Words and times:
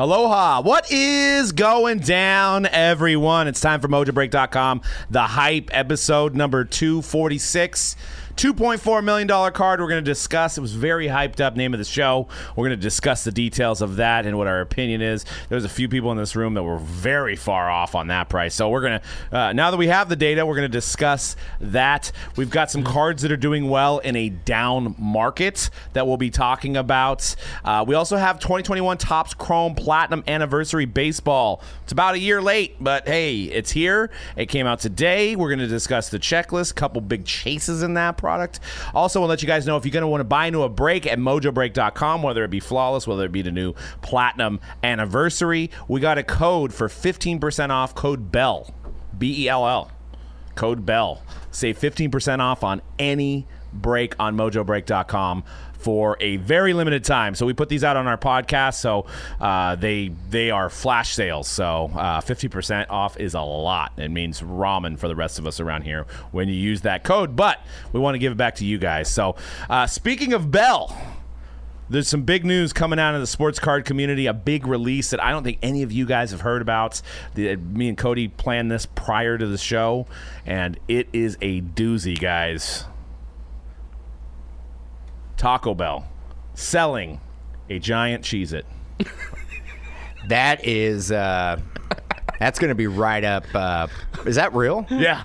Aloha. 0.00 0.62
What 0.62 0.92
is 0.92 1.50
going 1.50 1.98
down, 1.98 2.66
everyone? 2.66 3.48
It's 3.48 3.60
time 3.60 3.80
for 3.80 3.88
MojoBreak.com. 3.88 4.82
The 5.10 5.22
Hype, 5.22 5.70
episode 5.72 6.36
number 6.36 6.64
246. 6.64 7.96
$2.4 8.38 9.02
million 9.02 9.26
card 9.52 9.80
we're 9.80 9.88
going 9.88 10.04
to 10.04 10.08
discuss. 10.08 10.56
It 10.56 10.60
was 10.60 10.72
very 10.72 11.08
hyped 11.08 11.40
up 11.40 11.56
name 11.56 11.74
of 11.74 11.78
the 11.78 11.84
show. 11.84 12.28
We're 12.54 12.68
going 12.68 12.78
to 12.78 12.82
discuss 12.82 13.24
the 13.24 13.32
details 13.32 13.82
of 13.82 13.96
that 13.96 14.26
and 14.26 14.38
what 14.38 14.46
our 14.46 14.60
opinion 14.60 15.02
is. 15.02 15.24
There's 15.48 15.64
a 15.64 15.68
few 15.68 15.88
people 15.88 16.12
in 16.12 16.18
this 16.18 16.36
room 16.36 16.54
that 16.54 16.62
were 16.62 16.78
very 16.78 17.34
far 17.34 17.68
off 17.68 17.96
on 17.96 18.06
that 18.06 18.28
price. 18.28 18.54
So 18.54 18.68
we're 18.68 18.82
going 18.82 19.00
to, 19.00 19.36
uh, 19.36 19.52
now 19.54 19.72
that 19.72 19.76
we 19.76 19.88
have 19.88 20.08
the 20.08 20.14
data, 20.14 20.46
we're 20.46 20.54
going 20.54 20.70
to 20.70 20.76
discuss 20.76 21.34
that. 21.60 22.12
We've 22.36 22.48
got 22.48 22.70
some 22.70 22.84
cards 22.84 23.22
that 23.22 23.32
are 23.32 23.36
doing 23.36 23.68
well 23.70 23.98
in 23.98 24.14
a 24.14 24.28
down 24.28 24.94
market 25.00 25.68
that 25.94 26.06
we'll 26.06 26.16
be 26.16 26.30
talking 26.30 26.76
about. 26.76 27.34
Uh, 27.64 27.84
we 27.88 27.96
also 27.96 28.16
have 28.16 28.38
2021 28.38 28.98
Topps 28.98 29.34
Chrome 29.34 29.74
Platinum 29.74 30.22
Anniversary 30.28 30.84
Baseball. 30.84 31.60
It's 31.82 31.90
about 31.90 32.14
a 32.14 32.20
year 32.20 32.40
late, 32.40 32.76
but 32.78 33.08
hey, 33.08 33.42
it's 33.42 33.72
here. 33.72 34.10
It 34.36 34.46
came 34.46 34.68
out 34.68 34.78
today. 34.78 35.34
We're 35.34 35.48
going 35.48 35.58
to 35.58 35.66
discuss 35.66 36.08
the 36.08 36.20
checklist, 36.20 36.76
couple 36.76 37.00
big 37.00 37.24
chases 37.24 37.82
in 37.82 37.94
that 37.94 38.16
product. 38.28 38.60
Also, 38.92 39.20
we'll 39.20 39.28
let 39.30 39.40
you 39.40 39.48
guys 39.48 39.66
know 39.66 39.78
if 39.78 39.86
you're 39.86 39.92
going 39.92 40.02
to 40.02 40.08
want 40.08 40.20
to 40.20 40.24
buy 40.24 40.44
into 40.44 40.62
a 40.62 40.68
break 40.68 41.06
at 41.06 41.18
mojobreak.com, 41.18 42.22
whether 42.22 42.44
it 42.44 42.50
be 42.50 42.60
flawless, 42.60 43.06
whether 43.06 43.24
it 43.24 43.32
be 43.32 43.40
the 43.40 43.50
new 43.50 43.72
platinum 44.02 44.60
anniversary. 44.82 45.70
We 45.88 46.00
got 46.00 46.18
a 46.18 46.22
code 46.22 46.74
for 46.74 46.88
15% 46.88 47.70
off 47.70 47.94
code 47.94 48.30
BELL, 48.30 48.74
B 49.16 49.44
E 49.44 49.48
L 49.48 49.66
L. 49.66 49.90
Code 50.56 50.84
BELL. 50.84 51.22
Save 51.50 51.78
15% 51.78 52.40
off 52.40 52.62
on 52.62 52.82
any 52.98 53.46
break 53.72 54.14
on 54.18 54.36
mojobreak.com 54.36 55.42
for 55.78 56.16
a 56.20 56.36
very 56.36 56.74
limited 56.74 57.04
time. 57.04 57.34
So 57.34 57.46
we 57.46 57.54
put 57.54 57.68
these 57.68 57.84
out 57.84 57.96
on 57.96 58.06
our 58.06 58.18
podcast. 58.18 58.74
So 58.74 59.06
uh, 59.40 59.76
they 59.76 60.12
they 60.28 60.50
are 60.50 60.68
flash 60.68 61.14
sales. 61.14 61.48
So 61.48 61.90
uh, 61.94 62.20
fifty 62.20 62.48
percent 62.48 62.90
off 62.90 63.16
is 63.18 63.34
a 63.34 63.40
lot. 63.40 63.92
It 63.96 64.10
means 64.10 64.40
ramen 64.40 64.98
for 64.98 65.08
the 65.08 65.16
rest 65.16 65.38
of 65.38 65.46
us 65.46 65.60
around 65.60 65.82
here 65.82 66.06
when 66.32 66.48
you 66.48 66.54
use 66.54 66.82
that 66.82 67.04
code. 67.04 67.36
But 67.36 67.60
we 67.92 68.00
want 68.00 68.14
to 68.16 68.18
give 68.18 68.32
it 68.32 68.36
back 68.36 68.56
to 68.56 68.64
you 68.66 68.78
guys. 68.78 69.08
So 69.08 69.36
uh, 69.70 69.86
speaking 69.86 70.32
of 70.32 70.50
Bell. 70.50 70.96
There's 71.90 72.06
some 72.06 72.24
big 72.24 72.44
news 72.44 72.74
coming 72.74 72.98
out 72.98 73.14
of 73.14 73.22
the 73.22 73.26
sports 73.26 73.58
card 73.58 73.86
community. 73.86 74.26
A 74.26 74.34
big 74.34 74.66
release 74.66 75.08
that 75.08 75.24
I 75.24 75.30
don't 75.30 75.42
think 75.42 75.56
any 75.62 75.82
of 75.82 75.90
you 75.90 76.04
guys 76.04 76.32
have 76.32 76.42
heard 76.42 76.60
about. 76.60 77.00
The, 77.34 77.56
me 77.56 77.88
and 77.88 77.96
Cody 77.96 78.28
planned 78.28 78.70
this 78.70 78.84
prior 78.84 79.38
to 79.38 79.46
the 79.46 79.56
show, 79.56 80.06
and 80.44 80.78
it 80.86 81.08
is 81.14 81.38
a 81.40 81.62
doozy, 81.62 82.20
guys. 82.20 82.84
Taco 85.38 85.74
Bell 85.74 86.06
selling 86.54 87.20
a 87.70 87.78
giant 87.78 88.24
Cheez 88.24 88.52
It. 88.52 88.66
That 90.28 90.66
is, 90.66 91.10
uh, 91.10 91.58
that's 92.38 92.58
going 92.58 92.68
to 92.68 92.74
be 92.74 92.86
right 92.86 93.24
up. 93.24 93.44
Uh, 93.54 93.86
is 94.26 94.36
that 94.36 94.52
real? 94.54 94.86
Yeah. 94.90 95.24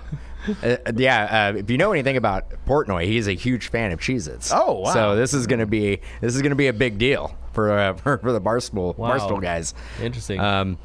Uh, 0.62 0.76
yeah. 0.96 1.52
Uh, 1.54 1.58
if 1.58 1.70
you 1.70 1.78
know 1.78 1.92
anything 1.94 2.16
about 2.18 2.50
Portnoy, 2.66 3.06
he's 3.06 3.28
a 3.28 3.34
huge 3.34 3.68
fan 3.70 3.92
of 3.92 4.00
Cheez-Its. 4.00 4.52
Oh, 4.54 4.80
wow. 4.80 4.94
So 4.94 5.16
this 5.16 5.34
is 5.34 5.48
going 5.48 5.60
to 5.60 5.66
be 5.66 6.02
this 6.22 6.36
is 6.36 6.42
going 6.42 6.50
to 6.52 6.56
be 6.58 6.68
a 6.68 6.74
big 6.74 6.98
deal 6.98 7.38
for 7.54 7.72
uh, 7.72 7.94
for, 7.94 8.18
for 8.22 8.32
the 8.34 8.42
Barstool 8.42 8.98
Wow. 8.98 9.18
Barstool 9.18 9.42
guys. 9.42 9.74
Interesting. 10.02 10.40
Um, 10.40 10.78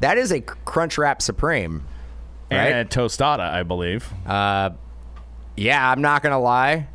that 0.00 0.18
is 0.18 0.30
a 0.32 0.40
Crunch 0.40 0.98
Wrap 0.98 1.20
Supreme, 1.20 1.84
right? 2.50 2.72
And 2.72 2.88
tostada, 2.90 3.40
I 3.40 3.64
believe. 3.64 4.08
Uh, 4.24 4.70
yeah, 5.56 5.88
I'm 5.90 6.00
not 6.00 6.22
gonna 6.22 6.40
lie. 6.40 6.88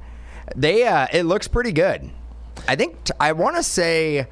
They 0.55 0.85
uh, 0.87 1.07
it 1.11 1.23
looks 1.23 1.47
pretty 1.47 1.71
good. 1.71 2.09
I 2.67 2.75
think 2.75 3.03
t- 3.03 3.13
I 3.19 3.31
want 3.33 3.55
to 3.57 3.63
say 3.63 4.27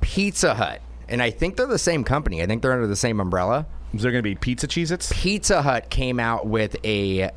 Pizza 0.00 0.54
Hut, 0.54 0.80
and 1.08 1.22
I 1.22 1.30
think 1.30 1.56
they're 1.56 1.66
the 1.66 1.78
same 1.78 2.04
company. 2.04 2.42
I 2.42 2.46
think 2.46 2.62
they're 2.62 2.72
under 2.72 2.86
the 2.86 2.96
same 2.96 3.20
umbrella. 3.20 3.66
Is 3.92 4.02
there 4.02 4.10
going 4.10 4.22
to 4.22 4.28
be 4.28 4.34
pizza 4.34 4.66
Cheez 4.66 4.90
Its? 4.90 5.12
Pizza 5.14 5.62
Hut 5.62 5.88
came 5.88 6.18
out 6.18 6.46
with 6.46 6.76
a 6.84 7.30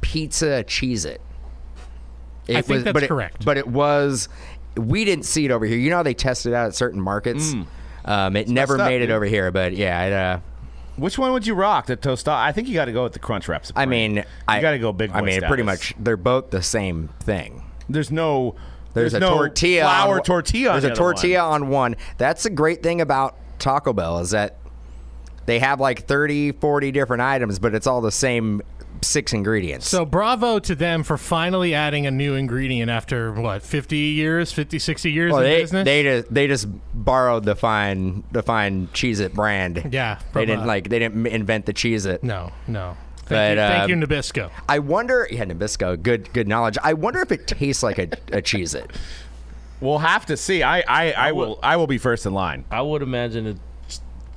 pizza 0.00 0.64
Cheez 0.66 1.04
It. 1.04 1.20
I 2.48 2.62
think 2.62 2.84
that's 2.84 2.92
but 2.94 3.02
it- 3.02 3.08
correct. 3.08 3.44
But 3.44 3.58
it 3.58 3.66
was, 3.66 4.28
we 4.76 5.04
didn't 5.04 5.24
see 5.26 5.44
it 5.44 5.50
over 5.50 5.66
here. 5.66 5.76
You 5.78 5.90
know 5.90 5.96
how 5.96 6.02
they 6.02 6.14
tested 6.14 6.52
it 6.52 6.56
out 6.56 6.66
at 6.68 6.74
certain 6.74 7.00
markets? 7.00 7.54
Um, 8.04 8.36
it 8.36 8.48
never 8.48 8.74
messed 8.74 8.82
up, 8.84 8.88
made 8.90 9.02
it 9.02 9.06
dude. 9.06 9.10
over 9.16 9.24
here, 9.24 9.50
but 9.50 9.72
yeah, 9.74 10.02
it, 10.04 10.12
uh, 10.12 10.38
Which 10.96 11.18
one 11.18 11.32
would 11.32 11.46
you 11.46 11.54
rock? 11.54 11.86
The 11.86 11.96
tostada? 11.96 12.36
I 12.36 12.52
think 12.52 12.68
you 12.68 12.74
got 12.74 12.84
to 12.84 12.92
go 12.92 13.02
with 13.04 13.12
the 13.14 13.18
Crunch 13.18 13.48
Wrap 13.48 13.66
Supreme. 13.66 13.82
I 13.82 13.86
mean, 13.86 14.16
you 14.16 14.24
I 14.46 14.60
got 14.60 14.72
to 14.72 14.78
go 14.78 14.92
big. 14.92 15.10
I 15.10 15.20
mean, 15.20 15.32
status. 15.34 15.48
pretty 15.48 15.62
much, 15.64 15.94
they're 15.98 16.16
both 16.16 16.50
the 16.50 16.62
same 16.62 17.08
thing. 17.20 17.62
There's 17.88 18.10
no. 18.10 18.54
There's, 18.94 19.12
a 19.12 19.18
no 19.18 19.30
tortilla, 19.30 19.82
flour 19.82 20.18
on, 20.18 20.22
tortilla. 20.22 20.70
on 20.70 20.74
There's 20.74 20.82
the 20.84 20.88
a 20.90 20.92
other 20.92 21.02
one. 21.02 21.14
tortilla 21.14 21.40
on 21.40 21.68
one. 21.68 21.96
That's 22.16 22.44
the 22.44 22.50
great 22.50 22.80
thing 22.84 23.00
about 23.00 23.36
Taco 23.58 23.92
Bell 23.92 24.20
is 24.20 24.30
that 24.30 24.56
they 25.46 25.58
have 25.58 25.80
like 25.80 26.06
30, 26.06 26.52
40 26.52 26.92
different 26.92 27.20
items, 27.20 27.58
but 27.58 27.74
it's 27.74 27.88
all 27.88 28.00
the 28.00 28.12
same 28.12 28.62
six 29.06 29.32
ingredients. 29.32 29.88
So 29.88 30.04
bravo 30.04 30.58
to 30.60 30.74
them 30.74 31.02
for 31.02 31.16
finally 31.16 31.74
adding 31.74 32.06
a 32.06 32.10
new 32.10 32.34
ingredient 32.34 32.90
after 32.90 33.32
what 33.32 33.62
50 33.62 33.96
years, 33.96 34.52
50 34.52 34.78
60 34.78 35.12
years 35.12 35.32
well, 35.32 35.40
in 35.42 35.46
they, 35.46 35.60
business. 35.62 35.84
they 35.84 36.02
just 36.02 36.34
they 36.34 36.46
just 36.46 36.68
borrowed 36.94 37.44
the 37.44 37.56
fine 37.56 38.24
the 38.32 38.42
fine 38.42 38.88
Cheez 38.88 39.20
It 39.20 39.34
brand. 39.34 39.90
Yeah, 39.92 40.16
they 40.16 40.22
from, 40.32 40.46
didn't 40.46 40.64
uh, 40.64 40.66
like 40.66 40.88
they 40.88 40.98
didn't 40.98 41.26
invent 41.26 41.66
the 41.66 41.74
Cheez 41.74 42.06
It. 42.06 42.22
no, 42.22 42.52
no. 42.66 42.96
Thank 43.26 43.28
But, 43.28 43.50
you, 43.50 43.56
thank 43.56 43.84
um, 43.84 43.90
you, 43.90 44.06
Nabisco. 44.06 44.50
I 44.68 44.78
wonder. 44.80 45.26
Yeah, 45.30 45.44
Nabisco, 45.44 46.02
good 46.02 46.30
good 46.34 46.46
knowledge. 46.46 46.76
I 46.82 46.92
wonder 46.92 47.20
if 47.20 47.32
it 47.32 47.46
tastes 47.46 47.82
like 47.82 47.98
a, 47.98 48.02
a 48.32 48.42
Cheez 48.42 48.74
It. 48.74 48.90
We'll 49.80 49.98
have 49.98 50.26
to 50.26 50.36
see. 50.36 50.62
I, 50.62 50.82
I, 50.86 51.12
I 51.12 51.32
will. 51.32 51.58
I 51.62 51.76
will 51.76 51.86
be 51.86 51.98
first 51.98 52.26
in 52.26 52.34
line. 52.34 52.64
I 52.70 52.82
would 52.82 53.02
imagine 53.02 53.46
it 53.46 53.56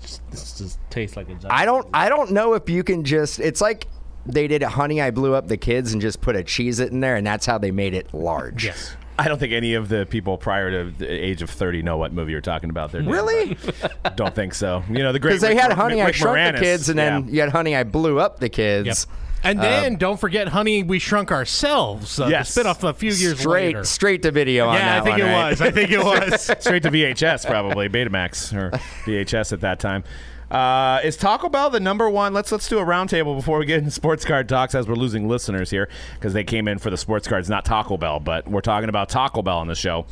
just, 0.01 0.21
just, 0.31 0.57
just 0.57 0.79
tastes 0.89 1.17
like 1.17 1.27
a. 1.29 1.37
I 1.49 1.65
don't 1.65 1.87
I 1.93 2.09
don't 2.09 2.31
know 2.31 2.53
if 2.53 2.69
you 2.69 2.83
can 2.83 3.03
just 3.03 3.39
it's 3.39 3.61
like 3.61 3.87
they 4.27 4.47
did 4.47 4.61
Honey 4.63 5.01
I 5.01 5.11
Blew 5.11 5.33
Up 5.33 5.47
the 5.47 5.57
Kids 5.57 5.93
and 5.93 6.01
just 6.01 6.21
put 6.21 6.35
a 6.35 6.39
Cheez 6.43 6.79
It 6.79 6.91
in 6.91 6.99
there 6.99 7.15
and 7.15 7.25
that's 7.25 7.45
how 7.45 7.57
they 7.57 7.71
made 7.71 7.93
it 7.93 8.13
large. 8.13 8.65
Yes. 8.65 8.95
I 9.19 9.27
don't 9.27 9.39
think 9.39 9.51
any 9.51 9.73
of 9.73 9.89
the 9.89 10.05
people 10.05 10.37
prior 10.37 10.69
to 10.69 10.91
the 10.95 11.07
age 11.09 11.41
of 11.41 11.49
30 11.49 11.81
know 11.81 11.97
what 11.97 12.13
movie 12.13 12.31
you're 12.33 12.41
talking 12.41 12.69
about 12.69 12.91
there. 12.91 13.01
Really? 13.01 13.57
but 14.03 14.15
don't 14.15 14.35
think 14.35 14.53
so. 14.53 14.83
You 14.89 14.99
know, 14.99 15.11
the 15.11 15.19
great 15.19 15.31
Because 15.31 15.41
they 15.41 15.49
Rick 15.55 15.59
had 15.59 15.69
Mor- 15.69 15.77
Honey 15.77 16.01
I 16.01 16.05
Rick 16.07 16.15
Shrunk 16.15 16.37
Moranis. 16.37 16.53
the 16.53 16.61
Kids 16.61 16.89
and 16.89 16.99
then 16.99 17.25
Yeah. 17.25 17.31
you 17.33 17.39
had 17.41 17.49
Honey 17.49 17.75
I 17.75 17.83
Blew 17.83 18.19
Up 18.19 18.39
the 18.39 18.49
Kids. 18.49 18.85
Yep. 18.87 18.97
And 19.43 19.59
then 19.61 19.95
don't 19.97 20.19
forget, 20.19 20.47
Honey, 20.49 20.81
we 20.83 20.97
shrunk 20.99 21.31
ourselves. 21.31 22.19
Uh, 22.19 22.27
Yes. 22.27 22.47
the 22.49 22.51
spit 22.61 22.65
off 22.67 22.83
a 22.83 22.93
few 22.93 23.11
years 23.11 23.39
Straight 23.39 23.67
later. 23.67 23.83
straight 23.85 24.21
to 24.23 24.31
video 24.31 24.67
on 24.67 24.75
yeah, 24.75 24.99
that 24.99 25.01
I 25.01 25.03
think 25.05 25.17
one, 25.19 25.21
it 25.21 25.33
right? 25.33 25.49
was. 25.51 25.61
I 25.61 25.71
think 25.71 25.91
it 25.91 25.99
was. 26.03 26.41
straight 26.59 26.83
to 26.83 26.91
VHS, 26.91 27.45
probably 27.45 27.87
Betamax 27.87 28.53
or 28.55 28.71
VHS 29.05 29.53
at 29.53 29.61
that 29.61 29.79
time. 29.79 30.03
Uh, 30.49 31.01
is 31.03 31.17
Taco 31.17 31.49
Bell 31.49 31.69
the 31.69 31.79
number 31.79 32.09
one? 32.09 32.33
Let's 32.33 32.51
let's 32.51 32.69
do 32.69 32.79
a 32.79 32.85
roundtable 32.85 33.35
before 33.35 33.59
we 33.59 33.65
get 33.65 33.79
into 33.79 33.91
sports 33.91 34.23
card 34.23 34.47
talks, 34.47 34.75
as 34.75 34.87
we're 34.87 34.95
losing 34.95 35.27
listeners 35.27 35.69
here 35.69 35.89
because 36.15 36.33
they 36.33 36.43
came 36.45 36.67
in 36.67 36.77
for 36.77 36.89
the 36.89 36.97
sports 36.97 37.27
cards, 37.27 37.49
not 37.49 37.65
Taco 37.65 37.97
Bell, 37.97 38.19
but 38.19 38.47
we're 38.47 38.61
talking 38.61 38.87
about 38.87 39.09
Taco 39.09 39.41
Bell 39.41 39.57
on 39.57 39.67
the 39.67 39.75
show. 39.75 40.05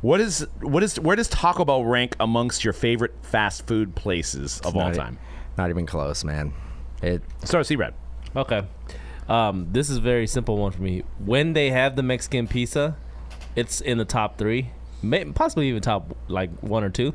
What 0.00 0.20
is 0.20 0.46
what 0.60 0.82
is 0.82 0.98
where 0.98 1.16
does 1.16 1.28
Taco 1.28 1.64
Bell 1.64 1.84
rank 1.84 2.16
amongst 2.18 2.64
your 2.64 2.72
favorite 2.72 3.12
fast 3.22 3.66
food 3.66 3.94
places 3.94 4.60
of 4.60 4.74
all 4.74 4.84
Not 4.84 4.94
e- 4.94 4.98
time? 4.98 5.18
Not 5.58 5.70
even 5.70 5.84
close, 5.86 6.24
man. 6.24 6.52
It 7.02 7.22
Start 7.44 7.60
with 7.60 7.66
C-Red. 7.66 7.94
Okay. 8.34 8.62
Um, 9.28 9.68
this 9.72 9.88
is 9.90 9.98
a 9.98 10.00
very 10.00 10.26
simple 10.26 10.56
one 10.56 10.72
for 10.72 10.82
me. 10.82 11.04
When 11.18 11.52
they 11.52 11.70
have 11.70 11.96
the 11.96 12.02
Mexican 12.02 12.48
pizza, 12.48 12.96
it's 13.56 13.80
in 13.80 13.98
the 13.98 14.04
top 14.04 14.36
three, 14.36 14.70
may, 15.02 15.24
possibly 15.26 15.68
even 15.68 15.80
top 15.80 16.16
like 16.28 16.50
one 16.60 16.84
or 16.84 16.90
two. 16.90 17.14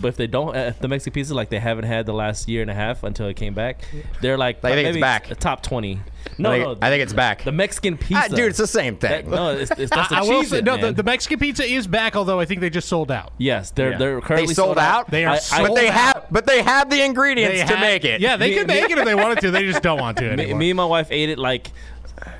But 0.00 0.08
if 0.08 0.16
they 0.16 0.26
don't, 0.26 0.56
uh, 0.56 0.60
if 0.60 0.78
the 0.80 0.88
Mexican 0.88 1.12
pizza 1.12 1.34
like 1.34 1.48
they 1.50 1.58
haven't 1.60 1.84
had 1.84 2.06
the 2.06 2.12
last 2.14 2.48
year 2.48 2.62
and 2.62 2.70
a 2.70 2.74
half 2.74 3.02
until 3.04 3.26
it 3.28 3.34
came 3.36 3.54
back, 3.54 3.82
they're 4.20 4.38
like 4.38 4.64
I 4.64 4.72
think 4.74 4.88
it's 4.88 4.98
back. 4.98 5.30
a 5.30 5.34
top 5.34 5.62
twenty. 5.62 6.00
No, 6.38 6.50
I 6.50 6.58
think, 6.58 6.66
no, 6.80 6.86
I 6.86 6.90
think 6.90 7.02
it's 7.02 7.12
back. 7.12 7.44
the 7.44 7.52
Mexican 7.52 7.98
pizza. 7.98 8.24
Ah, 8.24 8.28
dude, 8.34 8.46
it's 8.48 8.58
the 8.58 8.66
same 8.66 8.96
That- 9.00 9.22
thing. 9.24 9.30
no, 9.30 9.50
it's, 9.50 9.70
it's 9.72 9.90
that's 9.90 10.08
the 10.08 10.16
I, 10.16 10.18
I 10.18 10.22
will 10.22 10.40
cheese 10.40 10.50
say, 10.50 10.58
it, 10.58 10.64
no, 10.64 10.76
the, 10.76 10.92
the 10.92 11.02
Mexican 11.02 11.38
pizza 11.38 11.64
is 11.64 11.86
back, 11.86 12.16
although 12.16 12.40
I 12.40 12.46
think 12.46 12.60
they 12.62 12.70
just 12.70 12.88
sold 12.88 13.10
out. 13.12 13.32
yes, 13.38 13.70
they're 13.70 13.92
Yeah. 13.92 13.98
they're 13.98 14.20
currently 14.20 14.48
they 14.48 14.54
sold 14.54 14.78
out. 14.78 15.10
They 15.10 15.24
are 15.24 15.32
I- 15.32 15.34
I- 15.34 15.38
sold 15.38 15.68
but 15.68 15.74
they 15.74 15.88
out. 15.88 15.94
have 15.94 16.26
but 16.30 16.46
they 16.46 16.62
have 16.62 16.88
the 16.90 17.02
ingredients 17.04 17.60
They 17.60 17.66
to 17.66 17.76
had- 17.76 17.80
make 17.80 18.04
it. 18.04 18.20
Yeah, 18.20 18.36
they 18.36 18.50
Me- 18.50 18.56
could 18.56 18.66
make 18.68 18.90
it 18.90 18.98
if 18.98 19.04
they 19.04 19.14
wanted 19.14 19.40
to. 19.40 19.50
They 19.50 19.64
just 19.66 19.82
don't 19.82 20.00
want 20.00 20.16
to 20.18 20.24
me, 20.36 20.42
anymore. 20.44 20.58
me 20.58 20.70
and 20.70 20.76
my 20.78 20.86
wife 20.86 21.08
ate 21.10 21.28
it 21.28 21.38
like 21.38 21.70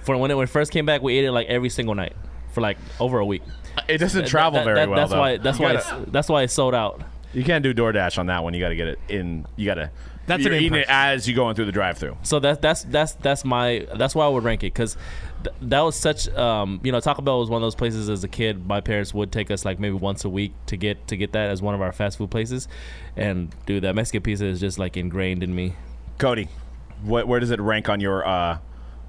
for 0.05 0.16
when 0.16 0.31
it, 0.31 0.34
when 0.34 0.44
it 0.44 0.50
first 0.50 0.72
came 0.72 0.87
back. 0.87 1.02
We 1.02 1.19
ate 1.19 1.25
it 1.26 1.32
like 1.32 1.48
every 1.48 1.69
single 1.69 1.94
night 1.94 2.14
for 2.52 2.60
like 2.62 2.78
over 2.98 3.19
a 3.19 3.26
week. 3.26 3.43
It 3.88 3.98
doesn't 3.98 4.26
travel 4.26 4.58
that- 4.60 4.64
very 4.64 4.76
that- 4.76 4.88
well. 4.88 4.96
That's 4.98 5.10
though. 5.12 5.19
why. 5.20 5.37
That's 5.37 5.58
You 5.58 5.64
why. 5.66 5.72
gotta- 5.75 6.02
It's, 6.02 6.12
that's 6.12 6.28
why 6.28 6.43
it 6.43 6.50
sold 6.50 6.75
out. 6.75 7.02
You 7.32 7.44
can't 7.44 7.62
do 7.62 7.73
DoorDash 7.73 8.19
on 8.19 8.26
that 8.26 8.43
one. 8.44 8.55
You 8.55 8.61
got 8.61 8.70
to 8.70 8.76
get 8.76 8.88
it 8.88 8.99
in. 9.08 9.46
You 9.56 9.67
got 9.67 9.75
to. 9.75 9.90
That's 10.26 10.44
you're 10.44 10.52
an 10.52 10.61
eating 10.61 10.75
it 10.75 10.82
impression. 10.82 11.17
as 11.17 11.29
you 11.29 11.34
going 11.34 11.56
through 11.56 11.64
the 11.64 11.73
drive-through. 11.73 12.17
So 12.23 12.38
that's 12.38 12.61
that's 12.61 12.84
that's 12.84 13.14
that's 13.14 13.44
my 13.44 13.87
that's 13.96 14.14
why 14.14 14.25
I 14.25 14.29
would 14.29 14.44
rank 14.44 14.62
it 14.62 14.73
because 14.73 14.96
th- 15.43 15.56
that 15.62 15.81
was 15.81 15.96
such 15.96 16.29
um 16.37 16.81
you 16.84 16.93
know 16.93 17.00
Taco 17.00 17.23
Bell 17.23 17.40
was 17.40 17.50
one 17.50 17.61
of 17.61 17.67
those 17.67 17.75
places 17.75 18.08
as 18.08 18.23
a 18.23 18.29
kid 18.29 18.64
my 18.64 18.81
parents 18.81 19.12
would 19.12 19.32
take 19.32 19.50
us 19.50 19.64
like 19.64 19.81
maybe 19.81 19.96
once 19.96 20.25
a 20.25 20.29
week 20.29 20.52
to 20.67 20.76
get 20.76 21.08
to 21.08 21.17
get 21.17 21.32
that 21.32 21.50
as 21.50 21.61
one 21.61 21.75
of 21.75 21.81
our 21.81 21.90
fast 21.90 22.19
food 22.19 22.31
places, 22.31 22.69
and 23.17 23.52
dude 23.67 23.82
that 23.82 23.96
Mexican 23.96 24.23
pizza 24.23 24.46
is 24.46 24.61
just 24.61 24.79
like 24.79 24.96
ingrained 24.96 25.43
in 25.43 25.52
me. 25.52 25.75
Cody, 26.19 26.46
what, 27.02 27.26
where 27.26 27.40
does 27.40 27.50
it 27.50 27.61
rank 27.61 27.88
on 27.88 27.99
your 27.99 28.25
uh, 28.25 28.58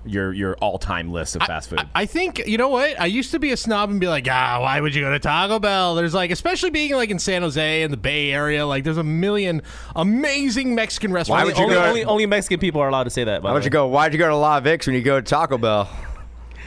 your 0.05 0.33
your 0.33 0.55
all 0.55 0.77
time 0.77 1.11
list 1.11 1.35
of 1.35 1.43
fast 1.43 1.69
food? 1.69 1.79
I, 1.79 2.03
I 2.03 2.05
think 2.05 2.39
you 2.45 2.57
know 2.57 2.69
what. 2.69 2.99
I 2.99 3.05
used 3.05 3.31
to 3.31 3.39
be 3.39 3.51
a 3.51 3.57
snob 3.57 3.89
and 3.89 3.99
be 3.99 4.07
like, 4.07 4.27
ah, 4.29 4.59
why 4.61 4.79
would 4.79 4.93
you 4.93 5.01
go 5.01 5.11
to 5.11 5.19
Taco 5.19 5.59
Bell? 5.59 5.95
There's 5.95 6.13
like, 6.13 6.31
especially 6.31 6.69
being 6.69 6.93
like 6.93 7.09
in 7.09 7.19
San 7.19 7.41
Jose 7.41 7.83
and 7.83 7.91
the 7.91 7.97
Bay 7.97 8.31
Area, 8.31 8.65
like 8.65 8.83
there's 8.83 8.97
a 8.97 9.03
million 9.03 9.61
amazing 9.95 10.75
Mexican 10.75 11.11
restaurants. 11.11 11.41
Why 11.41 11.45
would 11.45 11.57
you 11.57 11.63
only, 11.63 11.75
go- 11.75 11.83
only, 11.85 12.05
only 12.05 12.25
Mexican 12.25 12.59
people 12.59 12.81
are 12.81 12.89
allowed 12.89 13.05
to 13.05 13.09
say 13.09 13.23
that. 13.23 13.41
By 13.41 13.49
Why 13.49 13.53
would 13.53 13.65
you 13.65 13.71
go? 13.71 13.87
Why'd 13.87 14.13
you 14.13 14.19
go 14.19 14.29
to 14.29 14.35
La 14.35 14.59
Vix 14.59 14.87
when 14.87 14.95
you 14.95 15.01
go 15.01 15.19
to 15.19 15.25
Taco 15.25 15.57
Bell? 15.57 15.89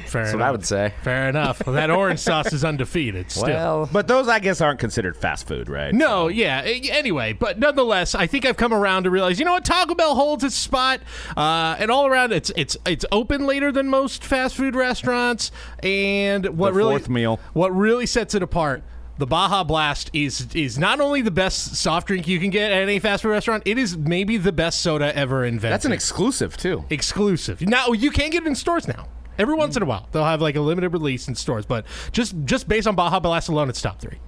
Fair 0.08 0.23
That's 0.23 0.35
enough. 0.35 0.41
what 0.41 0.49
I 0.49 0.50
would 0.53 0.64
say. 0.67 0.94
Fair 1.03 1.29
enough. 1.29 1.67
Well, 1.67 1.75
that 1.75 1.91
orange 1.91 2.20
sauce 2.20 2.53
is 2.53 2.64
undefeated. 2.64 3.31
Still. 3.31 3.47
Well, 3.47 3.88
but 3.93 4.08
those, 4.08 4.29
I 4.29 4.38
guess, 4.38 4.61
aren't 4.61 4.79
considered 4.81 5.17
fast 5.17 5.47
food, 5.47 5.69
right? 5.69 5.93
No, 5.94 6.29
yeah. 6.29 6.62
Anyway, 6.64 7.32
but 7.32 7.58
nonetheless, 7.58 8.14
I 8.14 8.26
think 8.26 8.44
I've 8.47 8.56
come 8.56 8.73
around 8.73 9.05
to 9.05 9.11
realize, 9.11 9.38
you 9.38 9.44
know 9.44 9.53
what, 9.53 9.64
Taco 9.64 9.94
Bell 9.94 10.14
holds 10.14 10.44
its 10.44 10.55
spot, 10.56 11.00
uh, 11.37 11.76
and 11.79 11.91
all 11.91 12.06
around 12.06 12.32
it's 12.32 12.50
it's 12.56 12.76
it's 12.87 13.05
open 13.12 13.47
later 13.47 13.70
than 13.73 13.88
most 13.88 14.25
fast 14.25 14.56
food 14.56 14.75
restaurants, 14.75 15.50
and 15.82 16.47
what 16.58 16.70
The 16.73 16.76
really 16.79 16.93
fourth 16.93 17.08
meal. 17.08 17.41
what 17.53 17.75
really 17.75 18.06
sets 18.06 18.35
it 18.35 18.43
apart. 18.43 18.82
The 19.19 19.26
Baja 19.26 19.64
Blast 19.64 20.11
is 20.12 20.47
is 20.55 20.79
not 20.79 21.00
only 21.00 21.23
the 21.23 21.31
best 21.31 21.75
soft 21.76 22.08
drink 22.08 22.29
you 22.29 22.38
can 22.38 22.50
get 22.50 22.70
at 22.70 22.82
any 22.82 22.99
fast 22.99 23.23
food 23.23 23.31
restaurant, 23.31 23.62
it 23.64 23.79
is 23.79 23.97
maybe 23.97 24.37
the 24.37 24.53
best 24.53 24.82
soda 24.82 25.17
ever 25.17 25.43
invented. 25.43 25.73
That's 25.73 25.87
an 25.87 25.93
exclusive 25.93 26.56
too. 26.58 26.85
exclusive. 26.91 27.62
Now 27.62 27.93
you 27.93 28.11
can't 28.11 28.31
get 28.31 28.43
it 28.43 28.47
in 28.47 28.55
stores 28.55 28.87
now. 28.87 29.08
Every 29.38 29.54
once 29.54 29.76
in 29.76 29.82
a 29.82 29.86
while, 29.86 30.08
they'll 30.12 30.24
have 30.24 30.40
like 30.40 30.56
a 30.56 30.60
limited 30.60 30.90
release 30.90 31.28
in 31.28 31.34
stores, 31.34 31.66
but 31.66 31.84
just 32.12 32.34
just 32.44 32.68
based 32.68 32.86
on 32.86 32.94
Baja 32.94 33.20
Blast 33.20 33.48
alone, 33.48 33.68
it's 33.68 33.80
top 33.82 34.00
three. 34.00 34.18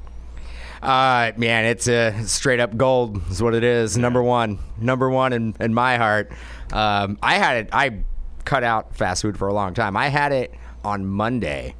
uh, 0.82 1.32
man, 1.36 1.64
it's 1.64 1.88
a 1.88 2.12
straight 2.24 2.60
up 2.60 2.76
gold. 2.76 3.20
Is 3.30 3.42
what 3.42 3.54
it 3.54 3.64
is. 3.64 3.96
Number 3.98 4.22
one, 4.22 4.58
number 4.78 5.10
one 5.10 5.32
in, 5.32 5.54
in 5.60 5.74
my 5.74 5.96
heart. 5.96 6.30
Um, 6.72 7.18
I 7.22 7.34
had 7.36 7.56
it. 7.56 7.68
I 7.72 8.04
cut 8.44 8.62
out 8.64 8.94
fast 8.96 9.22
food 9.22 9.36
for 9.38 9.48
a 9.48 9.52
long 9.54 9.74
time. 9.74 9.96
I 9.96 10.08
had 10.08 10.32
it 10.32 10.54
on 10.84 11.04
Monday. 11.06 11.74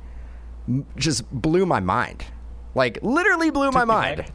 M- 0.67 0.87
Just 0.97 1.31
blew 1.31 1.65
my 1.67 1.81
mind. 1.81 2.25
Like 2.75 2.99
literally 3.03 3.51
blew 3.51 3.71
my 3.71 3.85
mind. 3.85 4.19
back? 4.19 4.31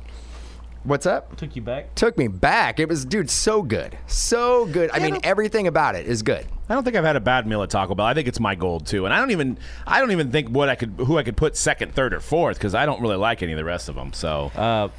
What's 0.83 1.06
up? 1.06 1.38
Took 1.38 1.56
you 1.56 1.62
back. 1.62 1.95
Took 1.95 2.18
me 2.18 2.27
back. 2.27 2.77
It 2.77 2.89
was, 2.89 3.06
dude, 3.06 3.30
so 3.30 3.62
good, 3.62 3.97
so 4.06 4.65
good. 4.65 4.91
I 4.91 5.00
mean, 5.00 5.13
no- 5.13 5.19
everything 5.24 5.65
about 5.68 5.95
it 5.95 6.06
is 6.07 6.21
good. 6.24 6.45
I 6.68 6.74
don't 6.74 6.83
think 6.83 6.97
I've 6.97 7.06
had 7.06 7.15
a 7.15 7.21
bad 7.21 7.47
meal 7.47 7.63
at 7.63 7.69
Taco 7.69 7.95
Bell. 7.95 8.06
I 8.06 8.13
think 8.13 8.27
it's 8.27 8.39
my 8.39 8.56
gold 8.56 8.85
too, 8.85 9.06
and 9.06 9.13
I 9.13 9.19
don't 9.19 9.31
even 9.31 9.57
I 9.88 10.00
don't 10.01 10.12
even 10.12 10.31
think 10.31 10.50
what 10.50 10.68
I 10.69 10.75
could 10.75 10.95
who 10.97 11.18
I 11.18 11.24
could 11.24 11.38
put 11.38 11.56
second, 11.56 11.94
third, 11.94 12.13
or 12.13 12.19
fourth 12.19 12.57
because 12.57 12.75
I 12.75 12.85
don't 12.85 13.01
really 13.01 13.15
like 13.15 13.41
any 13.41 13.53
of 13.53 13.57
the 13.57 13.63
rest 13.63 13.88
of 13.88 13.95
them. 13.95 14.12
So 14.12 14.51
Uh, 14.56 14.89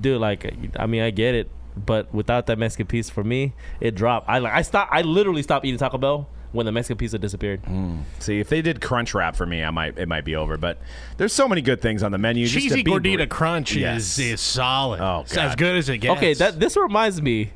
dude, 0.00 0.20
like, 0.20 0.50
I 0.78 0.86
mean, 0.86 1.02
I 1.02 1.10
get 1.10 1.34
it, 1.34 1.50
but 1.76 2.12
without 2.14 2.46
that 2.46 2.58
Mexican 2.58 2.86
pizza 2.86 3.12
for 3.12 3.24
me, 3.24 3.52
it 3.80 3.94
dropped. 3.94 4.28
I 4.30 4.38
like, 4.38 4.54
I 4.54 4.62
stopped. 4.62 4.90
I 4.92 5.02
literally 5.02 5.42
stopped 5.42 5.66
eating 5.66 5.78
Taco 5.78 5.98
Bell 5.98 6.28
when 6.52 6.64
the 6.66 6.72
Mexican 6.72 6.96
pizza 6.96 7.18
disappeared. 7.18 7.62
Mm. 7.64 8.02
see 8.18 8.40
if 8.40 8.48
they 8.48 8.62
did 8.62 8.80
Crunch 8.80 9.14
Wrap 9.14 9.36
for 9.36 9.46
me, 9.46 9.62
I 9.62 9.70
might 9.70 9.98
it 9.98 10.08
might 10.08 10.24
be 10.24 10.36
over. 10.36 10.56
But 10.56 10.78
there's 11.16 11.32
so 11.32 11.46
many 11.48 11.60
good 11.60 11.80
things 11.80 12.02
on 12.02 12.12
the 12.12 12.18
menu. 12.18 12.46
Just 12.46 12.62
Cheesy 12.64 12.82
be 12.82 12.90
gordita 12.90 13.28
br- 13.28 13.34
crunch 13.34 13.74
Yes. 13.74 14.02
is 14.02 14.18
is 14.18 14.40
solid. 14.40 15.00
Oh, 15.00 15.20
It's 15.22 15.36
as 15.36 15.54
good 15.56 15.76
as 15.76 15.88
it 15.88 15.98
gets. 15.98 16.16
Okay, 16.16 16.34
that 16.34 16.58
this 16.60 16.76
reminds 16.76 17.20
me 17.20 17.52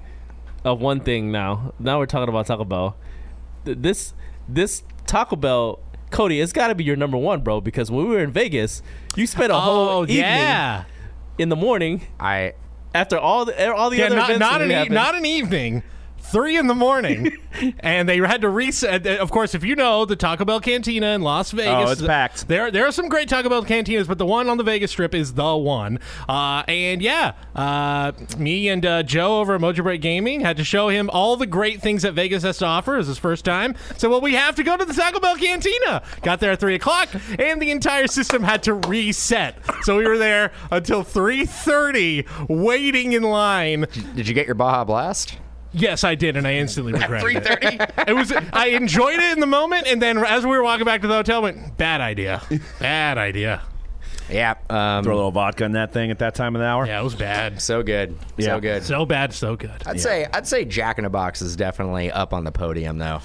of 0.64 0.81
one 0.81 1.00
thing. 1.00 1.32
Now, 1.32 1.72
now 1.78 1.98
we're 1.98 2.06
talking 2.06 2.28
about 2.28 2.46
Taco 2.46 2.64
Bell. 2.64 2.96
This 3.64 4.14
this 4.48 4.82
Taco 5.06 5.37
Bell, 5.37 5.78
Cody, 6.10 6.40
it's 6.40 6.52
got 6.52 6.69
to 6.69 6.75
be 6.75 6.84
your 6.84 6.96
number 6.96 7.16
one, 7.16 7.40
bro. 7.40 7.60
Because 7.60 7.90
when 7.90 8.06
we 8.08 8.14
were 8.14 8.22
in 8.22 8.32
Vegas, 8.32 8.82
you 9.16 9.26
spent 9.26 9.52
a 9.52 9.56
oh 9.56 9.60
whole 9.60 10.02
evening 10.04 10.19
yeah, 10.19 10.84
in 11.38 11.48
the 11.48 11.56
morning 11.56 12.02
I 12.19 12.54
after 12.94 13.19
all 13.19 13.44
the 13.44 13.72
all 13.72 13.90
the 13.90 13.98
yeah. 13.98 14.06
other 14.06 14.16
Not, 14.16 14.31
events 14.31 14.40
not 14.40 14.62
an 14.62 14.70
e- 14.72 14.88
not 14.88 15.14
an 15.14 15.25
evening. 15.25 15.82
Three 16.20 16.56
in 16.56 16.67
the 16.69 16.75
morning, 16.75 17.37
and 17.81 18.08
they 18.08 18.19
had 18.19 18.43
to 18.43 18.49
reset. 18.49 19.06
Of 19.06 19.31
course, 19.31 19.55
if 19.55 19.64
you 19.64 19.75
know 19.75 20.05
the 20.05 20.14
Taco 20.17 20.44
Bell 20.44 20.61
Cantina 20.61 21.08
in 21.08 21.22
Las 21.22 21.50
Vegas, 21.50 21.88
Oh, 21.88 21.90
it's 21.90 22.02
packed. 22.02 22.46
There, 22.46 22.70
there 22.70 22.87
are 22.87 22.93
some 22.93 23.08
great 23.08 23.28
Taco 23.28 23.49
Bell 23.49 23.64
cantinas, 23.64 24.06
but 24.06 24.19
the 24.19 24.26
one 24.26 24.49
on 24.49 24.56
the 24.56 24.62
Vegas 24.62 24.93
Strip 24.93 25.14
is 25.14 25.34
the 25.34 25.56
one. 25.56 25.99
Uh, 26.28 26.62
and 26.69 27.02
yeah, 27.02 27.32
uh, 27.56 28.12
me 28.38 28.69
and 28.69 28.87
uh, 28.87 29.02
Joe 29.02 29.40
over 29.40 29.55
at 29.56 29.61
Mojo 29.61 29.82
Break 29.82 30.00
Gaming 30.02 30.40
had 30.40 30.56
to 30.58 30.64
show 30.64 30.88
him 30.88 31.11
all 31.11 31.37
the 31.37 31.46
great 31.46 31.81
things 31.81 32.02
that 32.02 32.12
Vegas 32.14 32.43
has 32.44 32.58
to 32.58 32.66
offer. 32.66 32.94
It 32.94 32.99
was 32.99 33.06
his 33.08 33.19
first 33.19 33.44
time, 33.44 33.75
so 33.96 34.08
well, 34.11 34.20
we 34.20 34.34
have 34.34 34.55
to 34.56 34.62
go 34.62 34.76
to 34.76 34.84
the 34.84 34.94
Taco 34.94 35.19
Bell 35.20 35.37
Cantina. 35.37 36.02
Got 36.23 36.40
there 36.40 36.52
at 36.52 36.61
three 36.61 36.75
o'clock, 36.76 37.08
and 37.38 37.61
the 37.61 37.70
entire 37.70 38.06
system 38.06 38.43
had 38.44 38.62
to 38.64 38.75
reset. 38.75 39.56
So 39.82 39.96
we 39.96 40.06
were 40.06 40.19
there 40.19 40.52
until 40.70 41.02
three 41.02 41.44
thirty, 41.46 42.25
waiting 42.49 43.12
in 43.14 43.23
line. 43.25 43.87
did 44.14 44.28
you 44.28 44.34
get 44.34 44.46
your 44.46 44.55
Baja 44.55 44.84
Blast? 44.84 45.38
Yes, 45.72 46.02
I 46.05 46.14
did, 46.14 46.37
and 46.37 46.46
I 46.46 46.55
instantly 46.55 46.93
regretted 47.08 47.46
it. 47.46 47.93
It 48.08 48.12
was 48.12 48.32
I 48.52 48.69
enjoyed 48.69 49.19
it 49.20 49.32
in 49.32 49.40
the 49.40 49.46
moment, 49.46 49.87
and 49.87 50.02
then 50.02 50.19
as 50.19 50.44
we 50.44 50.50
were 50.50 50.62
walking 50.62 50.84
back 50.84 51.02
to 51.02 51.08
the 51.08 51.14
hotel, 51.14 51.43
went 51.43 51.76
bad 51.76 52.00
idea, 52.00 52.43
bad 52.78 53.19
idea. 53.19 53.62
Yeah. 54.31 54.55
Um, 54.69 55.05
Throw 55.05 55.14
a 55.14 55.17
little 55.17 55.31
vodka 55.32 55.64
in 55.64 55.72
that 55.72 55.93
thing 55.93 56.11
at 56.11 56.20
that 56.20 56.34
time 56.34 56.55
of 56.55 56.61
the 56.61 56.67
hour. 56.67 56.87
Yeah, 56.87 57.00
it 57.00 57.05
was 57.05 57.14
bad. 57.14 57.61
so 57.61 57.82
good. 57.82 58.17
Yeah. 58.37 58.46
So 58.46 58.61
good. 58.61 58.84
So 58.84 59.06
bad, 59.06 59.32
so 59.32 59.56
good. 59.56 59.82
I'd 59.87 60.00
say 60.00 60.26
I'd 60.32 60.46
say 60.46 60.64
Jack 60.64 60.99
in 60.99 61.05
a 61.05 61.11
Box 61.11 61.43
is 61.43 61.56
definitely 61.56 62.11
up 62.11 62.32
on 62.32 62.44
the 62.44 62.52
podium 62.52 62.99
though. 62.99 63.20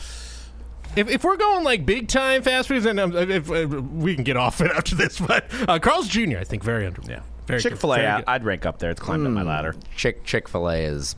If, 0.96 1.10
if 1.10 1.24
we're 1.24 1.38
going 1.38 1.64
like 1.64 1.86
big 1.86 2.08
time 2.08 2.42
fast 2.42 2.70
foods, 2.70 2.86
and 2.86 3.00
um, 3.00 3.16
if, 3.16 3.52
if, 3.52 3.70
we 3.70 4.16
can 4.16 4.24
get 4.24 4.38
off 4.38 4.62
it 4.62 4.72
after 4.76 4.96
this, 4.96 5.20
but 5.20 5.46
uh, 5.68 5.78
Carl's 5.80 6.08
Jr. 6.08 6.38
I 6.38 6.44
think 6.44 6.64
very 6.64 6.86
under. 6.86 7.02
Yeah. 7.04 7.20
very 7.48 7.62
Chick 7.62 7.76
Fil 7.76 7.92
good, 7.92 8.00
A, 8.00 8.04
very 8.04 8.18
good. 8.18 8.26
I'd 8.28 8.46
rank 8.46 8.66
up 8.66 8.80
there. 8.80 8.92
It's 8.92 9.02
climbed 9.02 9.26
up 9.26 9.34
my 9.34 9.44
ladder. 9.44 9.76
Chick 9.96 10.24
Chick 10.24 10.48
Fil 10.48 10.70
A 10.70 10.78
is. 10.78 11.16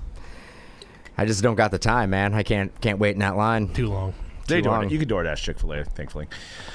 I 1.17 1.25
just 1.25 1.41
don't 1.41 1.55
got 1.55 1.71
the 1.71 1.79
time, 1.79 2.11
man. 2.11 2.33
I 2.33 2.43
can't 2.43 2.79
can't 2.81 2.99
wait 2.99 3.11
in 3.13 3.19
that 3.19 3.35
line. 3.35 3.69
too 3.73 3.87
long. 3.87 4.13
They 4.47 4.57
Too 4.57 4.63
door, 4.63 4.73
long. 4.73 4.89
you 4.89 4.97
could 4.97 5.09
DoorDash 5.09 5.37
Chick 5.43 5.59
Fil 5.59 5.73
A, 5.73 5.83
thankfully. 5.83 6.27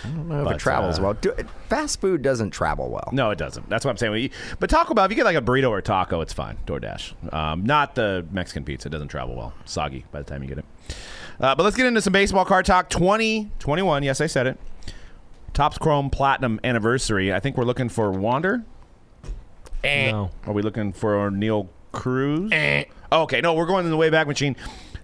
I 0.05 0.09
don't 0.09 0.29
know 0.29 0.47
if 0.47 0.53
it 0.53 0.59
travels 0.59 0.99
uh, 0.99 1.03
well. 1.03 1.15
Do, 1.15 1.33
fast 1.71 2.03
food 2.03 2.21
doesn't 2.21 2.51
travel 2.51 2.91
well. 2.91 3.09
No, 3.13 3.31
it 3.31 3.39
doesn't. 3.39 3.67
That's 3.71 3.83
what 3.83 3.93
I'm 3.93 3.97
saying. 3.97 4.31
But 4.59 4.69
Taco 4.69 4.93
Bell, 4.93 5.07
if 5.07 5.11
you 5.11 5.17
get 5.17 5.25
like 5.25 5.37
a 5.37 5.41
burrito 5.41 5.71
or 5.71 5.81
taco, 5.81 6.21
it's 6.21 6.35
fine. 6.35 6.59
DoorDash. 6.67 7.33
Um, 7.33 7.65
not 7.65 7.95
the 7.95 8.27
Mexican 8.31 8.65
pizza. 8.65 8.89
It 8.89 8.93
doesn't 8.93 9.09
travel 9.09 9.35
well. 9.35 9.55
Soggy 9.65 10.05
by 10.13 10.19
the 10.21 10.29
time 10.29 10.43
you 10.43 10.51
get 10.51 10.59
it. 10.59 10.65
Uh, 11.41 11.55
but 11.55 11.63
let's 11.63 11.75
get 11.77 11.87
into 11.87 12.03
some 12.03 12.13
baseball 12.13 12.45
card 12.45 12.67
talk. 12.67 12.91
2021. 12.91 14.03
Yes, 14.03 14.21
I 14.21 14.27
said 14.27 14.47
it. 14.47 14.59
Topps 15.55 15.79
Chrome 15.79 16.11
Platinum 16.11 16.61
Anniversary. 16.63 17.33
I 17.33 17.41
think 17.41 17.57
we're 17.57 17.65
looking 17.65 17.89
for 17.89 18.11
Wander. 18.11 18.65
no. 19.83 20.31
Are 20.47 20.53
we 20.53 20.61
looking 20.61 20.93
for 20.93 21.31
Neil 21.31 21.71
Cruz? 21.93 22.51
Eh. 22.53 22.85
Okay, 23.13 23.41
no, 23.41 23.55
we're 23.55 23.67
going 23.67 23.85
in 23.85 23.91
the 23.91 23.97
way 23.97 24.11
back 24.11 24.27
machine. 24.27 24.57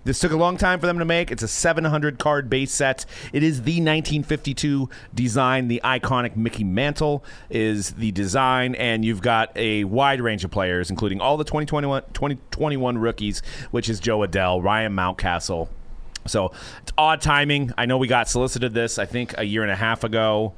This 0.05 0.19
took 0.21 0.33
a 0.33 0.37
long 0.37 0.57
time 0.57 0.81
for 0.81 0.87
them 0.87 0.99
to 0.99 1.05
make. 1.05 1.31
It's 1.31 1.43
a 1.43 1.49
700 1.49 2.19
card 2.19 2.49
base 2.49 2.73
set. 2.73 3.05
It 3.33 3.43
is 3.43 3.63
the 3.63 3.73
1952 3.73 4.89
design. 5.15 5.69
The 5.69 5.83
iconic 5.85 6.35
Mickey 6.35 6.65
Mantle 6.65 7.23
is 7.51 7.91
the 7.91 8.11
design, 8.13 8.75
and 8.77 9.05
you've 9.05 9.21
got 9.21 9.55
a 9.55 9.85
wide 9.85 10.23
range 10.23 10.45
of 10.45 10.51
players, 10.51 10.89
including 10.89 11.21
all 11.21 11.37
the 11.37 11.45
2021, 11.45 12.05
2021 12.15 12.97
rookies, 12.97 13.43
which 13.71 13.91
is 13.91 14.01
Jo 14.01 14.21
Adell, 14.21 14.63
Ryan 14.63 14.97
Mountcastle. 14.97 15.69
So 16.27 16.53
it's 16.83 16.93
odd 16.97 17.21
timing. 17.21 17.73
I 17.77 17.85
know 17.85 17.99
we 17.99 18.09
got 18.09 18.31
solicited 18.31 18.73
this, 18.73 18.99
I 18.99 19.05
think, 19.05 19.35
a 19.37 19.45
year 19.45 19.63
and 19.63 19.71
a 19.71 19.77
half 19.77 20.05
ago 20.05 20.55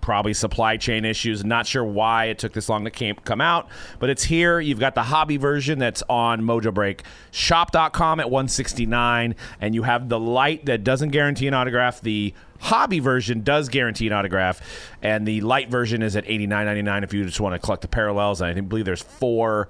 probably 0.00 0.32
supply 0.34 0.76
chain 0.76 1.04
issues. 1.04 1.44
Not 1.44 1.66
sure 1.66 1.84
why 1.84 2.26
it 2.26 2.38
took 2.38 2.52
this 2.52 2.68
long 2.68 2.88
to 2.88 3.14
come 3.14 3.40
out, 3.40 3.68
but 3.98 4.10
it's 4.10 4.24
here. 4.24 4.60
You've 4.60 4.80
got 4.80 4.94
the 4.94 5.02
hobby 5.02 5.36
version 5.36 5.78
that's 5.78 6.02
on 6.08 6.42
Mojo 6.42 6.72
Break 6.72 7.02
shop.com 7.30 8.20
at 8.20 8.30
169 8.30 9.34
and 9.60 9.74
you 9.74 9.82
have 9.82 10.08
the 10.08 10.18
light 10.18 10.66
that 10.66 10.84
doesn't 10.84 11.10
guarantee 11.10 11.46
an 11.46 11.54
autograph. 11.54 12.00
The 12.00 12.34
hobby 12.60 13.00
version 13.00 13.42
does 13.42 13.68
guarantee 13.68 14.06
an 14.06 14.12
autograph 14.12 14.60
and 15.02 15.26
the 15.26 15.40
light 15.42 15.70
version 15.70 16.02
is 16.02 16.16
at 16.16 16.24
89.99 16.24 17.04
if 17.04 17.14
you 17.14 17.24
just 17.24 17.40
want 17.40 17.54
to 17.54 17.58
collect 17.58 17.82
the 17.82 17.88
parallels. 17.88 18.40
And 18.40 18.56
I 18.56 18.60
believe 18.60 18.84
there's 18.84 19.02
four 19.02 19.68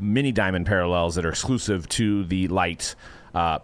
mini 0.00 0.32
diamond 0.32 0.66
parallels 0.66 1.14
that 1.16 1.24
are 1.24 1.30
exclusive 1.30 1.88
to 1.88 2.24
the 2.24 2.48
light 2.48 2.94
uh, 3.34 3.58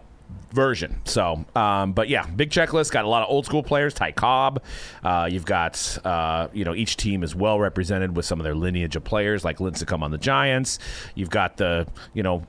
version. 0.51 1.01
So, 1.05 1.45
um, 1.55 1.93
but 1.93 2.09
yeah, 2.09 2.25
big 2.25 2.49
checklist. 2.49 2.91
Got 2.91 3.05
a 3.05 3.09
lot 3.09 3.23
of 3.23 3.29
old 3.29 3.45
school 3.45 3.61
players. 3.61 3.93
Ty 3.93 4.13
Cobb. 4.13 4.63
Uh, 5.03 5.27
you've 5.29 5.45
got 5.45 5.97
uh, 6.03 6.47
you 6.53 6.65
know 6.65 6.73
each 6.73 6.97
team 6.97 7.23
is 7.23 7.35
well 7.35 7.59
represented 7.59 8.15
with 8.15 8.25
some 8.25 8.39
of 8.39 8.43
their 8.43 8.55
lineage 8.55 8.95
of 8.95 9.03
players, 9.03 9.43
like 9.43 9.57
Lincecum 9.59 10.01
on 10.01 10.11
the 10.11 10.17
Giants. 10.17 10.79
You've 11.13 11.29
got 11.29 11.57
the 11.57 11.87
you 12.13 12.23
know 12.23 12.47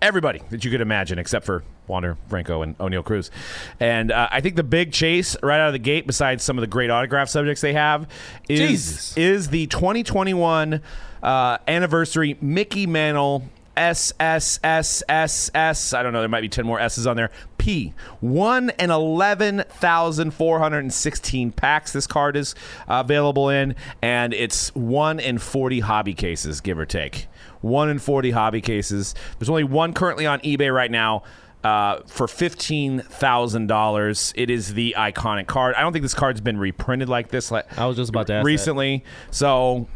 everybody 0.00 0.42
that 0.50 0.64
you 0.64 0.70
could 0.70 0.80
imagine 0.80 1.18
except 1.18 1.46
for 1.46 1.62
Wander 1.86 2.16
Franco 2.28 2.62
and 2.62 2.76
Oneil 2.78 3.04
Cruz. 3.04 3.30
And 3.78 4.10
uh, 4.10 4.28
I 4.30 4.40
think 4.40 4.56
the 4.56 4.62
big 4.62 4.92
chase 4.92 5.36
right 5.42 5.60
out 5.60 5.68
of 5.68 5.72
the 5.72 5.78
gate, 5.78 6.06
besides 6.06 6.42
some 6.42 6.58
of 6.58 6.62
the 6.62 6.68
great 6.68 6.90
autograph 6.90 7.28
subjects 7.28 7.60
they 7.60 7.72
have, 7.74 8.08
is 8.48 8.58
Jesus. 8.58 9.16
is 9.16 9.48
the 9.48 9.66
2021 9.68 10.80
uh, 11.22 11.58
anniversary 11.68 12.36
Mickey 12.40 12.86
Mantle 12.86 13.44
S 13.76 14.12
S 14.20 14.60
S 14.62 15.02
S 15.08 15.50
S. 15.54 15.92
I 15.94 16.02
don't 16.02 16.12
know. 16.12 16.20
There 16.20 16.28
might 16.28 16.40
be 16.42 16.48
ten 16.48 16.66
more 16.66 16.78
S's 16.80 17.06
on 17.06 17.16
there. 17.16 17.30
P 17.58 17.94
one 18.20 18.70
and 18.70 18.90
eleven 18.92 19.64
thousand 19.68 20.32
four 20.32 20.58
hundred 20.58 20.80
and 20.80 20.92
sixteen 20.92 21.52
packs. 21.52 21.92
This 21.92 22.06
card 22.06 22.36
is 22.36 22.54
uh, 22.88 23.02
available 23.04 23.48
in, 23.48 23.74
and 24.02 24.34
it's 24.34 24.74
one 24.74 25.18
in 25.20 25.38
forty 25.38 25.80
hobby 25.80 26.14
cases, 26.14 26.60
give 26.60 26.78
or 26.78 26.86
take. 26.86 27.26
One 27.60 27.88
in 27.88 27.98
forty 27.98 28.32
hobby 28.32 28.60
cases. 28.60 29.14
There's 29.38 29.48
only 29.48 29.64
one 29.64 29.92
currently 29.92 30.26
on 30.26 30.40
eBay 30.40 30.74
right 30.74 30.90
now. 30.90 31.22
uh, 31.64 32.00
for 32.06 32.26
fifteen 32.26 33.00
thousand 33.00 33.68
dollars. 33.68 34.32
It 34.36 34.50
is 34.50 34.74
the 34.74 34.94
iconic 34.98 35.46
card. 35.46 35.74
I 35.76 35.80
don't 35.80 35.92
think 35.92 36.02
this 36.02 36.14
card's 36.14 36.40
been 36.40 36.58
reprinted 36.58 37.08
like 37.08 37.28
this. 37.28 37.50
Like, 37.52 37.78
I 37.78 37.86
was 37.86 37.96
just 37.96 38.10
about 38.10 38.26
to 38.26 38.32
ask 38.34 38.42
that. 38.42 38.46
recently. 38.46 39.04
So, 39.30 39.86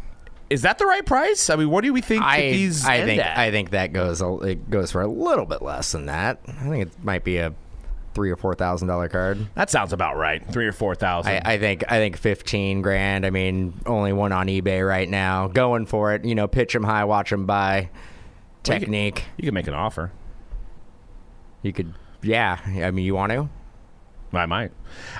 is 0.49 0.61
that 0.61 0.77
the 0.77 0.85
right 0.85 1.05
price? 1.05 1.49
I 1.49 1.55
mean, 1.55 1.69
what 1.69 1.83
do 1.83 1.91
we 1.93 2.01
think 2.01 2.23
I, 2.23 2.51
these? 2.51 2.85
I 2.85 2.97
end 2.97 3.07
think 3.07 3.21
at? 3.21 3.37
I 3.37 3.51
think 3.51 3.71
that 3.71 3.93
goes 3.93 4.21
it 4.21 4.69
goes 4.69 4.91
for 4.91 5.01
a 5.01 5.07
little 5.07 5.45
bit 5.45 5.61
less 5.61 5.91
than 5.91 6.05
that. 6.07 6.39
I 6.47 6.69
think 6.69 6.87
it 6.87 7.03
might 7.03 7.23
be 7.23 7.37
a 7.37 7.53
three 8.13 8.31
or 8.31 8.35
four 8.35 8.55
thousand 8.55 8.87
dollar 8.87 9.09
card. 9.09 9.45
that 9.55 9.69
sounds 9.69 9.93
about 9.93 10.17
right. 10.17 10.43
Three 10.51 10.65
or 10.65 10.71
four 10.71 10.95
thousand. 10.95 11.33
I, 11.33 11.53
I 11.53 11.57
think 11.59 11.83
I 11.91 11.97
think 11.97 12.17
fifteen 12.17 12.81
grand. 12.81 13.25
I 13.25 13.29
mean, 13.29 13.79
only 13.85 14.13
one 14.13 14.31
on 14.31 14.47
eBay 14.47 14.87
right 14.87 15.07
now. 15.07 15.47
Going 15.47 15.85
for 15.85 16.13
it. 16.13 16.25
You 16.25 16.35
know, 16.35 16.47
pitch 16.47 16.73
them 16.73 16.83
high, 16.83 17.03
watch 17.03 17.29
them 17.29 17.45
buy. 17.45 17.89
Well, 18.67 18.75
you 18.75 18.79
Technique. 18.79 19.23
you 19.37 19.45
can 19.45 19.53
make 19.53 19.67
an 19.67 19.73
offer. 19.73 20.11
You 21.61 21.73
could, 21.73 21.93
yeah. 22.21 22.59
I 22.65 22.91
mean, 22.91 23.05
you 23.05 23.15
want 23.15 23.31
to? 23.31 23.49
I 24.33 24.45
might. 24.45 24.71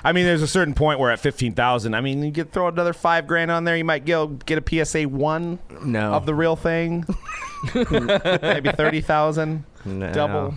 I 0.04 0.12
mean, 0.12 0.24
there's 0.26 0.42
a 0.42 0.46
certain 0.48 0.74
point 0.74 0.98
where 1.00 1.10
at 1.10 1.18
fifteen 1.20 1.52
thousand, 1.54 1.94
I 1.94 2.00
mean, 2.00 2.22
you 2.22 2.32
could 2.32 2.52
throw 2.52 2.68
another 2.68 2.92
five 2.92 3.26
grand 3.26 3.50
on 3.50 3.64
there. 3.64 3.76
You 3.76 3.84
might 3.84 4.04
get 4.04 4.44
get 4.46 4.58
a 4.58 4.84
PSA 4.84 5.04
one 5.08 5.58
No. 5.82 6.12
of 6.12 6.26
the 6.26 6.34
real 6.34 6.56
thing. 6.56 7.04
Maybe 7.74 8.70
thirty 8.72 9.00
thousand. 9.00 9.64
No. 9.84 10.12
Double, 10.12 10.54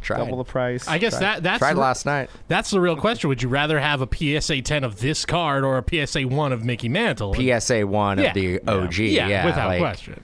Tried. 0.00 0.18
double 0.18 0.38
the 0.38 0.44
price. 0.44 0.86
I 0.88 0.98
guess 0.98 1.18
that 1.18 1.42
that's 1.42 1.58
Tried 1.58 1.74
the, 1.74 1.80
last 1.80 2.06
night. 2.06 2.30
that's 2.48 2.70
the 2.70 2.80
real 2.80 2.96
question. 2.96 3.28
Would 3.28 3.42
you 3.42 3.48
rather 3.48 3.80
have 3.80 4.00
a 4.02 4.08
PSA 4.40 4.62
10 4.62 4.84
of 4.84 5.00
this 5.00 5.24
card 5.24 5.64
or 5.64 5.76
a 5.78 6.06
PSA 6.06 6.22
1 6.28 6.52
of 6.52 6.64
Mickey 6.64 6.88
Mantle? 6.88 7.34
PSA 7.34 7.86
one 7.86 8.18
Yeah. 8.18 8.28
of 8.28 8.34
the 8.34 8.60
OG. 8.66 8.98
yeah, 8.98 9.26
Yeah, 9.28 9.46
without 9.46 9.68
like, 9.68 9.80
question. 9.80 10.22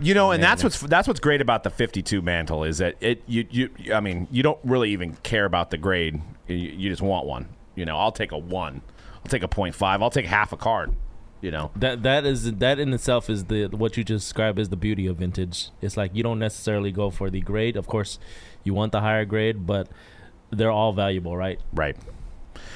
You 0.00 0.14
know, 0.14 0.30
and 0.30 0.42
that's 0.42 0.62
what's 0.64 0.80
that's 0.80 1.06
what's 1.06 1.20
great 1.20 1.40
about 1.40 1.62
the 1.64 1.70
52 1.70 2.22
mantle 2.22 2.64
is 2.64 2.78
that 2.78 2.96
it 3.00 3.22
you 3.26 3.46
you 3.50 3.70
I 3.94 4.00
mean 4.00 4.26
you 4.30 4.42
don't 4.42 4.58
really 4.64 4.90
even 4.90 5.14
care 5.22 5.44
about 5.44 5.70
the 5.70 5.76
grade. 5.78 6.20
You, 6.46 6.56
you 6.56 6.90
just 6.90 7.02
want 7.02 7.26
one. 7.26 7.48
You 7.74 7.84
know, 7.84 7.96
I'll 7.98 8.12
take 8.12 8.32
a 8.32 8.38
one. 8.38 8.82
I'll 9.16 9.28
take 9.30 9.42
a 9.42 9.48
point 9.48 9.74
five. 9.74 10.02
I'll 10.02 10.10
take 10.10 10.26
half 10.26 10.52
a 10.52 10.56
card. 10.56 10.94
You 11.40 11.50
know, 11.50 11.72
That 11.76 12.04
that 12.04 12.24
is 12.24 12.52
that 12.54 12.78
in 12.78 12.92
itself 12.94 13.28
is 13.28 13.46
the 13.46 13.66
what 13.66 13.96
you 13.96 14.04
just 14.04 14.26
described 14.26 14.58
is 14.60 14.68
the 14.68 14.76
beauty 14.76 15.06
of 15.08 15.16
vintage. 15.16 15.70
It's 15.80 15.96
like 15.96 16.14
you 16.14 16.22
don't 16.22 16.38
necessarily 16.38 16.92
go 16.92 17.10
for 17.10 17.30
the 17.30 17.40
grade. 17.40 17.76
Of 17.76 17.86
course, 17.88 18.18
you 18.64 18.74
want 18.74 18.92
the 18.92 19.00
higher 19.00 19.24
grade, 19.24 19.66
but 19.66 19.88
they're 20.50 20.70
all 20.70 20.92
valuable, 20.92 21.36
right? 21.36 21.60
right? 21.72 21.96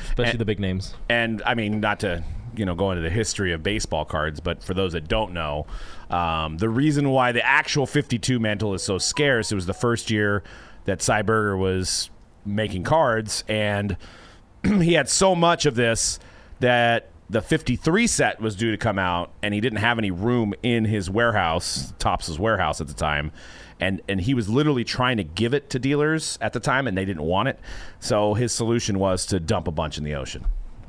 Especially 0.05 0.33
And- 0.33 0.41
the 0.41 0.45
big 0.45 0.59
names. 0.59 0.95
And 1.09 1.43
I 1.47 1.55
mean, 1.55 1.79
not 1.81 2.01
to 2.01 2.25
you 2.59 2.67
know 2.67 2.75
go 2.75 2.91
into 2.91 3.03
the 3.03 3.11
history 3.11 3.53
of 3.53 3.63
baseball 3.63 4.05
cards, 4.05 4.41
but 4.41 4.63
for 4.63 4.75
those 4.75 4.93
that 4.93 5.09
don't 5.09 5.33
know, 5.33 5.67
um, 6.11 6.59
the 6.59 6.69
reason 6.69 7.11
why 7.11 7.33
the 7.33 7.45
actual 7.45 7.87
52 7.87 8.39
mantle 8.39 8.75
is 8.75 8.83
so 8.83 8.99
scarce, 8.99 9.53
it 9.53 9.55
was 9.55 9.67
the 9.67 9.75
first 9.75 10.11
year 10.11 10.43
that 10.85 11.03
Sy 11.03 11.23
Berger 11.23 11.57
was 11.57 12.11
making 12.45 12.85
cards, 12.85 13.45
and 13.49 13.97
he 14.65 14.95
had 14.95 15.09
so 15.09 15.35
much 15.35 15.67
of 15.67 15.75
this 15.75 16.19
that 16.61 17.11
the 17.29 17.43
53 17.43 18.07
set 18.07 18.41
was 18.41 18.55
due 18.55 18.71
to 18.71 18.77
come 18.77 18.99
out, 18.99 19.33
and 19.43 19.53
he 19.53 19.61
didn't 19.61 19.79
have 19.79 19.99
any 19.99 20.11
room 20.11 20.55
in 20.63 20.85
his 20.85 21.11
warehouse, 21.11 21.93
Topps' 21.99 22.39
warehouse 22.39 22.81
at 22.81 22.87
the 22.87 22.95
time. 22.95 23.33
And, 23.79 24.01
and 24.09 24.21
he 24.21 24.33
was 24.33 24.49
literally 24.49 24.85
trying 24.85 25.19
to 25.19 25.25
give 25.25 25.53
it 25.53 25.69
to 25.71 25.79
dealers 25.79 26.39
at 26.41 26.53
the 26.53 26.61
time, 26.61 26.87
and 26.87 26.97
they 26.97 27.05
didn't 27.05 27.25
want 27.25 27.49
it. 27.49 27.59
So 28.01 28.35
his 28.35 28.53
solution 28.53 28.99
was 28.99 29.27
to 29.27 29.41
dump 29.41 29.69
a 29.69 29.73
bunch 29.73 29.99
in 29.99 30.05
the 30.05 30.15
ocean 30.15 30.47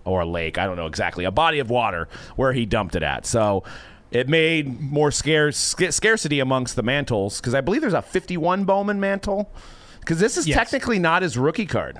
or 0.07 0.21
a 0.21 0.25
lake. 0.25 0.57
I 0.57 0.65
don't 0.65 0.77
know 0.77 0.87
exactly. 0.87 1.25
A 1.25 1.31
body 1.31 1.59
of 1.59 1.69
water 1.69 2.07
where 2.35 2.53
he 2.53 2.65
dumped 2.65 2.95
it 2.95 3.03
at. 3.03 3.25
So 3.25 3.63
it 4.11 4.27
made 4.29 4.79
more 4.79 5.11
scarce, 5.11 5.57
scarcity 5.89 6.39
amongst 6.39 6.75
the 6.75 6.83
mantles 6.83 7.39
because 7.41 7.53
I 7.53 7.61
believe 7.61 7.81
there's 7.81 7.93
a 7.93 8.01
51 8.01 8.63
Bowman 8.65 8.99
mantle. 8.99 9.51
Because 9.99 10.19
this 10.19 10.37
is 10.37 10.47
Yes. 10.47 10.55
technically 10.57 10.99
not 10.99 11.21
his 11.21 11.37
rookie 11.37 11.65
card. 11.65 11.99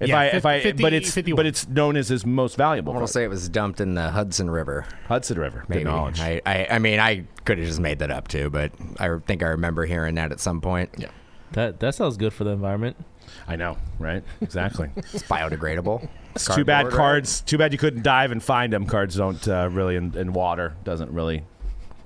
If 0.00 0.08
Yeah, 0.08 0.18
I, 0.18 0.26
fif- 0.30 0.34
if 0.38 0.46
I, 0.46 0.60
50 0.62 0.82
but 0.82 0.92
it's 0.92 1.12
51. 1.12 1.36
but 1.36 1.46
it's 1.46 1.68
known 1.68 1.96
as 1.96 2.08
his 2.08 2.26
most 2.26 2.56
valuable. 2.56 2.92
I 2.92 2.96
want 2.96 3.02
card. 3.02 3.08
to 3.08 3.12
say 3.12 3.22
it 3.24 3.28
was 3.28 3.48
dumped 3.48 3.80
in 3.80 3.94
the 3.94 4.10
Hudson 4.10 4.50
River. 4.50 4.86
Hudson 5.06 5.38
River. 5.38 5.64
Maybe. 5.68 5.84
Good 5.84 5.90
knowledge. 5.90 6.18
I, 6.20 6.40
I, 6.44 6.66
I 6.72 6.78
mean, 6.80 6.98
I 6.98 7.26
could 7.44 7.58
have 7.58 7.66
just 7.68 7.78
made 7.78 7.98
that 8.00 8.10
up 8.10 8.26
too, 8.26 8.50
but 8.50 8.72
I 8.98 9.16
think 9.26 9.42
I 9.44 9.48
remember 9.48 9.84
hearing 9.84 10.16
that 10.16 10.32
at 10.32 10.40
some 10.40 10.60
point. 10.60 10.90
Yeah. 10.98 11.10
That 11.52 11.78
that 11.80 11.94
sounds 11.94 12.16
good 12.16 12.32
for 12.32 12.42
the 12.44 12.50
environment. 12.50 12.96
I 13.46 13.54
know, 13.56 13.76
right? 14.00 14.24
Exactly. 14.40 14.88
It's 14.96 15.22
biodegradable. 15.24 16.08
It's 16.34 16.46
too 16.46 16.64
bad 16.64 16.82
Cardboard, 16.82 16.92
right? 16.92 16.96
cards. 16.98 17.40
Too 17.42 17.58
bad 17.58 17.72
you 17.72 17.78
couldn't 17.78 18.02
dive 18.02 18.30
and 18.32 18.42
find 18.42 18.72
them. 18.72 18.86
Cards 18.86 19.16
don't 19.16 19.46
uh, 19.48 19.68
really 19.70 19.96
in, 19.96 20.16
in 20.16 20.32
water 20.32 20.74
doesn't 20.84 21.10
really 21.12 21.44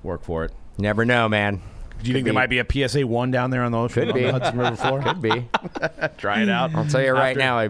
work 0.03 0.23
for 0.23 0.45
it. 0.45 0.51
Never 0.77 1.05
know, 1.05 1.29
man. 1.29 1.61
Do 2.01 2.09
you 2.09 2.13
think 2.13 2.25
there 2.25 2.33
might 2.33 2.49
be 2.49 2.59
a 2.59 2.65
PSA 2.69 3.07
one 3.07 3.31
down 3.31 3.49
there 3.51 3.63
on 3.63 3.71
the 3.71 3.77
ocean 3.77 4.03
Could 4.07 4.09
on 4.09 4.15
be. 4.15 4.23
the 4.25 4.31
Hudson 4.33 4.57
River 4.57 4.75
floor? 4.75 5.01
Could 5.01 5.21
be. 5.21 5.47
Try 6.17 6.41
it 6.43 6.49
out. 6.49 6.75
I'll 6.75 6.85
tell 6.85 7.01
you 7.01 7.13
right 7.13 7.37
After- 7.37 7.39
now, 7.39 7.59
a 7.59 7.69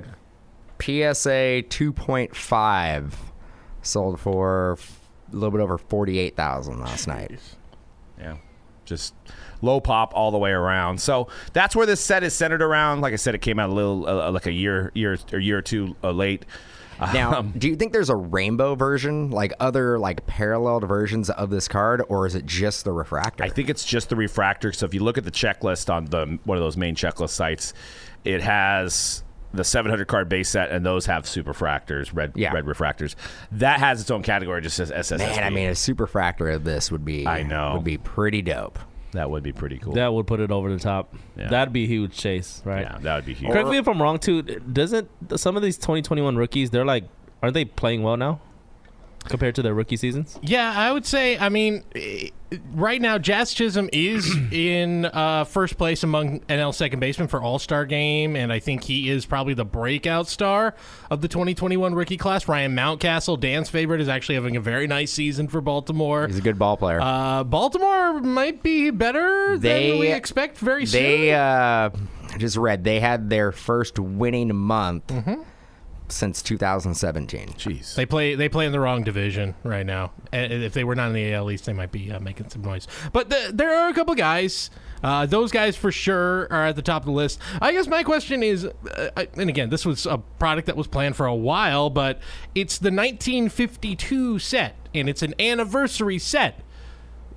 PSA 0.82 1.64
2.5 1.70 3.12
sold 3.82 4.20
for 4.20 4.78
a 5.32 5.36
little 5.36 5.52
bit 5.52 5.62
over 5.62 5.78
48,000 5.78 6.80
last 6.80 7.08
night. 7.08 7.40
Yeah. 8.20 8.38
Just 8.86 9.14
low 9.62 9.80
pop 9.80 10.14
all 10.16 10.32
the 10.32 10.38
way 10.38 10.52
around. 10.52 11.00
So 11.02 11.28
that's 11.54 11.76
where 11.76 11.86
this 11.86 12.02
set 12.02 12.24
is 12.24 12.34
centered 12.34 12.62
around. 12.62 13.02
Like 13.02 13.14
I 13.14 13.18
said, 13.18 13.36
it 13.36 13.42
came 13.42 13.60
out 13.60 13.70
a 13.70 13.74
little 13.74 14.08
uh, 14.08 14.32
like 14.32 14.46
a 14.46 14.52
year, 14.52 14.92
year 14.96 15.18
or 15.34 15.40
year 15.40 15.58
or 15.58 15.62
two 15.62 15.96
uh, 16.04 16.12
late. 16.12 16.46
Now, 17.14 17.40
Um, 17.40 17.54
do 17.58 17.68
you 17.68 17.76
think 17.76 17.92
there's 17.92 18.10
a 18.10 18.16
rainbow 18.16 18.76
version, 18.76 19.30
like 19.30 19.52
other 19.60 20.00
like 20.00 20.26
paralleled 20.28 20.88
versions 20.88 21.30
of 21.30 21.50
this 21.50 21.68
card, 21.68 22.02
or 22.08 22.26
is 22.26 22.36
it 22.36 22.46
just 22.46 22.86
the 22.86 22.94
refractor? 22.94 23.44
I 23.44 23.50
think 23.50 23.70
it's 23.70 23.84
just 23.84 24.08
the 24.08 24.16
refractor. 24.16 24.72
So 24.72 24.86
if 24.86 24.94
you 24.94 25.04
look 25.04 25.18
at 25.18 25.26
the 25.26 25.32
checklist 25.32 25.94
on 25.94 26.06
the 26.06 26.40
one 26.46 26.58
of 26.58 26.64
those 26.64 26.78
main 26.78 26.96
checklist 26.96 27.32
sites, 27.32 27.74
it 28.24 28.42
has 28.42 29.24
the 29.54 29.66
700 29.66 30.06
card 30.08 30.30
base 30.30 30.48
set, 30.48 30.72
and 30.72 30.86
those 30.86 31.06
have 31.08 31.24
superfractors, 31.24 32.12
red 32.14 32.32
Yeah. 32.36 32.54
red 32.54 32.64
refractors. 32.66 33.16
That 33.52 33.80
has 33.80 34.00
its 34.00 34.10
own 34.10 34.24
category, 34.24 34.62
just 34.62 34.78
says 34.78 34.90
SSSB. 34.90 35.18
Man, 35.36 35.44
I 35.44 35.50
mean, 35.50 35.68
a 35.70 35.74
superfractor 35.74 36.54
of 36.56 36.64
this 36.64 36.92
would 36.94 37.04
be 37.04 37.28
I 37.28 37.44
know. 37.44 37.74
would 37.76 37.84
be 37.84 37.98
pretty 37.98 38.42
dope. 38.42 38.80
That 39.18 39.30
would 39.30 39.44
be 39.44 39.54
pretty 39.54 39.78
cool. 39.80 39.94
That 39.94 40.14
would 40.14 40.28
put 40.28 40.40
it 40.40 40.52
over 40.52 40.72
the 40.72 40.80
top. 40.80 41.16
Yeah. 41.38 41.50
That'd 41.50 41.74
be 41.74 41.84
a 41.84 41.88
huge 41.88 42.16
chase, 42.16 42.62
right? 42.66 42.82
yeah, 42.84 42.98
that 43.02 43.16
would 43.16 43.26
be 43.26 43.34
huge. 43.34 43.52
Correct 43.52 43.70
me 43.70 43.78
if 43.78 43.88
I'm 43.88 44.02
wrong 44.02 44.20
too. 44.20 44.42
Doesn't 44.42 45.10
some 45.38 45.58
of 45.58 45.64
these 45.64 45.78
2021 45.78 46.36
rookies 46.36 46.70
they're 46.70 46.86
like 46.86 47.06
aren't 47.42 47.54
they 47.54 47.66
playing 47.66 48.04
well 48.04 48.18
now 48.18 48.40
compared 49.30 49.56
to 49.56 49.62
their 49.62 49.74
rookie 49.74 49.98
seasons? 49.98 50.40
Yeah, 50.42 50.74
I 50.76 50.92
would 50.92 51.06
say. 51.06 51.38
I 51.38 51.50
mean, 51.50 51.84
eh, 51.96 52.30
right 52.74 53.02
now, 53.02 53.18
Jazz 53.18 53.54
Chisholm 53.54 53.90
is 53.94 54.30
in 54.52 55.06
uh, 55.06 55.44
first 55.46 55.78
place 55.78 56.04
among 56.04 56.40
NL 56.42 56.74
second 56.74 57.00
baseman 57.00 57.28
for 57.28 57.42
All 57.42 57.60
Star 57.60 57.86
Game, 57.86 58.36
and 58.36 58.52
I 58.54 58.60
think 58.60 58.84
he 58.84 59.10
is 59.10 59.26
probably 59.26 59.54
the 59.54 59.66
breakout 59.66 60.28
star 60.28 60.76
of 61.10 61.22
the 61.22 61.28
2021 61.28 61.94
rookie 61.96 62.18
class. 62.18 62.48
Ryan 62.48 62.76
Mountcastle, 62.76 63.40
Dan's 63.40 63.70
favorite, 63.70 64.02
is 64.02 64.08
actually 64.10 64.36
having 64.36 64.56
a 64.56 64.62
very 64.62 64.88
nice 64.88 65.12
season 65.12 65.48
for 65.48 65.62
Baltimore. 65.62 66.28
He's 66.28 66.38
a 66.38 66.42
good 66.42 66.60
ball 66.60 66.78
player. 66.78 67.00
Uh, 67.02 67.44
Baltimore 67.44 68.20
might 68.22 68.62
be 68.64 68.90
better 68.92 69.58
They- 69.58 69.92
than 69.92 70.00
we 70.00 70.08
expect 70.12 70.58
very 70.58 70.86
they 70.86 71.28
soon. 71.30 71.34
uh, 71.36 71.90
just 72.38 72.58
read 72.58 72.84
they 72.84 73.00
had 73.00 73.30
their 73.30 73.52
first 73.52 73.98
winning 74.00 74.54
month 74.56 75.08
Mm-hmm. 75.08 75.42
Since 76.10 76.42
2017. 76.42 77.50
Jeez. 77.50 77.96
They 77.96 78.06
play. 78.06 78.36
They 78.36 78.50
play 78.50 78.66
in 78.66 78.72
the 78.72 78.80
wrong 78.80 79.04
division 79.04 79.56
right 79.64 79.86
now. 79.86 80.12
And 80.32 80.52
if 80.52 80.74
they 80.74 80.84
were 80.84 80.96
not 80.96 81.08
in 81.08 81.14
the 81.14 81.34
AL 81.34 81.50
East, 81.52 81.66
they 81.66 81.74
might 81.74 81.92
be 81.92 82.12
uh, 82.12 82.20
making 82.20 82.50
some 82.50 82.62
noise. 82.62 82.88
But 83.14 83.30
the, 83.30 83.52
there 83.54 83.74
are 83.76 83.90
a 83.90 83.94
couple 83.94 84.14
guys. 84.16 84.70
Uh, 85.04 85.26
those 85.26 85.52
guys 85.52 85.76
for 85.76 85.92
sure 85.92 86.48
are 86.52 86.66
at 86.68 86.76
the 86.76 86.82
top 86.82 87.02
of 87.04 87.06
the 87.06 87.12
list. 87.12 87.40
I 87.62 87.72
guess 87.74 87.88
my 87.88 88.02
question 88.04 88.42
is, 88.42 88.66
uh, 88.66 89.10
I- 89.16 89.28
and 89.38 89.50
again, 89.50 89.70
this 89.70 89.86
was 89.86 90.06
a 90.06 90.18
product 90.18 90.66
that 90.68 90.76
was 90.78 90.88
planned 90.88 91.16
for 91.16 91.26
a 91.28 91.36
while, 91.36 91.90
but 91.90 92.20
it's 92.56 92.78
the 92.80 92.90
1952 92.92 94.40
set, 94.40 94.76
and 94.96 95.08
it's 95.10 95.22
an 95.22 95.36
anniversary 95.40 96.18
set. 96.18 96.62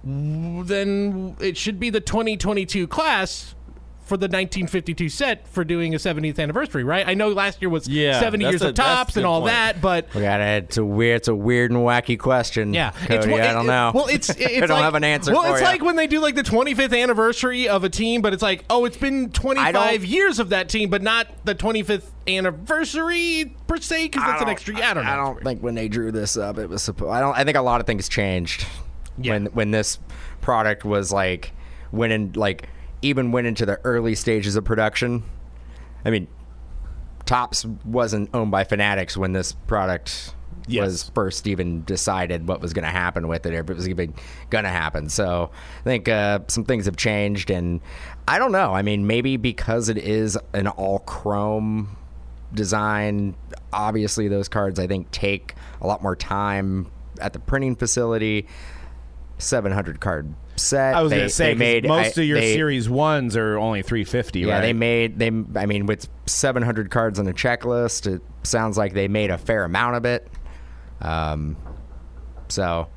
Then 0.05 1.37
it 1.41 1.57
should 1.57 1.79
be 1.81 1.91
the 1.91 2.01
2022 2.01 2.87
class. 2.87 3.55
For 4.09 4.17
the 4.17 4.25
1952 4.25 5.11
set 5.11 5.47
for 5.47 5.65
doing 5.65 5.95
a 5.95 5.99
70th 5.99 6.39
anniversary, 6.39 6.83
right? 6.83 7.07
I 7.07 7.13
know 7.13 7.29
last 7.29 7.61
year 7.61 7.69
was 7.69 7.87
Yeah, 7.87 8.19
70 8.19 8.45
years 8.47 8.63
a- 8.63 8.69
of 8.69 8.75
Topps 8.75 9.19
and 9.19 9.27
all 9.27 9.41
point. 9.43 9.53
that, 9.53 9.81
but 9.83 10.07
We 10.15 10.23
got 10.23 10.41
it. 10.41 10.65
It's 10.65 10.79
a 10.79 10.85
weird. 10.85 11.17
It's 11.19 11.29
a 11.29 11.35
weird 11.35 11.71
and 11.71 11.81
wacky 11.81 12.19
question. 12.19 12.73
Yeah, 12.73 12.93
Cody. 13.07 13.31
one- 13.31 13.43
I 13.43 13.53
don't 13.53 13.67
know. 13.67 13.93
Well, 13.95 14.07
it's, 14.07 14.31
it's 14.39 14.41
I 14.41 14.61
don't 14.61 14.71
like- 14.71 14.83
have 14.83 14.95
an 14.95 15.05
answer. 15.05 15.33
Well, 15.33 15.43
for 15.43 15.51
it's 15.53 15.61
ya. 15.61 15.67
like 15.69 15.83
when 15.83 15.97
they 15.97 16.07
do 16.07 16.21
like 16.21 16.35
the 16.37 16.43
25th 16.43 16.99
anniversary 16.99 17.69
of 17.69 17.85
a 17.85 17.91
team, 17.91 18.23
but 18.23 18.33
it's 18.33 18.43
like, 18.43 18.65
oh, 18.71 18.87
it's 18.87 18.97
been 18.97 19.31
25 19.31 20.05
years 20.07 20.39
of 20.39 20.49
that 20.49 20.71
team, 20.71 20.89
but 20.89 21.03
not 21.03 21.27
the 21.45 21.55
25th 21.55 22.05
anniversary 22.27 23.55
per 23.67 23.77
se, 23.79 24.05
because 24.07 24.23
that's 24.25 24.43
an 24.43 24.49
extra. 24.49 24.75
I 24.77 24.95
don't 24.95 25.05
know. 25.05 25.11
I 25.11 25.17
don't 25.17 25.43
think 25.45 25.63
when 25.63 25.75
they 25.75 25.89
drew 25.89 26.11
this 26.13 26.37
up, 26.37 26.59
it 26.59 26.69
was 26.69 26.83
supposed. 26.83 27.11
I 27.13 27.21
don't. 27.21 27.37
I 27.37 27.45
think 27.45 27.57
a 27.57 27.63
lot 27.63 27.81
of 27.81 27.87
things 27.87 28.09
changed 28.09 28.67
Yeah. 29.21 29.33
when 29.35 29.47
when 29.47 29.71
this 29.71 29.99
product 30.41 30.85
was 30.85 31.13
like 31.13 31.53
went 31.93 32.13
in 32.13 32.33
like 32.35 32.69
even 33.03 33.33
went 33.33 33.47
into 33.47 33.65
the 33.67 33.79
early 33.85 34.15
stages 34.15 34.57
of 34.57 34.65
production. 34.65 35.23
I 36.05 36.11
mean, 36.11 36.29
Topps 37.25 37.65
wasn't 37.85 38.31
owned 38.35 38.51
by 38.51 38.65
Fanatics 38.65 39.17
when 39.17 39.33
this 39.33 39.53
product 39.53 40.35
Yes. 40.67 40.85
was 40.85 41.11
first 41.15 41.47
even 41.47 41.83
decided 41.85 42.47
what 42.47 42.61
was 42.61 42.73
going 42.75 42.85
to 42.85 42.91
happen 42.91 43.27
with 43.27 43.47
it, 43.47 43.55
or 43.55 43.61
if 43.61 43.71
it 43.71 43.75
was 43.75 43.89
even 43.89 44.13
going 44.51 44.65
to 44.65 44.71
happen. 44.71 45.09
So 45.09 45.51
I 45.81 45.85
think 45.85 46.09
uh, 46.09 46.41
some 46.49 46.65
things 46.65 46.85
have 46.85 46.97
changed, 46.97 47.51
and 47.51 47.81
I 48.27 48.39
don't 48.39 48.53
know. 48.53 48.75
I 48.75 48.83
mean, 48.83 49.07
maybe 49.07 49.37
because 49.39 49.89
it 49.89 49.97
is 49.99 50.39
an 50.53 50.69
all 50.69 50.99
chrome 51.01 51.97
design, 52.53 53.35
obviously 53.73 54.29
those 54.29 54.49
cards 54.49 54.79
I 54.79 54.87
think 54.87 55.11
take 55.11 55.55
a 55.81 55.87
lot 55.87 56.03
more 56.03 56.17
time 56.17 56.91
at 57.21 57.33
the 57.33 57.39
printing 57.39 57.77
facility. 57.77 58.47
700 59.39 60.01
card 60.01 60.35
set. 60.59 60.95
I 60.95 61.03
was 61.03 61.11
going 61.13 61.23
to 61.25 61.31
say 61.31 61.47
they 61.47 61.53
'cause 61.55 61.59
made 61.59 61.89
most 61.89 62.19
I- 62.19 62.23
of 62.23 62.27
your 62.29 62.41
they- 62.41 62.55
series 62.55 62.89
ones 62.89 63.37
are 63.37 63.57
only 63.59 63.83
350, 63.83 64.41
yeah, 64.41 64.55
right? 64.55 64.61
they 64.61 64.73
made 64.73 65.19
they. 65.19 65.29
I 65.29 65.67
mean, 65.67 65.87
with 65.87 66.09
700 66.27 66.91
cards 66.91 67.19
on 67.19 67.25
the 67.25 67.33
checklist, 67.35 68.07
it 68.13 68.23
sounds 68.43 68.77
like 68.77 68.93
they 68.95 69.09
made 69.09 69.31
a 69.31 69.39
fair 69.39 69.65
amount 69.65 69.97
of 69.97 70.05
it. 70.05 70.29
Um, 71.01 71.57
so 72.49 72.89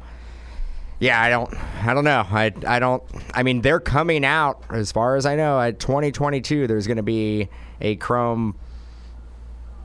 yeah, 0.99 1.21
I 1.21 1.29
don't, 1.29 1.51
I 1.83 1.93
don't 1.93 2.03
know. 2.03 2.25
I, 2.29 2.51
I 2.67 2.79
don't. 2.79 3.01
I 3.33 3.43
mean, 3.43 3.61
they're 3.61 3.79
coming 3.79 4.23
out 4.25 4.63
as 4.69 4.91
far 4.91 5.15
as 5.15 5.25
I 5.25 5.35
know. 5.35 5.59
At 5.59 5.79
2022, 5.79 6.67
there's 6.67 6.85
going 6.87 6.97
to 6.97 7.03
be 7.03 7.49
a 7.79 7.95
Chrome 7.95 8.55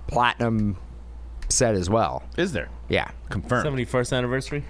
Platinum 0.09 0.77
set 1.49 1.75
as 1.75 1.89
well. 1.91 2.23
Is 2.37 2.53
there? 2.53 2.69
Yeah, 2.89 3.11
Confirmed. 3.31 3.65
Seventy 3.65 3.85
first 3.85 4.13
anniversary. 4.13 4.65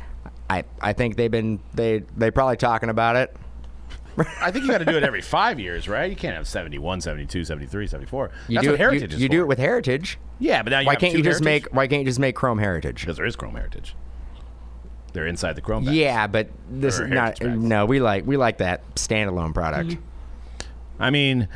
I, 0.49 0.65
I 0.81 0.93
think 0.93 1.17
they've 1.17 1.31
been 1.31 1.61
they 1.75 2.05
they 2.17 2.31
probably 2.31 2.57
talking 2.57 2.89
about 2.89 3.17
it. 3.17 3.35
I 4.41 4.51
think 4.51 4.65
you 4.65 4.71
got 4.71 4.79
to 4.79 4.85
do 4.87 4.97
it 4.97 5.03
every 5.03 5.21
five 5.21 5.61
years, 5.61 5.89
right? 5.89 6.09
You 6.09 6.17
can't 6.17 6.35
have 6.35 6.49
71, 6.49 7.03
72, 7.03 7.45
73, 7.45 7.87
74. 7.87 8.31
You 8.49 8.55
That's 8.55 8.65
do 8.65 8.71
what 8.71 8.75
it- 8.75 8.79
Heritage 8.81 9.11
you, 9.13 9.17
is 9.17 9.23
you 9.23 9.29
do 9.29 9.43
it 9.43 9.47
with 9.47 9.59
Heritage. 9.59 10.19
Yeah, 10.39 10.63
but 10.63 10.71
now 10.71 10.79
you 10.81 10.87
Why 10.87 10.97
can't 10.97 11.13
you 11.13 11.23
just 11.23 11.45
Heritage? 11.45 11.65
make 11.67 11.75
Why 11.75 11.87
can't 11.87 12.01
you 12.01 12.07
just 12.07 12.19
make 12.19 12.35
Chrome 12.35 12.59
Heritage? 12.59 13.01
Because 13.01 13.17
there 13.19 13.27
is 13.27 13.37
Chrome 13.37 13.55
Heritage. 13.57 13.95
They're 15.13 15.27
inside 15.27 15.55
the 15.55 15.61
Chrome. 15.63 15.85
bags. 15.85 15.97
Yeah, 15.97 16.27
but 16.27 16.49
this 16.71 16.99
Or 17.01 17.05
is 17.07 17.11
not. 17.11 17.41
Bags. 17.41 17.59
No, 17.59 17.85
we 17.87 18.01
like 18.01 18.27
we 18.27 18.37
like 18.37 18.59
that 18.59 18.83
standalone 18.95 19.53
product. 19.53 19.97
I 20.99 21.11
mean, 21.11 21.49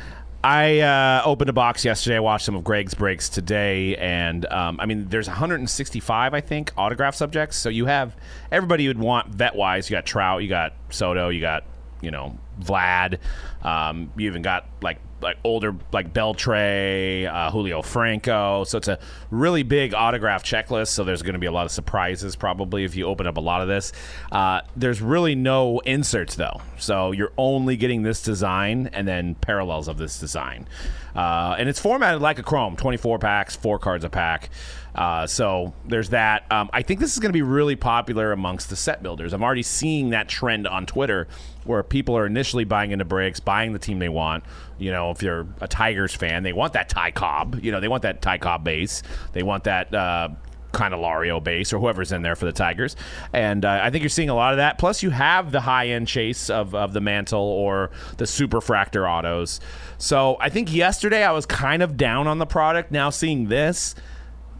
I 0.43 0.79
uh, 0.79 1.21
opened 1.23 1.49
a 1.49 1.53
box 1.53 1.85
yesterday. 1.85 2.15
I 2.15 2.19
watched 2.19 2.45
some 2.45 2.55
of 2.55 2.63
Greg's 2.63 2.95
breaks 2.95 3.29
today, 3.29 3.95
and 3.97 4.45
um, 4.47 4.79
I 4.79 4.87
mean, 4.87 5.07
there's 5.07 5.27
165, 5.27 6.33
I 6.33 6.41
think, 6.41 6.71
autograph 6.77 7.15
subjects. 7.15 7.57
So 7.57 7.69
you 7.69 7.85
have 7.85 8.15
everybody 8.51 8.83
you'd 8.83 8.97
want 8.97 9.27
vet 9.27 9.55
wise. 9.55 9.89
You 9.89 9.95
got 9.95 10.05
Trout, 10.05 10.41
you 10.41 10.49
got 10.49 10.73
Soto, 10.89 11.29
you 11.29 11.41
got 11.41 11.63
you 12.01 12.09
know 12.09 12.37
Vlad. 12.59 13.19
Um, 13.61 14.11
you 14.17 14.27
even 14.27 14.41
got 14.41 14.65
like 14.81 14.99
like 15.21 15.37
older 15.43 15.75
like 15.91 16.13
Beltre, 16.13 17.31
uh, 17.31 17.51
Julio 17.51 17.81
Franco. 17.81 18.63
So 18.63 18.77
it's 18.77 18.87
a 18.87 18.99
really 19.29 19.63
big 19.63 19.93
autograph 19.93 20.43
checklist. 20.43 20.89
So 20.89 21.03
there's 21.03 21.21
going 21.21 21.33
to 21.33 21.39
be 21.39 21.45
a 21.45 21.51
lot 21.51 21.65
of 21.65 21.71
surprises 21.71 22.35
probably 22.35 22.83
if 22.83 22.95
you 22.95 23.05
open 23.05 23.27
up 23.27 23.37
a 23.37 23.41
lot 23.41 23.61
of 23.61 23.67
this. 23.67 23.91
Uh, 24.31 24.61
there's 24.75 25.01
really 25.01 25.35
no 25.35 25.79
inserts 25.79 26.35
though, 26.35 26.61
so 26.77 27.11
you're 27.11 27.33
only 27.37 27.77
getting 27.77 28.03
this 28.03 28.21
design 28.21 28.89
and 28.93 29.07
then 29.07 29.35
parallels 29.35 29.87
of 29.87 29.97
this 29.97 30.19
design, 30.19 30.67
uh, 31.15 31.55
and 31.57 31.69
it's 31.69 31.79
formatted 31.79 32.21
like 32.21 32.39
a 32.39 32.43
Chrome, 32.43 32.75
24 32.75 33.19
packs, 33.19 33.55
four 33.55 33.79
cards 33.79 34.03
a 34.03 34.09
pack. 34.09 34.49
Uh, 34.93 35.25
so 35.25 35.73
there's 35.85 36.09
that. 36.09 36.51
Um, 36.51 36.69
I 36.73 36.81
think 36.81 36.99
this 36.99 37.13
is 37.13 37.19
going 37.19 37.29
to 37.29 37.33
be 37.33 37.41
really 37.41 37.75
popular 37.75 38.31
amongst 38.31 38.69
the 38.69 38.75
set 38.75 39.01
builders. 39.01 39.33
I'm 39.33 39.43
already 39.43 39.63
seeing 39.63 40.09
that 40.09 40.27
trend 40.27 40.67
on 40.67 40.85
Twitter 40.85 41.27
where 41.65 41.83
people 41.83 42.17
are 42.17 42.25
initially 42.25 42.63
buying 42.63 42.91
into 42.91 43.05
breaks, 43.05 43.39
buying 43.39 43.73
the 43.73 43.79
team 43.79 43.99
they 43.99 44.09
want. 44.09 44.43
You 44.77 44.91
know, 44.91 45.11
if 45.11 45.21
you're 45.21 45.47
a 45.59 45.67
Tigers 45.67 46.13
fan, 46.13 46.43
they 46.43 46.53
want 46.53 46.73
that 46.73 46.89
Ty 46.89 47.11
Cobb. 47.11 47.59
You 47.63 47.71
know, 47.71 47.79
they 47.79 47.87
want 47.87 48.03
that 48.03 48.21
Ty 48.21 48.39
Cobb 48.39 48.63
base. 48.63 49.03
They 49.33 49.43
want 49.43 49.65
that. 49.65 49.93
Uh, 49.93 50.29
kind 50.71 50.93
of 50.93 50.99
Lario 50.99 51.43
base 51.43 51.73
or 51.73 51.79
whoever's 51.79 52.11
in 52.11 52.21
there 52.21 52.35
for 52.35 52.45
the 52.45 52.51
Tigers. 52.51 52.95
And 53.33 53.65
uh, 53.65 53.81
I 53.83 53.89
think 53.89 54.03
you're 54.03 54.09
seeing 54.09 54.29
a 54.29 54.35
lot 54.35 54.53
of 54.53 54.57
that. 54.57 54.77
Plus, 54.77 55.03
you 55.03 55.09
have 55.09 55.51
the 55.51 55.61
high 55.61 55.89
end 55.89 56.07
chase 56.07 56.49
of, 56.49 56.73
of 56.73 56.93
the 56.93 57.01
Mantle 57.01 57.41
or 57.41 57.91
the 58.17 58.25
Super 58.25 58.59
Fractor 58.59 59.09
autos. 59.09 59.59
So 59.97 60.37
I 60.39 60.49
think 60.49 60.73
yesterday 60.73 61.23
I 61.23 61.31
was 61.31 61.45
kind 61.45 61.83
of 61.83 61.97
down 61.97 62.27
on 62.27 62.37
the 62.37 62.45
product. 62.45 62.91
Now 62.91 63.09
seeing 63.09 63.47
this, 63.47 63.95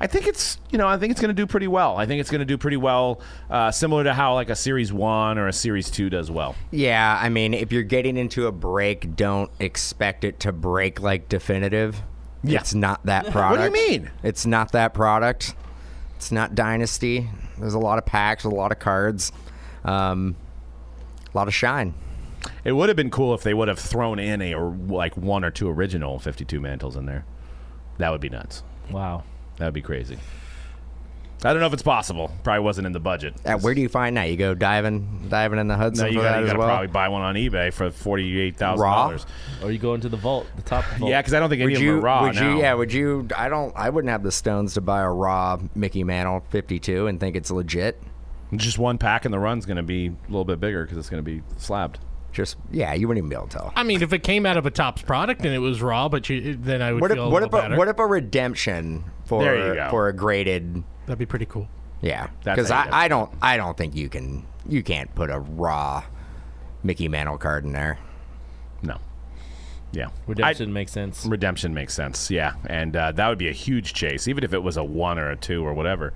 I 0.01 0.07
think 0.07 0.25
it's 0.25 0.57
you 0.71 0.79
know 0.79 0.87
I 0.87 0.97
think 0.97 1.11
it's 1.11 1.21
going 1.21 1.29
to 1.29 1.39
do 1.39 1.45
pretty 1.45 1.67
well. 1.67 1.95
I 1.95 2.07
think 2.07 2.21
it's 2.21 2.31
going 2.31 2.39
to 2.39 2.45
do 2.45 2.57
pretty 2.57 2.75
well, 2.77 3.21
uh, 3.51 3.69
similar 3.69 4.03
to 4.03 4.15
how 4.15 4.33
like 4.33 4.49
a 4.49 4.55
Series 4.55 4.91
One 4.91 5.37
or 5.37 5.47
a 5.47 5.53
Series 5.53 5.91
Two 5.91 6.09
does 6.09 6.31
well. 6.31 6.55
Yeah, 6.71 7.19
I 7.21 7.29
mean, 7.29 7.53
if 7.53 7.71
you're 7.71 7.83
getting 7.83 8.17
into 8.17 8.47
a 8.47 8.51
break, 8.51 9.15
don't 9.15 9.51
expect 9.59 10.23
it 10.23 10.39
to 10.39 10.51
break 10.51 10.99
like 10.99 11.29
definitive. 11.29 12.01
Yeah. 12.43 12.59
It's 12.59 12.73
not 12.73 13.05
that 13.05 13.27
product. 13.27 13.61
What 13.61 13.73
do 13.73 13.79
you 13.79 13.89
mean? 13.89 14.11
It's 14.23 14.47
not 14.47 14.71
that 14.71 14.95
product. 14.95 15.53
It's 16.15 16.31
not 16.31 16.55
Dynasty. 16.55 17.29
There's 17.59 17.75
a 17.75 17.79
lot 17.79 17.99
of 17.99 18.05
packs, 18.07 18.43
a 18.43 18.49
lot 18.49 18.71
of 18.71 18.79
cards, 18.79 19.31
um, 19.85 20.35
a 21.31 21.37
lot 21.37 21.47
of 21.47 21.53
shine. 21.53 21.93
It 22.63 22.71
would 22.71 22.89
have 22.89 22.95
been 22.95 23.11
cool 23.11 23.35
if 23.35 23.43
they 23.43 23.53
would 23.53 23.67
have 23.67 23.77
thrown 23.77 24.17
in 24.17 24.41
a 24.41 24.55
or 24.55 24.71
like 24.87 25.15
one 25.15 25.43
or 25.43 25.51
two 25.51 25.69
original 25.69 26.17
52 26.17 26.59
mantles 26.59 26.95
in 26.95 27.05
there. 27.05 27.23
That 27.99 28.09
would 28.11 28.21
be 28.21 28.29
nuts. 28.29 28.63
Wow. 28.89 29.23
That 29.61 29.67
would 29.67 29.73
be 29.75 29.83
crazy. 29.83 30.17
I 31.45 31.53
don't 31.53 31.59
know 31.59 31.67
if 31.67 31.73
it's 31.73 31.83
possible. 31.83 32.31
Probably 32.43 32.61
wasn't 32.63 32.87
in 32.87 32.93
the 32.93 32.99
budget. 32.99 33.35
Uh, 33.45 33.59
where 33.59 33.75
do 33.75 33.81
you 33.81 33.89
find 33.89 34.17
that? 34.17 34.23
You 34.23 34.35
go 34.35 34.55
diving, 34.55 35.27
diving 35.29 35.59
in 35.59 35.67
the 35.67 35.77
Hudson 35.77 36.05
No, 36.07 36.11
you 36.11 36.19
got 36.19 36.39
to 36.39 36.57
well. 36.57 36.67
probably 36.67 36.87
buy 36.87 37.09
one 37.09 37.21
on 37.21 37.35
eBay 37.35 37.71
for 37.71 37.91
forty-eight 37.91 38.57
thousand 38.57 38.83
dollars. 38.83 39.27
Or 39.61 39.71
you 39.71 39.77
go 39.77 39.93
into 39.93 40.09
the 40.09 40.17
vault, 40.17 40.47
the 40.55 40.63
Topps 40.63 40.97
vault. 40.97 41.11
Yeah, 41.11 41.21
because 41.21 41.35
I 41.35 41.39
don't 41.39 41.51
think 41.51 41.61
any 41.61 41.73
would 41.73 41.75
of 41.75 41.79
them 41.79 41.87
you? 41.89 41.97
are 41.97 42.01
raw 42.01 42.23
would 42.23 42.33
now. 42.33 42.55
you? 42.55 42.59
Yeah. 42.59 42.73
Would 42.73 42.91
you? 42.91 43.27
I 43.37 43.49
don't. 43.49 43.71
I 43.75 43.91
wouldn't 43.91 44.09
have 44.09 44.23
the 44.23 44.31
stones 44.31 44.73
to 44.73 44.81
buy 44.81 45.01
a 45.01 45.09
raw 45.11 45.59
Mickey 45.75 46.03
Mantle 46.03 46.43
52 46.49 47.05
and 47.05 47.19
think 47.19 47.35
it's 47.35 47.51
legit. 47.51 48.01
Just 48.55 48.79
one 48.79 48.97
pack 48.97 49.25
in 49.25 49.31
the 49.31 49.37
run's 49.39 49.67
going 49.67 49.77
to 49.77 49.83
be 49.83 50.07
a 50.07 50.11
little 50.27 50.43
bit 50.43 50.59
bigger 50.59 50.85
because 50.85 50.97
it's 50.97 51.09
going 51.11 51.23
to 51.23 51.31
be 51.31 51.43
slabbed. 51.57 51.99
Just 52.31 52.57
yeah, 52.71 52.93
you 52.93 53.07
wouldn't 53.07 53.19
even 53.25 53.29
be 53.29 53.35
able 53.35 53.47
to 53.47 53.57
tell. 53.57 53.73
I 53.75 53.83
mean, 53.83 54.01
if 54.01 54.13
it 54.13 54.19
came 54.23 54.45
out 54.45 54.55
of 54.57 54.65
a 54.65 54.71
Topps 54.71 55.01
product 55.01 55.41
and 55.45 55.53
it 55.53 55.59
was 55.59 55.81
raw, 55.81 56.07
but 56.09 56.29
you, 56.29 56.55
then 56.55 56.81
I 56.81 56.93
would 56.93 57.01
What 57.01 57.11
if, 57.11 57.15
feel 57.15 57.25
a 57.25 57.29
what 57.29 57.41
little 57.43 57.57
if 57.59 57.63
better. 57.63 57.73
a, 57.75 57.77
what 57.77 57.87
if 57.89 57.99
a 57.99 58.05
redemption 58.05 59.03
for 59.25 59.43
There 59.43 59.67
you 59.69 59.73
go. 59.75 59.89
for 59.89 60.07
a 60.07 60.13
graded? 60.13 60.83
That'd 61.05 61.19
be 61.19 61.25
pretty 61.25 61.45
cool. 61.45 61.67
Yeah, 62.01 62.27
That's 62.43 62.55
because 62.55 62.69
how 62.69 62.85
you 62.85 62.91
I, 62.91 62.97
I 63.03 63.07
do 63.07 63.15
it. 63.15 63.17
don't 63.17 63.31
I 63.41 63.57
don't 63.57 63.77
think 63.77 63.95
you 63.95 64.07
can 64.09 64.45
you 64.67 64.81
can't 64.81 65.13
put 65.13 65.29
a 65.29 65.39
raw 65.39 66.03
Mickey 66.83 67.07
Mantle 67.07 67.37
card 67.37 67.63
in 67.65 67.73
there. 67.73 67.99
No. 68.81 68.97
Yeah. 69.91 70.07
Redemption 70.25 70.71
makes 70.71 70.91
sense. 70.93 71.25
Redemption 71.25 71.73
makes 71.73 71.93
sense. 71.93 72.31
Yeah, 72.31 72.53
and 72.65 72.95
uh, 72.95 73.11
that 73.11 73.27
would 73.27 73.37
be 73.37 73.49
a 73.49 73.53
huge 73.53 73.93
chase, 73.93 74.27
even 74.29 74.43
if 74.45 74.53
it 74.53 74.63
was 74.63 74.77
a 74.77 74.83
one 74.83 75.19
or 75.19 75.29
a 75.29 75.35
two 75.35 75.65
or 75.65 75.73
whatever. 75.73 76.13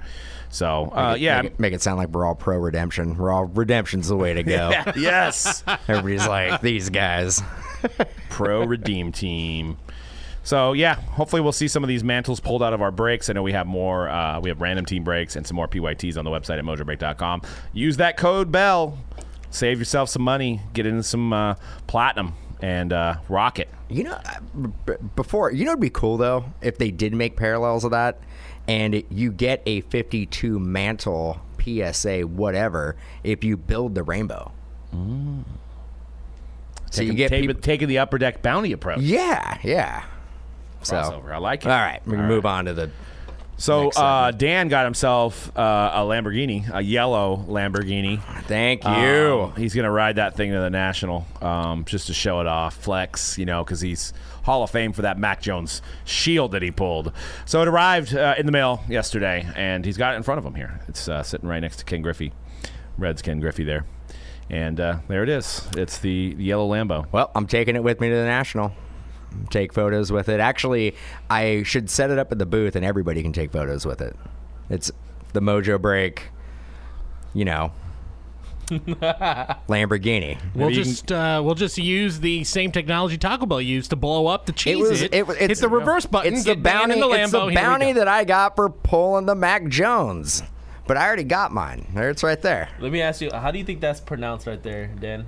So 0.56 0.90
uh, 0.94 1.10
Make 1.12 1.16
it- 1.18 1.22
yeah. 1.22 1.42
make 1.42 1.52
it, 1.52 1.60
make 1.60 1.74
it 1.74 1.82
sound 1.82 1.98
like 1.98 2.08
we're 2.10 2.26
all 2.26 2.34
pro 2.36 2.58
redemption. 2.58 3.18
We're 3.18 3.30
all 3.32 3.44
redemption's 3.46 4.08
the 4.08 4.16
way 4.16 4.34
to 4.36 4.42
go. 4.44 4.72
yes. 4.96 5.64
Everybody's 5.90 6.26
like 6.26 6.62
these 6.62 6.90
guys. 6.90 7.42
Pro 8.30 8.64
Redeem 8.66 9.12
Team. 9.12 9.78
So 10.44 10.72
yeah, 10.74 10.96
hopefully 10.96 11.42
we'll 11.42 11.52
see 11.52 11.68
some 11.68 11.84
of 11.84 11.88
these 11.90 12.04
mantles 12.06 12.40
pulled 12.40 12.64
out 12.64 12.72
of 12.74 12.82
our 12.82 12.92
breaks. 12.92 13.30
I 13.30 13.34
know 13.34 13.44
we 13.44 13.52
have 13.52 13.68
more. 13.68 14.08
Uh, 14.08 14.40
we 14.40 14.48
have 14.50 14.62
random 14.62 14.86
team 14.86 15.04
breaks 15.04 15.36
and 15.36 15.46
some 15.46 15.56
more 15.56 15.68
PYTs 15.68 16.18
on 16.18 16.24
the 16.24 16.32
website 16.32 16.58
at 16.58 16.64
mojobreak.com. 16.64 17.42
Use 17.74 17.98
that 17.98 18.16
code 18.16 18.50
Bell. 18.52 18.98
Save 19.50 19.80
yourself 19.80 20.08
some 20.10 20.22
money. 20.22 20.62
Get 20.74 20.86
into 20.86 21.04
some 21.04 21.34
uh, 21.34 21.56
platinum 21.88 22.34
and 22.62 22.94
uh, 22.94 23.18
rock 23.28 23.60
it. 23.60 23.70
You 23.90 24.04
know, 24.06 24.14
uh, 24.14 24.94
before 25.16 25.52
you 25.52 25.66
know, 25.66 25.72
it'd 25.72 25.82
be 25.82 25.90
cool 25.90 26.16
though 26.18 26.46
if 26.62 26.78
they 26.78 26.92
did 26.92 27.14
make 27.14 27.36
parallels 27.36 27.84
of 27.84 27.92
that, 27.92 28.20
and 28.68 28.96
it, 28.96 29.06
you 29.12 29.32
get 29.32 29.62
a 29.66 29.82
52 29.82 30.60
mantle 30.60 31.40
PSA 31.64 32.22
whatever 32.22 32.96
if 33.24 33.44
you 33.44 33.58
build 33.58 33.96
the 33.96 34.04
rainbow. 34.04 34.52
So 36.92 37.02
you 37.02 37.10
Taking- 37.10 37.16
get 37.18 37.30
take- 37.30 37.42
people, 37.48 37.62
taking 37.62 37.88
the 37.88 37.98
upper 38.00 38.18
deck 38.18 38.42
bounty 38.42 38.72
approach. 38.72 39.00
yeah, 39.02 39.58
yeah. 39.64 40.04
So 40.84 41.24
I 41.32 41.38
like 41.38 41.66
it. 41.66 41.72
all 41.72 41.78
right, 41.80 42.00
we 42.06 42.16
can 42.16 42.28
move 42.28 42.46
on 42.46 42.66
to 42.66 42.74
the. 42.74 42.92
So 43.58 43.90
uh. 43.96 44.32
Dan 44.32 44.68
got 44.68 44.84
himself 44.86 45.50
uh, 45.58 45.92
a 45.96 46.00
Lamborghini, 46.02 46.70
a 46.74 46.82
yellow 46.82 47.44
Lamborghini. 47.48 48.22
Thank 48.44 48.84
you. 48.84 48.90
Um, 48.90 49.56
he's 49.56 49.74
going 49.74 49.86
to 49.86 49.92
ride 49.92 50.18
that 50.18 50.36
thing 50.36 50.52
to 50.52 50.60
the 50.60 50.70
national 50.70 51.26
um, 51.42 51.86
just 51.86 52.08
to 52.08 52.14
show 52.14 52.42
it 52.42 52.48
off, 52.48 52.76
flex, 52.76 53.38
you 53.38 53.46
know, 53.46 53.64
because 53.64 53.82
he's 53.82 54.14
Hall 54.46 54.62
of 54.64 54.70
Fame 54.70 54.94
for 54.94 55.02
that 55.02 55.18
Mac 55.18 55.42
Jones 55.42 55.82
shield 56.06 56.52
that 56.52 56.62
he 56.62 56.70
pulled. 56.70 57.12
So 57.46 57.62
it 57.62 57.68
arrived 57.68 58.16
uh, 58.16 58.36
in 58.38 58.46
the 58.46 58.52
mail 58.52 58.84
yesterday, 58.88 59.48
and 59.56 59.84
he's 59.84 59.98
got 59.98 60.14
it 60.14 60.18
in 60.18 60.24
front 60.24 60.38
of 60.38 60.46
him 60.46 60.54
here. 60.54 60.80
It's 60.88 61.10
uh, 61.10 61.24
sitting 61.24 61.50
right 61.50 61.60
next 61.60 61.78
to 61.78 61.86
Ken 61.86 62.02
Griffey, 62.02 62.32
Reds 62.98 63.22
Ken 63.22 63.40
Griffey 63.40 63.64
there. 63.64 63.86
And 64.48 64.80
uh, 64.80 65.00
there 65.08 65.24
it 65.24 65.30
is. 65.30 65.68
It's 65.76 65.98
the, 65.98 66.36
the 66.36 66.44
yellow 66.44 66.70
Lambo. 66.70 67.08
Well, 67.12 67.32
I'm 67.34 67.48
taking 67.48 67.76
it 67.76 67.84
with 67.84 68.00
me 68.00 68.10
to 68.10 68.16
the 68.16 68.26
national. 68.26 68.72
Take 69.50 69.74
photos 69.74 70.12
with 70.12 70.30
it. 70.30 70.40
Actually, 70.40 70.96
I 71.30 71.64
should 71.64 71.90
set 71.90 72.12
it 72.12 72.20
up 72.20 72.32
at 72.32 72.38
the 72.38 72.46
booth, 72.46 72.76
and 72.76 72.86
everybody 72.86 73.24
can 73.24 73.34
take 73.34 73.52
photos 73.52 73.84
with 73.86 74.00
it. 74.00 74.16
It's 74.70 74.92
the 75.34 75.42
Mojo 75.42 75.82
Break, 75.82 76.30
you 77.34 77.46
know, 77.46 77.72
Lamborghini. 79.68 80.38
We'll 80.54 80.70
Maybe 80.70 80.80
you 80.80 80.84
just 80.84 81.12
uh, 81.12 81.42
we'll 81.44 81.56
just 81.56 81.78
use 81.78 82.20
the 82.20 82.44
same 82.44 82.72
technology 82.72 83.18
Taco 83.18 83.46
Bell 83.46 83.62
used 83.62 83.92
to 83.92 83.96
blow 83.96 84.28
up 84.28 84.46
the 84.46 84.52
cheese. 84.52 84.78
was- 84.78 85.02
it, 85.02 85.14
it 85.14 85.28
was- 85.28 85.38
hit 85.38 85.52
it's- 85.52 85.60
the 85.60 85.70
reverse 85.70 86.06
button. 86.06 86.34
It's 86.34 86.44
the 86.44 86.56
bounty. 86.56 86.96
in 86.96 87.00
the 87.00 87.10
it's 87.10 87.32
the 87.32 87.46
here 87.46 87.54
bounty 87.56 87.94
that 87.94 88.08
I 88.08 88.24
got 88.24 88.56
for 88.56 88.70
pulling 88.70 89.26
the 89.26 89.36
Mac 89.36 89.68
Jones 89.68 90.44
but 90.88 90.98
I 90.98 91.06
already 91.08 91.24
got 91.24 91.52
mine. 91.52 91.88
There, 91.94 92.10
it's 92.10 92.24
right 92.24 92.42
there. 92.42 92.70
Let 92.80 92.92
me 92.92 93.02
ask 93.02 93.22
you, 93.22 93.32
how 93.32 93.52
do 93.52 93.58
you 93.58 93.66
think 93.66 93.82
that's 93.82 94.00
pronounced 94.00 94.48
right 94.48 94.62
there, 94.62 94.88
Dan? 94.88 95.26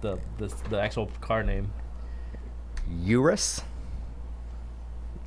The 0.00 0.18
the, 0.38 0.54
the 0.70 0.80
actual 0.80 1.10
car 1.20 1.42
name. 1.42 1.72
Urus. 3.02 3.62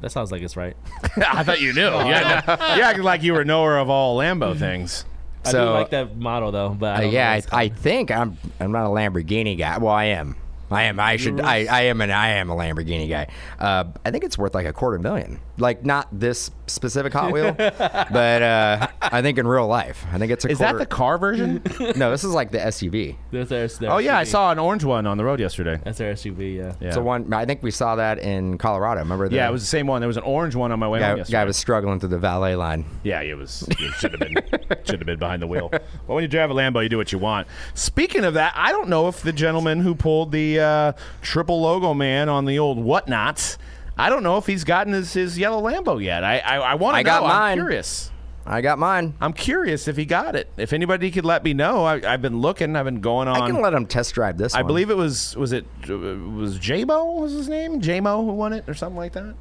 That 0.02 0.12
sounds 0.12 0.32
like 0.32 0.42
it's 0.42 0.56
right. 0.56 0.78
I 1.18 1.44
thought 1.44 1.60
you 1.60 1.74
knew. 1.74 1.82
yeah, 1.90 2.42
no, 2.48 2.76
you 2.76 2.82
acted 2.84 3.04
like 3.04 3.22
you 3.22 3.34
were 3.34 3.42
a 3.42 3.46
knower 3.46 3.78
of 3.78 3.90
all 3.90 4.18
Lambo 4.18 4.58
things. 4.58 5.04
I 5.46 5.52
So- 5.52 5.66
do 5.68 5.72
like 5.74 5.90
that 5.92 6.18
model 6.18 6.52
though, 6.52 6.70
but 6.70 7.00
I 7.00 7.06
Uh, 7.06 7.10
yeah, 7.10 7.40
I, 7.52 7.62
I 7.64 7.70
think 7.70 8.12
I'm. 8.12 8.38
I'm 8.60 8.72
not 8.72 8.86
a 8.86 8.90
Lamborghini 8.90 9.58
guy. 9.58 9.78
Well, 9.78 9.94
I 9.94 10.06
am. 10.06 10.36
I 10.72 10.84
am. 10.84 11.00
I 11.00 11.16
should. 11.18 11.40
I, 11.42 11.66
I 11.66 11.82
am 11.84 12.02
an. 12.02 12.12
I 12.12 12.30
am 12.32 12.50
a 12.50 12.56
Lamborghini 12.56 13.10
guy. 13.10 13.28
Uh, 13.60 13.86
I 14.06 14.12
think 14.12 14.24
it's 14.24 14.38
worth 14.38 14.54
like 14.54 14.66
a 14.68 14.74
quarter 14.74 15.00
million. 15.00 15.40
Like 15.60 15.86
not 15.86 16.08
this 16.12 16.52
specific 16.68 17.14
Hot 17.14 17.32
Wheel, 17.32 17.54
but 17.58 18.42
uh, 18.42 18.88
I 19.02 19.22
think 19.22 19.38
in 19.38 19.48
real 19.48 19.68
life, 19.68 20.06
I 20.12 20.18
think 20.18 20.32
it's 20.32 20.46
a. 20.46 20.50
Is 20.50 20.60
that 20.60 20.78
the 20.78 20.86
car 20.86 21.18
version? 21.18 21.62
No, 21.96 22.12
this 22.12 22.24
is 22.24 22.34
like 22.34 22.52
the 22.52 22.60
SUV. 22.60 23.16
There's 23.32 23.50
their, 23.50 23.68
their 23.68 23.92
oh 23.92 23.98
yeah, 23.98 24.18
I 24.18 24.24
saw 24.24 24.52
an 24.52 24.60
orange 24.60 24.84
one 24.84 25.08
on 25.08 25.18
the 25.18 25.24
road 25.24 25.40
yesterday. 25.40 25.80
That's 25.84 25.98
their 25.98 26.14
SUV. 26.14 26.56
Yeah. 26.56 26.74
Yeah. 26.80 26.92
So 26.92 27.02
one. 27.02 27.34
I 27.34 27.46
think 27.46 27.64
we 27.64 27.72
saw 27.72 27.96
that 27.96 28.20
in 28.20 28.58
Colorado. 28.58 29.02
Remember? 29.02 29.28
The 29.28 29.36
yeah, 29.36 29.50
it 29.50 29.52
was 29.52 29.62
the 29.62 29.68
same 29.68 29.88
one. 29.88 30.02
There 30.02 30.08
was 30.08 30.18
an 30.18 30.24
orange 30.24 30.56
one 30.56 30.72
on 30.72 30.80
my 30.80 30.88
way 30.88 31.00
home 31.00 31.14
Guy, 31.14 31.18
yesterday. 31.18 31.38
guy 31.40 31.46
was 31.46 31.58
struggling 31.58 32.00
through 32.00 32.10
the 32.10 32.20
valet 32.20 32.56
line. 32.56 32.86
Yeah, 33.04 33.22
it 33.22 33.38
was. 33.38 33.68
It 33.70 33.94
should 33.96 34.12
have 34.12 34.20
been. 34.20 34.36
should 34.86 35.00
have 35.00 35.06
been 35.06 35.20
behind 35.20 35.42
the 35.42 35.48
wheel. 35.48 35.70
But 35.70 35.84
when 36.08 36.22
you 36.22 36.28
drive 36.28 36.52
a 36.52 36.54
Lambo, 36.54 36.82
you 36.84 36.90
do 36.90 36.98
what 36.98 37.12
you 37.12 37.18
want. 37.20 37.48
Speaking 37.74 38.24
of 38.24 38.34
that, 38.36 38.54
I 38.56 38.72
don't 38.72 38.90
know 38.90 39.08
if 39.08 39.22
the 39.22 39.34
gentleman 39.34 39.80
who 39.82 39.96
pulled 39.96 40.32
the 40.32 40.60
uh, 40.60 40.92
triple 41.22 41.62
logo 41.62 41.94
man 41.94 42.30
on 42.30 42.46
the 42.46 42.60
old 42.60 42.78
whatnots, 42.78 43.58
I 44.00 44.10
don't 44.10 44.24
know 44.24 44.38
if 44.38 44.46
he's 44.46 44.64
gotten 44.64 44.94
his, 44.94 45.14
his 45.14 45.38
yellow 45.38 45.62
Lambo 45.62 46.02
yet. 46.04 46.24
I 46.24 46.40
I, 46.40 46.56
I 46.58 46.76
want 46.76 46.96
to 46.96 47.00
I 47.00 47.04
know. 47.04 47.10
got 47.10 47.24
I'm 47.24 47.30
mine. 47.30 47.58
curious. 47.58 48.12
I 48.46 48.62
got 48.62 48.80
mine. 48.80 49.14
I'm 49.22 49.34
curious 49.34 49.88
if 49.88 49.96
he 49.96 50.06
got 50.06 50.36
it. 50.36 50.50
If 50.58 50.74
anybody 50.74 51.12
could 51.12 51.26
let 51.26 51.44
me 51.44 51.54
know, 51.54 51.84
I, 51.84 52.02
I've 52.14 52.22
been 52.22 52.42
looking. 52.42 52.76
I've 52.76 52.86
been 52.86 53.02
going 53.02 53.28
on. 53.28 53.40
I 53.40 53.46
can 53.46 53.62
let 53.62 53.74
him 53.74 53.86
test 53.86 54.16
drive 54.16 54.38
this. 54.38 54.56
I 54.56 54.60
one. 54.62 54.68
believe 54.68 54.90
it 54.90 54.98
was 54.98 55.36
was 55.36 55.52
it 55.52 55.66
uh, 55.88 55.96
was 55.96 56.58
J-Mo 56.58 57.16
was 57.16 57.34
his 57.34 57.48
name 57.48 57.80
J-Mo 57.80 58.26
who 58.26 58.32
won 58.32 58.54
it 58.54 58.68
or 58.68 58.74
something 58.74 58.98
like 58.98 59.14
that 59.14 59.36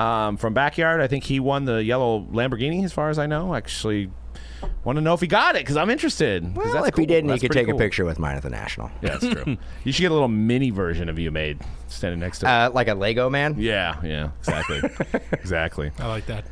um, 0.00 0.36
from 0.38 0.54
backyard. 0.54 1.00
I 1.00 1.06
think 1.06 1.24
he 1.24 1.38
won 1.38 1.66
the 1.66 1.84
yellow 1.84 2.26
Lamborghini 2.32 2.82
as 2.84 2.92
far 2.92 3.10
as 3.10 3.18
I 3.18 3.26
know. 3.26 3.54
Actually, 3.54 4.10
want 4.84 4.96
to 4.96 5.00
know 5.00 5.14
if 5.14 5.20
he 5.20 5.26
got 5.26 5.56
it 5.56 5.60
because 5.60 5.76
I'm 5.76 5.90
interested. 5.90 6.42
'cause 6.44 6.54
Well, 6.56 6.72
that's 6.72 6.88
if 6.88 6.96
he 6.96 7.06
didn't, 7.06 7.28
That's 7.28 7.42
he 7.42 7.48
could 7.48 7.54
take 7.54 7.66
cool. 7.66 7.76
a 7.76 7.78
picture 7.78 8.04
with 8.04 8.18
mine 8.18 8.36
at 8.36 8.42
the 8.42 8.50
national. 8.50 8.90
Yeah, 9.02 9.16
that's 9.18 9.26
true. 9.28 9.56
you 9.84 9.92
should 9.92 10.02
get 10.02 10.10
a 10.10 10.14
little 10.14 10.28
mini 10.28 10.70
version 10.70 11.08
of 11.08 11.18
you 11.18 11.30
made 11.30 11.58
standing 11.88 12.20
next 12.20 12.40
to. 12.40 12.48
Uh, 12.48 12.70
like 12.72 12.88
a 12.88 12.94
Lego 12.94 13.28
man. 13.30 13.54
yeah, 13.58 13.96
yeah, 14.02 14.30
exactly, 14.38 14.80
exactly. 15.32 15.90
I 15.98 16.06
like 16.08 16.26
that. 16.26 16.46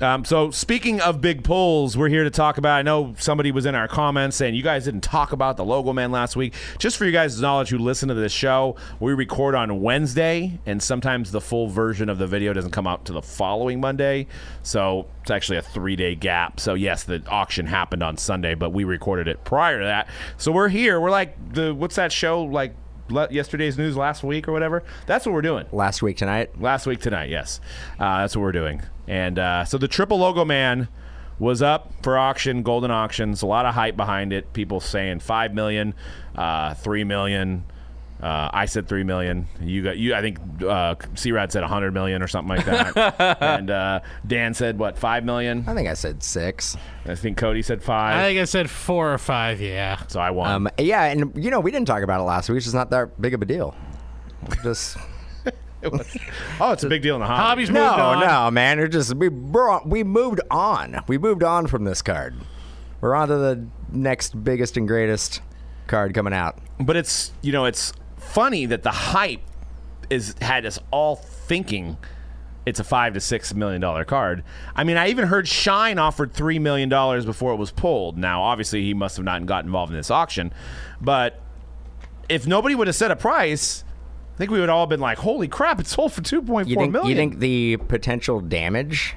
Um, 0.00 0.24
so 0.24 0.50
speaking 0.50 1.00
of 1.00 1.20
big 1.20 1.44
pulls, 1.44 1.96
we're 1.96 2.08
here 2.08 2.24
to 2.24 2.30
talk 2.30 2.56
about. 2.56 2.78
I 2.78 2.82
know 2.82 3.14
somebody 3.18 3.52
was 3.52 3.66
in 3.66 3.74
our 3.74 3.86
comments 3.86 4.36
saying 4.36 4.54
you 4.54 4.62
guys 4.62 4.86
didn't 4.86 5.02
talk 5.02 5.32
about 5.32 5.58
the 5.58 5.64
logo 5.64 5.92
man 5.92 6.10
last 6.10 6.36
week. 6.36 6.54
Just 6.78 6.96
for 6.96 7.04
you 7.04 7.12
guys' 7.12 7.40
knowledge, 7.40 7.68
who 7.68 7.78
listen 7.78 8.08
to 8.08 8.14
this 8.14 8.32
show, 8.32 8.76
we 8.98 9.12
record 9.12 9.54
on 9.54 9.82
Wednesday, 9.82 10.58
and 10.64 10.82
sometimes 10.82 11.32
the 11.32 11.40
full 11.40 11.68
version 11.68 12.08
of 12.08 12.18
the 12.18 12.26
video 12.26 12.54
doesn't 12.54 12.70
come 12.70 12.86
out 12.86 13.04
to 13.04 13.12
the 13.12 13.20
following 13.20 13.80
Monday. 13.80 14.26
So 14.62 15.06
it's 15.20 15.30
actually 15.30 15.58
a 15.58 15.62
three-day 15.62 16.14
gap. 16.14 16.60
So 16.60 16.74
yes, 16.74 17.04
the 17.04 17.22
auction 17.28 17.66
happened 17.66 18.02
on 18.02 18.16
Sunday, 18.16 18.54
but 18.54 18.70
we 18.70 18.84
recorded 18.84 19.28
it 19.28 19.44
prior 19.44 19.80
to 19.80 19.84
that. 19.84 20.08
So 20.38 20.50
we're 20.50 20.68
here. 20.68 20.98
We're 20.98 21.10
like 21.10 21.52
the 21.52 21.74
what's 21.74 21.96
that 21.96 22.12
show 22.12 22.42
like? 22.42 22.74
Yesterday's 23.30 23.76
news 23.76 23.96
last 23.96 24.22
week 24.22 24.46
or 24.46 24.52
whatever. 24.52 24.84
That's 25.06 25.26
what 25.26 25.32
we're 25.32 25.42
doing. 25.42 25.66
Last 25.72 26.00
week 26.00 26.16
tonight. 26.16 26.60
Last 26.60 26.86
week 26.86 27.00
tonight, 27.00 27.28
yes. 27.28 27.60
Uh, 27.98 28.20
that's 28.20 28.36
what 28.36 28.42
we're 28.42 28.52
doing. 28.52 28.82
And 29.10 29.40
uh, 29.40 29.64
so 29.64 29.76
the 29.76 29.88
triple 29.88 30.18
logo 30.18 30.44
man 30.44 30.86
was 31.40 31.62
up 31.62 31.92
for 32.04 32.16
auction, 32.16 32.62
Goldin 32.62 32.90
auctions. 32.90 33.42
A 33.42 33.46
lot 33.46 33.66
of 33.66 33.74
hype 33.74 33.96
behind 33.96 34.32
it. 34.32 34.52
People 34.52 34.78
saying 34.78 35.18
five 35.18 35.52
million, 35.52 35.94
uh, 36.36 36.74
three 36.74 37.02
million. 37.02 37.64
Uh, 38.22 38.50
I 38.52 38.66
said 38.66 38.86
three 38.86 39.02
million. 39.02 39.48
You 39.60 39.82
got 39.82 39.96
you. 39.96 40.14
I 40.14 40.20
think 40.20 40.38
uh, 40.62 40.94
C-Rad 41.16 41.50
said 41.50 41.64
a 41.64 41.66
hundred 41.66 41.92
million 41.92 42.22
or 42.22 42.28
something 42.28 42.56
like 42.56 42.66
that. 42.66 43.40
and 43.42 43.68
uh, 43.68 44.00
Dan 44.24 44.54
said 44.54 44.78
what 44.78 44.96
five 44.96 45.24
million. 45.24 45.64
I 45.66 45.74
think 45.74 45.88
I 45.88 45.94
said 45.94 46.22
six. 46.22 46.76
I 47.04 47.16
think 47.16 47.36
Cody 47.36 47.62
said 47.62 47.82
five. 47.82 48.16
I 48.16 48.28
think 48.28 48.38
I 48.38 48.44
said 48.44 48.70
four 48.70 49.12
or 49.12 49.18
five. 49.18 49.60
Yeah. 49.60 50.06
so 50.06 50.20
I 50.20 50.30
won. 50.30 50.52
Um, 50.52 50.68
yeah, 50.78 51.06
and 51.06 51.32
you 51.34 51.50
know 51.50 51.58
we 51.58 51.72
didn't 51.72 51.88
talk 51.88 52.04
about 52.04 52.20
it 52.20 52.24
last 52.24 52.48
week. 52.48 52.58
It's 52.58 52.66
just 52.66 52.76
not 52.76 52.90
that 52.90 53.20
big 53.20 53.34
of 53.34 53.42
a 53.42 53.46
deal. 53.46 53.74
Just 54.62 54.96
oh, 56.60 56.72
it's 56.72 56.84
a 56.84 56.88
big 56.88 57.02
deal 57.02 57.14
in 57.14 57.20
the 57.20 57.26
hobby. 57.26 57.42
Hobbies 57.42 57.70
no, 57.70 57.84
moved 57.84 58.00
on. 58.00 58.20
no, 58.20 58.50
man. 58.50 58.78
It 58.78 58.88
just 58.88 59.14
we 59.14 59.28
brought, 59.28 59.88
we 59.88 60.04
moved 60.04 60.40
on. 60.50 61.02
We 61.08 61.18
moved 61.18 61.42
on 61.42 61.66
from 61.66 61.84
this 61.84 62.02
card. 62.02 62.34
We're 63.00 63.14
on 63.14 63.28
to 63.28 63.36
the 63.36 63.66
next 63.90 64.42
biggest 64.44 64.76
and 64.76 64.86
greatest 64.86 65.40
card 65.86 66.14
coming 66.14 66.32
out. 66.32 66.58
but 66.78 66.96
it's 66.96 67.32
you 67.42 67.50
know 67.50 67.64
it's 67.64 67.92
funny 68.16 68.66
that 68.66 68.82
the 68.82 68.90
hype 68.92 69.40
is 70.10 70.34
had 70.40 70.66
us 70.66 70.78
all 70.90 71.16
thinking 71.16 71.96
it's 72.66 72.78
a 72.78 72.84
five 72.84 73.14
to 73.14 73.20
six 73.20 73.54
million 73.54 73.80
dollar 73.80 74.04
card. 74.04 74.44
I 74.76 74.84
mean, 74.84 74.96
I 74.96 75.08
even 75.08 75.26
heard 75.26 75.48
Shine 75.48 75.98
offered 75.98 76.32
three 76.32 76.58
million 76.58 76.88
dollars 76.88 77.24
before 77.24 77.52
it 77.52 77.56
was 77.56 77.70
pulled. 77.70 78.18
Now, 78.18 78.42
obviously, 78.42 78.82
he 78.82 78.94
must 78.94 79.16
have 79.16 79.24
not 79.24 79.46
got 79.46 79.64
involved 79.64 79.92
in 79.92 79.96
this 79.96 80.10
auction, 80.10 80.52
but 81.00 81.40
if 82.28 82.46
nobody 82.46 82.74
would 82.74 82.86
have 82.86 82.96
set 82.96 83.10
a 83.10 83.16
price, 83.16 83.82
I 83.82 83.89
think 84.40 84.50
we 84.50 84.58
would 84.58 84.68
all 84.68 84.82
have 84.82 84.88
been 84.88 85.00
like, 85.00 85.18
"Holy 85.18 85.46
crap! 85.46 85.78
It 85.78 85.86
sold 85.86 86.12
for 86.12 86.22
two 86.22 86.42
point 86.42 86.68
You 86.68 86.76
think 86.76 86.96
you 87.04 87.14
think 87.14 87.38
the 87.38 87.76
potential 87.76 88.40
damage 88.40 89.14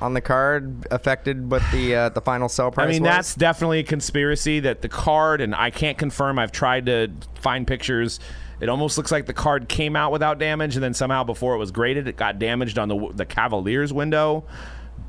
on 0.00 0.14
the 0.14 0.20
card 0.20 0.86
affected 0.90 1.50
what 1.50 1.62
the 1.72 1.94
uh, 1.94 2.08
the 2.10 2.20
final 2.20 2.48
sell 2.48 2.70
price? 2.70 2.86
I 2.86 2.90
mean, 2.90 3.02
was? 3.02 3.10
that's 3.10 3.34
definitely 3.34 3.80
a 3.80 3.84
conspiracy 3.84 4.60
that 4.60 4.82
the 4.82 4.88
card, 4.88 5.40
and 5.40 5.54
I 5.54 5.70
can't 5.70 5.96
confirm. 5.96 6.38
I've 6.38 6.52
tried 6.52 6.86
to 6.86 7.10
find 7.36 7.66
pictures. 7.66 8.20
It 8.60 8.68
almost 8.68 8.98
looks 8.98 9.12
like 9.12 9.26
the 9.26 9.32
card 9.32 9.68
came 9.68 9.94
out 9.94 10.10
without 10.10 10.38
damage, 10.38 10.74
and 10.74 10.82
then 10.82 10.92
somehow 10.92 11.22
before 11.24 11.54
it 11.54 11.58
was 11.58 11.70
graded, 11.70 12.08
it 12.08 12.16
got 12.16 12.38
damaged 12.38 12.78
on 12.78 12.88
the 12.88 13.12
the 13.14 13.24
Cavaliers 13.24 13.92
window. 13.92 14.44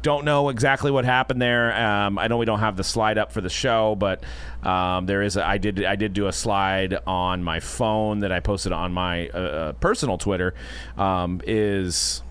Don't 0.02 0.24
know 0.24 0.48
exactly 0.48 0.92
what 0.92 1.04
happened 1.04 1.42
there. 1.42 1.76
Um, 1.76 2.18
I 2.18 2.28
know 2.28 2.38
we 2.38 2.46
don't 2.46 2.60
have 2.60 2.78
the 2.78 2.86
slide 2.86 3.18
up 3.18 3.34
for 3.34 3.42
the 3.42 3.50
show, 3.50 3.96
but 3.96 4.24
um, 4.64 5.06
there 5.06 5.22
is. 5.22 5.36
A, 5.36 5.46
I 5.46 5.58
did. 5.58 5.84
I 5.84 5.98
did 5.98 6.14
do 6.14 6.28
a 6.28 6.32
slide 6.32 6.98
on 7.06 7.44
my 7.44 7.60
phone 7.60 8.20
that 8.20 8.32
I 8.32 8.40
posted 8.40 8.72
on 8.72 8.94
my 8.94 9.28
uh, 9.30 9.38
uh, 9.38 9.72
personal 9.74 10.18
Twitter. 10.18 10.54
Um, 10.98 11.42
is 11.46 12.24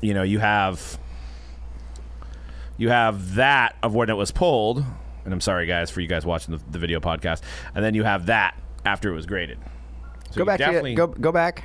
you 0.00 0.14
know 0.14 0.22
you 0.22 0.38
have 0.38 0.96
you 2.78 2.88
have 2.88 3.34
that 3.34 3.74
of 3.82 3.94
when 3.94 4.08
it 4.08 4.16
was 4.16 4.30
pulled, 4.30 4.84
and 5.24 5.34
I'm 5.34 5.40
sorry 5.40 5.66
guys 5.66 5.90
for 5.90 6.00
you 6.00 6.06
guys 6.08 6.24
watching 6.24 6.56
the, 6.56 6.62
the 6.70 6.78
video 6.78 7.00
podcast, 7.00 7.42
and 7.74 7.84
then 7.84 7.94
you 7.94 8.04
have 8.04 8.26
that 8.26 8.56
after 8.84 9.10
it 9.10 9.14
was 9.14 9.26
graded. 9.26 9.58
So 10.30 10.38
go 10.38 10.44
back 10.44 10.58
to 10.58 10.64
definitely- 10.66 10.94
go 10.94 11.08
go 11.08 11.32
back. 11.32 11.64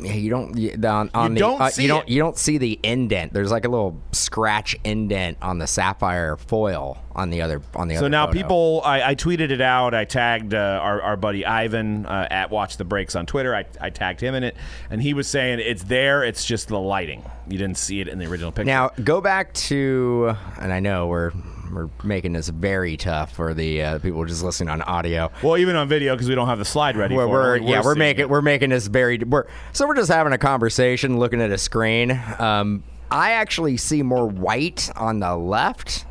Yeah, 0.00 0.14
you 0.14 0.30
don't 0.30 0.56
you, 0.56 0.72
on, 0.88 1.10
on 1.14 1.34
the 1.34 1.40
don't 1.40 1.60
uh, 1.60 1.68
see 1.70 1.82
you 1.82 1.88
don't 1.88 2.02
it. 2.08 2.08
you 2.10 2.18
don't 2.18 2.36
see 2.36 2.58
the 2.58 2.80
indent. 2.82 3.32
There's 3.32 3.50
like 3.50 3.64
a 3.64 3.68
little 3.68 4.00
scratch 4.12 4.74
indent 4.84 5.38
on 5.40 5.58
the 5.58 5.66
sapphire 5.66 6.36
foil 6.36 6.98
on 7.14 7.30
the 7.30 7.42
other 7.42 7.62
on 7.74 7.88
the 7.88 7.94
So 7.94 8.00
other. 8.00 8.08
now 8.08 8.26
photo. 8.26 8.38
people, 8.38 8.82
I, 8.84 9.10
I 9.10 9.14
tweeted 9.14 9.50
it 9.50 9.60
out. 9.60 9.94
I 9.94 10.04
tagged 10.04 10.52
uh, 10.52 10.80
our, 10.82 11.00
our 11.00 11.16
buddy 11.16 11.46
Ivan 11.46 12.06
uh, 12.06 12.26
at 12.30 12.50
Watch 12.50 12.76
the 12.76 12.84
Breaks 12.84 13.14
on 13.14 13.24
Twitter. 13.26 13.54
I, 13.54 13.66
I 13.80 13.90
tagged 13.90 14.20
him 14.20 14.34
in 14.34 14.42
it, 14.42 14.56
and 14.90 15.00
he 15.00 15.14
was 15.14 15.28
saying 15.28 15.60
it's 15.60 15.84
there. 15.84 16.24
It's 16.24 16.44
just 16.44 16.68
the 16.68 16.80
lighting. 16.80 17.22
You 17.46 17.58
didn't 17.58 17.78
see 17.78 18.00
it 18.00 18.08
in 18.08 18.18
the 18.18 18.26
original 18.26 18.50
picture. 18.50 18.64
Now 18.66 18.90
go 19.04 19.20
back 19.20 19.52
to, 19.54 20.34
and 20.58 20.72
I 20.72 20.80
know 20.80 21.06
we're 21.06 21.30
we're 21.72 21.88
making 22.02 22.32
this 22.32 22.48
very 22.48 22.96
tough 22.96 23.32
for 23.32 23.54
the 23.54 23.82
uh, 23.82 23.98
people 23.98 24.24
just 24.24 24.42
listening 24.42 24.68
on 24.68 24.82
audio. 24.82 25.30
well, 25.42 25.56
even 25.56 25.76
on 25.76 25.88
video 25.88 26.14
because 26.14 26.28
we 26.28 26.34
don't 26.34 26.48
have 26.48 26.58
the 26.58 26.64
slide 26.64 26.96
ready. 26.96 27.14
We're, 27.14 27.26
for 27.26 27.30
we're 27.30 27.56
it. 27.56 27.60
Only 27.60 27.72
yeah 27.72 27.82
we're 27.84 27.94
making 27.94 28.22
it. 28.22 28.30
we're 28.30 28.42
making 28.42 28.70
this 28.70 28.86
very 28.86 29.18
we're 29.18 29.46
so 29.72 29.86
we're 29.86 29.96
just 29.96 30.10
having 30.10 30.32
a 30.32 30.38
conversation 30.38 31.18
looking 31.18 31.40
at 31.40 31.50
a 31.50 31.58
screen. 31.58 32.10
Um, 32.38 32.84
I 33.10 33.32
actually 33.32 33.76
see 33.76 34.02
more 34.02 34.26
white 34.26 34.90
on 34.96 35.20
the 35.20 35.36
left 35.36 36.06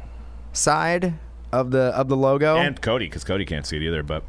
side 0.53 1.15
of 1.51 1.71
the 1.71 1.95
of 1.95 2.07
the 2.09 2.17
logo. 2.17 2.57
and 2.57 2.81
Cody 2.81 3.05
because 3.05 3.23
Cody 3.23 3.45
can't 3.45 3.65
see 3.65 3.77
it 3.77 3.83
either. 3.83 4.03
But 4.03 4.23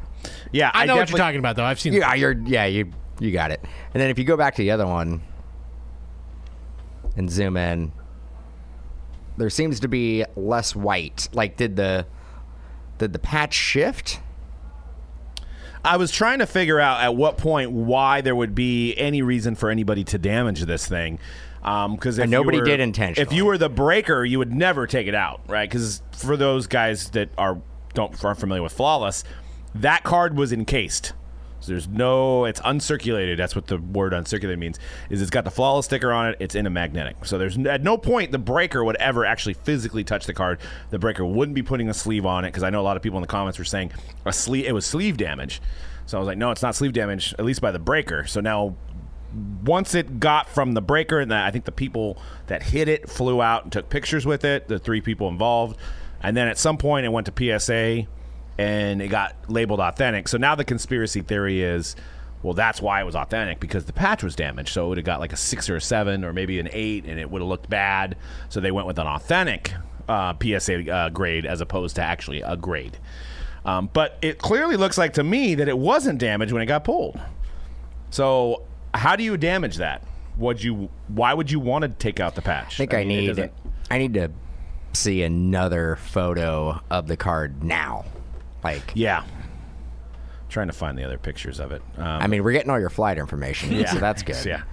yeah, 0.51 0.71
I 0.73 0.85
know 0.85 0.95
what 0.95 1.09
you're 1.09 1.17
talking 1.17 1.39
about, 1.39 1.55
though. 1.55 1.63
I've 1.63 1.79
seen. 1.79 1.93
yeah, 1.93 2.13
you're 2.13 2.33
yeah 2.45 2.65
you 2.65 2.91
you 3.19 3.31
got 3.31 3.51
it. 3.51 3.61
And 3.93 4.01
then 4.01 4.09
if 4.09 4.19
you 4.19 4.25
go 4.25 4.37
back 4.37 4.55
to 4.55 4.61
the 4.61 4.71
other 4.71 4.85
one 4.85 5.21
and 7.15 7.29
zoom 7.29 7.57
in, 7.57 7.91
there 9.37 9.49
seems 9.49 9.79
to 9.81 9.87
be 9.87 10.25
less 10.35 10.75
white. 10.75 11.29
Like 11.33 11.57
did 11.57 11.75
the 11.75 12.05
did 12.97 13.13
the 13.13 13.19
patch 13.19 13.53
shift? 13.53 14.19
I 15.83 15.97
was 15.97 16.11
trying 16.11 16.39
to 16.39 16.47
figure 16.47 16.79
out 16.79 17.01
at 17.01 17.15
what 17.15 17.37
point 17.37 17.71
why 17.71 18.21
there 18.21 18.35
would 18.35 18.55
be 18.55 18.95
any 18.95 19.21
reason 19.21 19.53
for 19.55 19.69
anybody 19.69 20.03
to 20.05 20.17
damage 20.17 20.61
this 20.61 20.87
thing. 20.87 21.19
Um, 21.63 21.95
because 21.95 22.19
And 22.19 22.31
nobody 22.31 22.61
did 22.61 22.79
intentionally. 22.79 23.27
If 23.27 23.33
you 23.35 23.45
were 23.45 23.57
the 23.57 23.69
breaker, 23.69 24.23
you 24.23 24.37
would 24.39 24.53
never 24.53 24.85
take 24.87 25.07
it 25.07 25.15
out, 25.15 25.41
right? 25.47 25.69
Because 25.69 26.01
for 26.11 26.37
those 26.37 26.67
guys 26.67 27.09
that 27.11 27.29
are 27.37 27.59
don't 27.93 28.23
aren't 28.23 28.39
familiar 28.39 28.61
with 28.61 28.73
flawless, 28.73 29.23
that 29.73 30.03
card 30.03 30.37
was 30.37 30.51
encased. 30.51 31.13
So 31.59 31.71
there's 31.71 31.87
no, 31.87 32.45
it's 32.45 32.59
uncirculated. 32.61 33.37
That's 33.37 33.55
what 33.55 33.67
the 33.67 33.77
word 33.77 34.13
uncirculated 34.13 34.59
means. 34.59 34.79
Is 35.09 35.21
it's 35.21 35.31
got 35.31 35.45
the 35.45 35.51
flawless 35.51 35.85
sticker 35.85 36.11
on 36.11 36.29
it. 36.29 36.37
It's 36.39 36.55
in 36.55 36.67
a 36.67 36.69
magnetic. 36.69 37.25
So 37.25 37.37
there's 37.37 37.57
at 37.57 37.81
no 37.81 37.97
point 37.97 38.31
the 38.31 38.37
breaker 38.37 38.83
would 38.83 38.97
ever 38.97 39.25
actually 39.25 39.55
physically 39.55 40.03
touch 40.03 40.25
the 40.25 40.33
card. 40.33 40.59
The 40.91 40.99
breaker 40.99 41.25
wouldn't 41.25 41.55
be 41.55 41.63
putting 41.63 41.89
a 41.89 41.93
sleeve 41.93 42.25
on 42.25 42.45
it 42.45 42.49
because 42.49 42.63
I 42.63 42.69
know 42.69 42.81
a 42.81 42.83
lot 42.83 42.97
of 42.97 43.03
people 43.03 43.17
in 43.17 43.21
the 43.21 43.27
comments 43.27 43.57
were 43.57 43.65
saying 43.65 43.91
a 44.25 44.33
sleeve. 44.33 44.65
It 44.65 44.73
was 44.73 44.85
sleeve 44.85 45.17
damage. 45.17 45.61
So 46.05 46.17
I 46.17 46.19
was 46.19 46.27
like, 46.27 46.37
no, 46.37 46.51
it's 46.51 46.61
not 46.61 46.75
sleeve 46.75 46.93
damage, 46.93 47.33
at 47.39 47.45
least 47.45 47.61
by 47.61 47.71
the 47.71 47.79
breaker. 47.79 48.27
So 48.27 48.41
now 48.41 48.75
once 49.65 49.95
it 49.95 50.19
got 50.19 50.47
from 50.47 50.73
the 50.73 50.81
breaker, 50.81 51.19
and 51.19 51.33
I 51.33 51.51
think 51.51 51.65
the 51.65 51.71
people 51.71 52.17
that 52.47 52.63
hit 52.63 52.87
it 52.87 53.09
flew 53.09 53.41
out 53.41 53.63
and 53.63 53.71
took 53.71 53.89
pictures 53.89 54.25
with 54.25 54.45
it, 54.45 54.67
the 54.67 54.79
three 54.79 55.01
people 55.01 55.27
involved, 55.27 55.77
and 56.21 56.35
then 56.37 56.47
at 56.47 56.57
some 56.57 56.77
point 56.77 57.05
it 57.05 57.09
went 57.09 57.27
to 57.27 57.59
PSA, 57.59 58.07
and 58.57 59.01
it 59.01 59.09
got 59.09 59.35
labeled 59.47 59.79
authentic. 59.79 60.27
So 60.27 60.37
now 60.37 60.55
the 60.55 60.65
conspiracy 60.65 61.21
theory 61.21 61.61
is, 61.61 61.95
well, 62.43 62.53
that's 62.53 62.81
why 62.81 63.01
it 63.01 63.05
was 63.05 63.15
authentic 63.15 63.59
because 63.59 63.85
the 63.85 63.93
patch 63.93 64.23
was 64.23 64.35
damaged. 64.35 64.69
So 64.69 64.85
it 64.85 64.89
would 64.89 64.97
have 64.97 65.05
got 65.05 65.19
like 65.19 65.33
a 65.33 65.37
six 65.37 65.69
or 65.69 65.75
a 65.75 65.81
seven 65.81 66.23
or 66.23 66.31
maybe 66.31 66.59
an 66.59 66.69
eight, 66.71 67.05
and 67.05 67.19
it 67.19 67.29
would 67.29 67.41
have 67.41 67.49
looked 67.49 67.69
bad. 67.69 68.15
So 68.49 68.59
they 68.59 68.71
went 68.71 68.87
with 68.87 68.99
an 68.99 69.07
authentic 69.07 69.73
uh, 70.07 70.33
PSA 70.41 70.91
uh, 70.91 71.09
grade 71.09 71.45
as 71.45 71.61
opposed 71.61 71.95
to 71.95 72.03
actually 72.03 72.41
a 72.41 72.55
grade. 72.55 72.97
Um, 73.65 73.89
but 73.91 74.17
it 74.21 74.37
clearly 74.37 74.77
looks 74.77 74.97
like 74.97 75.13
to 75.13 75.23
me 75.23 75.55
that 75.55 75.67
it 75.67 75.77
wasn't 75.77 76.19
damaged 76.19 76.53
when 76.53 76.61
it 76.61 76.67
got 76.67 76.83
pulled. 76.83 77.19
So 78.11 78.61
how 78.93 79.15
do 79.15 79.23
you 79.23 79.37
damage 79.37 79.77
that? 79.77 80.03
Would 80.37 80.63
you? 80.63 80.89
Why 81.07 81.33
would 81.33 81.49
you 81.49 81.59
want 81.59 81.83
to 81.83 81.89
take 81.89 82.19
out 82.19 82.35
the 82.35 82.41
patch? 82.41 82.75
I 82.75 82.77
think 82.77 82.93
I, 82.93 83.03
mean, 83.05 83.29
it 83.29 83.37
need 83.37 83.51
I 83.89 83.97
need 83.97 84.13
to 84.15 84.31
see 84.93 85.23
another 85.23 85.95
photo 85.95 86.81
of 86.91 87.07
the 87.07 87.17
card 87.17 87.63
now. 87.63 88.05
Like, 88.65 88.91
Yeah. 88.95 89.23
Trying 90.49 90.67
to 90.67 90.73
find 90.73 90.97
the 90.97 91.03
other 91.03 91.17
pictures 91.17 91.59
of 91.59 91.71
it. 91.71 91.81
Um, 91.97 92.03
I 92.05 92.27
mean, 92.27 92.43
we're 92.43 92.51
getting 92.53 92.69
all 92.69 92.79
your 92.79 92.89
flight 92.89 93.17
information, 93.17 93.85
so 93.87 93.99
that's 93.99 94.23
good. 94.23 94.43
Yeah. 94.45 94.63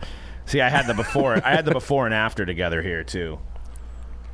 See, 0.46 0.60
I 0.60 0.68
had 0.68 0.86
the 0.86 0.94
before. 0.94 1.40
I 1.44 1.50
had 1.54 1.64
the 1.64 1.72
before 1.72 2.06
and 2.06 2.14
after 2.14 2.44
together 2.46 2.82
here 2.82 3.04
too. 3.04 3.38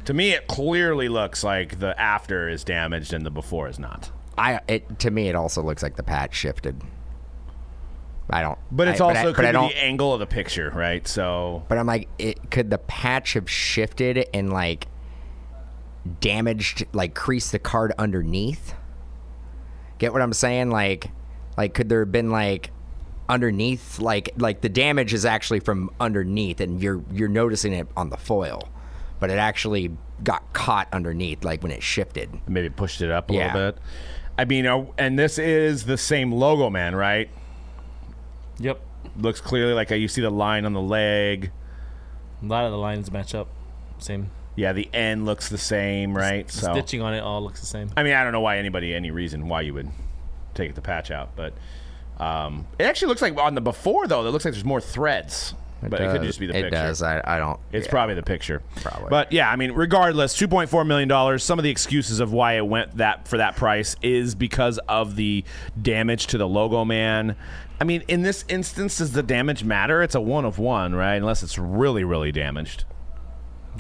To 0.05 0.15
me, 0.15 0.31
it 0.31 0.47
clearly 0.47 1.09
looks 1.09 1.45
like 1.45 1.81
the 1.81 1.99
after 2.01 2.49
is 2.49 2.65
damaged 2.65 3.13
and 3.13 3.25
the 3.27 3.31
before 3.31 3.69
is 3.69 3.79
not. 3.79 4.11
I 4.37 4.61
it 4.69 4.99
to 5.01 5.11
me 5.11 5.29
it 5.29 5.35
also 5.35 5.63
looks 5.63 5.83
like 5.83 5.97
the 5.97 6.03
patch 6.03 6.35
shifted. 6.35 6.81
I 8.31 8.43
don't. 8.43 8.59
But 8.71 8.89
it's 8.89 9.01
I, 9.01 9.05
also 9.05 9.33
but 9.35 9.45
I 9.45 9.53
don't. 9.53 9.69
the 9.71 9.83
angle 9.83 10.13
of 10.13 10.21
the 10.21 10.27
picture, 10.27 10.71
right? 10.75 11.07
So 11.07 11.65
But 11.69 11.79
I'm 11.79 11.87
like, 11.87 12.09
it, 12.19 12.51
could 12.51 12.71
the 12.71 12.79
patch 12.79 13.35
have 13.35 13.51
shifted 13.51 14.29
and 14.35 14.53
like 14.53 14.87
damaged, 16.21 16.87
like 16.93 17.15
creased 17.15 17.53
the 17.53 17.59
card 17.59 17.93
underneath? 17.99 18.75
Get 19.99 20.13
what 20.13 20.23
I'm 20.23 20.33
saying? 20.33 20.71
Like, 20.71 21.11
like 21.57 21.75
could 21.75 21.89
there 21.89 22.01
have 22.01 22.13
been 22.13 22.31
like 22.31 22.71
underneath, 23.29 23.99
like 23.99 24.31
like 24.37 24.61
the 24.61 24.69
damage 24.69 25.13
is 25.13 25.25
actually 25.25 25.61
from 25.61 25.91
underneath, 26.01 26.61
and 26.61 26.81
you're 26.83 27.03
you're 27.13 27.29
noticing 27.29 27.73
it 27.73 27.87
on 27.97 28.11
the 28.11 28.17
foil, 28.17 28.69
but 29.21 29.31
it 29.31 29.39
actually 29.39 29.91
got 30.25 30.53
caught 30.53 30.89
underneath, 30.93 31.45
like 31.45 31.63
when 31.63 31.73
it 31.73 31.83
shifted. 31.83 32.29
maybe 32.49 32.69
pushed 32.71 33.01
it 33.03 33.11
up 33.11 33.31
a 33.31 33.35
Yeah. 33.35 33.53
little 33.55 33.73
bit. 33.73 33.81
I 34.39 34.45
mean, 34.45 34.67
and 34.99 35.19
this 35.19 35.37
is 35.39 35.85
the 35.85 35.99
same 35.99 36.31
logo, 36.33 36.71
man, 36.71 36.95
right? 36.95 37.29
Yep. 38.61 38.81
Looks 39.17 39.41
clearly 39.41 39.73
like 39.75 39.91
uh, 39.91 39.97
you 39.97 40.07
see 40.09 40.21
the 40.21 40.31
line 40.31 40.65
on 40.65 40.73
the 40.73 40.81
leg. 40.81 41.51
A 42.43 42.47
lot 42.47 42.65
of 42.65 42.71
the 42.73 42.79
lines 42.79 43.11
match 43.11 43.35
up. 43.35 43.49
Same. 43.99 44.31
Yeah, 44.59 44.73
the 44.73 44.89
end 44.93 45.25
looks 45.25 45.49
the 45.49 45.57
same, 45.57 46.17
right? 46.17 46.45
The 46.45 46.53
So 46.53 46.73
stitching 46.73 47.01
on 47.01 47.15
it 47.15 47.21
all 47.21 47.41
looks 47.43 47.61
the 47.61 47.67
same. 47.67 47.93
I 47.97 48.03
mean, 48.03 48.15
I 48.15 48.25
don't 48.25 48.33
know 48.33 48.41
why 48.41 48.59
anybody, 48.59 48.93
any 48.93 49.13
reason 49.13 49.47
why 49.47 49.61
you 49.61 49.73
would 49.75 49.89
take 50.55 50.75
the 50.75 50.81
patch 50.81 51.13
out, 51.13 51.37
but 51.37 51.55
um, 52.19 52.67
it 52.77 52.83
actually 52.83 53.07
looks 53.07 53.23
like 53.23 53.39
on 53.39 53.55
the 53.55 53.61
before 53.61 54.09
though. 54.09 54.27
It 54.27 54.31
looks 54.31 54.45
like 54.45 54.55
there's 54.55 54.65
more 54.65 54.81
threads, 54.81 55.55
but 55.81 56.01
it 56.01 56.11
could 56.11 56.23
just 56.23 56.41
be 56.41 56.49
the 56.49 56.59
it 56.59 56.63
picture. 56.65 56.77
It 56.77 56.87
does. 56.89 57.03
I, 57.03 57.23
I 57.23 57.39
don't. 57.39 57.61
It's 57.71 57.87
yeah. 57.87 57.91
probably 57.93 58.17
the 58.17 58.25
picture. 58.25 58.61
Probably. 58.83 59.09
But 59.09 59.31
yeah, 59.31 59.49
I 59.49 59.55
mean, 59.55 59.71
regardless, 59.71 60.35
two 60.35 60.49
point 60.49 60.69
four 60.69 60.85
million 60.85 61.09
dollars. 61.09 61.45
Some 61.45 61.61
of 61.61 61.63
the 61.63 61.71
excuses 61.71 62.19
of 62.19 62.33
why 62.33 62.55
it 62.55 62.67
went 62.67 62.97
that 62.97 63.29
for 63.29 63.37
that 63.37 63.55
price 63.55 63.95
is 64.03 64.35
because 64.35 64.79
of 64.89 65.15
the 65.15 65.45
damage 65.81 66.27
to 66.29 66.37
the 66.37 66.49
logo 66.49 66.85
man. 66.85 67.37
I 67.81 67.85
mean, 67.85 68.03
in 68.09 68.23
this 68.23 68.45
instance, 68.49 68.99
does 68.99 69.13
the 69.13 69.23
damage 69.23 69.63
matter? 69.63 70.03
It's 70.03 70.17
a 70.17 70.21
one 70.21 70.45
of 70.45 70.59
one, 70.59 70.97
right? 70.97 71.15
Unless 71.15 71.45
it's 71.45 71.59
really, 71.59 72.03
really 72.03 72.33
damaged. 72.33 72.87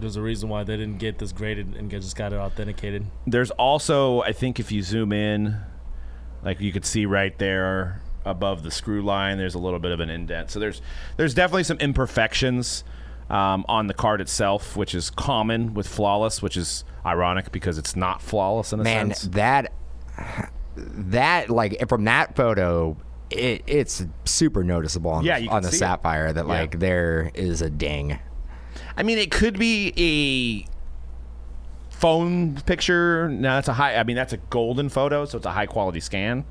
There's 0.00 0.16
a 0.16 0.22
reason 0.22 0.48
why 0.48 0.64
they 0.64 0.76
didn't 0.76 0.98
get 0.98 1.18
this 1.18 1.32
graded 1.32 1.74
and 1.76 1.90
just 1.90 2.16
got 2.16 2.32
it 2.32 2.36
authenticated. 2.36 3.06
There's 3.26 3.50
also, 3.52 4.22
I 4.22 4.32
think, 4.32 4.58
if 4.60 4.70
you 4.72 4.82
zoom 4.82 5.12
in, 5.12 5.56
like 6.42 6.60
you 6.60 6.72
could 6.72 6.84
see 6.84 7.06
right 7.06 7.36
there 7.38 8.00
above 8.24 8.62
the 8.62 8.70
screw 8.70 9.02
line, 9.02 9.38
there's 9.38 9.54
a 9.54 9.58
little 9.58 9.78
bit 9.78 9.92
of 9.92 10.00
an 10.00 10.10
indent. 10.10 10.50
So 10.50 10.58
there's 10.60 10.80
there's 11.16 11.34
definitely 11.34 11.64
some 11.64 11.78
imperfections 11.78 12.84
um, 13.30 13.64
on 13.68 13.86
the 13.88 13.94
card 13.94 14.20
itself, 14.20 14.76
which 14.76 14.94
is 14.94 15.10
common 15.10 15.74
with 15.74 15.86
flawless, 15.88 16.40
which 16.42 16.56
is 16.56 16.84
ironic 17.04 17.52
because 17.52 17.78
it's 17.78 17.96
not 17.96 18.22
flawless 18.22 18.72
in 18.72 18.80
a 18.80 18.84
man 18.84 19.08
sense. 19.14 19.24
Man, 19.24 19.32
that 19.32 19.72
that 20.76 21.50
like 21.50 21.88
from 21.88 22.04
that 22.04 22.36
photo 22.36 22.96
it, 23.30 23.62
it's 23.66 24.04
super 24.24 24.64
noticeable 24.64 25.10
on, 25.10 25.24
Yeah, 25.24 25.38
the, 25.40 25.48
on 25.48 25.62
the 25.62 25.68
see 25.70 25.76
it. 25.76 25.78
sapphire 25.80 26.32
that 26.32 26.46
Yeah. 26.46 26.52
like 26.52 26.78
there 26.78 27.30
is 27.34 27.60
a 27.60 27.68
ding 27.68 28.18
I 28.98 29.04
mean, 29.04 29.16
it 29.18 29.30
could 29.30 29.58
be 29.58 29.94
a 29.96 31.94
phone 31.94 32.56
picture. 32.62 33.28
No, 33.28 33.54
that's 33.54 33.68
a 33.68 33.72
high. 33.72 33.96
I 33.96 34.02
mean, 34.02 34.16
that's 34.16 34.32
a 34.32 34.38
Goldin 34.38 34.90
photo, 34.90 35.24
so 35.24 35.38
it's 35.38 35.46
a 35.46 35.52
high 35.52 35.66
quality 35.66 36.00
scan. 36.00 36.44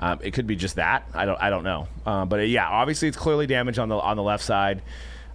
Um, 0.00 0.18
it 0.20 0.32
could 0.32 0.48
be 0.48 0.56
just 0.56 0.76
that. 0.76 1.08
I 1.14 1.24
don't. 1.24 1.40
I 1.40 1.48
don't 1.48 1.62
know. 1.62 1.86
Uh, 2.04 2.24
but 2.24 2.48
yeah, 2.48 2.68
obviously 2.68 3.06
it's 3.06 3.16
clearly 3.16 3.46
damaged 3.46 3.78
on 3.78 3.88
the 3.88 3.94
on 3.94 4.16
the 4.16 4.22
left 4.24 4.42
side. 4.42 4.82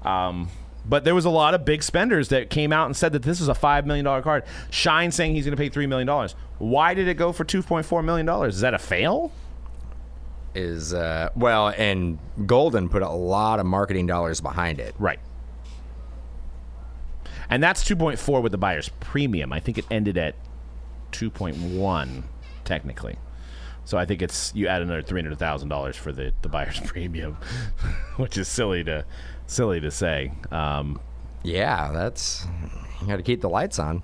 Um, 0.04 0.50
but 0.86 1.06
there 1.06 1.16
was 1.16 1.24
a 1.24 1.30
lot 1.30 1.54
of 1.54 1.64
big 1.64 1.84
spenders 1.84 2.30
that 2.30 2.50
came 2.50 2.74
out 2.74 2.88
and 2.88 2.98
said 2.98 3.14
that 3.14 3.24
this 3.24 3.40
is 3.40 3.48
a 3.48 3.56
five 3.56 3.88
million 3.88 4.04
dollar 4.04 4.22
card. 4.22 4.44
Shine 4.72 5.12
saying 5.12 5.36
he's 5.36 5.46
going 5.46 5.56
to 5.56 5.62
pay 5.62 5.70
three 5.70 5.88
million 5.88 6.06
dollars. 6.06 6.36
Why 6.58 6.94
did 6.94 7.08
it 7.08 7.14
go 7.16 7.32
for 7.32 7.46
two 7.46 7.64
point 7.64 7.86
four 7.86 8.04
million 8.04 8.26
dollars? 8.26 8.56
Is 8.56 8.62
that 8.62 8.74
a 8.74 8.80
fail? 8.80 9.32
is 10.54 10.94
uh 10.94 11.30
well 11.34 11.70
and 11.78 12.20
Goldin 12.40 12.92
put 12.92 13.02
a 13.02 13.10
lot 13.10 13.62
of 13.62 13.66
marketing 13.66 14.06
dollars 14.06 14.42
behind 14.42 14.82
it 14.82 14.94
Right. 15.00 15.20
And 17.52 17.62
that's 17.62 17.84
2.4 17.84 18.42
with 18.42 18.52
the 18.52 18.58
buyer's 18.58 18.90
premium. 19.00 19.54
I 19.54 19.60
think 19.60 19.78
it 19.78 19.86
ended 19.92 20.18
at 20.18 20.36
2.1 21.12 22.24
technically. 22.64 23.18
So 23.84 23.98
I 23.98 24.06
think 24.06 24.22
it's 24.22 24.54
you 24.56 24.68
add 24.68 24.82
another 24.82 25.02
three 25.02 25.22
hundred 25.22 25.38
thousand 25.38 25.70
dollars 25.70 25.98
for 25.98 26.12
the, 26.12 26.34
the 26.44 26.50
buyer's 26.50 26.80
premium, 26.86 27.38
which 28.16 28.38
is 28.38 28.48
silly 28.48 28.84
to 28.86 29.06
silly 29.48 29.82
to 29.82 29.92
say. 29.92 30.32
Um, 30.52 31.00
yeah 31.44 31.92
that's 31.92 32.46
you 33.02 33.08
got 33.08 33.18
to 33.18 33.24
keep 33.24 33.42
the 33.42 33.50
lights 33.50 33.80
on 33.80 34.04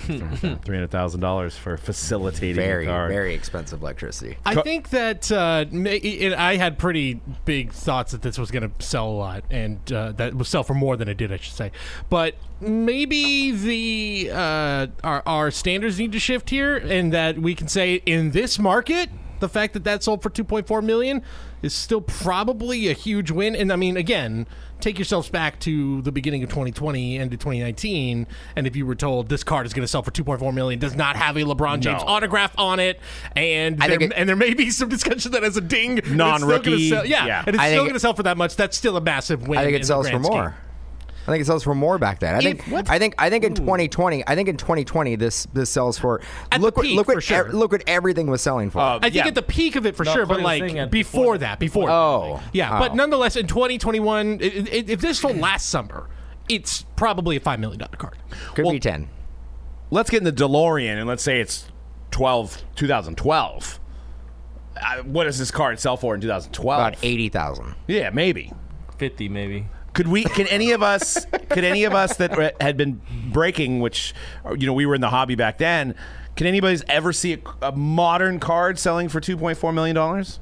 three 0.64 0.76
hundred 0.76 0.90
thousand 0.90 1.20
dollars 1.20 1.56
for 1.56 1.76
facilitating 1.76 2.56
very 2.56 2.86
the 2.86 2.90
card. 2.90 3.10
very 3.10 3.34
expensive 3.34 3.82
electricity 3.82 4.36
I 4.44 4.60
think 4.62 4.90
that 4.90 5.30
uh, 5.30 5.64
it, 5.70 6.32
I 6.32 6.56
had 6.56 6.78
pretty 6.78 7.20
big 7.44 7.72
thoughts 7.72 8.12
that 8.12 8.22
this 8.22 8.38
was 8.38 8.50
going 8.50 8.70
to 8.70 8.84
sell 8.84 9.08
a 9.08 9.12
lot, 9.12 9.44
and 9.50 9.92
uh, 9.92 10.12
that 10.12 10.34
would 10.34 10.46
sell 10.46 10.62
for 10.62 10.74
more 10.74 10.96
than 10.96 11.08
it 11.08 11.16
did, 11.16 11.32
I 11.32 11.36
should 11.36 11.54
say. 11.54 11.72
But 12.08 12.34
maybe 12.60 13.50
the 13.52 14.30
uh, 14.32 14.86
our, 15.04 15.22
our 15.26 15.50
standards 15.50 15.98
need 15.98 16.12
to 16.12 16.18
shift 16.18 16.50
here, 16.50 16.76
and 16.76 17.12
that 17.12 17.38
we 17.38 17.54
can 17.54 17.68
say 17.68 18.02
in 18.06 18.30
this 18.32 18.58
market, 18.58 19.10
the 19.40 19.48
fact 19.48 19.72
that 19.74 19.84
that 19.84 20.02
sold 20.02 20.22
for 20.22 20.30
2.4 20.30 20.82
million 20.84 21.22
is 21.62 21.74
still 21.74 22.00
probably 22.00 22.88
a 22.88 22.92
huge 22.92 23.30
win. 23.30 23.54
And 23.56 23.72
I 23.72 23.76
mean, 23.76 23.96
again, 23.96 24.46
take 24.80 24.98
yourselves 24.98 25.28
back 25.28 25.58
to 25.60 26.00
the 26.02 26.12
beginning 26.12 26.42
of 26.42 26.48
2020 26.48 27.18
and 27.18 27.30
to 27.30 27.36
2019, 27.36 28.26
and 28.56 28.66
if 28.66 28.74
you 28.76 28.86
were 28.86 28.94
told 28.94 29.28
this 29.28 29.44
card 29.44 29.66
is 29.66 29.74
going 29.74 29.82
to 29.82 29.88
sell 29.88 30.02
for 30.02 30.10
2.4 30.10 30.54
million, 30.54 30.78
does 30.78 30.94
not 30.96 31.16
have 31.16 31.36
a 31.36 31.40
LeBron 31.40 31.80
James 31.80 32.02
No. 32.02 32.08
autograph 32.08 32.54
on 32.58 32.80
it, 32.80 32.98
and 33.36 33.78
there, 33.78 34.02
it- 34.02 34.12
and 34.16 34.28
there 34.28 34.36
may 34.36 34.54
be 34.54 34.70
some 34.70 34.88
discussion 34.88 35.32
that 35.32 35.44
as 35.44 35.56
a 35.56 35.60
ding, 35.60 35.90
and 35.90 35.98
it's 35.98 36.06
still 36.08 36.16
Non-rookie, 36.16 36.70
gonna 36.70 37.02
sell- 37.02 37.06
yeah, 37.06 37.26
yeah. 37.26 37.38
and 37.46 37.56
it's 37.56 37.58
I 37.58 37.68
still 37.70 37.82
going 37.82 37.94
to 37.94 38.00
sell 38.00 38.14
for 38.14 38.22
that 38.22 38.38
much. 38.38 38.56
That's 38.56 38.76
still 38.76 38.96
a 38.96 39.00
massive 39.02 39.46
win. 39.48 39.58
i 39.58 39.64
think 39.64 39.76
it 39.76 39.84
sells 39.86 40.08
for 40.08 40.18
more. 40.18 40.30
scheme. 40.50 40.54
More 41.26 41.32
I 41.34 41.36
think 41.36 41.42
it 41.42 41.46
sells 41.46 41.62
for 41.62 41.74
more 41.74 41.98
back 41.98 42.18
then. 42.20 42.34
I 42.34 42.40
think. 42.40 42.68
I 42.90 42.98
think. 42.98 43.14
I 43.18 43.30
think 43.30 43.44
in 43.44 43.54
2020. 43.54 44.24
I 44.26 44.34
think 44.34 44.48
in 44.48 44.56
2020 44.56 45.16
this 45.16 45.46
this 45.52 45.70
sells 45.70 45.98
for. 45.98 46.20
At 46.50 46.60
look 46.60 46.74
the 46.74 46.78
what 46.78 46.86
peak, 46.86 46.96
look 46.96 47.06
for 47.06 47.14
what 47.16 47.22
sure. 47.24 47.48
ev- 47.48 47.54
look 47.54 47.72
what 47.72 47.82
everything 47.86 48.26
was 48.28 48.40
selling 48.42 48.70
for. 48.70 48.78
Uh, 48.80 48.96
I 48.96 49.00
think 49.02 49.14
Yeah. 49.14 49.26
at 49.28 49.34
the 49.34 49.42
peak 49.42 49.76
of 49.76 49.86
it 49.86 49.96
for 49.96 50.04
No, 50.04 50.12
sure, 50.12 50.26
but 50.26 50.40
Clay 50.40 50.60
was 50.60 50.68
saying 50.70 50.76
like 50.82 50.90
before, 50.90 51.20
before 51.22 51.38
that, 51.38 51.58
before 51.58 51.86
that. 51.88 51.92
oh, 51.92 52.40
Yeah, 52.52 52.76
oh. 52.76 52.78
but 52.78 52.94
nonetheless, 52.94 53.36
in 53.36 53.46
2021, 53.46 54.38
i- 54.42 54.44
i- 54.44 54.84
if 54.88 55.00
this 55.00 55.18
sold 55.20 55.36
last 55.38 55.68
summer, 55.68 56.08
it's 56.48 56.84
probably 56.96 57.36
a 57.36 57.40
five 57.40 57.60
million 57.60 57.78
dollar 57.78 57.96
card. 57.96 58.16
could 58.54 58.64
well- 58.64 58.72
be 58.72 58.80
10. 58.80 59.08
let's 59.90 60.08
get 60.10 60.18
in 60.18 60.24
the 60.24 60.32
DeLorean 60.32 60.98
and 60.98 61.06
let's 61.08 61.22
say 61.22 61.40
it's 61.40 61.66
12 62.10 62.62
2012. 62.76 63.78
Uh, 64.76 65.02
what 65.02 65.24
does 65.24 65.38
this 65.38 65.50
card 65.50 65.78
sell 65.78 65.96
for 65.96 66.14
in 66.14 66.20
2012? 66.20 66.78
About 66.80 66.96
80,000. 67.02 67.74
Yeah, 67.86 68.10
maybe. 68.10 68.52
Fifty 68.98 69.28
maybe. 69.28 69.66
Could 69.92 70.08
we? 70.08 70.24
Can 70.24 70.46
any 70.48 70.70
of 70.72 70.82
us? 70.82 71.26
Could 71.48 71.64
any 71.64 71.84
of 71.84 71.94
us 71.94 72.16
that 72.18 72.60
had 72.60 72.76
been 72.76 73.00
breaking, 73.32 73.80
which 73.80 74.14
you 74.56 74.66
know 74.66 74.72
we 74.72 74.86
were 74.86 74.94
in 74.94 75.00
the 75.00 75.10
hobby 75.10 75.34
back 75.34 75.58
then, 75.58 75.94
can 76.36 76.46
anybody's 76.46 76.84
ever 76.88 77.12
see 77.12 77.34
a, 77.34 77.38
a 77.68 77.72
modern 77.72 78.38
card 78.40 78.78
selling 78.78 79.08
for 79.08 79.20
two 79.20 79.36
point 79.36 79.58
four 79.58 79.72
million 79.72 79.96
dollars? 79.96 80.38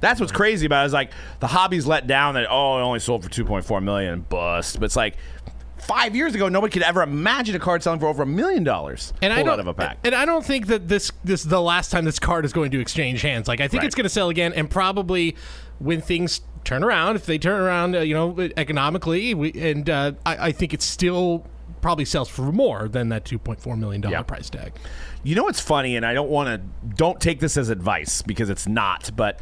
That's 0.00 0.20
what's 0.20 0.32
crazy 0.32 0.66
about 0.66 0.84
it 0.84 0.86
is 0.88 0.92
like 0.92 1.10
the 1.40 1.46
hobby's 1.48 1.86
let 1.86 2.06
down 2.06 2.34
that 2.34 2.46
oh 2.50 2.78
it 2.78 2.82
only 2.82 2.98
sold 3.00 3.24
for 3.24 3.30
2.4 3.30 3.82
million 3.82 4.20
bust, 4.20 4.78
but 4.78 4.84
it's 4.84 4.94
like 4.96 5.16
five 5.78 6.14
years 6.14 6.34
ago 6.34 6.48
nobody 6.48 6.70
could 6.72 6.82
ever 6.82 7.02
imagine 7.02 7.54
a 7.56 7.58
card 7.58 7.82
selling 7.82 7.98
for 7.98 8.06
over 8.06 8.22
a 8.22 8.26
million 8.26 8.62
dollars 8.64 9.12
And 9.22 9.32
I 9.32 9.36
pulled 9.36 9.46
don't, 9.46 9.52
out 9.54 9.60
of 9.60 9.66
a 9.68 9.74
pack. 9.74 9.98
and 10.04 10.14
I 10.14 10.24
don't 10.26 10.44
think 10.44 10.66
that 10.68 10.86
this 10.88 11.10
this 11.24 11.42
the 11.44 11.60
last 11.60 11.90
time 11.90 12.04
this 12.04 12.18
card 12.18 12.44
is 12.44 12.52
going 12.52 12.70
to 12.72 12.80
exchange 12.80 13.22
hands. 13.22 13.48
Like 13.48 13.60
I 13.60 13.68
think 13.68 13.80
Right. 13.82 13.86
it's 13.86 13.94
going 13.94 14.04
to 14.04 14.08
sell 14.10 14.28
again, 14.28 14.52
and 14.52 14.70
probably 14.70 15.34
when 15.78 16.00
things 16.02 16.42
turn 16.66 16.84
around, 16.84 17.16
if 17.16 17.24
they 17.24 17.38
turn 17.38 17.60
around, 17.60 17.96
uh, 17.96 18.00
you 18.00 18.12
know, 18.12 18.38
economically, 18.58 19.32
we, 19.32 19.52
and 19.52 19.88
uh, 19.88 20.12
I, 20.26 20.48
I 20.48 20.52
think 20.52 20.74
it 20.74 20.82
still 20.82 21.46
probably 21.80 22.04
sells 22.04 22.28
for 22.28 22.50
more 22.52 22.88
than 22.88 23.08
that 23.10 23.24
two 23.24 23.38
point 23.38 23.60
four 23.60 23.76
million 23.76 24.00
dollar 24.02 24.16
Yeah. 24.16 24.22
price 24.22 24.50
tag. 24.50 24.72
You 25.22 25.34
know 25.36 25.44
what's 25.44 25.60
funny, 25.60 25.96
and 25.96 26.04
I 26.04 26.12
don't 26.12 26.28
want 26.28 26.48
to 26.48 26.94
don't 26.96 27.20
take 27.20 27.40
this 27.40 27.56
as 27.56 27.68
advice 27.70 28.20
because 28.22 28.50
it's 28.50 28.66
not, 28.66 29.10
but 29.16 29.40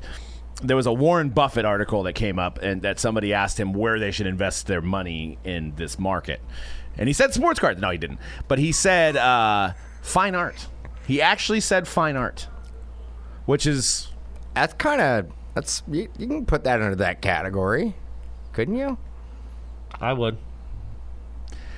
there 0.63 0.77
was 0.77 0.87
a 0.87 0.93
Warren 0.93 1.31
Buffett 1.31 1.65
article 1.65 2.05
that 2.05 2.13
came 2.13 2.39
up 2.39 2.59
and 2.63 2.83
that 2.83 3.01
somebody 3.01 3.33
asked 3.35 3.59
him 3.59 3.73
where 3.73 3.99
they 3.99 4.11
should 4.13 4.27
invest 4.27 4.67
their 4.67 4.81
money 4.81 5.37
in 5.45 5.75
this 5.77 5.99
market. 5.99 6.41
And 6.97 7.09
he 7.09 7.13
said 7.13 7.35
sports 7.35 7.59
cards. 7.59 7.81
No, 7.81 7.91
he 7.91 7.99
didn't. 7.99 8.21
But 8.47 8.59
he 8.61 8.71
said 8.71 9.17
uh, 9.17 9.73
fine 10.01 10.35
art. 10.37 10.69
He 11.07 11.21
actually 11.21 11.61
said 11.61 11.89
fine 11.89 12.17
art, 12.17 12.47
which 13.47 13.67
is 13.67 14.09
That's 14.55 14.75
kind 14.75 15.01
of 15.01 15.27
that's 15.55 15.83
you, 15.89 16.09
you 16.19 16.27
can 16.27 16.45
put 16.47 16.65
that 16.65 16.81
under 16.83 16.97
that 16.97 17.21
category, 17.23 17.95
couldn't 18.53 18.77
you? 18.77 18.99
I 20.01 20.13
would. 20.13 20.37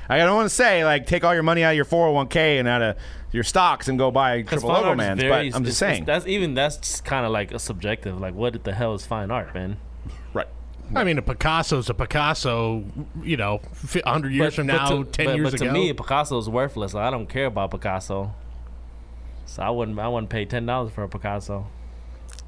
I 0.09 0.19
don't 0.19 0.37
want 0.37 0.47
to 0.49 0.55
say 0.55 0.85
like 0.85 1.07
take 1.07 1.25
all 1.25 1.35
your 1.35 1.43
money 1.43 1.63
out 1.65 1.71
of 1.71 1.77
your 1.77 1.85
401k 1.85 2.59
and 2.61 2.69
out 2.69 2.81
of 2.81 2.97
your 3.33 3.43
stocks 3.43 3.89
and 3.89 3.99
go 3.99 4.11
buy 4.11 4.39
Because 4.39 4.61
triple 4.63 4.69
fine 4.71 4.77
logo 4.77 4.89
art 4.91 4.95
is 4.95 4.99
mans, 4.99 5.21
very- 5.21 5.51
but 5.51 5.57
I'm 5.57 5.65
just 5.65 5.77
it's- 5.83 5.91
saying. 5.93 6.03
it's- 6.05 6.07
that's 6.23 6.27
even 6.27 6.55
that's 6.55 7.01
kind 7.01 7.27
of 7.27 7.33
like 7.33 7.53
a 7.53 7.59
subjective. 7.59 8.21
Like, 8.21 8.35
what 8.35 8.63
the 8.65 8.73
hell 8.73 8.95
is 8.95 9.05
fine 9.05 9.31
art, 9.31 9.53
man? 9.55 9.77
right. 10.33 10.47
I 10.95 11.03
mean, 11.03 11.19
a 11.19 11.23
Picasso's 11.23 11.91
a 11.91 11.95
Picasso. 11.95 12.85
You 13.21 13.37
know, 13.37 13.61
a 14.05 14.09
hundred 14.09 14.33
years 14.33 14.55
from 14.55 14.69
now, 14.69 14.89
to, 14.89 15.05
ten 15.05 15.27
but, 15.27 15.35
years 15.37 15.51
but 15.51 15.61
ago. 15.61 15.67
to 15.67 15.73
me, 15.73 15.93
Picasso 15.93 16.39
is 16.39 16.49
worthless. 16.49 16.95
Like, 16.95 17.05
I 17.05 17.11
don't 17.11 17.29
care 17.29 17.47
about 17.47 17.73
Picasso, 17.73 18.33
so 19.47 19.63
I 19.65 19.71
wouldn't. 19.71 19.99
I 19.99 20.07
wouldn't 20.07 20.31
pay 20.31 20.45
ten 20.45 20.65
dollars 20.67 20.93
for 20.93 21.03
a 21.03 21.09
Picasso. 21.09 21.67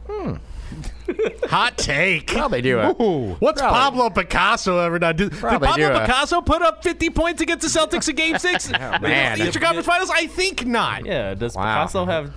Hmm. 0.08 0.34
hot 1.48 1.78
take. 1.78 2.26
Probably 2.28 2.61
do 2.62 2.78
it. 2.81 2.96
What's 3.40 3.61
Probably. 3.61 3.78
Pablo 3.78 4.11
Picasso 4.11 4.78
ever 4.78 4.98
done? 4.98 5.16
Did, 5.16 5.31
did 5.31 5.40
Pablo 5.40 5.74
do 5.76 5.87
a- 5.87 6.00
Picasso 6.00 6.40
put 6.42 6.62
up 6.62 6.83
50 6.83 7.11
points 7.11 7.40
against 7.40 7.72
the 7.72 7.81
Celtics 7.81 8.09
in 8.09 8.14
Game 8.16 8.38
Six? 8.38 8.70
Oh, 8.81 8.98
man. 9.00 9.38
the 9.38 9.46
Eastern 9.48 9.62
Conference 9.62 9.87
Finals? 9.87 10.11
I 10.11 10.26
think 10.26 10.66
not. 10.66 11.04
Yeah, 11.07 11.35
does 11.35 11.54
Wow. 11.54 11.62
Picasso 11.85 12.04
have 12.04 12.33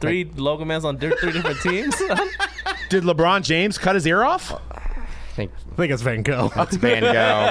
three 0.00 0.24
logo 0.36 0.64
mans 0.64 0.84
on 0.84 0.98
three 0.98 1.10
different 1.32 1.60
teams? 1.60 1.96
Did 2.90 3.04
LeBron 3.04 3.42
James 3.42 3.78
cut 3.78 3.94
his 3.94 4.06
ear 4.06 4.22
off? 4.24 4.52
I 4.52 4.92
think 5.36 5.52
I 5.72 5.76
think 5.76 5.92
it's 5.92 6.02
Van 6.02 6.22
Gogh. 6.22 6.50
it's 6.56 6.76
Van 6.76 7.02
Gogh, 7.02 7.50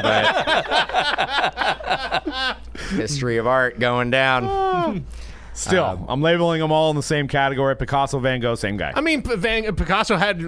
but 2.26 2.58
history 2.92 3.38
of 3.38 3.48
art 3.48 3.80
going 3.80 4.10
down. 4.12 5.06
Still, 5.58 5.86
Um, 5.86 6.06
I'm 6.10 6.22
labeling 6.22 6.60
them 6.60 6.72
all 6.72 6.90
in 6.90 6.98
the 6.98 7.02
same 7.02 7.28
category. 7.30 7.76
Picasso, 7.78 8.20
Van 8.20 8.42
Gogh, 8.42 8.56
same 8.56 8.76
guy. 8.76 8.92
I 8.94 9.00
mean, 9.02 9.22
P- 9.22 9.36
Van, 9.38 9.74
Picasso 9.76 10.18
had 10.18 10.40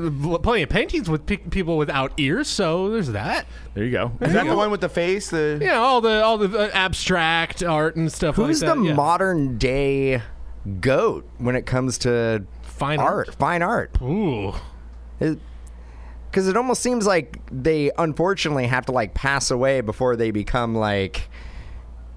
plenty 0.43 0.63
of 0.63 0.70
paintings 0.70 1.10
with 1.10 1.26
pe- 1.26 1.38
people 1.38 1.78
without 1.78 2.12
ears, 2.17 2.48
so 2.50 2.89
there's 2.89 3.08
that. 3.12 3.46
there 3.74 3.86
you 3.86 3.91
go. 3.91 4.12
Is 4.20 4.34
that 4.34 4.46
the 4.46 4.56
one 4.56 4.70
with 4.70 4.82
the 4.82 4.89
face? 4.89 5.30
The 5.30 5.58
You 5.62 5.67
know, 5.67 5.82
all 5.82 6.02
the 6.02 6.22
all 6.24 6.38
the 6.38 6.58
uh, 6.60 6.70
abstract 6.74 7.63
art 7.63 7.96
and 7.96 8.12
stuff 8.12 8.36
Who's 8.36 8.62
like 8.62 8.70
that. 8.74 8.80
the 8.82 8.88
yeah. 8.88 8.93
modern 8.96 9.58
day 9.58 10.22
goat 10.82 11.26
when 11.38 11.56
it 11.56 11.65
comes 11.65 11.98
to 12.00 12.43
Fine 12.62 13.00
art, 13.00 13.30
art. 13.30 13.36
fine 13.36 13.62
art? 13.62 13.98
Ooh. 14.02 14.54
Because 15.20 16.48
it 16.48 16.58
almost 16.58 16.84
seems 16.84 17.08
like 17.08 17.39
they 17.52 17.91
unfortunately 17.98 18.67
have 18.67 18.86
to 18.88 18.91
like 18.91 19.13
pass 19.13 19.50
away 19.50 19.82
before 19.82 20.15
they 20.15 20.32
become 20.32 20.76
like 20.76 21.30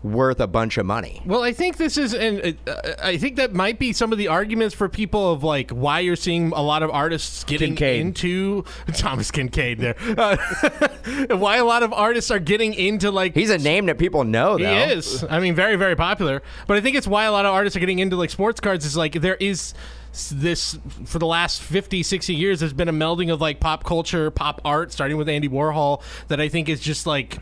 worth 0.02 0.40
a 0.40 0.46
bunch 0.46 0.78
of 0.78 0.86
money. 0.86 1.22
Well, 1.26 1.42
I 1.42 1.52
think 1.52 1.76
this 1.76 1.98
is, 1.98 2.14
and 2.14 2.56
uh, 2.66 2.74
I 3.02 3.18
think 3.18 3.36
that 3.36 3.52
might 3.52 3.78
be 3.78 3.92
some 3.92 4.12
of 4.12 4.18
the 4.18 4.28
arguments 4.28 4.74
for 4.74 4.88
people 4.88 5.32
of 5.32 5.44
like 5.44 5.70
why 5.70 6.00
you're 6.00 6.16
seeing 6.16 6.52
a 6.52 6.62
lot 6.62 6.82
of 6.82 6.90
artists 6.90 7.44
getting 7.44 7.76
Kinkade. 7.76 8.00
into 8.00 8.64
Thomas 8.94 9.30
Kinkade 9.30 9.78
there. 9.78 9.96
Uh, 10.18 11.36
why 11.36 11.56
a 11.56 11.64
lot 11.64 11.82
of 11.82 11.92
artists 11.92 12.30
are 12.30 12.38
getting 12.38 12.74
into 12.74 13.10
like 13.10 13.34
He's 13.34 13.50
a 13.50 13.58
name 13.58 13.86
that 13.86 13.98
people 13.98 14.24
know, 14.24 14.56
He 14.56 14.64
is. 14.64 15.24
I 15.28 15.40
mean, 15.40 15.54
very, 15.54 15.76
very 15.76 15.96
popular. 15.96 16.42
But 16.66 16.76
I 16.76 16.80
think 16.80 16.96
it's 16.96 17.06
why 17.06 17.24
a 17.24 17.32
lot 17.32 17.44
of 17.44 17.52
artists 17.52 17.76
are 17.76 17.80
getting 17.80 17.98
into 17.98 18.16
like 18.16 18.30
sports 18.30 18.60
cards. 18.60 18.84
Is 18.84 18.96
like 18.96 19.12
there 19.14 19.36
is 19.36 19.74
this 20.12 20.78
for 21.04 21.18
the 21.18 21.26
last 21.26 21.62
50, 21.62 22.02
60 22.02 22.34
years. 22.34 22.60
There's 22.60 22.72
been 22.72 22.88
a 22.88 22.92
melding 22.92 23.32
of 23.32 23.40
like 23.40 23.60
pop 23.60 23.84
culture, 23.84 24.30
pop 24.30 24.60
art, 24.64 24.92
starting 24.92 25.16
with 25.16 25.28
Andy 25.28 25.48
Warhol, 25.48 26.02
that 26.28 26.40
I 26.40 26.48
think 26.48 26.68
is 26.68 26.80
just 26.80 27.06
like 27.06 27.38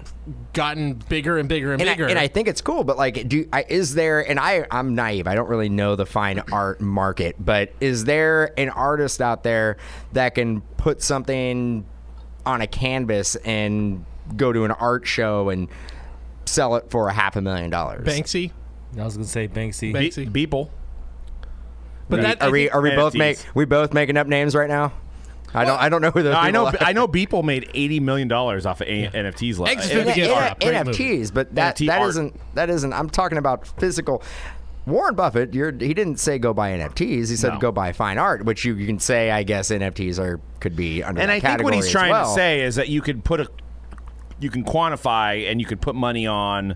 gotten 0.53 0.95
bigger 0.95 1.39
and 1.39 1.49
bigger 1.49 1.73
and, 1.73 1.81
and 1.81 1.89
I, 1.89 1.95
bigger. 1.95 2.07
and 2.09 2.19
I 2.19 2.29
think 2.29 2.49
it's 2.49 2.61
cool, 2.61 2.85
but 2.85 2.99
like, 2.99 3.29
do 3.29 3.49
I, 3.53 3.65
is 3.69 3.95
there? 3.95 4.29
And 4.29 4.39
I, 4.39 4.67
I'm 4.71 4.95
naive. 4.95 5.27
I 5.27 5.35
don't 5.35 5.49
really 5.49 5.71
know 5.71 5.97
the 5.97 6.07
fine 6.07 6.41
art 6.53 6.81
market, 6.81 7.37
but 7.39 7.73
is 7.81 8.05
there 8.05 8.53
an 8.59 8.69
artist 8.69 9.23
out 9.23 9.43
there 9.43 9.79
that 10.13 10.35
can 10.35 10.61
put 10.77 11.03
something 11.03 11.87
on 12.45 12.61
a 12.61 12.67
canvas 12.67 13.37
and 13.37 14.05
go 14.37 14.53
to 14.53 14.65
an 14.65 14.73
art 14.73 15.07
show 15.07 15.49
and 15.49 15.69
sell 16.45 16.77
it 16.77 16.91
for 16.91 17.09
a 17.09 17.13
half 17.15 17.37
a 17.37 17.41
million 17.41 17.71
dollars? 17.71 18.07
Banksy, 18.07 18.53
I 18.99 19.05
was 19.05 19.17
gonna 19.17 19.27
say 19.27 19.49
Banksy. 19.49 19.95
Banksy. 19.95 20.31
Beeple. 20.31 20.69
But 22.09 22.23
that 22.23 22.43
Are 22.43 22.51
we? 22.51 22.71
Are 22.71 22.81
we 22.81 22.91
both 22.95 23.15
make? 23.15 23.39
We 23.55 23.65
both 23.65 23.93
making 23.93 24.17
up 24.17 24.27
names 24.27 24.55
right 24.55 24.69
now? 24.69 24.93
I 25.55 25.65
don't. 25.65 25.79
I 25.81 25.89
don't 25.89 26.03
know 26.03 26.11
who 26.11 26.23
those. 26.23 26.35
I 26.35 26.51
know. 26.51 26.67
are. 26.67 26.75
I 26.81 26.93
know. 26.93 27.09
Beeple 27.09 27.43
made 27.45 27.71
eighty 27.75 28.01
million 28.01 28.29
dollars 28.29 28.67
off 28.67 28.81
of 28.81 28.89
A- 28.89 29.09
NFTs. 29.09 29.59
last- 29.59 29.73
Exit 29.73 30.07
the 30.07 30.13
gift 30.13 30.31
N- 30.31 30.37
shop. 30.37 30.61
Great 30.61 30.87
movie. 30.87 30.99
NFTs, 30.99 31.33
but 31.33 31.55
that 31.55 31.77
NFT 31.77 31.87
that 31.87 32.01
art. 32.01 32.09
isn't 32.11 32.55
that 32.55 32.71
isn't. 32.71 32.93
I'm 32.93 33.09
talking 33.09 33.39
about 33.39 33.67
physical. 33.81 34.23
Warren 34.87 35.15
Buffett, 35.15 35.53
you're, 35.53 35.71
he 35.71 35.93
didn't 35.93 36.19
say 36.19 36.39
go 36.39 36.55
buy 36.55 36.71
NFTs. 36.71 37.29
He 37.29 37.37
said 37.37 37.53
No. 37.55 37.59
go 37.59 37.71
buy 37.71 37.93
fine 37.93 38.17
art, 38.17 38.47
which 38.47 38.65
you, 38.65 38.75
you 38.75 38.87
can 38.87 38.99
say, 38.99 39.31
I 39.31 39.43
guess 39.43 39.69
NFTs 39.71 40.19
are 40.19 40.41
could 40.61 40.77
be 40.77 41.03
under. 41.03 41.21
And 41.21 41.29
that 41.29 41.35
I 41.35 41.41
think 41.41 41.63
what 41.63 41.75
he's 41.75 41.91
trying 41.91 42.11
well. 42.11 42.25
to 42.27 42.35
say 42.35 42.63
is 42.63 42.77
that 42.77 42.89
you 42.89 43.03
could 43.03 43.23
put 43.23 43.39
a, 43.41 43.49
you 44.41 44.49
can 44.49 44.65
quantify 44.65 45.51
and 45.51 45.61
you 45.61 45.67
could 45.67 45.83
put 45.83 45.95
money 45.95 46.27
on 46.27 46.75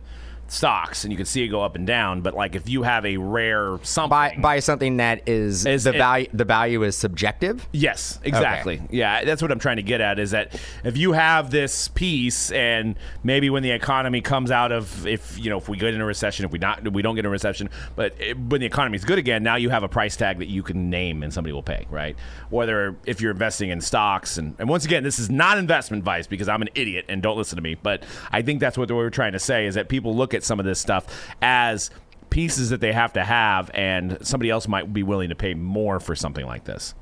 stocks 0.53 1.05
and 1.05 1.13
you 1.13 1.17
can 1.17 1.25
see 1.25 1.43
it 1.43 1.49
go 1.49 1.63
up 1.63 1.77
and 1.77 1.87
down. 1.87 2.21
But 2.21 2.35
like 2.35 2.55
if 2.55 2.69
you 2.69 2.83
have 2.83 3.07
a 3.07 3.17
rare 3.17 3.79
something, 3.83 4.11
buy 4.11 4.37
buy 4.39 4.59
something 4.61 4.99
that 4.99 5.27
is, 5.29 5.65
Is 5.65 5.85
the 5.85 5.95
it- 5.95 5.99
value. 5.99 6.27
The 6.33 6.45
value 6.45 6.83
is 6.83 6.95
subjective. 6.97 7.67
Yes, 7.73 8.19
exactly. 8.23 8.83
Yeah, 8.91 9.25
that's 9.25 9.41
what 9.41 9.51
I'm 9.51 9.59
trying 9.59 9.77
to 9.77 9.83
get 9.83 10.01
at 10.01 10.19
is 10.19 10.33
that 10.33 10.61
if 10.85 10.97
you 10.97 11.13
have 11.13 11.51
this 11.51 11.89
piece 11.89 12.53
and 12.53 12.97
maybe 13.25 13.49
when 13.49 13.63
the 13.63 13.71
economy 13.71 14.21
comes 14.21 14.51
out 14.51 14.73
of 14.73 15.07
if 15.07 15.39
you 15.39 15.49
know 15.49 15.57
if 15.59 15.69
we 15.69 15.77
get 15.79 15.95
in 15.95 16.01
a 16.01 16.05
recession, 16.07 16.45
if 16.45 16.53
we 16.53 16.59
not 16.59 16.87
we 16.93 17.01
don't 17.01 17.15
get 17.15 17.21
in 17.21 17.27
a 17.27 17.31
recession, 17.31 17.71
but 17.97 18.15
it, 18.21 18.39
when 18.39 18.61
the 18.61 18.67
economy 18.67 18.97
is 18.97 19.05
good 19.05 19.19
again, 19.19 19.43
now 19.43 19.57
you 19.57 19.71
have 19.71 19.83
a 19.83 19.89
price 19.89 20.17
tag 20.17 20.39
that 20.39 20.49
you 20.49 20.63
can 20.63 20.91
name 20.91 21.23
and 21.23 21.33
somebody 21.33 21.53
will 21.53 21.63
pay, 21.63 21.87
right? 21.91 22.17
Whether 22.51 22.97
if 23.07 23.21
you're 23.23 23.31
investing 23.33 23.71
in 23.71 23.81
stocks 23.81 24.37
and 24.37 24.55
and 24.59 24.69
once 24.69 24.85
again, 24.85 25.03
this 25.03 25.19
is 25.19 25.31
not 25.31 25.57
investment 25.57 26.03
advice 26.03 26.27
because 26.27 26.49
I'm 26.49 26.61
an 26.61 26.69
idiot 26.75 27.07
and 27.09 27.23
don't 27.23 27.39
listen 27.39 27.57
to 27.57 27.63
me, 27.63 27.75
but 27.75 28.03
I 28.31 28.43
think 28.43 28.61
that's 28.61 28.77
what 28.77 28.91
we're 28.91 29.09
trying 29.11 29.33
to 29.33 29.39
say 29.39 29.67
is 29.67 29.77
that 29.77 29.89
people 29.89 30.15
look 30.15 30.35
at 30.35 30.42
some 30.45 30.59
of 30.59 30.67
this 30.67 30.81
stuff 30.81 31.07
as 31.41 31.91
pieces 32.31 32.71
that 32.71 32.81
they 32.81 32.93
have 32.93 33.13
to 33.13 33.23
have 33.23 33.71
and 33.75 34.19
somebody 34.27 34.49
else 34.49 34.67
might 34.67 34.93
be 34.93 35.03
willing 35.03 35.29
to 35.29 35.35
pay 35.35 35.55
more 35.55 36.01
for 36.01 36.17
something 36.17 36.47
like 36.47 36.65
this. 36.65 36.95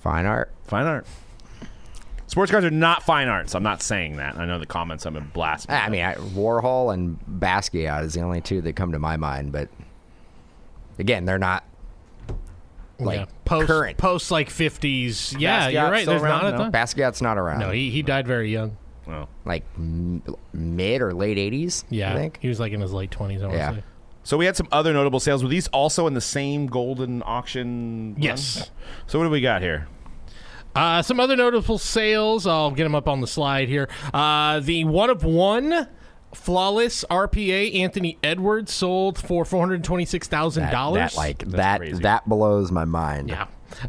Fine 0.00 0.26
art. 0.26 0.52
Fine 0.64 0.86
art. 0.86 1.06
Sports 2.26 2.50
cards 2.50 2.66
are 2.66 2.70
not 2.70 3.02
fine 3.02 3.28
arts. 3.28 3.54
I'm 3.54 3.62
not 3.62 3.82
saying 3.82 4.16
that. 4.16 4.36
I 4.36 4.46
know 4.46 4.58
the 4.58 4.66
comments 4.66 5.04
I'm 5.06 5.16
a 5.16 5.20
blast. 5.20 5.66
Ah, 5.68 5.84
I 5.84 5.90
mean, 5.90 6.02
I, 6.02 6.14
Warhol 6.14 6.92
and 6.92 7.18
Basquiat 7.28 8.04
is 8.04 8.14
the 8.14 8.22
only 8.22 8.40
two 8.40 8.62
that 8.62 8.74
come 8.74 8.92
to 8.92 8.98
my 8.98 9.16
mind, 9.16 9.52
but 9.52 9.68
again, 10.98 11.24
they're 11.24 11.38
not 11.38 11.62
like 12.98 13.20
yeah. 13.20 13.26
post 13.44 13.66
current. 13.66 13.98
post 13.98 14.30
like 14.30 14.48
50s. 14.48 15.38
Yeah, 15.38 15.68
Basquiat's 15.68 15.72
you're 15.74 15.90
right. 15.90 16.02
still 16.02 16.12
There's 16.14 16.22
around? 16.22 16.42
not 16.42 16.54
a 16.54 16.58
No. 16.64 16.70
Basquiat's 16.70 17.22
not 17.22 17.38
around. 17.38 17.60
No, 17.60 17.70
he, 17.70 17.90
he 17.90 18.02
died 18.02 18.26
very 18.26 18.50
young. 18.50 18.76
Oh. 19.08 19.26
like 19.44 19.64
m- 19.76 20.22
mid 20.52 21.02
or 21.02 21.12
late 21.12 21.36
80s. 21.38 21.84
Yeah, 21.90 22.12
I 22.12 22.16
think. 22.16 22.38
he 22.40 22.48
was 22.48 22.60
like 22.60 22.72
in 22.72 22.80
his 22.80 22.92
late 22.92 23.10
20s. 23.10 23.38
I 23.42 23.46
want 23.46 23.52
to 23.52 23.56
Yeah. 23.58 23.74
say. 23.74 23.82
So 24.24 24.36
we 24.36 24.46
had 24.46 24.56
some 24.56 24.68
other 24.70 24.92
notable 24.92 25.18
sales. 25.18 25.42
Were 25.42 25.48
these 25.48 25.66
also 25.68 26.06
in 26.06 26.14
the 26.14 26.20
same 26.20 26.68
Goldin 26.68 27.22
auction? 27.26 28.12
run? 28.14 28.22
Yes. 28.22 28.70
So 29.08 29.18
what 29.18 29.24
do 29.24 29.30
we 29.30 29.40
got 29.40 29.62
here? 29.62 29.88
Uh, 30.76 31.02
some 31.02 31.18
other 31.20 31.34
notable 31.36 31.76
sales. 31.76 32.46
I'll 32.46 32.70
get 32.70 32.84
them 32.84 32.94
up 32.94 33.08
on 33.08 33.20
the 33.20 33.26
slide 33.26 33.68
here. 33.68 33.88
Uh, 34.14 34.60
the 34.60 34.84
one 34.84 35.10
of 35.10 35.24
one 35.24 35.88
flawless 36.32 37.04
RPA 37.10 37.74
Anthony 37.82 38.16
Edwards 38.22 38.72
sold 38.72 39.18
for 39.18 39.44
four 39.44 39.60
hundred 39.60 39.84
twenty 39.84 40.04
six 40.06 40.28
thousand 40.28 40.62
That, 40.64 40.72
dollars. 40.72 41.12
that 41.12 41.16
like 41.16 41.38
that 41.50 41.78
crazy. 41.80 42.02
that 42.02 42.26
blows 42.28 42.70
my 42.72 42.84
mind. 42.86 43.28
yeah. 43.28 43.46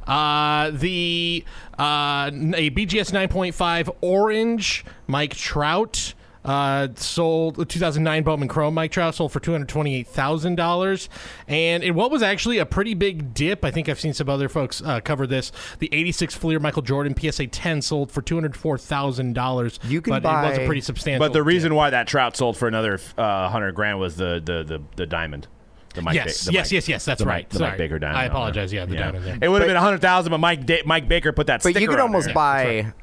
Uh, 0.07 0.71
the 0.71 1.43
uh, 1.77 2.29
a 2.33 2.69
BGS 2.71 3.13
nine 3.13 3.29
point 3.29 3.55
five 3.55 3.89
orange 4.01 4.85
Mike 5.07 5.35
Trout. 5.35 6.13
uh, 6.45 6.89
sold 6.95 7.69
2009 7.69 8.23
Bowman 8.23 8.49
Chrome 8.49 8.73
Mike 8.73 8.91
Trout 8.91 9.15
sold 9.15 9.31
for 9.31 9.39
two 9.39 9.53
hundred 9.53 9.69
twenty-eight 9.69 10.07
thousand 10.07 10.55
dollars, 10.55 11.07
and 11.47 11.83
in 11.83 11.95
what 11.95 12.11
was 12.11 12.21
actually 12.21 12.57
a 12.57 12.65
pretty 12.65 12.93
big 12.93 13.33
dip, 13.33 13.63
I 13.63 13.71
think 13.71 13.87
I've 13.87 13.99
seen 13.99 14.13
some 14.13 14.27
other 14.27 14.49
folks 14.49 14.81
uh, 14.81 14.99
cover 14.99 15.25
this. 15.25 15.53
The 15.79 15.87
'86 15.93 16.35
Fleer 16.35 16.59
Michael 16.59 16.81
Jordan 16.81 17.15
PSA 17.17 17.47
10 17.47 17.81
sold 17.81 18.11
for 18.11 18.21
two 18.21 18.35
hundred 18.35 18.57
four 18.57 18.77
thousand 18.77 19.33
dollars. 19.33 19.79
You 19.85 20.01
can 20.01 20.21
but 20.21 20.25
it 20.25 20.49
was 20.49 20.57
a 20.57 20.65
pretty 20.65 20.81
substantial. 20.81 21.25
But 21.25 21.31
the 21.31 21.39
dip. 21.39 21.47
reason 21.47 21.75
why 21.75 21.89
that 21.91 22.07
trout 22.07 22.35
sold 22.35 22.57
for 22.57 22.67
another 22.67 22.99
uh, 23.17 23.47
hundred 23.47 23.71
grand 23.73 23.99
was 23.99 24.17
the 24.17 24.41
the 24.43 24.63
the, 24.63 24.83
the 24.97 25.05
diamond. 25.05 25.47
The 25.93 26.01
Mike 26.01 26.15
Yes, 26.15 26.45
Ba- 26.45 26.47
the 26.47 26.53
yes, 26.53 26.65
Mike- 26.67 26.71
yes, 26.73 26.89
yes, 26.89 27.05
that's 27.05 27.19
the 27.19 27.25
right. 27.25 27.35
Mike, 27.45 27.49
the 27.49 27.57
Sorry. 27.59 27.69
Mike 27.71 27.77
Baker 27.77 27.99
diamond. 27.99 28.17
I 28.17 28.25
on 28.25 28.31
apologize, 28.31 28.71
there. 28.71 28.79
yeah, 28.81 28.85
the 28.85 28.95
diamond 28.95 29.23
there. 29.25 29.37
It 29.41 29.47
would 29.47 29.61
have 29.61 29.67
been 29.69 29.77
a 29.77 29.81
hundred 29.81 30.01
thousand, 30.01 30.31
but 30.31 30.39
Mike 30.39 30.65
da- 30.65 30.81
Mike 30.85 31.07
Baker 31.07 31.31
put 31.31 31.47
that. 31.47 31.61
Sticker. 31.61 31.73
But 31.75 31.81
you 31.81 31.87
could 31.87 31.99
on 31.99 32.07
almost 32.07 32.25
there. 32.27 32.33
buy 32.33 32.93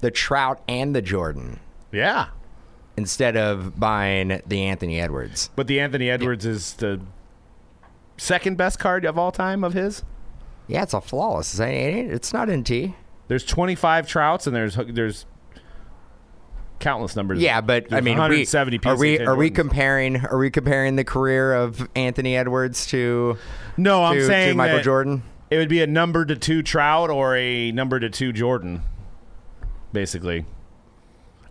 the 0.00 0.10
Trout 0.10 0.60
and 0.68 0.94
the 0.94 1.02
Jordan 1.02 1.58
Yeah, 1.92 2.26
instead 2.96 3.36
of 3.36 3.78
buying 3.80 4.40
the 4.46 4.62
Anthony 4.62 5.00
Edwards. 5.00 5.50
but 5.56 5.66
the 5.66 5.80
Anthony 5.80 6.08
Edwards 6.10 6.44
is 6.46 6.74
the 6.74 7.00
second 8.16 8.56
best 8.56 8.78
card 8.78 9.04
of 9.04 9.18
all 9.18 9.32
time 9.32 9.64
of 9.64 9.72
his. 9.72 10.04
Yeah, 10.68 10.82
it's 10.82 10.94
a 10.94 11.00
flawless. 11.00 11.58
It's 11.58 12.32
not 12.32 12.48
in 12.48 12.64
T. 12.64 12.94
There's 13.28 13.44
25 13.44 14.06
trouts 14.06 14.46
and 14.46 14.54
there's 14.54 14.76
there's 14.76 15.26
countless 16.78 17.16
numbers. 17.16 17.40
Yeah, 17.40 17.60
but 17.60 17.92
I 17.92 18.00
mean, 18.00 18.16
we, 18.16 18.20
170 18.20 18.80
are 18.84 18.96
we 18.96 19.18
are 19.20 19.36
we 19.36 19.50
comparing 19.50 20.24
are 20.24 20.38
we 20.38 20.50
comparing 20.50 20.96
the 20.96 21.04
career 21.04 21.54
of 21.54 21.88
Anthony 21.94 22.36
Edwards 22.36 22.86
to 22.88 23.38
No, 23.76 24.04
I'm 24.04 24.14
to, 24.14 24.20
to 24.20 24.26
saying 24.26 24.56
Michael 24.56 24.82
Jordan? 24.82 25.22
It 25.50 25.58
would 25.58 25.68
be 25.68 25.82
a 25.82 25.86
number 25.86 26.24
to 26.24 26.36
two 26.36 26.62
Trout 26.62 27.10
or 27.10 27.36
a 27.36 27.70
number 27.72 28.00
to 28.00 28.10
two 28.10 28.32
Jordan, 28.32 28.82
basically. 29.92 30.46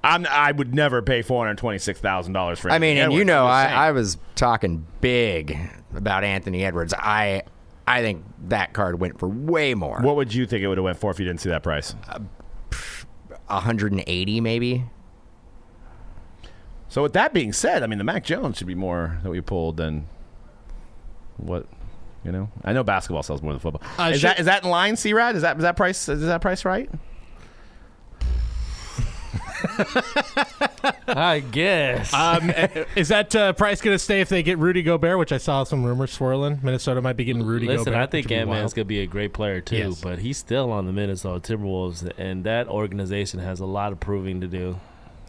I'm, 0.06 0.28
I 0.30 0.52
would 0.52 0.76
never 0.76 1.02
pay 1.02 1.22
four 1.22 1.46
hundred 1.46 1.60
twenty-six 1.60 2.00
thousand 2.00 2.34
dollars 2.34 2.60
for. 2.60 2.70
I 2.70 2.80
mean, 2.80 2.98
Anthony 2.98 3.04
and 3.04 3.14
you 3.14 3.26
know, 3.26 3.46
I'm 3.46 3.70
I, 3.70 3.88
I 3.88 3.92
was 3.92 4.18
talking 4.36 4.86
big 5.00 5.58
about 5.96 6.26
Anthony 6.26 6.66
Edwards. 6.66 6.94
I 6.98 7.44
I 7.88 8.02
think 8.02 8.26
that 8.48 8.74
card 8.74 9.00
went 9.00 9.20
for 9.20 9.30
way 9.30 9.74
more. 9.76 10.00
What 10.02 10.18
would 10.18 10.34
you 10.34 10.46
think 10.46 10.64
it 10.64 10.68
would 10.68 10.78
have 10.78 10.84
went 10.86 10.98
for 10.98 11.12
if 11.12 11.20
you 11.20 11.26
didn't 11.26 11.40
see 11.42 11.50
that 11.50 11.64
price? 11.64 11.96
Uh, 12.10 12.20
180 13.48 14.42
maybe. 14.42 14.86
So 16.94 17.02
with 17.02 17.14
that 17.14 17.34
being 17.34 17.54
said, 17.54 17.82
I 17.82 17.88
mean 17.88 17.98
the 17.98 18.04
Mac 18.04 18.24
Jones 18.24 18.60
should 18.60 18.68
be 18.68 18.76
more 18.76 19.18
that 19.24 19.30
we 19.32 19.42
pulled 19.42 19.78
than 19.78 20.06
what 21.38 21.66
you 22.24 22.32
know. 22.32 22.52
I 22.64 22.72
know 22.72 22.84
basketball 22.84 23.24
sells 23.24 23.42
more 23.42 23.52
than 23.52 23.60
football. 23.60 23.82
Uh, 23.98 24.12
is 24.12 24.20
should- 24.20 24.30
that 24.30 24.40
is 24.40 24.46
that 24.46 24.64
in 24.64 24.70
line, 24.70 24.96
C 24.96 25.12
Rad? 25.12 25.36
Is 25.36 25.42
that 25.42 25.58
is 25.58 25.64
that 25.64 25.76
price 25.76 26.08
is 26.08 26.22
that 26.22 26.40
price 26.42 26.64
right? 26.66 26.92
I 31.08 31.40
guess. 31.40 32.14
Um, 32.14 32.52
eh, 32.52 32.86
is 32.96 33.08
that 33.08 33.36
uh, 33.36 33.54
price 33.54 33.82
going 33.82 33.96
to 33.96 34.00
stay 34.00 34.22
if 34.22 34.30
they 34.30 34.44
get 34.44 34.60
Rudy 34.60 34.84
Gobert, 34.84 35.18
which 35.18 35.32
I 35.32 35.40
saw 35.40 35.64
some 35.64 35.84
rumors 35.84 36.12
swirling? 36.12 36.60
Minnesota 36.62 37.02
might 37.02 37.18
be 37.18 37.24
getting 37.24 37.42
Rudy 37.42 37.66
Listen, 37.66 37.86
Gobert. 37.86 38.02
I 38.02 38.06
think 38.06 38.26
which 38.28 38.34
Ant 38.34 38.52
Man's 38.52 38.76
gonna 38.76 38.86
be 38.86 39.00
a 39.00 39.08
great 39.08 39.34
player 39.34 39.62
too, 39.62 39.78
Yes. 39.78 40.00
but 40.00 40.20
he's 40.20 40.38
still 40.38 40.72
on 40.72 40.86
the 40.86 40.92
Minnesota 40.94 41.40
Timberwolves, 41.58 42.12
and 42.20 42.44
that 42.44 42.68
organization 42.68 43.40
has 43.40 43.60
a 43.62 43.66
lot 43.66 43.92
of 43.92 44.00
proving 44.00 44.42
to 44.42 44.48
do. 44.48 44.80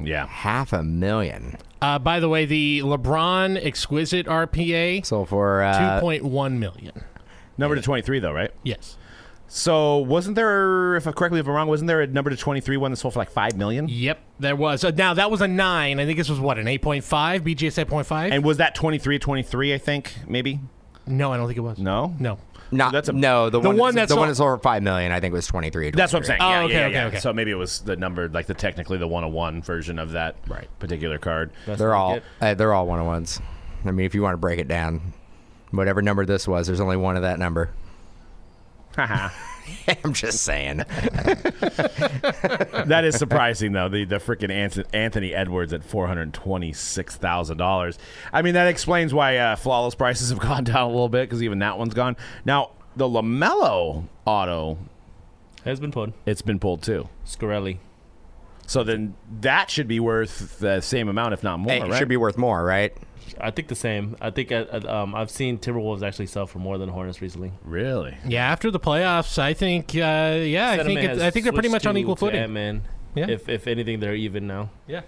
Yeah. 0.01 0.27
Half 0.27 0.73
a 0.73 0.83
million. 0.83 1.57
Uh, 1.83 1.99
by 1.99 2.19
the 2.21 2.29
way, 2.29 2.47
the 2.47 2.81
LeBron 2.81 3.65
Exquisite 3.65 4.27
RPA, 4.27 5.05
So 5.05 5.25
for 5.25 5.63
uh, 5.63 6.01
2.1 6.01 6.59
million. 6.59 7.05
Number 7.57 7.77
to 7.77 7.83
twenty-three 7.83 8.19
though, 8.19 8.33
right? 8.33 8.51
Yes. 8.65 8.97
So 9.47 9.99
wasn't 9.99 10.35
there, 10.35 10.97
if 10.97 11.07
I 11.07 11.13
correct 11.13 11.33
me 11.33 11.39
if 11.39 11.47
I'm 11.47 11.53
wrong, 11.53 11.69
wasn't 11.69 11.87
there 11.87 12.01
a 12.01 12.07
number 12.07 12.31
to 12.31 12.37
twenty-three 12.37 12.77
one 12.77 12.91
that 12.91 12.97
sold 12.97 13.15
for 13.15 13.21
like 13.21 13.31
five 13.31 13.57
million? 13.57 13.87
Yep, 13.89 14.19
there 14.41 14.57
was. 14.57 14.83
Uh, 14.83 14.91
now, 14.91 15.15
that 15.15 15.31
was 15.31 15.41
a 15.41 15.47
9. 15.47 16.01
I 16.01 16.05
think 16.05 16.19
this 16.19 16.29
was, 16.29 16.41
what, 16.41 16.59
an 16.59 16.67
8.5? 16.67 17.03
BGS 17.43 17.85
8.5? 17.85 18.33
And 18.33 18.43
was 18.45 18.57
that 18.57 18.75
23 18.75 19.19
23, 19.21 19.75
I 19.75 19.79
think, 19.79 20.15
maybe? 20.27 20.59
no, 21.07 21.33
I 21.33 21.37
don't 21.37 21.47
think 21.47 21.59
it 21.59 21.61
was. 21.61 21.79
No? 21.79 22.17
No. 22.19 22.39
Not 22.77 22.93
that's 22.93 23.09
a- 23.09 23.13
no 23.13 23.51
the, 23.51 23.61
The 23.61 23.69
one, 23.69 23.77
one 23.77 23.95
the 23.95 24.01
that's 24.03 24.15
one 24.15 24.29
that's 24.29 24.41
over 24.41 24.59
five 24.59 24.83
million. 24.83 25.13
I 25.13 25.21
think 25.21 25.33
was 25.33 25.47
23. 25.47 25.91
That's 25.93 26.13
what 26.13 26.21
I'm 26.21 26.25
saying. 26.25 26.41
Oh, 26.43 26.49
yeah, 26.51 26.63
okay, 26.65 26.73
yeah, 26.73 26.85
okay, 26.87 26.93
yeah. 26.95 27.07
okay. 27.07 27.19
So 27.21 27.33
maybe 27.33 27.51
it 27.51 27.55
was 27.57 27.81
the 27.81 27.97
number, 27.97 28.29
like 28.29 28.47
the 28.47 28.55
technically 28.55 28.99
the 28.99 29.09
101 29.09 29.63
version 29.63 29.99
of 29.99 30.13
that 30.13 30.37
Right. 30.47 30.69
particular 30.79 31.19
card. 31.19 31.51
That's 31.67 31.79
They're 31.79 31.95
all 31.95 32.21
uh, 32.41 32.55
they're 32.55 32.73
all 32.73 32.87
one 32.87 32.99
on 33.01 33.07
ones. 33.07 33.41
I 33.85 33.91
mean, 33.91 34.07
if 34.07 34.15
you 34.15 34.23
want 34.23 34.35
to 34.35 34.39
break 34.39 34.59
it 34.59 34.69
down, 34.69 35.13
whatever 35.71 36.01
number 36.03 36.25
this 36.27 36.49
was, 36.49 36.67
there's 36.67 36.81
only 36.81 36.97
one 36.97 37.17
of 37.17 37.23
that 37.23 37.39
number. 37.39 37.71
Haha. 38.95 39.31
I'm 40.05 40.13
just 40.13 40.43
saying. 40.43 40.79
that 42.89 43.03
is 43.05 43.17
surprising, 43.17 43.73
though. 43.73 43.89
The 43.89 44.05
the 44.05 44.17
freaking 44.17 44.85
Anthony 44.93 45.35
Edwards 45.35 45.73
at 45.73 45.83
four 45.85 46.07
hundred 46.07 46.33
twenty 46.35 46.73
six 46.73 47.17
thousand 47.17 47.57
dollars. 47.57 47.99
I 48.33 48.43
mean, 48.43 48.55
that 48.55 48.69
explains 48.69 49.15
why 49.15 49.37
uh, 49.39 49.57
flawless 49.57 49.95
prices 49.95 50.31
have 50.31 50.39
gone 50.41 50.65
down 50.65 50.83
a 50.83 50.89
little 50.89 51.09
bit 51.09 51.29
because 51.29 51.43
even 51.43 51.61
that 51.61 51.79
one's 51.79 51.95
gone. 51.95 52.17
Now 52.45 52.71
the 52.97 53.07
LaMelo 53.07 54.05
auto, 54.25 54.79
has 55.65 55.81
been 55.81 55.91
pulled. 55.93 56.13
it's 56.27 56.43
been 56.43 56.59
pulled 56.59 56.83
too. 56.83 57.09
Scarelli. 57.27 57.79
So 58.67 58.83
then 58.85 59.15
that 59.41 59.71
should 59.71 59.89
be 59.89 60.01
worth 60.01 60.59
the 60.59 60.81
same 60.81 61.09
amount, 61.09 61.35
if 61.35 61.43
not 61.43 61.59
more. 61.61 61.73
Hey, 61.73 61.83
right? 61.83 61.99
Should 61.99 62.09
be 62.09 62.17
worth 62.17 62.39
more, 62.39 62.65
right? 62.65 62.97
I 63.41 63.51
think 63.51 63.69
the 63.69 63.75
same. 63.75 64.17
I 64.21 64.31
think 64.31 64.53
uh, 64.53 64.65
uh, 64.73 65.03
um, 65.03 65.15
I've 65.15 65.31
seen 65.31 65.59
Timberwolves 65.59 66.03
actually 66.03 66.27
sell 66.27 66.47
for 66.47 66.59
more 66.59 66.79
than 66.79 66.89
Hornets 66.89 67.21
recently. 67.21 67.53
really. 67.65 68.17
Yeah, 68.27 68.51
after 68.51 68.71
the 68.71 68.81
playoffs, 68.81 69.39
I 69.39 69.55
think, 69.55 69.91
uh, 69.95 69.97
yeah, 69.97 70.71
I 70.71 70.77
think, 70.85 71.01
Sentiment 71.01 71.21
it, 71.21 71.23
I 71.23 71.31
think 71.31 71.45
they're 71.45 71.53
pretty 71.53 71.69
switched 71.69 71.85
much 71.85 71.91
on 71.91 71.97
equal 71.97 72.17
footing. 72.17 72.41
Ant-Man. 72.41 72.83
Yeah. 73.15 73.29
If 73.29 73.49
if 73.49 73.67
anything, 73.67 74.01
they're 74.01 74.15
even 74.15 74.47
now. 74.47 74.71
Yeah. 74.87 75.03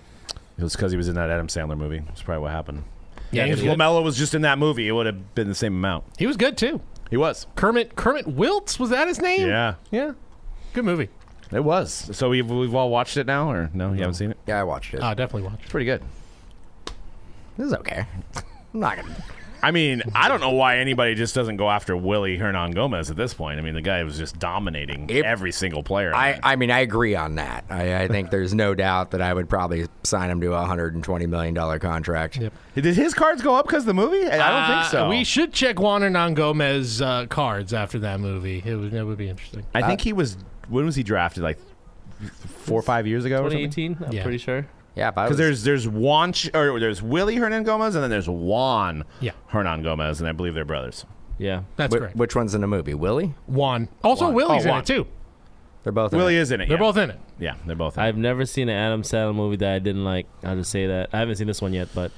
It 0.59 0.63
was 0.63 0.75
because 0.75 0.93
he 0.93 0.97
was 0.97 1.09
in 1.09 1.15
that 1.17 1.29
Adam 1.29 1.49
Sandler 1.49 1.77
movie. 1.77 1.99
That's 2.01 2.23
probably 2.23 2.43
what 2.43 2.53
happened. 2.53 2.85
Yeah, 3.31 3.45
he 3.45 3.51
if 3.51 3.59
was, 3.59 3.65
good. 3.65 3.79
LaMelo 3.79 4.03
was 4.03 4.17
just 4.17 4.35
in 4.35 4.43
that 4.43 4.59
movie, 4.59 4.89
it 4.89 4.93
would 4.93 5.07
have 5.07 5.35
been 5.35 5.49
the 5.49 5.55
same 5.55 5.75
amount. 5.75 6.05
he 6.19 6.27
was 6.27 6.37
good, 6.37 6.57
too. 6.57 6.81
He 7.11 7.17
was. 7.17 7.47
Kermit 7.57 7.97
Kermit 7.97 8.27
Wiltz, 8.27 8.79
was 8.79 8.91
that 8.91 9.07
his 9.09 9.21
name? 9.21 9.47
Yeah, 9.49 9.75
Yeah. 9.91 10.13
Good 10.73 10.85
movie. 10.85 11.09
It 11.53 11.63
was. 11.65 12.11
So 12.13 12.29
we've 12.31 12.49
we've 12.51 12.75
all 12.75 12.91
watched 12.91 13.17
it 13.17 13.27
now, 13.27 13.51
or 13.51 13.71
no? 13.73 13.93
You 13.93 14.01
haven't 14.01 14.15
seen 14.15 14.31
it? 14.33 14.39
Yeah, 14.47 14.61
I 14.61 14.65
watched 14.65 14.95
it. 14.95 15.01
Oh, 15.03 15.15
definitely 15.15 15.43
watch. 15.43 15.61
It's 15.63 15.71
pretty 15.71 15.87
good. 15.87 16.03
this 17.57 17.67
is 17.69 17.75
okay. 17.75 18.07
I'm 18.75 18.81
not 18.81 18.97
gonna. 18.97 19.15
I 19.63 19.71
mean, 19.71 20.03
I 20.15 20.29
don't 20.29 20.41
know 20.41 20.51
why 20.51 20.79
anybody 20.79 21.15
just 21.15 21.35
doesn't 21.35 21.57
go 21.57 21.71
after 21.71 21.97
Willie 21.97 22.39
Hernangómez 22.39 23.11
at 23.11 23.17
this 23.17 23.33
point. 23.33 23.59
I 23.59 23.63
mean, 23.63 23.75
the 23.75 23.81
guy 23.81 24.05
was 24.05 24.17
just 24.19 24.39
dominating 24.39 25.09
It- 25.09 25.25
every 25.25 25.51
single 25.51 25.83
player. 25.83 26.15
I, 26.15 26.39
I 26.43 26.57
mean, 26.57 26.71
I 26.71 26.81
agree 26.81 27.17
on 27.17 27.37
that. 27.37 27.65
I, 27.71 28.03
I 28.03 28.07
think 28.09 28.31
there's 28.31 28.55
no 28.55 28.75
doubt 28.75 29.13
that 29.13 29.23
I 29.23 29.33
would 29.33 29.49
probably 29.49 29.87
sign 30.05 30.31
him 30.31 30.41
to 30.43 30.49
a 30.49 30.59
120 30.61 31.27
million 31.27 31.55
dollar 31.55 31.79
contract. 31.79 32.37
Yep. 32.37 32.53
Did 32.75 32.85
his 32.97 33.15
cards 33.15 33.41
go 33.43 33.57
up 33.57 33.67
because 33.67 33.85
of 33.85 33.87
the 33.87 33.95
movie? 33.95 34.27
I 34.27 34.37
don't 34.37 34.67
think 34.67 34.85
Uh, 34.85 34.89
so. 34.91 35.09
We 35.09 35.25
should 35.25 35.53
check 35.55 35.81
Juan 35.81 36.03
Hernangómez 36.03 37.01
uh, 37.05 37.27
cards 37.27 37.73
after 37.73 37.99
that 38.01 38.21
movie. 38.21 38.63
It 38.65 38.77
would, 38.77 38.93
it 38.93 39.03
would 39.05 39.19
be 39.19 39.29
interesting. 39.31 39.65
I 39.75 39.83
think 39.83 40.03
he 40.03 40.13
was. 40.13 40.37
When 40.69 40.85
was 40.87 40.97
he 40.97 41.03
drafted? 41.03 41.43
Like 41.43 41.59
four 42.47 42.79
or 42.79 42.83
five 42.83 43.07
years 43.07 43.25
ago, 43.25 43.37
or 43.45 43.51
something? 43.51 43.71
2018. 43.71 44.07
I'm 44.07 44.13
Yeah. 44.13 44.23
pretty 44.23 44.39
sure. 44.39 44.67
Yeah, 44.95 45.09
if 45.09 45.15
Because 45.15 45.29
was, 45.31 45.39
there's 45.39 45.63
there's 45.65 45.87
Juan 45.89 46.33
Ch- 46.33 46.51
or 46.55 46.81
there's 46.81 47.03
Willie 47.03 47.37
Hernangómez 47.37 47.95
and 47.95 47.97
then 47.97 48.09
there's 48.11 48.29
Juan 48.29 49.05
Yeah. 49.21 49.33
Hernangómez, 49.53 50.21
and 50.21 50.29
I 50.29 50.33
believe 50.33 50.55
they're 50.55 50.65
brothers. 50.65 51.05
Yeah. 51.39 51.63
That's 51.77 51.95
Wh- 51.95 51.99
correct. 51.99 52.17
which 52.17 52.35
one's 52.35 52.55
in 52.55 52.63
the 52.63 52.67
movie? 52.67 52.95
Willie? 52.95 53.35
Juan. 53.47 53.89
Also, 54.03 54.25
Juan. 54.27 54.35
Willie's 54.35 54.63
Oh, 54.65 54.69
in 54.69 54.71
Juan. 54.71 54.81
it, 54.81 54.87
too. 54.87 55.07
They're 55.83 55.93
both. 55.93 56.13
in 56.15 56.19
Willie 56.19 56.37
it. 56.37 56.41
is 56.41 56.51
in 56.51 56.63
it. 56.63 56.69
They're 56.69 56.79
yeah. 56.79 56.81
both 56.83 56.97
in 56.97 57.11
it. 57.11 57.21
Yeah, 57.39 57.55
they're 57.67 57.77
both. 57.77 57.99
In 57.99 58.03
it. 58.05 58.07
I've 58.09 58.17
never 58.17 58.47
seen 58.47 58.71
an 58.71 58.77
Adam 58.77 59.03
Sandler 59.03 59.35
movie 59.35 59.57
that 59.57 59.73
I 59.75 59.79
didn't 59.79 60.05
like. 60.05 60.27
I'll 60.43 60.57
just 60.57 60.71
say 60.71 60.87
that. 60.87 61.11
I 61.13 61.19
haven't 61.19 61.37
seen 61.37 61.47
this 61.47 61.61
one 61.61 61.75
yet, 61.75 61.89
but 61.95 62.11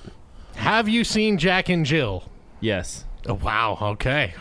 Have 0.55 0.88
you 0.88 1.03
seen 1.05 1.36
Jack 1.36 1.68
and 1.68 1.84
Jill? 1.84 2.24
yes, 2.61 3.05
Oh, 3.26 3.34
wow. 3.34 3.76
Okay. 3.82 4.34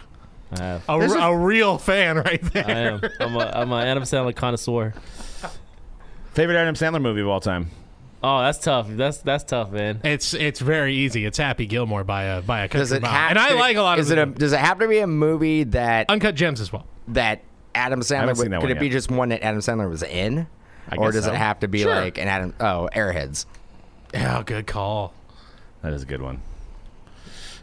I 0.51 0.59
have. 0.63 0.83
A, 0.89 0.97
is- 0.99 1.13
a 1.13 1.35
real 1.35 1.77
fan 1.77 2.17
right 2.17 2.41
there. 2.53 2.65
I 2.67 2.71
am. 2.71 3.01
I'm 3.19 3.35
a, 3.35 3.39
I'm 3.53 3.71
a 3.71 3.77
Adam 3.83 4.03
Sandler 4.03 4.35
connoisseur. 4.35 4.93
Favorite 6.33 6.55
Adam 6.57 6.75
Sandler 6.75 7.01
movie 7.01 7.21
of 7.21 7.27
all 7.27 7.41
time? 7.41 7.69
Oh, 8.23 8.39
that's 8.41 8.57
tough. 8.59 8.87
That's 8.89 9.17
that's 9.19 9.43
tough, 9.43 9.71
man. 9.71 10.01
It's 10.03 10.33
it's 10.33 10.59
very 10.59 10.95
easy. 10.95 11.25
It's 11.25 11.37
Happy 11.37 11.65
Gilmore 11.65 12.03
by 12.03 12.23
a 12.23 12.41
by 12.41 12.61
a 12.61 12.67
Does 12.67 12.89
country 12.89 12.97
it 12.97 13.01
mile. 13.11 13.29
and 13.29 13.37
I 13.39 13.49
to- 13.49 13.55
like 13.55 13.77
a 13.77 13.81
lot 13.81 13.99
is 13.99 14.09
of 14.11 14.17
it 14.17 14.21
a. 14.21 14.25
Does 14.25 14.53
it 14.53 14.59
have 14.59 14.79
to 14.79 14.87
be 14.87 14.99
a 14.99 15.07
movie 15.07 15.63
that 15.65 16.09
Uncut 16.09 16.35
Gems 16.35 16.59
as 16.61 16.71
well. 16.73 16.85
that 17.09 17.41
Adam 17.75 17.99
Sandler? 18.01 18.37
would- 18.37 18.51
that 18.51 18.59
could 18.61 18.69
one 18.69 18.71
it 18.71 18.79
be 18.79 18.89
just 18.89 19.11
one 19.11 19.29
that 19.29 19.43
Adam 19.43 19.59
Sandler 19.61 19.89
was 19.89 20.01
in, 20.03 20.47
I 20.89 20.95
or 20.95 21.11
does 21.11 21.25
so. 21.25 21.31
it 21.31 21.35
have 21.37 21.59
to 21.59 21.67
be 21.67 21.81
Sure. 21.83 21.93
like 21.93 22.17
an 22.17 22.27
Adam? 22.27 22.53
Oh, 22.59 22.89
Airheads. 22.95 23.45
Yeah, 24.13 24.41
good 24.43 24.65
call. 24.67 25.13
That 25.83 25.93
is 25.93 26.03
a 26.03 26.05
good 26.07 26.21
one. 26.21 26.41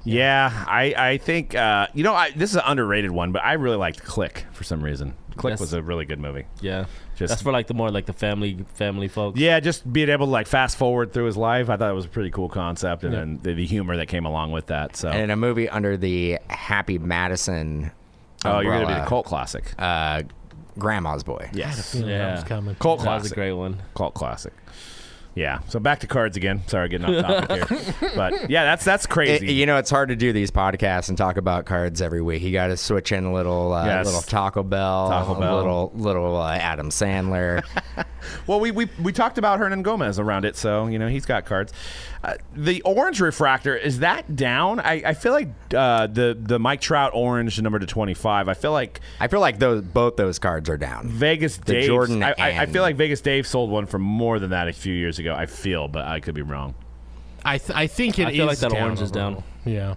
Yeah, 0.05 0.65
I 0.69 0.95
I 0.97 1.19
think 1.19 1.55
uh, 1.55 1.87
you 1.95 2.05
know 2.05 2.15
I, 2.15 2.31
this 2.33 2.51
is 2.51 2.57
an 2.57 2.63
underrated 2.67 3.11
one, 3.11 3.33
but 3.33 3.43
I 3.45 3.55
really 3.55 3.77
liked 3.77 4.03
Click 4.05 4.45
for 4.53 4.65
some 4.65 4.83
reason. 4.83 5.15
Click 5.37 5.53
That's- 5.53 5.61
was 5.61 5.73
a 5.73 5.83
really 5.83 6.05
good 6.05 6.21
movie. 6.21 6.45
Yeah, 6.61 6.85
Just- 7.17 7.31
that's 7.31 7.43
for 7.43 7.51
like 7.51 7.67
the 7.67 7.75
more 7.75 7.91
like 7.91 8.07
the 8.07 8.13
family 8.13 8.65
family 8.75 9.09
folks. 9.09 9.39
Yeah, 9.41 9.59
just 9.61 9.91
being 9.93 10.09
able 10.11 10.27
to 10.27 10.31
like 10.31 10.47
fast 10.47 10.77
forward 10.77 11.13
through 11.13 11.25
his 11.25 11.37
life, 11.37 11.69
I 11.71 11.77
thought 11.77 11.91
it 11.91 11.95
was 11.95 12.05
a 12.05 12.09
pretty 12.09 12.31
cool 12.31 12.49
concept, 12.49 13.03
and 13.03 13.13
then 13.13 13.41
the, 13.43 13.55
the 13.55 13.67
humor 13.67 13.97
that 13.97 14.07
came 14.07 14.27
along 14.27 14.53
with 14.53 14.67
that. 14.67 14.95
So, 14.97 15.09
And 15.09 15.23
in 15.23 15.31
a 15.31 15.37
movie 15.37 15.69
under 15.69 15.97
the 15.97 16.39
Happy 16.49 16.99
Madison. 16.99 17.91
oh, 18.45 18.61
you're 18.61 18.73
gonna 18.75 18.87
be 18.87 18.95
the 19.01 19.07
cult 19.07 19.27
classic. 19.27 19.73
Uh, 19.79 20.23
Grandma's 20.79 21.23
Boy. 21.25 21.49
yes, 21.53 21.95
Yeah, 21.95 22.03
that 22.03 22.09
Yeah. 22.39 22.45
coming. 22.47 22.75
cult 22.77 22.99
that 23.01 23.07
was 23.07 23.23
classic. 23.23 23.33
a 23.33 23.35
great 23.35 23.53
one. 23.53 23.83
Cult 23.95 24.15
classic. 24.15 24.53
Yeah. 25.35 25.61
So 25.69 25.81
back 25.81 26.01
to 26.01 26.07
cards 26.07 26.37
again. 26.37 26.63
Sorry, 26.69 26.89
getting 26.89 27.13
off 27.13 27.47
topic 27.47 27.69
here. 27.69 28.11
But 28.15 28.49
yeah, 28.51 28.65
that's 28.65 28.85
that's 28.85 29.05
It- 29.05 29.09
crazy. 29.09 29.53
you 29.53 29.67
know, 29.67 29.79
it's 29.79 29.91
hard 29.91 30.11
to 30.11 30.17
do 30.17 30.33
these 30.33 30.51
podcasts 30.53 31.09
and 31.09 31.19
talk 31.19 31.37
about 31.37 31.65
cards 31.67 32.01
every 32.01 32.23
week. 32.23 32.43
You 32.43 32.53
got 32.53 32.69
to 32.69 32.77
switch 32.77 33.11
in 33.11 33.25
a 33.25 33.33
little, 33.33 33.73
uh, 33.73 33.85
Yes. 33.87 34.07
little 34.07 34.23
Taco 34.23 34.63
Bell, 34.63 35.09
Taco 35.09 35.35
a 35.35 35.41
Bell. 35.41 35.57
little, 35.57 35.93
little 35.97 36.37
uh, 36.37 36.55
Adam 36.55 36.91
Sandler. 36.91 37.63
Well, 38.47 38.59
we, 38.59 38.71
we 38.71 38.89
we 39.03 39.13
talked 39.13 39.37
about 39.37 39.61
Hernangómez 39.61 40.19
around 40.19 40.47
it, 40.47 40.57
so 40.57 40.87
you 40.87 40.99
know 40.99 41.09
he's 41.09 41.27
got 41.27 41.45
cards. 41.45 41.75
Uh, 42.23 42.37
the 42.55 42.81
orange 42.81 43.21
refractor 43.21 43.77
is 43.77 43.99
that 43.99 44.35
down? 44.35 44.81
I, 44.81 45.03
I 45.05 45.13
feel 45.13 45.33
like 45.33 45.49
uh, 45.75 46.07
the 46.07 46.35
the 46.41 46.59
Mike 46.59 46.81
Trout 46.81 47.13
orange 47.15 47.61
number 47.61 47.79
to 47.79 47.85
twenty 47.85 48.15
five. 48.15 48.49
I 48.49 48.55
feel 48.55 48.73
like 48.73 49.01
I 49.21 49.29
feel 49.29 49.41
like 49.41 49.59
those 49.59 49.83
both 49.83 50.17
those 50.17 50.39
cards 50.39 50.71
are 50.71 50.79
down. 50.79 51.07
Vegas 51.09 51.59
The 51.59 51.73
Dave. 51.75 51.87
Jordan 51.87 52.23
I, 52.23 52.35
I, 52.39 52.61
I 52.63 52.67
feel 52.67 52.81
like 52.81 52.97
Vegas 52.97 53.21
Dave 53.21 53.47
sold 53.47 53.69
one 53.71 53.85
for 53.85 53.99
more 53.99 54.39
than 54.39 54.51
that 54.51 54.69
a 54.69 54.73
few 54.73 54.95
years 54.95 55.19
ago. 55.19 55.24
I 55.33 55.47
feel, 55.47 55.89
but 55.89 56.05
I 56.07 56.21
could 56.21 56.35
be 56.35 56.43
wrong. 56.43 56.75
I 57.45 57.59
th- 57.59 57.77
I 57.77 57.87
think 57.87 58.19
it 58.19 58.27
I 58.29 58.33
feel 58.33 58.47
like 58.47 58.59
that 58.59 58.71
down 58.71 58.83
orange 58.83 59.01
is 59.03 59.11
down. 59.11 59.35
little. 59.35 59.45
Yeah. 59.65 59.95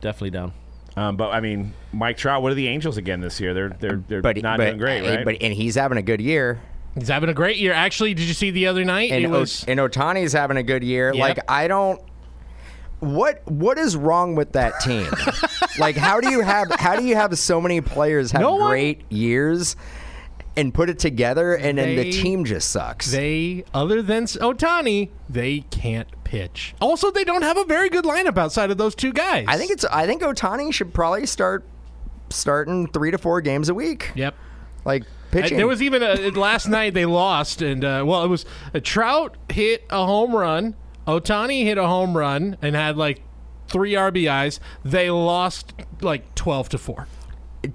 Definitely 0.00 0.30
down. 0.30 0.52
Um, 0.96 1.16
but 1.16 1.30
I 1.30 1.40
mean, 1.40 1.72
Mike 1.92 2.16
Trout. 2.16 2.42
What 2.42 2.52
are 2.52 2.54
the 2.54 2.68
Angels 2.68 2.96
again 2.96 3.20
this 3.20 3.38
year? 3.40 3.54
They're 3.54 3.68
they're 3.68 4.02
they're 4.08 4.22
But 4.22 4.40
not 4.42 4.58
but, 4.58 4.66
doing 4.66 4.78
great, 4.78 5.02
right? 5.02 5.24
But 5.24 5.36
and 5.40 5.52
he's 5.54 5.74
having 5.74 5.98
a 5.98 6.02
good 6.02 6.20
year. 6.20 6.60
He's 6.98 7.08
having 7.08 7.28
a 7.30 7.34
great 7.34 7.58
year. 7.58 7.72
Actually, 7.72 8.14
did 8.14 8.24
you 8.26 8.34
see 8.34 8.50
the 8.50 8.66
other 8.66 8.84
night? 8.84 9.12
And 9.12 9.24
it 9.24 9.28
o- 9.28 9.40
was 9.40 9.64
and 9.68 9.78
Ohtani's 9.78 10.32
having 10.32 10.56
a 10.56 10.62
good 10.62 10.82
year. 10.82 11.12
Yep. 11.14 11.20
Like 11.20 11.38
I 11.50 11.68
don't. 11.68 12.00
What 13.00 13.42
what 13.50 13.78
is 13.78 13.96
wrong 13.96 14.34
with 14.34 14.52
that 14.52 14.80
team? 14.80 15.06
like 15.78 15.96
how 15.96 16.20
do 16.20 16.30
you 16.30 16.40
have 16.40 16.70
how 16.72 16.96
do 16.96 17.04
you 17.06 17.16
have 17.16 17.38
so 17.38 17.60
many 17.60 17.80
players 17.80 18.30
have 18.32 18.42
No 18.42 18.56
one- 18.56 18.68
great 18.70 19.10
years 19.10 19.76
and 20.60 20.74
put 20.74 20.88
it 20.90 20.98
together 20.98 21.54
and 21.54 21.78
then 21.78 21.96
the 21.96 22.10
team 22.12 22.44
just 22.44 22.70
sucks? 22.70 23.10
they 23.10 23.64
other 23.74 24.02
than 24.02 24.24
Ohtani, 24.24 25.08
they 25.28 25.60
can't 25.70 26.08
pitch. 26.24 26.74
Also, 26.80 27.10
they 27.10 27.24
don't 27.24 27.42
have 27.42 27.56
a 27.56 27.64
very 27.64 27.88
good 27.88 28.04
lineup 28.04 28.38
outside 28.38 28.70
of 28.70 28.78
those 28.78 28.94
two 28.94 29.12
guys. 29.12 29.46
I 29.48 29.56
think 29.56 29.70
it's 29.70 29.84
I 29.86 30.06
think 30.06 30.22
Ohtani 30.22 30.72
should 30.72 30.92
probably 30.94 31.26
start 31.26 31.64
starting 32.28 32.86
three 32.86 33.10
to 33.10 33.18
four 33.18 33.40
games 33.40 33.68
a 33.68 33.74
week. 33.74 34.12
Yep. 34.14 34.34
Like 34.84 35.02
Uh, 35.02 35.06
pitching. 35.32 35.56
There 35.56 35.66
was 35.66 35.82
even 35.82 36.02
a 36.02 36.30
last 36.30 36.68
night 36.78 36.94
they 36.94 37.06
lost, 37.06 37.62
and 37.62 37.84
uh, 37.84 38.04
well, 38.06 38.24
it 38.24 38.28
was 38.28 38.44
a 38.74 38.80
Trout 38.80 39.36
hit 39.48 39.84
a 39.90 40.06
home 40.06 40.34
run, 40.34 40.74
Ohtani 41.06 41.64
hit 41.64 41.78
a 41.78 41.86
home 41.86 42.16
run, 42.16 42.56
and 42.62 42.74
had 42.74 42.96
like 42.96 43.22
three 43.68 43.92
RBIs. 43.92 44.58
They 44.84 45.10
lost 45.10 45.72
like 46.00 46.34
twelve 46.34 46.68
to 46.70 46.78
four. 46.78 47.06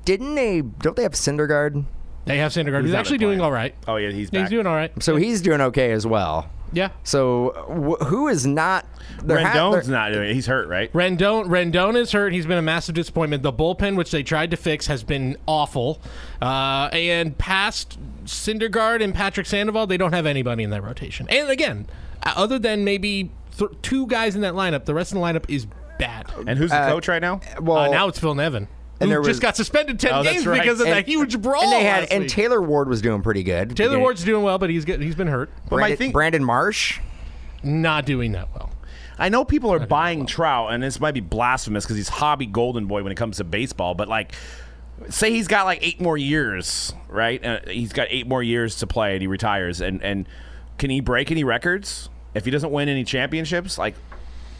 Didn't 0.04 0.36
they? 0.36 0.62
Don't 0.62 0.96
they 0.96 1.04
have 1.04 1.14
Syndergaard? 1.14 1.86
They 2.26 2.38
have 2.40 2.52
Syndergaard. 2.52 2.84
He's, 2.84 2.92
not 2.92 3.00
actually 3.00 3.20
doing 3.20 3.40
all 3.42 3.52
right. 3.52 3.76
oh 3.88 3.98
yeah, 3.98 4.10
he's 4.12 4.30
back. 4.30 4.42
He's 4.42 4.50
doing 4.50 4.66
all 4.68 4.76
right. 4.76 4.92
So 5.02 5.16
he's 5.16 5.42
doing 5.42 5.62
okay 5.62 5.92
as 5.92 6.06
well. 6.08 6.50
Yeah. 6.74 6.90
So 7.04 7.98
wh- 8.02 8.04
who 8.08 8.28
is 8.28 8.46
not? 8.46 8.86
there 9.24 9.40
ha- 9.40 9.54
Rendon's 9.54 9.88
there- 9.88 9.96
not 9.96 10.12
doing 10.12 10.30
it. 10.32 10.34
He's 10.34 10.48
hurt, 10.48 10.68
right? 10.68 10.92
Rendon 10.92 11.46
Rendon 11.46 11.96
is 11.96 12.12
hurt. 12.12 12.34
He's 12.34 12.46
been 12.48 12.58
a 12.58 12.62
massive 12.64 12.96
disappointment. 12.96 13.44
The 13.44 13.54
bullpen, 13.54 13.96
which 13.96 14.12
they 14.12 14.24
tried 14.24 14.52
to 14.52 14.58
fix, 14.58 14.88
has 14.88 15.04
been 15.04 15.38
awful. 15.46 16.02
Uh, 16.42 16.90
and 16.92 17.38
past 17.38 17.98
Syndergaard 18.26 19.04
and 19.04 19.14
Patrick 19.14 19.46
Sandoval, 19.46 19.88
they 19.88 19.98
don't 19.98 20.14
have 20.14 20.26
anybody 20.26 20.64
in 20.64 20.72
that 20.72 20.84
rotation. 20.84 21.28
And 21.30 21.50
again, 21.50 21.86
uh, 22.24 22.34
other 22.36 22.58
than 22.60 22.84
maybe 22.84 23.30
th- 23.58 23.72
two 23.84 24.08
guys 24.08 24.36
in 24.36 24.42
that 24.42 24.54
lineup, 24.56 24.86
the 24.86 24.94
rest 24.96 25.12
of 25.12 25.20
the 25.20 25.22
lineup 25.24 25.46
is 25.48 25.68
bad. 26.00 26.26
And 26.48 26.58
who's 26.58 26.72
the 26.72 26.78
coach 26.88 27.08
right 27.08 27.22
now? 27.22 27.40
Well, 27.62 27.78
Uh, 27.78 27.88
now 27.90 28.08
it's 28.08 28.20
Phil 28.20 28.36
Nevin. 28.36 28.68
And 29.00 29.08
who 29.08 29.10
there 29.10 29.20
was- 29.20 29.28
just 29.28 29.42
got 29.42 29.56
suspended 29.58 30.00
ten 30.00 30.14
Oh, 30.14 30.24
games 30.24 30.46
right. 30.48 30.62
because 30.62 30.80
of 30.80 30.88
and- 30.88 30.96
that 30.96 31.06
huge 31.08 31.40
brawl. 31.42 31.64
and 31.64 31.72
they 31.72 31.84
had 31.84 32.02
last 32.04 32.12
and 32.14 32.22
week. 32.24 32.32
Taylor 32.32 32.62
Ward 32.62 32.88
was 32.88 33.02
doing 33.02 33.22
pretty 33.22 33.44
good. 33.44 33.76
Taylor 33.76 33.96
Yeah. 33.98 34.02
Ward's 34.02 34.24
doing 34.24 34.44
well, 34.44 34.58
but 34.58 34.70
he's 34.70 34.86
get, 34.86 35.02
he's 35.02 35.16
been 35.16 35.28
hurt. 35.28 35.50
But 35.70 35.72
my 35.78 35.78
Brandon, 35.82 35.98
thing, 35.98 36.12
Brandon 36.12 36.44
Marsh. 36.44 37.00
Not 37.64 38.06
doing 38.06 38.32
that 38.34 38.50
well. 38.54 38.72
I 39.18 39.30
know 39.30 39.44
people 39.46 39.72
are 39.74 39.80
buying 39.80 40.26
Trout, 40.26 40.74
and 40.74 40.84
this 40.84 41.00
might 41.00 41.14
be 41.14 41.20
blasphemous 41.22 41.86
because 41.86 41.96
he's 41.98 42.10
hobby 42.10 42.46
golden 42.46 42.86
boy 42.86 43.02
when 43.02 43.12
it 43.12 43.16
comes 43.16 43.38
to 43.38 43.44
baseball. 43.44 43.96
But 43.96 44.08
like, 44.10 44.34
say 45.10 45.32
he's 45.32 45.48
got 45.48 45.66
like 45.66 45.80
eight 45.82 46.00
more 46.02 46.18
years, 46.18 46.94
right? 47.10 47.44
Uh, 47.44 47.60
he's 47.68 47.94
got 47.94 48.08
eight 48.12 48.28
more 48.28 48.44
years 48.44 48.76
to 48.78 48.88
play, 48.88 49.14
and 49.14 49.22
he 49.22 49.28
retires. 49.28 49.82
And 49.82 50.02
and 50.04 50.28
can 50.78 50.90
he 50.90 51.00
break 51.00 51.32
any 51.32 51.44
records 51.46 52.10
if 52.34 52.44
he 52.46 52.52
doesn't 52.52 52.72
win 52.72 52.88
any 52.90 53.04
championships? 53.06 53.78
Like, 53.78 53.96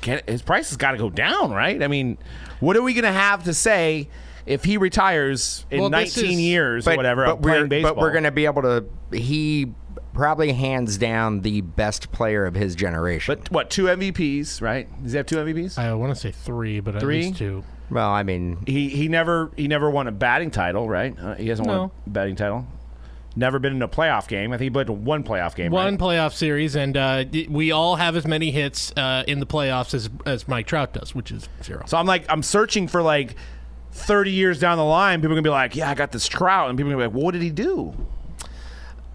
can, 0.02 0.22
his 0.26 0.42
price 0.42 0.70
has 0.70 0.78
got 0.78 0.92
to 0.92 0.98
go 0.98 1.10
down, 1.10 1.52
right? 1.52 1.84
I 1.84 1.88
mean, 1.88 2.18
what 2.62 2.78
are 2.78 2.82
we 2.82 2.94
gonna 2.94 3.12
have 3.12 3.44
to 3.44 3.54
say 3.54 4.08
if 4.46 4.64
he 4.64 4.78
retires 4.78 5.66
in 5.72 5.80
Well, 5.82 5.90
19 5.90 6.26
is- 6.32 6.40
years 6.42 6.88
or 6.88 6.96
whatever 6.96 7.26
of 7.26 7.42
playing 7.42 7.62
we're, 7.64 7.68
baseball? 7.68 7.94
but 7.96 8.02
we're 8.02 8.12
going 8.12 8.24
to 8.26 8.32
be 8.32 8.46
able 8.46 8.62
to. 8.64 8.86
He 9.12 9.74
probably 10.14 10.54
hands 10.54 10.98
down 10.98 11.42
the 11.42 11.62
best 11.62 12.12
player 12.12 12.46
of 12.46 12.56
his 12.56 12.76
generation. 12.76 13.36
But 13.38 13.52
what? 13.52 13.70
Two 13.70 13.86
MVPs, 13.86 14.62
right? 14.62 14.88
Does 15.04 15.12
he 15.12 15.18
have 15.18 15.26
two 15.26 15.38
MVPs? 15.38 15.78
I 15.78 15.94
want 15.94 16.14
to 16.14 16.20
say 16.20 16.32
three, 16.32 16.80
but 16.80 17.00
Three? 17.00 17.20
at 17.20 17.26
least 17.28 17.38
two. 17.38 17.64
well, 17.90 18.10
I 18.12 18.24
mean, 18.24 18.64
He 18.66 18.90
he 18.90 19.08
never 19.08 19.52
he 19.58 19.68
never 19.68 19.90
won 19.90 20.08
a 20.08 20.12
batting 20.12 20.52
title, 20.52 20.88
right? 20.88 21.16
Uh, 21.20 21.36
he 21.36 21.50
hasn't 21.50 21.68
won 21.68 21.92
a 22.06 22.10
batting 22.10 22.36
title. 22.36 22.66
Never 23.38 23.60
been 23.60 23.74
in 23.76 23.82
a 23.82 23.88
playoff 23.90 24.30
game. 24.30 24.54
I 24.54 24.58
think 24.58 24.68
he 24.68 24.70
played 24.70 24.90
one 24.90 25.22
playoff 25.26 25.56
game. 25.56 25.70
One 25.70 25.96
right? 25.96 26.00
playoff 26.00 26.32
series, 26.32 26.74
and 26.78 26.96
uh, 26.96 27.26
we 27.50 27.70
all 27.74 27.98
have 27.98 28.16
as 28.16 28.26
many 28.26 28.50
hits 28.52 28.94
uh, 28.96 29.26
in 29.28 29.42
the 29.42 29.46
playoffs 29.46 29.94
as, 29.94 30.10
as 30.26 30.48
Mike 30.48 30.68
Trout 30.68 30.94
does, 30.94 31.14
which 31.14 31.32
is 31.34 31.50
zero. 31.62 31.84
So 31.86 31.98
I'm 31.98 32.06
like 32.06 32.26
I'm 32.30 32.42
searching 32.42 32.88
for 32.88 33.02
like 33.02 33.36
30 33.96 34.32
years 34.32 34.60
down 34.60 34.78
the 34.78 34.84
line. 34.84 35.20
People 35.20 35.32
are 35.32 35.36
gonna 35.36 35.42
be 35.44 35.50
like, 35.50 35.76
yeah, 35.76 35.90
I 35.90 35.96
got 35.96 36.12
this 36.12 36.28
Trout, 36.28 36.70
and 36.70 36.78
people 36.78 36.92
are 36.92 36.96
gonna 36.96 37.06
be 37.06 37.08
like, 37.08 37.16
well, 37.16 37.26
what 37.26 37.32
did 37.32 37.42
he 37.42 37.50
do? 37.50 37.94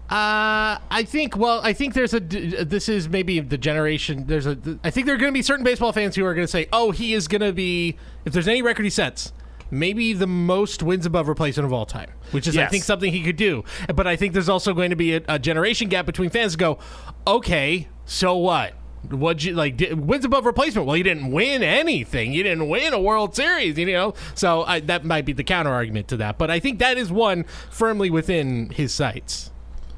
Uh, 0.09 0.77
I 0.91 1.05
think. 1.07 1.37
Well, 1.37 1.61
I 1.63 1.71
think 1.71 1.93
there's 1.93 2.13
a. 2.13 2.19
This 2.19 2.89
is 2.89 3.07
maybe 3.07 3.39
the 3.39 3.57
generation. 3.57 4.25
There's 4.27 4.45
a. 4.45 4.57
I 4.83 4.89
think 4.89 5.05
there 5.05 5.15
are 5.15 5.17
going 5.17 5.31
to 5.31 5.33
be 5.33 5.41
certain 5.41 5.63
baseball 5.63 5.93
fans 5.93 6.17
who 6.17 6.25
are 6.25 6.33
going 6.33 6.43
to 6.43 6.51
say, 6.51 6.67
"Oh, 6.73 6.91
he 6.91 7.13
is 7.13 7.29
going 7.29 7.39
to 7.39 7.53
be. 7.53 7.97
If 8.25 8.33
there's 8.33 8.49
any 8.49 8.61
record 8.61 8.83
he 8.83 8.89
sets, 8.89 9.31
maybe 9.69 10.11
the 10.11 10.27
most 10.27 10.83
wins 10.83 11.05
above 11.05 11.29
replacement 11.29 11.65
of 11.65 11.71
all 11.71 11.85
time, 11.85 12.11
which 12.31 12.45
is 12.45 12.57
I 12.57 12.65
think 12.65 12.83
something 12.83 13.09
he 13.09 13.23
could 13.23 13.37
do. 13.37 13.63
But 13.95 14.05
I 14.05 14.17
think 14.17 14.33
there's 14.33 14.49
also 14.49 14.73
going 14.73 14.89
to 14.89 14.97
be 14.97 15.15
a, 15.15 15.21
a 15.29 15.39
generation 15.39 15.87
gap 15.87 16.05
between 16.05 16.29
fans. 16.29 16.55
Who 16.55 16.57
go, 16.57 16.79
okay, 17.25 17.87
so 18.05 18.35
what? 18.35 18.73
What 19.09 19.43
you 19.43 19.53
like? 19.53 19.77
Di- 19.77 19.93
wins 19.93 20.25
above 20.25 20.45
replacement? 20.45 20.87
Well, 20.87 20.95
you 20.95 21.03
didn't 21.03 21.31
win 21.31 21.63
anything. 21.63 22.33
You 22.33 22.43
didn't 22.43 22.69
win 22.69 22.93
a 22.93 23.01
World 23.01 23.35
Series. 23.35 23.77
You 23.77 23.87
know, 23.87 24.13
so 24.35 24.63
I, 24.63 24.79
that 24.81 25.03
might 25.03 25.25
be 25.25 25.33
the 25.33 25.43
counter 25.43 25.71
argument 25.71 26.07
to 26.09 26.17
that. 26.17 26.37
But 26.37 26.51
I 26.51 26.59
think 26.59 26.79
that 26.79 26.97
is 26.97 27.11
one 27.11 27.43
firmly 27.69 28.09
within 28.09 28.69
his 28.69 28.93
sights. 28.93 29.51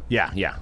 Yeah, 0.09 0.31
yeah. 0.33 0.55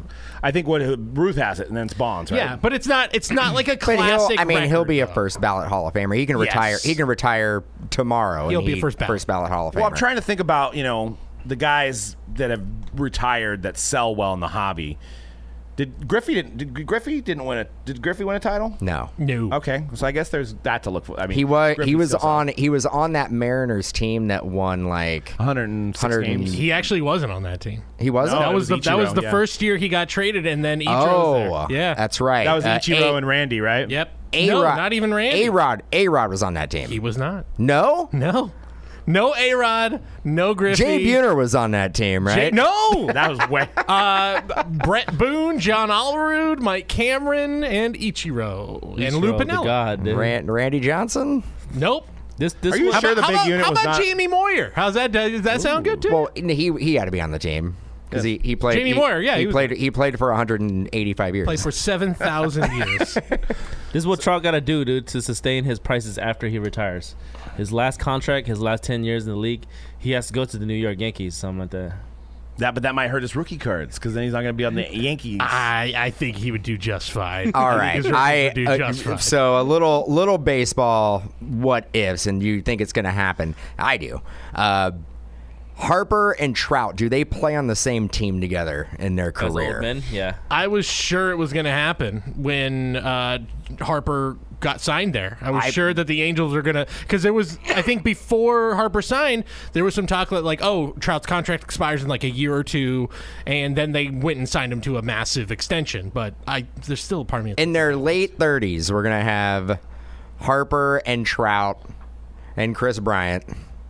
I 0.44 0.52
think 0.52 0.66
what 0.68 0.82
Ruth 0.82 1.36
has 1.36 1.60
it, 1.60 1.68
and 1.68 1.78
then 1.78 1.86
it's 1.86 1.94
Bonds, 1.94 2.32
right? 2.32 2.38
Yeah, 2.38 2.56
but 2.56 2.74
it's 2.74 2.88
not. 2.88 3.14
It's 3.14 3.30
not 3.30 3.54
like 3.54 3.68
a 3.68 3.72
but 3.86 3.88
he'll. 4.00 4.18
classic. 4.18 4.40
I 4.40 4.44
mean, 4.44 4.60
he'll 4.64 4.80
record, 4.80 4.88
be 4.88 5.00
a 5.02 5.08
first 5.08 5.40
ballot 5.40 5.68
Hall 5.68 5.88
of 5.88 5.94
Famer. 5.94 6.16
He 6.18 6.26
can 6.26 6.38
Yes. 6.40 6.48
retire. 6.48 6.78
He 6.82 6.96
can 6.96 7.06
retire 7.06 7.64
tomorrow. 7.92 8.50
He'll 8.50 8.60
and 8.60 8.66
be 8.66 8.72
a 8.74 8.76
he- 8.76 8.82
first 8.82 8.98
ballot. 8.98 9.10
first 9.10 9.28
ballot 9.28 9.52
Hall 9.52 9.68
of 9.68 9.74
Famer. 9.76 9.82
Well, 9.82 9.86
I'm 9.90 9.96
trying 9.96 10.16
to 10.16 10.22
think 10.22 10.40
about 10.40 10.76
you 10.76 10.84
know 10.84 11.18
the 11.46 11.56
guys 11.56 12.16
that 12.36 12.50
have 12.50 12.64
retired 12.96 13.64
that 13.64 13.78
sell 13.78 14.16
well 14.16 14.34
in 14.34 14.40
the 14.40 14.48
hobby. 14.48 14.98
Did 15.78 16.08
Griffey 16.08 16.34
didn't 16.34 16.58
did 16.58 16.86
Griffey 16.86 17.22
didn't 17.22 17.46
win 17.46 17.58
a 17.60 17.66
did 17.86 18.02
Griffey 18.02 18.24
win 18.24 18.36
a 18.36 18.40
title? 18.40 18.78
No. 18.82 19.10
No. 19.18 19.52
Okay, 19.54 19.86
so 19.94 20.06
I 20.06 20.12
guess 20.12 20.30
there's 20.30 20.54
that 20.64 20.84
to 20.84 20.90
look 20.90 21.06
for. 21.06 21.20
I 21.20 21.28
mean, 21.28 21.38
He 21.38 21.46
was 21.46 21.76
Griffey 21.76 21.90
he 21.92 21.96
was 21.96 22.10
still 22.10 22.20
sells. 22.20 22.30
on 22.30 22.48
he 22.50 22.70
was 22.70 22.86
on 22.86 23.14
that 23.14 23.32
Mariners 23.32 23.92
team 23.92 24.28
that 24.28 24.46
won 24.46 24.86
like 24.86 25.30
106 25.38 26.04
100 26.04 26.26
games. 26.26 26.54
He 26.54 26.72
actually 26.72 27.02
wasn't 27.02 27.32
on 27.32 27.44
that 27.44 27.62
team. 27.62 27.84
he 28.00 28.10
wasn't. 28.10 28.42
No, 28.42 28.48
That 28.48 28.54
was, 28.54 28.70
was 28.70 28.84
the, 28.84 28.90
that 28.90 28.98
was 28.98 29.14
the 29.14 29.22
yeah. 29.24 29.32
first 29.32 29.62
year 29.62 29.78
he 29.78 29.88
got 29.90 30.10
traded, 30.10 30.46
and 30.46 30.64
then 30.64 30.82
Ichiro 30.82 31.08
oh, 31.14 31.50
was 31.50 31.68
there. 31.70 31.78
Yeah, 31.78 31.94
that's 31.94 32.20
right. 32.22 32.44
That 32.44 32.54
was 32.56 32.66
Uh, 32.66 32.78
Ichiro 32.78 33.14
A- 33.14 33.16
and 33.16 33.26
Randy, 33.26 33.62
right? 33.62 33.90
Yep. 33.90 34.12
A 34.34 34.48
no, 34.48 34.64
Rod, 34.64 34.78
not 34.78 34.94
even 34.94 35.14
Randy. 35.14 35.44
A 35.46 35.52
Rod, 35.52 35.84
A 35.92 36.08
Rod 36.08 36.30
was 36.30 36.42
on 36.44 36.54
that 36.54 36.70
team. 36.72 36.90
He 36.90 37.00
was 37.00 37.18
not. 37.18 37.46
no, 37.58 38.10
No, 38.14 38.52
no 39.08 39.34
A 39.36 39.54
Rod, 39.54 40.02
no 40.24 40.54
Griffey. 40.54 40.84
Jay 40.84 41.04
Buhner 41.06 41.36
was 41.36 41.56
on 41.56 41.72
that 41.72 41.94
team, 41.94 42.26
Jay- 42.28 42.44
right? 42.46 42.54
no, 42.54 43.08
That 43.14 43.30
was 43.32 43.50
way. 43.50 43.68
uh, 43.88 44.42
Bret 44.66 45.18
Boone, 45.18 45.60
John 45.60 45.90
Olerud, 45.90 46.60
Mike 46.60 46.88
Cameron, 46.88 47.64
and 47.64 47.96
Ichiro, 47.96 48.82
and 49.00 49.16
Lou 49.18 49.34
Ichiro, 49.34 49.38
the 49.38 49.46
Piniella. 49.46 49.64
God, 49.64 50.04
dude. 50.04 50.18
Ran- 50.18 50.50
Randy 50.50 50.80
Johnson. 50.80 51.44
Nope. 51.74 52.08
This 52.38 52.54
this 52.54 52.74
Are 52.74 52.78
you 52.78 52.88
was, 52.88 52.96
sure 53.00 53.14
the 53.14 53.22
how 53.22 53.28
big 53.28 53.36
about, 53.36 53.48
unit 53.48 53.64
how 53.66 53.72
was 53.72 53.80
about 53.82 53.92
not? 53.92 54.02
Jamie 54.02 54.28
Moyer? 54.28 54.72
How's 54.76 54.96
that? 54.96 55.12
Does 55.12 55.44
that 55.44 55.62
sound 55.62 55.86
good 55.86 56.02
too? 56.02 56.12
Well, 56.12 56.30
he 56.36 56.72
he 56.80 56.96
had 56.96 57.06
to 57.06 57.12
be 57.12 57.22
on 57.22 57.30
the 57.32 57.38
team 57.38 57.76
because 58.10 58.24
he, 58.24 58.40
he 58.44 58.56
played. 58.56 58.78
Jamie 58.78 58.94
he, 58.94 59.00
Moyer, 59.00 59.22
yeah, 59.22 59.36
he, 59.36 59.42
he 59.42 59.46
was- 59.48 59.54
played. 59.54 59.72
He 59.72 59.92
played 59.92 60.18
for 60.18 60.30
185 60.30 61.36
years. 61.36 61.46
Played 61.46 61.60
for 61.60 61.72
seven 61.72 62.14
thousand 62.16 62.72
years. 62.76 63.14
This 63.14 63.20
is 63.94 64.08
what 64.08 64.22
Trout 64.22 64.42
got 64.42 64.52
to 64.52 64.62
do, 64.62 64.84
dude, 64.86 65.06
to 65.08 65.22
sustain 65.22 65.66
his 65.66 65.78
prices 65.80 66.18
after 66.18 66.48
he 66.48 66.58
retires. 66.58 67.16
His 67.62 67.72
last 67.72 68.00
contract, 68.00 68.48
his 68.48 68.60
last 68.60 68.82
ten 68.82 69.04
years 69.04 69.26
in 69.28 69.32
the 69.32 69.38
league, 69.38 69.66
he 70.00 70.12
has 70.12 70.26
to 70.28 70.34
go 70.34 70.46
to 70.46 70.58
the 70.58 70.66
New 70.66 70.74
York 70.74 71.00
Yankees, 71.00 71.36
something 71.36 71.60
like 71.60 71.70
that. 71.70 71.94
that, 72.58 72.74
but 72.74 72.82
that 72.82 72.96
might 72.96 73.10
hurt 73.10 73.22
his 73.22 73.36
rookie 73.36 73.58
cards 73.58 74.00
because 74.00 74.16
then 74.16 74.24
he's 74.24 74.34
not 74.34 74.42
going 74.42 74.54
to 74.54 74.58
be 74.58 74.66
on 74.66 74.74
the 74.74 74.88
Yankees. 74.92 75.38
I 75.42 75.94
I 75.96 76.10
think 76.10 76.38
he 76.38 76.52
would 76.52 76.64
do 76.64 76.76
just 76.76 77.12
fine. 77.12 77.52
All 77.56 77.68
right, 77.70 77.98
I 77.98 78.02
think 78.02 78.14
right, 78.14 78.58
his 78.58 78.68
rookie 78.68 78.82
I 78.84 78.88
would 78.88 78.96
do 78.96 79.02
uh, 79.10 79.16
fine. 79.16 79.18
so 79.20 79.62
a 79.62 79.64
little 79.64 80.06
little 80.08 80.40
baseball 80.40 81.20
what 81.40 81.88
ifs, 81.94 82.26
and 82.26 82.42
you 82.42 82.62
think 82.64 82.82
it's 82.82 82.94
going 82.94 83.06
to 83.06 83.12
happen? 83.12 83.54
I 83.78 83.98
do. 83.98 84.22
Uh, 84.56 84.92
Harper 85.76 86.34
and 86.34 86.56
Trout, 86.56 86.96
do 86.96 87.10
they 87.10 87.26
play 87.26 87.56
on 87.56 87.66
the 87.66 87.76
same 87.76 88.08
team 88.08 88.40
together 88.40 88.88
in 89.00 89.16
their 89.16 89.32
career? 89.32 89.82
men, 89.82 90.04
yeah. 90.12 90.36
I 90.52 90.68
was 90.68 90.86
sure 90.86 91.32
it 91.32 91.38
was 91.38 91.54
going 91.54 91.66
to 91.66 91.72
happen 91.72 92.22
when 92.38 92.98
uh, 92.98 93.40
Harper 93.80 94.38
got 94.62 94.80
signed 94.80 95.14
there. 95.14 95.38
I 95.42 95.52
was 95.52 95.66
I- 95.66 95.70
sure 95.72 95.94
that 95.94 96.08
the 96.08 96.22
Angels 96.22 96.56
are 96.56 96.62
going 96.62 96.76
to 96.76 96.88
because 97.02 97.24
there 97.24 97.34
was 97.34 97.60
I 97.68 97.82
think 97.82 98.04
before 98.04 98.76
Harper 98.76 99.02
signed 99.02 99.44
there 99.74 99.84
was 99.84 99.94
some 99.94 100.08
talk 100.08 100.30
that 100.30 100.44
like 100.46 100.62
oh 100.64 100.94
Trout's 101.00 101.28
contract 101.28 101.64
expires 101.64 102.02
in 102.02 102.08
like 102.08 102.24
a 102.24 102.30
year 102.30 102.54
or 102.56 102.64
two 102.64 103.10
and 103.46 103.76
then 103.76 103.92
they 103.92 104.08
went 104.10 104.38
and 104.38 104.48
signed 104.48 104.72
him 104.72 104.80
to 104.82 104.98
a 104.98 105.02
massive 105.02 105.52
extension. 105.52 106.10
But 106.10 106.36
I 106.48 106.68
there's 106.88 107.04
still 107.04 107.22
a 107.22 107.26
part 107.26 107.42
of 107.42 107.46
me. 107.46 107.56
In 107.58 107.74
their 107.74 107.96
late 107.96 108.38
30s, 108.40 108.90
we're 108.92 109.04
going 109.04 109.18
to 109.20 109.24
have 109.24 109.80
Harper 110.40 111.02
and 111.06 111.26
Trout 111.26 111.82
and 112.56 112.76
Kris 112.76 113.00
Bryant 113.00 113.44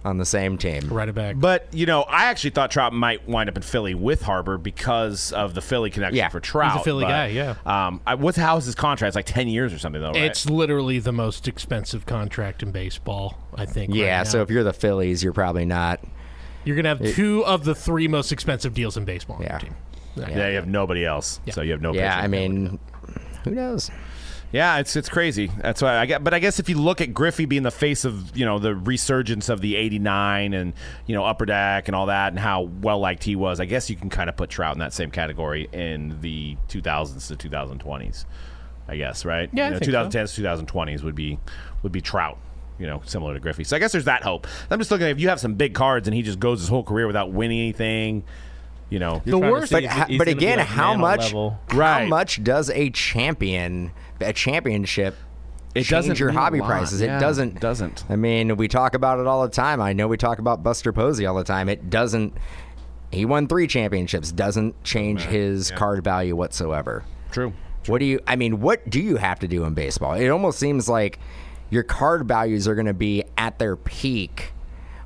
on 0.04 0.18
the 0.18 0.26
same 0.26 0.58
team. 0.58 0.88
right 0.89 1.08
it 1.08 1.14
back. 1.14 1.36
But 1.38 1.68
you 1.72 1.86
know, 1.86 2.02
I 2.04 2.26
actually 2.26 2.49
thought 2.52 2.72
Trout 2.72 2.91
might 2.93 3.28
wind 3.28 3.49
up 3.49 3.56
in 3.56 3.62
Philly 3.62 3.93
with 3.93 4.22
Harper 4.24 4.58
because 4.58 5.32
of 5.32 5.54
the 5.54 5.62
Philly 5.62 5.89
connection 5.91 6.18
Yeah. 6.18 6.30
for 6.30 6.39
Trout. 6.39 6.72
He's 6.74 6.82
a 6.82 6.84
Philly 6.84 7.04
but, 7.04 7.10
guy, 7.10 7.28
yeah. 7.28 7.56
Um, 7.66 8.02
I, 8.08 8.16
what's 8.16 8.38
how 8.38 8.58
is 8.58 8.66
his 8.66 8.76
contract? 8.76 9.10
It's 9.10 9.16
like 9.16 9.26
ten 9.26 9.47
years 9.47 9.74
or 9.74 9.78
something, 9.80 10.02
though. 10.02 10.10
Right? 10.14 10.24
It's 10.24 10.49
literally 10.49 10.99
the 10.99 11.12
most 11.12 11.47
expensive 11.47 12.06
contract 12.06 12.64
in 12.64 12.72
baseball, 12.72 13.38
I 13.56 13.66
think. 13.66 13.93
Yeah, 13.93 14.20
right 14.20 14.28
so 14.28 14.41
if 14.41 14.49
you're 14.49 14.64
the 14.64 14.74
Phillies, 14.74 15.24
you're 15.24 15.34
probably 15.34 15.66
not. 15.66 15.99
you're 16.64 16.76
gonna 16.76 16.89
have 16.95 17.14
two 17.16 17.45
of 17.45 17.64
the 17.64 17.76
three 17.76 18.08
most 18.08 18.32
expensive 18.32 18.74
deals 18.74 18.97
in 18.97 19.06
baseball 19.06 19.38
on 19.38 19.43
Yeah. 19.43 19.52
your 19.54 19.60
team. 19.60 19.76
yeah, 20.18 20.49
you 20.49 20.56
have 20.56 20.68
nobody 20.68 21.06
else, 21.06 21.39
so 21.52 21.62
you 21.62 21.72
have 21.74 21.82
no. 21.82 21.93
Yeah, 21.93 22.18
I 22.20 22.28
mean, 22.28 22.80
who 23.43 23.52
knows? 23.52 23.89
Yeah, 24.52 24.80
it's 24.80 24.95
it's 24.97 25.08
crazy. 25.08 25.49
That's 25.62 25.82
why 25.82 25.97
I 25.97 26.06
get. 26.06 26.24
But 26.24 26.34
I 26.34 26.39
guess 26.39 26.60
if 26.60 26.68
you 26.68 26.78
look 26.78 26.99
at 26.99 27.14
Griffey 27.14 27.45
being 27.45 27.64
the 27.64 27.72
face 27.72 28.04
of 28.04 28.36
you 28.36 28.45
know 28.45 28.60
the 28.60 28.76
resurgence 28.76 29.47
of 29.47 29.62
the 29.62 29.76
'89 29.78 30.54
and 30.54 30.74
you 31.06 31.16
know 31.16 31.24
Upper 31.24 31.45
Deck 31.45 31.88
and 31.88 31.95
all 31.95 32.08
that, 32.08 32.34
and 32.34 32.39
how 32.39 32.64
well 32.64 32.99
liked 32.99 33.24
he 33.24 33.36
was, 33.38 33.60
I 33.62 33.66
guess 33.66 33.89
you 33.89 33.95
can 33.95 34.10
kind 34.10 34.30
of 34.30 34.36
put 34.36 34.49
Trout 34.49 34.74
in 34.76 34.80
that 34.80 34.93
same 34.93 35.10
category 35.10 35.70
in 35.72 36.20
the 36.22 36.58
2000s 36.68 37.28
to 37.38 37.49
2020s. 37.49 38.26
I 38.89 38.97
guess 38.97 39.24
right. 39.24 39.49
Yeah, 39.54 39.68
you 39.68 39.72
know, 39.74 39.80
think 39.80 39.91
so. 39.91 40.06
2010s 40.26 40.36
to 40.36 40.66
2020s 40.66 41.04
would 41.04 41.16
be 41.16 41.39
would 41.84 41.93
be 41.93 42.02
Trout. 42.02 42.38
You 42.78 42.88
know, 42.88 43.02
similar 43.06 43.34
to 43.36 43.39
Griffey. 43.39 43.64
So 43.64 43.76
I 43.76 43.80
guess 43.80 43.91
there's 43.93 44.06
that 44.06 44.24
hope. 44.24 44.47
I'm 44.70 44.80
just 44.80 44.89
looking 44.91 45.06
at 45.06 45.12
if 45.12 45.20
you 45.22 45.30
have 45.30 45.39
some 45.39 45.54
big 45.54 45.74
cards 45.76 46.08
and 46.08 46.16
he 46.16 46.24
just 46.24 46.39
goes 46.39 46.60
his 46.60 46.68
whole 46.68 46.84
career 46.84 47.06
without 47.08 47.32
winning 47.32 47.60
anything. 47.60 48.24
You 48.89 48.99
know, 48.99 49.22
The 49.24 49.32
Trying 49.32 49.41
to 49.43 49.52
worst- 49.52 49.72
But 49.72 49.84
if 49.86 49.91
he's 50.08 50.18
but 50.18 50.28
again, 50.28 50.58
like 50.58 50.68
how 50.68 50.95
much 50.97 51.26
level. 51.28 51.60
how 51.70 51.78
Right. 51.78 52.10
much 52.10 52.43
does 52.43 52.70
a 52.72 52.89
champion 52.89 53.91
a 54.22 54.34
championship 54.34 55.16
It 55.74 55.84
change 55.84 55.90
doesn't 55.90 56.20
your 56.20 56.32
hobby 56.32 56.60
prices? 56.60 57.02
Yeah, 57.02 57.18
it 57.18 57.20
doesn't. 57.20 57.60
doesn't. 57.60 58.04
I 58.10 58.16
mean, 58.16 58.58
we 58.58 58.68
talk 58.68 58.94
about 58.94 59.20
it 59.20 59.28
all 59.28 59.44
the 59.44 59.50
time. 59.54 59.82
I 59.82 59.94
know 59.94 60.08
we 60.08 60.18
talk 60.18 60.40
about 60.40 60.64
Buster 60.64 60.92
Posey 60.92 61.26
all 61.26 61.36
the 61.36 61.44
time. 61.44 61.70
It 61.70 61.90
doesn't. 61.90 62.34
He 63.12 63.26
won 63.26 63.48
three 63.48 63.68
championships. 63.68 64.32
Doesn't 64.32 64.84
change 64.84 65.22
his 65.24 65.72
card 65.72 66.04
value 66.04 66.36
whatsoever. 66.36 67.04
true. 67.32 67.54
What 67.88 67.98
do 67.98 68.06
you? 68.06 68.20
I 68.28 68.36
mean, 68.36 68.62
what 68.62 68.88
do 68.90 69.00
you 69.02 69.18
have 69.18 69.40
to 69.40 69.48
do 69.48 69.64
in 69.66 69.74
baseball? 69.74 70.14
It 70.14 70.28
almost 70.30 70.60
seems 70.60 70.88
like 70.88 71.18
your 71.72 71.82
card 71.82 72.28
values 72.28 72.68
are 72.68 72.76
going 72.76 72.86
to 72.86 72.94
be 72.94 73.24
at 73.40 73.58
their 73.58 73.76
peak 73.76 74.54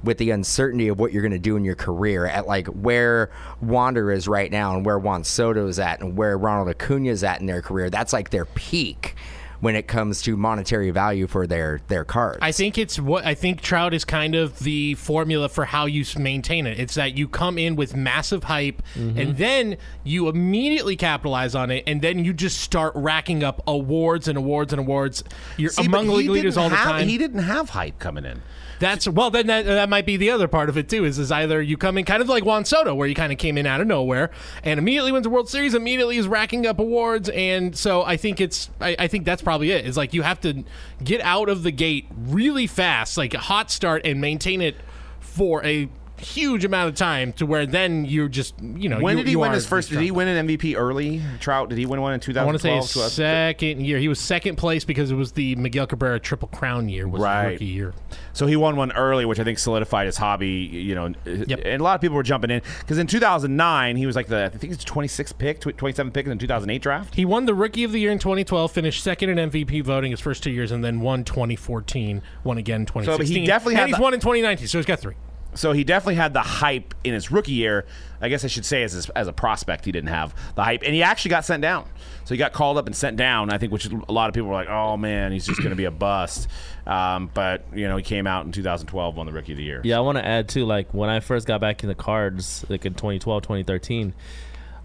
with 0.06 0.18
the 0.18 0.32
uncertainty 0.32 0.88
of 0.88 1.00
what 1.00 1.12
you're 1.12 1.22
going 1.22 1.32
to 1.32 1.40
do 1.40 1.56
in 1.56 1.66
your 1.66 1.76
career 1.76 2.26
at 2.26 2.48
like 2.48 2.68
where 2.68 3.30
Wander 3.62 4.12
is 4.12 4.28
right 4.28 4.52
now 4.52 4.76
and 4.76 4.86
where 4.86 4.98
Juan 4.98 5.24
Soto 5.24 5.68
is 5.68 5.80
at 5.80 6.02
and 6.02 6.16
where 6.16 6.38
Ronald 6.38 6.70
Acuna 6.70 7.10
is 7.10 7.24
at 7.24 7.42
in 7.42 7.48
their 7.48 7.62
career. 7.62 7.90
That's 7.90 8.14
like 8.14 8.30
their 8.30 8.46
peak 8.46 9.16
when 9.60 9.76
it 9.76 9.88
comes 9.88 10.22
to 10.24 10.36
monetary 10.38 10.92
value 10.92 11.28
for 11.28 11.48
their 11.48 11.80
their 11.88 12.04
cards. 12.06 12.40
I 12.42 12.52
think 12.52 12.78
it's 12.78 13.00
what 13.00 13.26
I 13.26 13.34
think 13.36 13.62
Trout 13.62 13.94
is 13.94 14.06
kind 14.06 14.36
of 14.36 14.60
the 14.60 14.96
formula 14.96 15.50
for 15.50 15.66
how 15.66 15.86
you 15.86 16.04
maintain 16.18 16.68
it. 16.68 16.80
It's 16.80 16.96
that 16.96 17.18
you 17.18 17.28
come 17.28 17.58
in 17.58 17.76
with 17.76 17.96
massive 17.96 18.44
hype 18.46 18.82
Mm-hmm. 18.96 19.18
and 19.20 19.38
then 19.38 19.78
you 20.04 20.28
immediately 20.30 20.96
capitalize 20.96 21.56
on 21.56 21.72
it 21.72 21.84
and 21.88 22.02
then 22.02 22.24
you 22.24 22.34
just 22.34 22.60
start 22.60 22.94
racking 22.96 23.44
up 23.44 23.62
awards 23.68 24.28
and 24.28 24.38
awards 24.38 24.74
and 24.74 24.80
awards. 24.80 25.24
You're 25.58 25.70
See, 25.72 25.86
among 25.86 26.08
but 26.08 26.14
league 26.14 26.30
leaders 26.30 26.56
didn't 26.56 26.64
all 26.64 26.70
the 26.70 26.76
have- 26.76 26.88
time. 26.88 27.08
He 27.08 27.18
didn't 27.18 27.44
have 27.44 27.70
hype 27.70 28.00
coming 28.00 28.26
in. 28.26 28.42
That's 28.78 29.08
well, 29.08 29.32
then 29.32 29.48
that, 29.48 29.66
that 29.66 29.88
might 29.88 30.06
be 30.06 30.18
the 30.18 30.32
other 30.32 30.50
part 30.50 30.68
of 30.68 30.78
it 30.78 30.90
too. 30.90 31.06
Is 31.06 31.18
is 31.18 31.32
either 31.32 31.62
you 31.62 31.78
come 31.78 31.98
in 31.98 32.04
kind 32.04 32.22
of 32.22 32.28
like 32.28 32.44
Juan 32.44 32.66
Soto, 32.66 32.94
where 32.94 33.08
you 33.08 33.16
kind 33.16 33.32
of 33.32 33.38
came 33.38 33.58
in 33.58 33.66
out 33.66 33.80
of 33.80 33.88
nowhere 33.88 34.32
and 34.66 34.78
immediately 34.78 35.14
wins 35.14 35.24
the 35.24 35.30
World 35.30 35.48
Series, 35.48 35.74
immediately 35.74 36.18
is 36.18 36.28
racking 36.28 36.66
up 36.68 36.78
awards, 36.78 37.30
and 37.30 37.74
so 37.78 38.04
I 38.04 38.18
think 38.18 38.42
it's 38.42 38.70
I, 38.82 38.96
I 39.00 39.08
think 39.08 39.24
that's 39.24 39.42
probably 39.46 39.72
it. 39.72 39.86
Is 39.86 39.96
like 39.96 40.14
you 40.14 40.24
have 40.24 40.42
to 40.42 40.66
get 41.02 41.22
out 41.22 41.48
of 41.48 41.64
the 41.64 41.72
gate 41.72 42.08
really 42.18 42.68
fast, 42.68 43.18
like 43.18 43.34
a 43.34 43.40
hot 43.40 43.72
start, 43.72 44.02
and 44.04 44.20
maintain 44.20 44.62
it 44.62 44.76
for 45.22 45.64
a 45.64 45.88
huge 46.18 46.64
amount 46.66 46.90
of 46.90 46.96
time 46.96 47.34
to 47.34 47.46
where 47.46 47.66
then 47.66 48.06
you're 48.06 48.28
just 48.30 48.56
you 48.62 48.88
know 48.90 49.00
When 49.00 49.18
you, 49.18 49.24
did 49.24 49.30
he 49.30 49.36
win 49.36 49.52
his 49.52 49.66
first? 49.66 49.90
Did 49.90 50.00
he 50.02 50.12
win 50.12 50.28
an 50.28 50.48
MVP 50.48 50.76
early? 50.78 51.22
Trout? 51.40 51.70
Did 51.70 51.78
he 51.78 51.86
win 51.86 52.02
one 52.02 52.14
in 52.14 52.38
I 52.38 52.44
want 52.44 52.56
to 52.56 52.60
say 52.62 52.70
2012? 52.70 53.12
second 53.12 53.82
year. 53.86 53.98
He 54.00 54.08
was 54.08 54.20
second 54.20 54.56
place 54.58 54.86
because 54.86 55.12
it 55.12 55.16
was 55.16 55.34
the 55.34 55.56
Miguel 55.56 55.88
Cabrera 55.88 56.20
Triple 56.20 56.48
Crown 56.50 56.88
year 56.90 57.08
was 57.08 57.22
Right. 57.22 57.52
rookie 57.54 57.66
year. 57.66 57.94
So 58.34 58.48
he 58.48 58.56
won 58.56 58.76
one 58.76 58.92
early, 58.94 59.26
which 59.26 59.40
I 59.40 59.44
think 59.44 59.60
solidified 59.60 60.06
his 60.06 60.18
hobby. 60.18 60.48
You 60.50 60.96
know, 60.96 61.06
and 61.26 61.52
a 61.52 61.78
lot 61.80 61.96
of 61.96 62.02
people 62.02 62.16
were 62.16 62.24
jumping 62.24 62.52
in 62.52 62.62
because 62.80 62.98
in 62.98 63.08
2009 63.08 63.96
he 63.98 64.06
was 64.06 64.16
like 64.16 64.28
the 64.28 64.46
I 64.46 64.58
think 64.58 64.74
it's 64.74 64.86
26th 64.86 65.38
pick, 65.38 65.60
tw- 65.60 65.76
27th 65.78 66.14
pick 66.14 66.26
in 66.26 66.30
the 66.30 66.36
2008 66.38 66.82
draft. 66.82 67.16
He 67.16 67.26
won 67.26 67.46
the 67.46 67.54
Rookie 67.54 67.84
of 67.84 67.92
the 67.92 68.00
Year 68.00 68.12
in 68.12 68.20
2012, 68.20 68.72
finished 68.72 69.04
second 69.04 69.30
in 69.38 69.50
MVP 69.52 69.82
voting 69.84 70.12
his 70.12 70.20
first 70.20 70.44
two 70.44 70.52
years, 70.52 70.72
and 70.72 70.84
then 70.84 71.02
won 71.02 71.24
2014, 71.24 72.22
won 72.44 72.58
again 72.58 72.82
in 72.82 72.86
2016. 72.86 73.46
definitely 73.46 73.74
and 73.74 73.80
had 73.80 73.88
he's 73.90 73.96
the- 73.98 74.02
won 74.02 74.14
in 74.14 74.20
2019, 74.20 74.68
so 74.68 74.78
he's 74.78 74.86
got 74.86 75.00
three. 75.00 75.16
So 75.56 75.72
he 75.72 75.84
definitely 75.84 76.16
had 76.16 76.34
the 76.34 76.42
hype 76.42 76.94
in 77.04 77.14
his 77.14 77.32
rookie 77.32 77.54
year. 77.54 77.86
I 78.22 78.30
guess 78.30 78.44
I 78.44 78.48
should 78.48 78.66
say 78.66 78.84
as 78.84 79.10
as 79.10 79.28
a 79.28 79.34
prospect 79.34 79.86
he 79.86 79.92
didn't 79.92 80.10
have 80.10 80.36
the 80.56 80.64
hype, 80.64 80.84
and 80.84 80.94
he 80.94 81.04
actually 81.04 81.30
got 81.30 81.46
sent 81.46 81.62
down. 81.62 81.88
So 82.26 82.34
he 82.34 82.38
got 82.38 82.54
called 82.54 82.78
up 82.78 82.88
and 82.88 82.96
sent 82.96 83.18
down. 83.18 83.52
I 83.52 83.58
think, 83.58 83.72
which 83.72 83.86
a 83.86 84.12
lot 84.12 84.30
of 84.30 84.34
people 84.34 84.50
were 84.50 84.56
like, 84.56 84.70
"Oh 84.70 84.98
man, 84.98 85.32
he's 85.32 85.46
just 85.46 85.60
going 85.60 85.72
to 85.72 85.76
be 85.76 85.86
a 85.86 85.92
bust." 85.92 86.48
Um, 86.86 87.30
but 87.34 87.66
you 87.74 87.88
know, 87.88 87.98
he 87.98 88.04
came 88.04 88.28
out 88.28 88.46
in 88.46 88.52
2012, 88.52 89.16
won 89.16 89.26
the 89.26 89.32
Rookie 89.32 89.54
of 89.54 89.58
the 89.58 89.64
Year. 89.64 89.82
Yeah, 89.84 89.98
I 89.98 90.02
want 90.02 90.18
to 90.18 90.26
add 90.26 90.50
too. 90.50 90.66
Like 90.66 90.94
when 90.94 91.10
I 91.10 91.20
first 91.20 91.48
got 91.48 91.62
back 91.62 91.84
in 91.84 91.90
the 91.90 91.96
cards, 91.96 92.66
like 92.70 92.86
in 92.86 92.94
2012, 92.94 93.44
2013, 93.44 94.14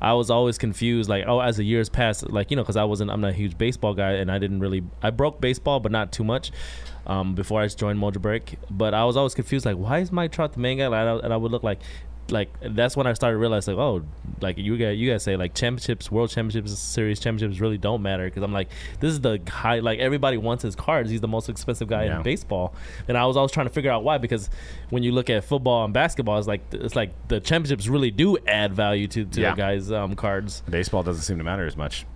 I 0.01 0.15
was 0.15 0.31
always 0.31 0.57
confused. 0.59 1.11
Like, 1.11 1.25
oh, 1.27 1.41
as 1.41 1.57
the 1.57 1.65
years 1.65 1.89
passed, 1.89 2.29
like 2.31 2.51
you 2.51 2.57
know, 2.57 2.63
because 2.63 2.77
I 2.77 2.85
wasn't, 2.85 3.11
I'm 3.11 3.21
not 3.21 3.31
a 3.31 3.35
huge 3.35 3.59
baseball 3.59 3.95
guy, 3.95 4.13
and 4.13 4.31
I 4.31 4.39
didn't 4.39 4.61
really, 4.61 4.83
I 5.03 5.11
broke 5.11 5.41
baseball, 5.41 5.81
but 5.81 5.93
not 5.93 6.13
too 6.13 6.25
much. 6.25 6.53
Um, 7.11 7.35
before 7.35 7.61
I 7.61 7.67
joined 7.67 7.99
Mojo 7.99 8.23
Break, 8.23 8.57
but 8.71 8.95
I 8.95 9.05
was 9.05 9.17
always 9.17 9.35
confused. 9.35 9.67
Like, 9.67 9.77
why 9.77 9.99
is 9.99 10.13
Mike 10.13 10.31
Trout 10.31 10.53
the 10.53 10.61
main 10.61 10.79
guy? 10.79 10.87
Like, 10.87 11.01
I- 11.07 11.25
and 11.25 11.33
I 11.33 11.37
would 11.37 11.51
look 11.51 11.65
like, 11.65 11.81
like 12.31 12.51
that's 12.63 12.97
when 12.97 13.09
I 13.09 13.13
started 13.15 13.39
realizing, 13.39 13.75
like, 13.75 13.83
oh, 13.83 14.05
like 14.41 14.57
you 14.59 14.77
guys, 14.77 14.97
you 14.97 15.11
guys 15.11 15.25
say 15.25 15.35
like 15.37 15.53
championships, 15.53 16.13
world 16.13 16.31
championships, 16.31 16.79
series 16.79 17.19
championships 17.19 17.61
really 17.61 17.79
don't 17.79 18.01
matter 18.03 18.27
because 18.27 18.45
I'm 18.45 18.53
like, 18.53 18.69
this 19.01 19.11
is 19.11 19.21
the 19.21 19.41
high. 19.49 19.81
Like 19.81 19.99
everybody 19.99 20.37
wants 20.37 20.63
his 20.63 20.77
cards. 20.77 21.11
He's 21.11 21.21
the 21.21 21.27
most 21.27 21.49
expensive 21.49 21.89
guy 21.89 22.05
Yeah. 22.05 22.19
in 22.19 22.23
baseball, 22.23 22.73
and 23.09 23.19
I 23.19 23.27
was 23.27 23.37
always 23.37 23.51
trying 23.51 23.67
to 23.67 23.73
figure 23.73 23.91
out 23.91 24.05
why 24.05 24.19
because 24.19 24.49
when 24.91 25.03
you 25.03 25.11
look 25.11 25.29
at 25.29 25.43
football 25.43 25.85
and 25.85 25.93
basketball, 25.93 26.39
it's 26.39 26.47
like 26.47 26.61
it's 26.71 26.95
like 26.95 27.11
the 27.27 27.41
championships 27.41 27.89
really 27.89 28.13
do 28.13 28.39
add 28.47 28.73
value 28.73 29.09
to 29.09 29.25
to 29.25 29.41
Yeah. 29.41 29.51
the 29.51 29.57
guys' 29.57 29.91
um, 29.91 30.15
cards. 30.15 30.63
Baseball 30.71 31.03
doesn't 31.03 31.23
seem 31.23 31.39
to 31.39 31.45
matter 31.45 31.67
as 31.67 31.77
much. 31.77 32.07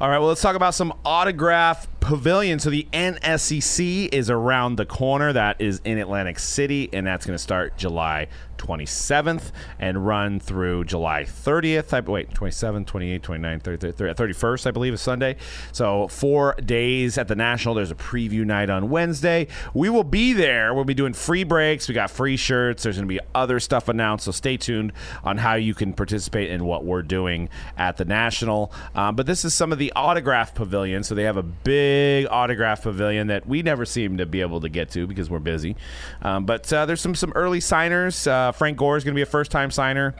All 0.00 0.08
right, 0.08 0.18
well, 0.18 0.28
let's 0.28 0.40
talk 0.42 0.54
about 0.56 0.74
some 0.74 0.92
autograph 1.04 1.86
pavilion. 2.02 2.58
So 2.58 2.68
the 2.68 2.86
NSCC 2.92 4.12
is 4.12 4.28
around 4.28 4.76
the 4.76 4.84
corner. 4.84 5.32
That 5.32 5.60
is 5.60 5.80
in 5.84 5.98
Atlantic 5.98 6.38
City, 6.38 6.90
and 6.92 7.06
that's 7.06 7.24
going 7.24 7.36
to 7.36 7.42
start 7.42 7.78
July 7.78 8.28
27th 8.58 9.50
and 9.80 10.06
run 10.06 10.38
through 10.38 10.84
July 10.84 11.24
30th. 11.24 11.92
I, 11.92 12.00
wait, 12.00 12.32
27, 12.34 12.84
28, 12.84 13.22
29, 13.22 13.60
30, 13.60 13.92
30, 13.92 14.14
31st, 14.14 14.66
I 14.66 14.70
believe, 14.70 14.94
is 14.94 15.00
Sunday. 15.00 15.36
So 15.72 16.08
four 16.08 16.54
days 16.54 17.18
at 17.18 17.28
the 17.28 17.34
National. 17.34 17.74
There's 17.74 17.90
a 17.90 17.96
preview 17.96 18.44
night 18.44 18.68
on 18.68 18.90
Wednesday. 18.90 19.48
We 19.72 19.88
will 19.88 20.04
be 20.04 20.32
there. 20.32 20.74
We'll 20.74 20.84
be 20.84 20.94
doing 20.94 21.12
free 21.12 21.44
breaks. 21.44 21.88
We 21.88 21.94
got 21.94 22.10
free 22.10 22.36
shirts. 22.36 22.82
There's 22.82 22.96
going 22.96 23.08
to 23.08 23.14
be 23.14 23.20
other 23.34 23.58
stuff 23.58 23.88
announced. 23.88 24.24
So 24.24 24.32
stay 24.32 24.56
tuned 24.56 24.92
on 25.24 25.38
how 25.38 25.54
you 25.54 25.74
can 25.74 25.92
participate 25.92 26.50
in 26.50 26.64
what 26.64 26.84
we're 26.84 27.02
doing 27.02 27.48
at 27.76 27.96
the 27.96 28.04
National. 28.04 28.72
Um, 28.94 29.16
but 29.16 29.26
this 29.26 29.44
is 29.44 29.54
some 29.54 29.72
of 29.72 29.78
the 29.78 29.92
autograph 29.94 30.54
pavilion. 30.54 31.04
So 31.04 31.14
they 31.14 31.24
have 31.24 31.36
a 31.36 31.42
big 31.42 31.91
autograph 32.30 32.82
pavilion 32.82 33.28
that 33.28 33.46
we 33.46 33.62
never 33.62 33.84
seem 33.84 34.18
to 34.18 34.26
be 34.26 34.40
able 34.40 34.60
to 34.60 34.68
get 34.68 34.90
to 34.90 35.06
because 35.06 35.30
we're 35.30 35.38
busy. 35.38 35.76
Um, 36.22 36.46
but 36.46 36.72
uh, 36.72 36.86
there's 36.86 37.00
some 37.00 37.14
some 37.14 37.32
early 37.34 37.60
signers. 37.60 38.26
Uh, 38.26 38.52
Frank 38.52 38.78
Gore 38.78 38.96
is 38.96 39.04
going 39.04 39.14
to 39.14 39.18
be 39.18 39.22
a 39.22 39.26
first 39.26 39.50
time 39.50 39.70
signer. 39.70 40.14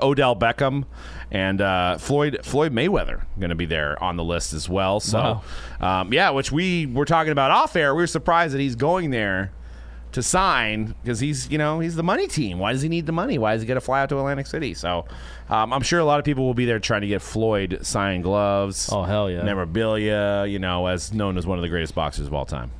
Odell 0.00 0.34
Beckham 0.34 0.84
and 1.30 1.60
uh, 1.60 1.98
Floyd 1.98 2.40
Floyd 2.42 2.72
Mayweather 2.72 3.24
going 3.38 3.50
to 3.50 3.56
be 3.56 3.66
there 3.66 4.02
on 4.02 4.16
the 4.16 4.24
list 4.24 4.54
as 4.54 4.68
well. 4.68 5.00
So, 5.00 5.42
um, 5.80 6.12
yeah, 6.12 6.30
which 6.30 6.50
we 6.50 6.86
were 6.86 7.04
talking 7.04 7.32
about 7.32 7.50
off 7.50 7.76
air. 7.76 7.94
We 7.94 8.02
were 8.02 8.06
surprised 8.06 8.54
that 8.54 8.60
he's 8.60 8.76
going 8.76 9.10
there 9.10 9.52
to 10.12 10.22
sign 10.22 10.94
because 11.02 11.20
he's 11.20 11.50
you 11.50 11.58
know 11.58 11.80
he's 11.80 11.96
the 11.96 12.02
money 12.02 12.26
team. 12.26 12.58
Why 12.58 12.72
does 12.72 12.82
he 12.82 12.88
need 12.88 13.06
the 13.06 13.12
money? 13.12 13.38
Why 13.38 13.52
does 13.52 13.62
he 13.62 13.68
got 13.68 13.74
to 13.74 13.80
fly 13.80 14.00
out 14.00 14.08
to 14.10 14.18
Atlantic 14.18 14.46
City? 14.46 14.74
So, 14.74 15.06
um, 15.48 15.72
I'm 15.72 15.82
sure 15.82 15.98
a 15.98 16.04
lot 16.04 16.18
of 16.18 16.24
people 16.24 16.44
will 16.44 16.54
be 16.54 16.64
there 16.64 16.78
trying 16.78 17.02
to 17.02 17.06
get 17.06 17.22
Floyd 17.22 17.80
signed 17.82 18.22
gloves. 18.22 18.88
Oh 18.92 19.02
hell 19.02 19.30
yeah! 19.30 19.42
Memorabilia, 19.42 20.46
you 20.46 20.58
know, 20.58 20.86
as 20.86 21.12
known 21.12 21.36
as 21.38 21.46
one 21.46 21.58
of 21.58 21.62
the 21.62 21.68
greatest 21.68 21.94
boxers 21.94 22.26
of 22.26 22.34
all 22.34 22.46
time. 22.46 22.70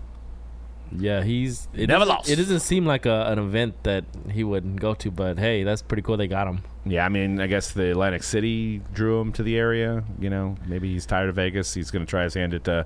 Yeah, 0.98 1.22
he's 1.22 1.68
it 1.74 1.86
Never 1.88 2.04
lost. 2.04 2.28
It 2.28 2.36
doesn't 2.36 2.60
seem 2.60 2.84
like 2.84 3.06
a, 3.06 3.26
an 3.28 3.38
event 3.38 3.82
that 3.84 4.04
he 4.30 4.44
wouldn't 4.44 4.80
go 4.80 4.94
to, 4.94 5.10
but 5.10 5.38
hey, 5.38 5.64
that's 5.64 5.82
pretty 5.82 6.02
cool. 6.02 6.16
They 6.16 6.26
got 6.26 6.46
him. 6.46 6.62
Yeah, 6.84 7.06
I 7.06 7.08
mean, 7.08 7.40
I 7.40 7.46
guess 7.46 7.72
the 7.72 7.92
Atlantic 7.92 8.22
City 8.22 8.82
drew 8.92 9.20
him 9.20 9.32
to 9.34 9.42
the 9.42 9.56
area. 9.56 10.02
You 10.18 10.30
know, 10.30 10.56
maybe 10.66 10.92
he's 10.92 11.06
tired 11.06 11.28
of 11.28 11.36
Vegas. 11.36 11.72
He's 11.72 11.90
going 11.90 12.04
to 12.04 12.10
try 12.10 12.24
his 12.24 12.34
hand 12.34 12.54
at 12.54 12.68
uh, 12.68 12.84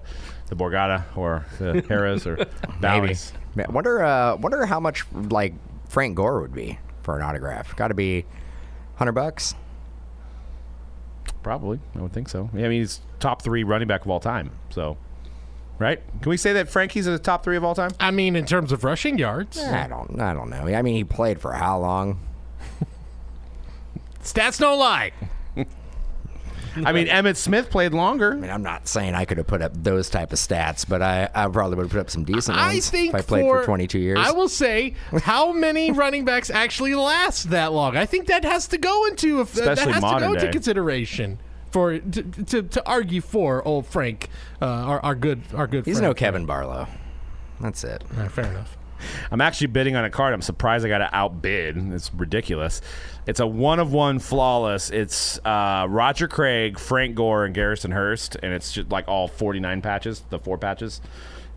the 0.49 0.57
Borgata 0.57 1.05
or 1.17 1.47
the 1.59 1.83
Harrah's 1.89 2.27
or 2.27 2.47
Maybe. 2.81 3.15
Bowers. 3.57 3.67
Man, 3.69 3.75
wonder 3.75 4.05
uh, 4.05 4.37
wonder 4.37 4.67
how 4.67 4.81
much 4.81 5.05
like 5.13 5.55
Frank 5.89 6.17
Gore 6.17 6.41
would 6.41 6.55
be 6.55 6.79
for 7.03 7.17
an 7.17 7.23
autograph. 7.23 7.75
Got 7.77 7.89
to 7.89 7.95
be 7.95 8.25
hundred 8.97 9.13
bucks. 9.13 9.55
Probably, 11.43 11.79
I 11.95 12.01
would 12.01 12.13
think 12.13 12.29
so. 12.29 12.51
Yeah, 12.53 12.67
I 12.67 12.69
mean, 12.69 12.81
he's 12.81 13.01
top 13.21 13.43
three 13.43 13.63
running 13.63 13.87
back 13.87 14.05
of 14.05 14.11
all 14.11 14.21
time. 14.21 14.51
So, 14.71 14.97
right? 15.79 16.03
Can 16.21 16.31
we 16.31 16.37
say 16.37 16.53
that 16.55 16.69
Frankie's 16.69 17.07
in 17.07 17.13
the 17.13 17.19
top 17.21 17.45
three 17.45 17.57
of 17.57 17.63
all 17.63 17.75
time? 17.75 17.93
I 18.01 18.11
mean, 18.11 18.35
in 18.35 18.47
terms 18.47 18.73
of 18.73 18.83
rushing 18.85 19.19
yards, 19.19 19.59
I 19.59 19.87
don't 19.87 20.21
I 20.21 20.35
don't 20.35 20.51
know. 20.51 20.67
I 20.67 20.83
mean, 20.83 20.97
he 20.97 21.05
played 21.05 21.41
for 21.41 21.53
how 21.53 21.79
long? 21.79 22.21
stats 24.23 24.59
don't 24.59 24.79
lie. 24.79 25.13
I 26.85 26.93
mean, 26.93 27.07
Emmitt 27.07 27.37
Smith 27.37 27.71
played 27.71 27.95
longer. 27.95 28.33
I 28.33 28.37
mean, 28.37 28.51
I'm 28.51 28.63
not 28.63 28.89
saying 28.89 29.15
I 29.15 29.25
could 29.25 29.39
have 29.39 29.47
put 29.47 29.63
up 29.63 29.73
those 29.75 30.11
type 30.11 30.33
of 30.33 30.39
stats, 30.39 30.87
but 30.87 31.03
I, 31.03 31.29
I 31.35 31.49
probably 31.49 31.77
would 31.77 31.85
have 31.85 31.93
put 31.93 32.01
up 32.01 32.11
some 32.11 32.25
decent 32.25 32.59
I 32.59 32.75
ones 32.75 32.91
think 32.91 33.11
if 33.11 33.15
I 33.15 33.23
played 33.23 33.43
for, 33.43 33.61
for 33.61 33.67
22 33.67 33.99
years. 33.99 34.19
I 34.21 34.33
will 34.33 34.49
say 34.49 34.95
how 35.23 35.53
many 35.53 35.91
running 35.93 36.25
backs 36.25 36.51
actually 36.51 36.95
last 36.95 37.51
that 37.51 37.73
long. 37.73 37.97
I 37.97 38.07
think 38.07 38.27
that 38.27 38.45
has 38.45 38.69
to 38.69 38.79
go 38.79 39.07
into 39.07 39.41
if, 39.41 39.53
that 39.55 39.73
Especially 39.73 39.93
has 39.93 40.03
to 40.03 40.07
modern 40.07 40.29
go 40.29 40.35
into 40.35 40.47
day. 40.47 40.53
consideration 40.53 41.39
for 41.71 41.99
to, 41.99 42.23
to, 42.23 42.63
to 42.63 42.87
argue 42.87 43.21
for 43.21 43.67
old 43.67 43.87
Frank, 43.87 44.29
uh, 44.61 44.67
our, 44.67 45.01
our 45.05 45.15
good 45.15 45.43
our 45.55 45.67
good. 45.67 45.85
He's 45.85 45.99
friend. 45.99 46.11
no 46.11 46.15
Kevin 46.15 46.47
Barlow. 46.47 46.89
That's 47.61 47.85
it. 47.85 48.05
All 48.15 48.23
right, 48.23 48.31
fair 48.31 48.47
enough. 48.47 48.77
I'm 49.31 49.41
actually 49.41 49.69
bidding 49.69 49.97
on 49.97 50.05
a 50.05 50.11
card. 50.11 50.35
I'm 50.35 50.43
surprised 50.43 50.85
I 50.85 50.89
got 50.89 50.99
to 50.99 51.09
outbid. 51.15 51.77
It's 51.93 52.13
ridiculous. 52.15 52.81
It's 53.27 53.41
a 53.41 53.47
one 53.47 53.81
of 53.81 53.93
one 53.93 54.19
flawless. 54.19 54.91
It's 54.91 55.39
uh, 55.45 55.87
Roger 55.89 56.29
Craig, 56.29 56.79
Frank 56.79 57.15
Gore, 57.17 57.45
and 57.45 57.55
Garrison 57.55 57.91
Hearst, 57.91 58.37
and 58.43 58.53
it's 58.53 58.73
just 58.73 58.91
like 58.91 59.09
all 59.09 59.29
49 59.29 59.83
patches, 59.83 60.23
the 60.31 60.39
four 60.39 60.59
patches. 60.59 61.01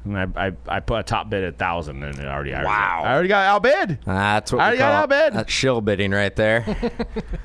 And 0.05 0.17
I, 0.17 0.47
I, 0.47 0.51
I 0.67 0.79
put 0.79 0.99
a 0.99 1.03
top 1.03 1.29
bid 1.29 1.43
at 1.43 1.57
thousand, 1.57 2.01
and 2.03 2.17
it 2.17 2.25
already 2.25 2.53
Wow. 2.53 3.01
I 3.03 3.11
already 3.13 3.27
got 3.27 3.45
outbid. 3.45 3.99
That's 4.05 4.51
what 4.53 4.61
I 4.61 4.71
we 4.71 4.77
got 4.77 4.91
call 4.91 5.01
outbid. 5.03 5.33
That's 5.33 5.51
shill 5.51 5.81
bidding 5.81 6.11
right 6.11 6.35
there. 6.35 6.65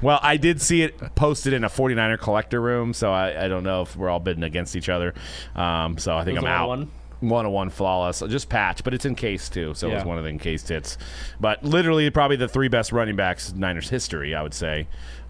Well, 0.02 0.20
I 0.22 0.36
did 0.36 0.60
see 0.60 0.82
it 0.82 0.98
posted 1.14 1.54
in 1.54 1.64
a 1.64 1.70
49er 1.70 2.18
collector 2.18 2.60
room, 2.60 2.92
so 2.92 3.10
I, 3.10 3.46
I 3.46 3.48
don't 3.48 3.64
know 3.64 3.82
if 3.82 3.96
we're 3.96 4.10
all 4.10 4.20
bidding 4.20 4.42
against 4.44 4.76
each 4.76 4.90
other. 4.90 5.14
Um, 5.56 5.96
so 5.96 6.14
I 6.14 6.24
think 6.24 6.38
I'm 6.38 6.44
out. 6.44 6.68
One 6.68 6.90
on 7.32 7.50
one 7.50 7.70
flawless, 7.70 8.20
just 8.28 8.48
patch, 8.48 8.84
but 8.84 8.94
it's 8.94 9.06
encased 9.06 9.52
too, 9.52 9.74
so 9.74 9.88
it 9.88 9.94
was 9.94 10.04
one 10.04 10.18
of 10.18 10.24
the 10.24 10.30
encased 10.30 10.68
hits. 10.68 10.98
But 11.40 11.64
literally, 11.64 12.08
probably 12.10 12.36
the 12.36 12.48
three 12.48 12.68
best 12.68 12.92
running 12.92 13.16
backs 13.16 13.52
in 13.52 13.60
Niners 13.60 13.88
history, 13.88 14.34
I 14.34 14.42
would 14.42 14.54
say. 14.54 14.86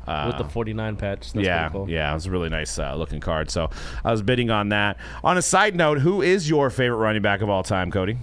Uh, 0.07 0.25
with 0.27 0.47
the 0.47 0.53
49 0.53 0.97
patch. 0.97 1.33
That's 1.33 1.47
yeah, 1.47 1.71
cool. 1.71 1.89
yeah, 1.89 2.11
it 2.11 2.15
was 2.15 2.27
a 2.27 2.31
really 2.31 2.51
nice 2.51 2.79
uh, 2.79 2.95
looking 2.95 3.21
card. 3.21 3.51
So 3.51 3.71
I 4.05 4.11
was 4.11 4.21
bidding 4.21 4.51
on 4.51 4.69
that. 4.69 4.99
On 5.23 5.39
a 5.39 5.43
side 5.43 5.75
note, 5.75 6.01
who 6.01 6.21
is 6.21 6.49
your 6.49 6.69
favorite 6.69 6.99
running 6.99 7.23
back 7.23 7.41
of 7.41 7.49
all 7.49 7.63
time, 7.63 7.91
Cody? 7.91 8.19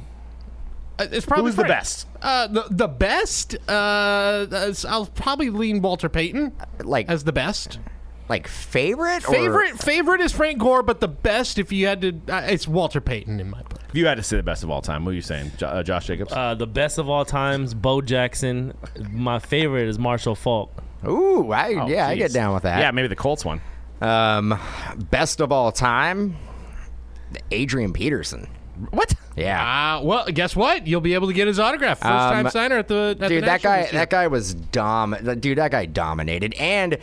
Uh, 0.99 1.07
it's 1.11 1.26
probably 1.26 1.45
Who's 1.45 1.55
the 1.55 1.63
best? 1.63 2.07
Uh, 2.22 2.47
the 2.47 2.65
the 2.69 2.88
best. 2.88 3.55
Uh, 3.67 4.45
I'll 4.88 5.07
probably 5.07 5.49
lean 5.49 5.82
Walter 5.82 6.09
Payton 6.09 6.53
like 6.84 7.09
as 7.09 7.24
the 7.24 7.32
best. 7.32 7.80
Like 8.32 8.47
favorite 8.47 9.27
or- 9.27 9.34
Favorite 9.34 9.77
favorite 9.84 10.21
is 10.21 10.32
Frank 10.32 10.57
Gore, 10.57 10.84
but 10.84 11.01
the 11.01 11.09
best, 11.09 11.59
if 11.59 11.73
you 11.73 11.86
had 11.88 11.99
to, 12.01 12.21
uh, 12.29 12.43
it's 12.47 12.65
Walter 12.65 13.01
Payton 13.01 13.41
in 13.41 13.49
my 13.49 13.61
book. 13.63 13.82
If 13.89 13.95
you 13.95 14.05
had 14.05 14.15
to 14.15 14.23
say 14.23 14.38
the 14.38 14.43
best 14.43 14.63
of 14.63 14.69
all 14.69 14.82
time, 14.82 15.03
who 15.03 15.09
are 15.09 15.13
you 15.13 15.21
saying? 15.21 15.51
Jo- 15.57 15.67
uh, 15.67 15.84
Josh 15.84 16.07
Jacobs? 16.07 16.32
Uh, 16.32 16.55
the 16.55 16.65
best 16.65 16.97
of 16.97 17.09
all 17.09 17.25
times, 17.25 17.73
Bo 17.73 17.99
Jackson. 17.99 18.73
My 19.11 19.39
favorite 19.39 19.89
is 19.89 19.99
Marshall 19.99 20.36
Faulk. 20.36 20.71
Ooh, 21.05 21.51
I, 21.51 21.73
Oh, 21.73 21.88
yeah, 21.88 22.07
I 22.07 22.15
get 22.15 22.27
geez. 22.27 22.34
down 22.34 22.53
with 22.53 22.63
that. 22.63 22.79
Yeah, 22.79 22.91
maybe 22.91 23.09
the 23.09 23.17
Colts 23.17 23.43
one. 23.43 23.59
Um, 23.99 24.57
best 25.09 25.41
of 25.41 25.51
all 25.51 25.73
time, 25.73 26.38
Adrian 27.51 27.91
Peterson. 27.93 28.47
What? 28.91 29.13
Yeah. 29.36 29.97
Uh, 29.97 30.03
well, 30.03 30.25
guess 30.25 30.55
what? 30.55 30.88
You'll 30.88 31.01
be 31.01 31.13
able 31.13 31.27
to 31.27 31.34
get 31.34 31.47
his 31.47 31.59
autograph. 31.59 31.99
First 31.99 32.09
time 32.09 32.45
Um, 32.47 32.51
signer 32.51 32.77
at 32.77 32.88
the 32.88 33.11
at 33.11 33.19
the 33.19 33.27
dude, 33.29 33.43
that 33.43 33.47
National 33.63 33.73
guy, 33.73 33.82
this 33.84 33.91
year. 33.93 34.01
that 34.01 34.09
guy 34.09 34.27
was 34.27 34.53
dom. 34.55 35.15
Dude, 35.39 35.57
that 35.57 35.71
guy 35.71 35.86
dominated. 35.86 36.53
And 36.55 36.97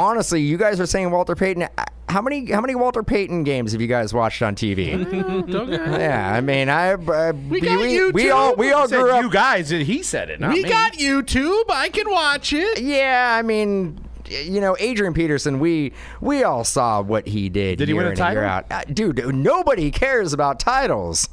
honestly, 0.00 0.40
you 0.40 0.56
guys 0.56 0.80
are 0.80 0.86
saying 0.86 1.10
Walter 1.10 1.34
Payton. 1.36 1.68
How 2.08 2.20
many, 2.22 2.50
how 2.50 2.60
many 2.60 2.74
Walter 2.74 3.02
Payton 3.04 3.44
games 3.44 3.70
have 3.72 3.80
you 3.80 3.86
guys 3.86 4.12
watched 4.12 4.42
on 4.42 4.56
TV? 4.56 4.98
Okay. 5.54 5.72
yeah, 6.00 6.32
I 6.34 6.40
mean, 6.40 6.68
I, 6.68 6.92
uh, 6.94 7.32
we, 7.48 7.60
got 7.60 7.78
we, 7.78 8.10
we 8.10 8.30
all, 8.30 8.54
we 8.56 8.72
all 8.72 8.88
Said 8.88 9.00
grew 9.00 9.12
up. 9.12 9.22
you 9.22 9.30
guys. 9.30 9.68
He 9.70 10.02
said 10.02 10.30
it. 10.30 10.40
Not 10.40 10.52
We 10.54 10.62
me. 10.64 10.68
got 10.68 10.94
YouTube. 10.94 11.64
I 11.70 11.88
can 11.88 12.10
watch 12.10 12.52
it. 12.52 12.80
Yeah, 12.80 13.36
I 13.38 13.42
mean, 13.42 14.00
you 14.28 14.60
know, 14.60 14.76
Adrian 14.80 15.14
Peterson. 15.14 15.60
We 15.60 15.92
we 16.20 16.42
all 16.44 16.64
saw 16.64 17.00
what 17.02 17.26
he 17.28 17.48
did. 17.48 17.78
Did 17.78 17.88
he 17.88 17.94
win 17.94 18.06
a 18.06 18.16
title? 18.16 18.42
Out. 18.44 18.66
Uh, 18.70 18.82
dude, 18.92 19.32
nobody 19.34 19.90
cares 19.90 20.32
about 20.32 20.58
titles. 20.60 21.28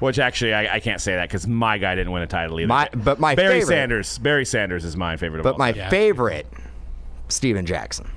Which 0.00 0.18
actually, 0.18 0.54
I, 0.54 0.76
I 0.76 0.80
can't 0.80 1.00
say 1.00 1.14
that 1.16 1.28
because 1.28 1.46
my 1.46 1.76
guy 1.78 1.94
didn't 1.94 2.12
win 2.12 2.22
a 2.22 2.26
title 2.26 2.60
either. 2.60 2.68
My- 2.68 2.88
but 2.94 3.18
my 3.18 3.34
Barry 3.34 3.60
favorite- 3.60 3.66
Sanders. 3.66 4.18
Barry 4.18 4.44
Sanders 4.44 4.84
is 4.84 4.96
my 4.96 5.16
favorite. 5.16 5.40
Of 5.40 5.44
But 5.44 5.52
all 5.54 5.58
my 5.58 5.72
time. 5.72 5.78
Yeah. 5.78 5.88
favorite, 5.90 6.46
Steven 7.28 7.66
Jackson. 7.66 8.10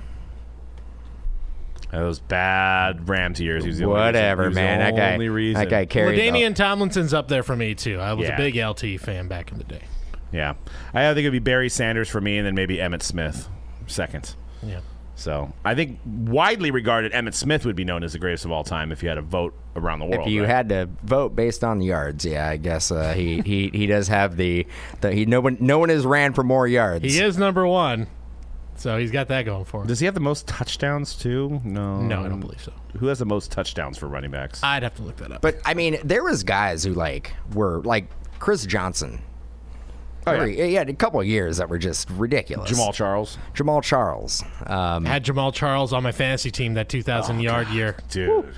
those 1.90 2.20
bad 2.20 3.06
Rams 3.08 3.38
years. 3.40 3.64
He 3.64 3.68
was 3.68 3.78
the 3.78 3.84
only 3.84 4.00
Whatever, 4.00 4.44
reason. 4.48 4.62
He 4.62 4.68
was 4.68 4.78
man. 4.78 4.78
the 4.78 4.84
That 4.84 4.96
guy, 5.08 5.12
only 5.12 5.28
reason. 5.28 5.60
that 5.60 5.68
guy 5.70 5.84
carried. 5.84 6.18
the- 6.18 6.22
LaDainian 6.38 6.54
Tomlinson's 6.54 7.12
up 7.12 7.28
there 7.28 7.42
for 7.42 7.54
me 7.54 7.74
too. 7.74 7.98
I 8.00 8.14
was 8.14 8.28
Yeah. 8.28 8.34
a 8.34 8.38
big 8.38 8.56
LT 8.56 8.96
fan 8.98 9.28
back 9.28 9.52
in 9.52 9.58
the 9.58 9.64
day. 9.64 9.82
Yeah, 10.32 10.54
I 10.94 11.02
think 11.12 11.18
it'd 11.18 11.32
be 11.32 11.38
Barry 11.38 11.68
Sanders 11.68 12.08
for 12.08 12.18
me, 12.22 12.38
and 12.38 12.46
then 12.46 12.54
maybe 12.54 12.78
Emmitt 12.78 13.02
Smith 13.02 13.46
second. 13.86 14.34
Yeah. 14.62 14.78
So 15.16 15.52
I 15.62 15.74
think 15.74 15.98
widely 16.06 16.70
regarded, 16.70 17.12
Emmitt 17.12 17.34
Smith 17.34 17.66
would 17.66 17.76
be 17.76 17.84
known 17.84 18.02
as 18.02 18.14
the 18.14 18.18
greatest 18.18 18.46
of 18.46 18.50
all 18.52 18.64
time 18.64 18.90
if 18.90 19.02
you 19.02 19.10
had 19.10 19.18
a 19.18 19.22
vote 19.22 19.54
around 19.76 19.98
the 19.98 20.06
world. 20.06 20.26
If 20.26 20.32
you 20.32 20.40
right? 20.44 20.48
had 20.48 20.68
to 20.70 20.88
vote 21.02 21.36
based 21.36 21.62
on 21.62 21.82
yards, 21.82 22.24
yeah, 22.24 22.48
I 22.48 22.56
guess 22.56 22.90
uh, 22.90 23.12
he, 23.12 23.42
he 23.42 23.68
he 23.68 23.86
does 23.86 24.08
have 24.08 24.38
the, 24.38 24.66
the 25.02 25.12
he 25.12 25.26
no 25.26 25.40
one 25.42 25.58
no 25.60 25.78
one 25.78 25.90
has 25.90 26.06
ran 26.06 26.32
for 26.32 26.42
more 26.42 26.66
yards. 26.66 27.04
He 27.04 27.20
is 27.22 27.36
number 27.36 27.66
one, 27.66 28.06
so 28.76 28.98
he's 28.98 29.10
got 29.10 29.28
that 29.28 29.42
going 29.42 29.64
for 29.64 29.82
him. 29.82 29.86
Does 29.86 30.00
he 30.00 30.06
have 30.06 30.14
the 30.14 30.20
most 30.20 30.46
touchdowns 30.46 31.14
too? 31.14 31.60
No, 31.64 32.00
No, 32.02 32.24
I 32.24 32.28
don't 32.28 32.40
believe 32.40 32.60
so. 32.62 32.72
Who 32.98 33.06
has 33.06 33.18
the 33.18 33.24
most 33.26 33.50
touchdowns 33.52 33.98
for 33.98 34.06
running 34.08 34.30
backs? 34.30 34.62
I'd 34.62 34.82
have 34.82 34.94
to 34.96 35.02
look 35.02 35.16
that 35.18 35.32
up. 35.32 35.40
But 35.42 35.58
I 35.64 35.74
mean, 35.74 35.98
there 36.04 36.22
was 36.22 36.42
guys 36.42 36.82
who 36.84 36.94
like 36.94 37.32
were 37.54 37.80
like 37.82 38.06
Chris 38.38 38.66
Johnson. 38.66 39.20
Oh, 40.26 40.32
yeah. 40.32 40.38
Every- 40.38 40.56
he 40.68 40.74
had 40.74 40.88
a 40.88 40.94
couple 40.94 41.20
of 41.20 41.26
years 41.26 41.56
that 41.56 41.68
were 41.68 41.78
just 41.78 42.08
ridiculous. 42.10 42.70
Jamaal 42.70 42.94
Charles, 42.94 43.38
Jamaal 43.54 43.82
Charles. 43.82 44.44
Um, 44.66 45.04
had 45.04 45.24
Jamaal 45.24 45.52
Charles 45.52 45.92
on 45.92 46.02
my 46.04 46.12
fantasy 46.12 46.50
team 46.52 46.74
that 46.74 46.88
2,000 46.88 47.40
yard 47.40 47.68
year. 47.68 47.96
dude. 48.08 48.54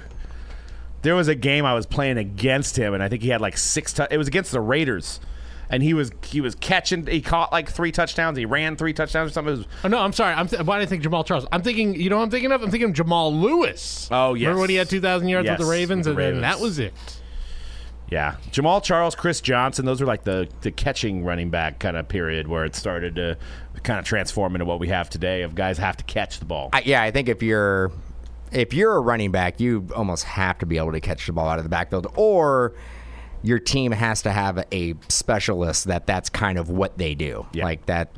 There 1.02 1.14
was 1.14 1.28
a 1.28 1.34
game 1.34 1.64
I 1.66 1.74
was 1.74 1.84
playing 1.86 2.16
against 2.18 2.76
him, 2.76 2.94
and 2.94 3.02
I 3.02 3.08
think 3.08 3.22
he 3.22 3.28
had 3.28 3.40
like 3.40 3.56
six. 3.58 3.92
tou- 3.92 4.06
it 4.10 4.16
was 4.16 4.26
against 4.28 4.52
the 4.52 4.60
Raiders, 4.60 5.20
and 5.70 5.82
he 5.82 5.94
was 5.94 6.10
he 6.24 6.40
was 6.40 6.54
catching. 6.54 7.06
He 7.06 7.20
caught 7.20 7.52
like 7.52 7.70
three 7.70 7.92
touchdowns. 7.92 8.38
He 8.38 8.44
ran 8.46 8.76
three 8.76 8.92
touchdowns 8.92 9.30
or 9.30 9.32
something. 9.34 9.54
It 9.54 9.58
was, 9.58 9.66
Oh 9.84 9.88
no, 9.88 9.98
I'm 9.98 10.12
sorry. 10.12 10.34
I'm 10.34 10.48
th- 10.48 10.62
why 10.62 10.78
did 10.78 10.86
I 10.86 10.88
think 10.88 11.02
Jamaal 11.02 11.24
Charles? 11.26 11.46
I'm 11.52 11.62
thinking. 11.62 11.94
You 11.94 12.10
know, 12.10 12.16
what 12.18 12.24
I'm 12.24 12.30
thinking 12.30 12.52
of. 12.52 12.62
I'm 12.62 12.70
thinking 12.70 12.90
of 12.90 12.94
Jamal 12.96 13.34
Lewis. 13.34 14.08
Oh, 14.10 14.34
yes. 14.34 14.42
Remember 14.42 14.60
when 14.62 14.70
he 14.70 14.76
had 14.76 14.88
2,000 14.90 15.28
yards 15.28 15.46
Yes, 15.46 15.58
with 15.58 15.66
the 15.66 15.70
Ravens, 15.70 16.06
with 16.06 16.16
the 16.16 16.22
and 16.24 16.34
then 16.36 16.42
that 16.42 16.60
was 16.60 16.78
it. 16.78 16.92
Yeah, 18.10 18.36
Jamaal 18.52 18.82
Charles, 18.82 19.14
Chris 19.14 19.40
Johnson, 19.40 19.86
those 19.86 20.00
were 20.00 20.06
like 20.06 20.24
the 20.24 20.46
the 20.60 20.70
catching 20.70 21.24
running 21.24 21.48
back 21.50 21.78
kind 21.78 21.96
of 21.96 22.06
period 22.06 22.46
where 22.46 22.64
it 22.64 22.76
started 22.76 23.16
to 23.16 23.38
kind 23.82 23.98
of 23.98 24.04
transform 24.04 24.54
into 24.54 24.66
what 24.66 24.78
we 24.78 24.88
have 24.88 25.08
today 25.08 25.42
of 25.42 25.54
guys 25.54 25.78
have 25.78 25.96
to 25.96 26.04
catch 26.04 26.38
the 26.38 26.44
ball. 26.44 26.68
I, 26.72 26.82
yeah, 26.84 27.02
I 27.02 27.10
think 27.10 27.28
if 27.28 27.42
you're 27.42 27.90
if 28.52 28.74
you're 28.74 28.94
a 28.94 29.00
running 29.00 29.32
back, 29.32 29.58
you 29.58 29.88
almost 29.96 30.24
have 30.24 30.58
to 30.58 30.66
be 30.66 30.76
able 30.76 30.92
to 30.92 31.00
catch 31.00 31.26
the 31.26 31.32
ball 31.32 31.48
out 31.48 31.58
of 31.58 31.64
the 31.64 31.70
backfield, 31.70 32.06
or 32.14 32.74
your 33.44 33.58
team 33.60 33.92
has 33.92 34.22
to 34.22 34.32
have 34.32 34.64
a 34.72 34.94
specialist 35.08 35.84
that 35.84 36.06
that's 36.06 36.28
kind 36.30 36.58
of 36.58 36.68
what 36.70 36.98
they 36.98 37.14
do. 37.14 37.46
Yeah. 37.52 37.64
Like 37.64 37.86
that. 37.86 38.08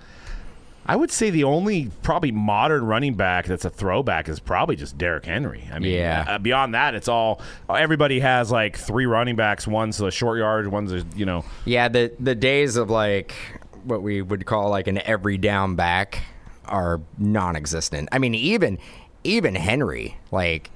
I 0.89 0.95
would 0.95 1.11
say 1.11 1.31
the 1.31 1.43
only 1.43 1.91
probably 2.05 2.31
modern 2.31 2.87
running 2.87 3.15
back 3.15 3.47
that's 3.47 3.65
a 3.65 3.71
throwback 3.71 4.29
is 4.29 4.39
probably 4.39 4.77
just 4.77 4.97
Derrick 4.97 5.25
Henry. 5.25 5.69
I 5.73 5.81
mean, 5.81 5.95
Yeah. 5.95 6.25
uh, 6.29 6.39
beyond 6.39 6.75
that, 6.75 6.95
it's 6.95 7.09
all 7.09 7.41
everybody 7.69 8.21
has 8.21 8.53
like 8.53 8.77
three 8.79 9.05
running 9.05 9.35
backs. 9.35 9.67
One's 9.67 10.01
a 10.01 10.13
short 10.13 10.39
yard, 10.39 10.69
one's 10.69 10.93
a 10.93 11.05
you 11.17 11.27
know. 11.27 11.45
Yeah, 11.65 11.89
the 11.89 12.13
the 12.21 12.37
days 12.37 12.77
of 12.77 12.89
like 12.89 13.35
what 13.83 14.01
we 14.03 14.23
would 14.23 14.47
call 14.47 14.71
like 14.71 14.87
an 14.87 14.99
every 14.99 15.39
down 15.39 15.75
back 15.75 16.23
are 16.67 17.01
non-existent. 17.19 18.09
I 18.13 18.19
mean, 18.21 18.37
even 18.37 18.79
even 19.25 19.57
Henry, 19.57 20.17
like 20.31 20.71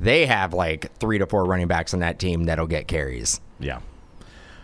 they 0.00 0.24
have 0.24 0.54
like 0.54 0.90
three 0.96 1.18
to 1.18 1.26
four 1.26 1.44
running 1.44 1.68
backs 1.68 1.92
on 1.92 2.00
that 2.00 2.18
team 2.18 2.44
that'll 2.44 2.66
get 2.66 2.88
carries. 2.88 3.42
Yeah. 3.58 3.80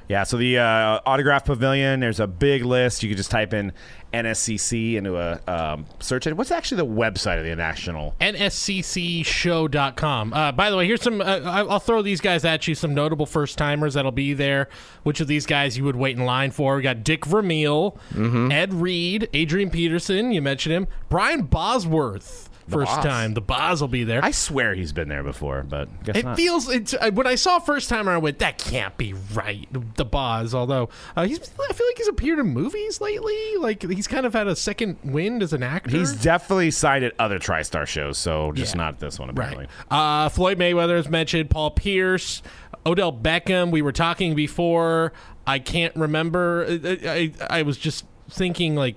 Yeah, 0.09 0.22
so 0.22 0.36
the 0.36 0.59
uh, 0.59 1.00
autograph 1.04 1.46
pavilion, 1.46 1.98
there's 2.00 2.20
a 2.20 2.26
big 2.28 2.64
list. 2.64 3.02
You 3.02 3.09
can 3.09 3.16
just 3.16 3.30
type 3.30 3.52
in 3.52 3.72
NSCC 4.12 4.94
into 4.94 5.16
a 5.16 5.40
um, 5.48 5.84
search 5.98 6.26
engine. 6.26 6.36
What's 6.36 6.52
actually 6.52 6.76
the 6.78 6.86
website 6.86 7.38
of 7.38 7.44
the 7.44 7.54
national? 7.57 8.14
nsccshow.com. 8.20 10.32
Uh, 10.32 10.52
by 10.52 10.70
the 10.70 10.76
way, 10.76 10.86
here's 10.86 11.02
some. 11.02 11.20
Uh, 11.20 11.40
I- 11.44 11.64
I'll 11.64 11.80
throw 11.80 12.02
these 12.02 12.20
guys 12.20 12.44
at 12.44 12.66
you. 12.68 12.74
Some 12.74 12.94
notable 12.94 13.26
first 13.26 13.59
timers 13.59 13.94
that'll 13.94 14.12
be 14.12 14.32
there. 14.32 14.68
Which 15.02 15.20
of 15.20 15.26
these 15.26 15.44
guys 15.46 15.76
you 15.76 15.84
would 15.84 15.96
wait 15.96 16.16
in 16.16 16.24
line 16.24 16.50
for? 16.52 16.76
We 16.76 16.82
got 16.82 17.02
Dick 17.04 17.26
Vermeil, 17.26 17.96
Ed 18.16 18.72
Reed, 18.74 19.28
Adrian 19.32 19.70
Peterson. 19.70 20.30
You 20.32 20.40
mentioned 20.42 20.74
him. 20.74 20.86
Brian 21.09 21.42
Bosworth. 21.42 22.45
First 22.68 22.96
Boz. 22.96 23.04
time. 23.04 23.34
The 23.34 23.40
boss 23.40 23.80
will 23.80 23.88
be 23.88 24.02
there. 24.04 24.24
I 24.24 24.32
swear 24.32 24.74
he's 24.74 24.92
been 24.92 25.08
there 25.08 25.22
before, 25.22 25.62
but 25.62 25.88
guess 26.04 26.16
it 26.16 26.24
not. 26.24 26.36
feels 26.36 26.68
it's 26.68 26.94
uh, 26.94 27.10
when 27.12 27.26
I 27.26 27.36
saw 27.36 27.58
first 27.60 27.88
timer, 27.88 28.12
I 28.12 28.16
went, 28.18 28.40
"That 28.40 28.58
can't 28.58 28.96
be 28.96 29.14
right." 29.34 29.68
The 29.96 30.04
boss, 30.04 30.52
although 30.52 30.88
uh, 31.16 31.26
he's, 31.26 31.38
I 31.38 31.72
feel 31.72 31.86
like 31.86 31.98
he's 31.98 32.08
appeared 32.08 32.38
in 32.40 32.46
movies 32.48 33.00
lately. 33.00 33.36
Like 33.58 33.82
he's 33.82 34.08
kind 34.08 34.26
of 34.26 34.32
had 34.32 34.48
a 34.48 34.56
second 34.56 34.98
wind 35.04 35.42
as 35.42 35.52
an 35.52 35.62
actor. 35.62 35.90
He's 35.90 36.12
definitely 36.12 36.70
signed 36.72 37.04
at 37.04 37.14
other 37.18 37.38
TriStar 37.38 37.86
shows, 37.86 38.18
so 38.18 38.50
just 38.52 38.74
Yeah. 38.74 38.82
not 38.82 38.98
this 38.98 39.18
one 39.18 39.30
apparently. 39.30 39.66
Right. 39.90 40.24
Uh, 40.24 40.28
Floyd 40.28 40.58
Mayweather 40.58 40.98
is 40.98 41.08
mentioned. 41.08 41.50
Paul 41.50 41.70
Pierce, 41.70 42.42
Odell 42.84 43.12
Beckham. 43.12 43.70
We 43.70 43.82
were 43.82 43.92
talking 43.92 44.34
before. 44.34 45.12
I 45.46 45.60
can't 45.60 45.94
remember. 45.94 46.66
I, 46.68 46.98
I, 47.04 47.58
I 47.58 47.62
was 47.62 47.76
just 47.78 48.04
thinking 48.28 48.74
like 48.74 48.96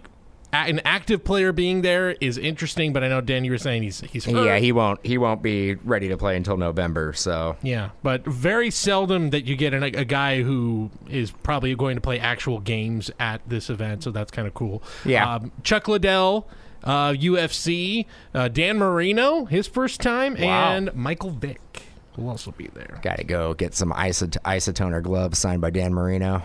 an 0.52 0.82
active 0.84 1.24
player 1.24 1.52
being 1.52 1.82
there 1.84 2.12
is 2.20 2.38
interesting, 2.38 2.92
but 2.94 3.04
I 3.04 3.08
know 3.08 3.22
Dan, 3.22 3.44
you 3.46 3.52
were 3.52 3.58
saying 3.60 3.84
he's 3.84 4.02
he's 4.02 4.26
hurt. 4.26 4.46
Yeah, 4.46 4.58
he 4.58 4.72
won't. 4.72 5.06
He 5.06 5.18
won't 5.18 5.44
be 5.44 5.76
ready 5.76 6.08
to 6.10 6.18
play 6.18 6.36
until 6.36 6.58
November. 6.58 7.14
So 7.14 7.56
Yeah, 7.62 7.90
but 8.02 8.26
very 8.26 8.72
seldom 8.72 9.30
that 9.30 9.46
you 9.46 9.56
get 9.56 9.74
an, 9.74 9.84
a 9.84 10.06
guy 10.06 10.42
who 10.42 10.90
is 11.10 11.32
probably 11.32 11.76
going 11.76 11.96
to 11.98 12.02
play 12.02 12.20
actual 12.20 12.60
games 12.60 13.12
at 13.20 13.42
this 13.48 13.70
event, 13.70 14.04
so 14.04 14.12
that's 14.12 14.32
kind 14.32 14.48
of 14.48 14.54
cool. 14.56 14.82
Yeah. 15.06 15.36
Um, 15.36 15.52
Chuck 15.64 15.88
Liddell, 15.88 16.48
uh, 16.84 17.10
UFC, 17.12 18.06
uh, 18.34 18.48
Dan 18.48 18.78
Marino, 18.80 19.46
his 19.46 19.68
first 19.68 20.02
time, 20.02 20.34
Wow. 20.40 20.72
and 20.72 20.94
Michael 20.96 21.30
Vick 21.32 21.84
will 22.18 22.30
also 22.30 22.52
be 22.52 22.68
there. 22.74 23.00
got 23.04 23.18
to 23.18 23.24
go 23.24 23.54
get 23.54 23.74
some 23.76 23.92
isot- 23.92 24.38
isotoner 24.44 25.02
gloves 25.04 25.38
signed 25.38 25.62
by 25.62 25.70
Dan 25.70 25.94
Marino. 25.94 26.42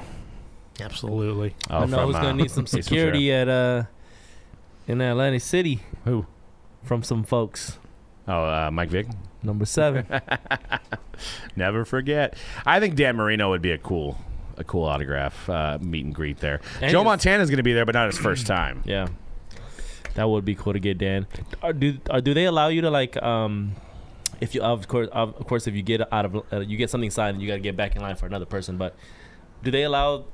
Absolutely. 0.80 1.54
Oh, 1.70 1.78
I 1.78 1.86
know 1.86 1.96
from, 1.98 2.06
who's 2.06 2.16
uh, 2.16 2.20
gonna 2.22 2.34
need 2.42 2.50
some 2.50 2.66
security 2.66 3.32
at 3.32 3.48
uh 3.48 3.84
in 4.86 5.00
Atlantic 5.00 5.42
City 5.42 5.80
Who? 6.04 6.26
from 6.82 7.02
some 7.02 7.24
folks. 7.24 7.78
Oh, 8.26 8.44
uh, 8.44 8.70
Mike 8.72 8.90
Vick. 8.90 9.06
Number 9.42 9.66
seven. 9.66 10.06
Never 11.56 11.84
forget. 11.84 12.36
I 12.64 12.80
think 12.80 12.94
Dan 12.96 13.16
Marino 13.16 13.50
would 13.50 13.62
be 13.62 13.72
a 13.72 13.78
cool, 13.78 14.18
a 14.56 14.64
cool 14.64 14.84
autograph 14.84 15.48
uh, 15.50 15.78
meet 15.80 16.04
and 16.04 16.14
greet 16.14 16.38
there. 16.38 16.60
And 16.80 16.90
Joe 16.90 17.04
Montana's 17.04 17.50
going 17.50 17.58
to 17.58 17.62
be 17.62 17.74
there, 17.74 17.84
but 17.84 17.94
not 17.94 18.06
his 18.06 18.18
first 18.18 18.46
time. 18.46 18.82
yeah, 18.86 19.08
that 20.14 20.28
would 20.28 20.44
be 20.44 20.54
cool 20.54 20.72
to 20.72 20.80
get 20.80 20.96
Dan. 20.98 21.26
Are, 21.62 21.72
do 21.72 21.98
are, 22.08 22.20
do 22.20 22.32
they 22.32 22.46
allow 22.46 22.68
you 22.68 22.80
to 22.82 22.90
like 22.90 23.20
um 23.22 23.74
if 24.40 24.54
you 24.54 24.62
of 24.62 24.88
course 24.88 25.08
of 25.12 25.46
course 25.46 25.66
if 25.66 25.74
you 25.74 25.82
get 25.82 26.00
out 26.12 26.24
of 26.24 26.52
uh, 26.52 26.60
you 26.60 26.76
get 26.76 26.90
something 26.90 27.10
signed 27.10 27.40
you 27.40 27.48
got 27.48 27.54
to 27.54 27.60
get 27.60 27.76
back 27.76 27.96
in 27.96 28.02
line 28.02 28.16
for 28.16 28.26
another 28.26 28.46
person, 28.46 28.78
but 28.78 28.96
do 29.62 29.70
they 29.70 29.82
allow 29.82 30.24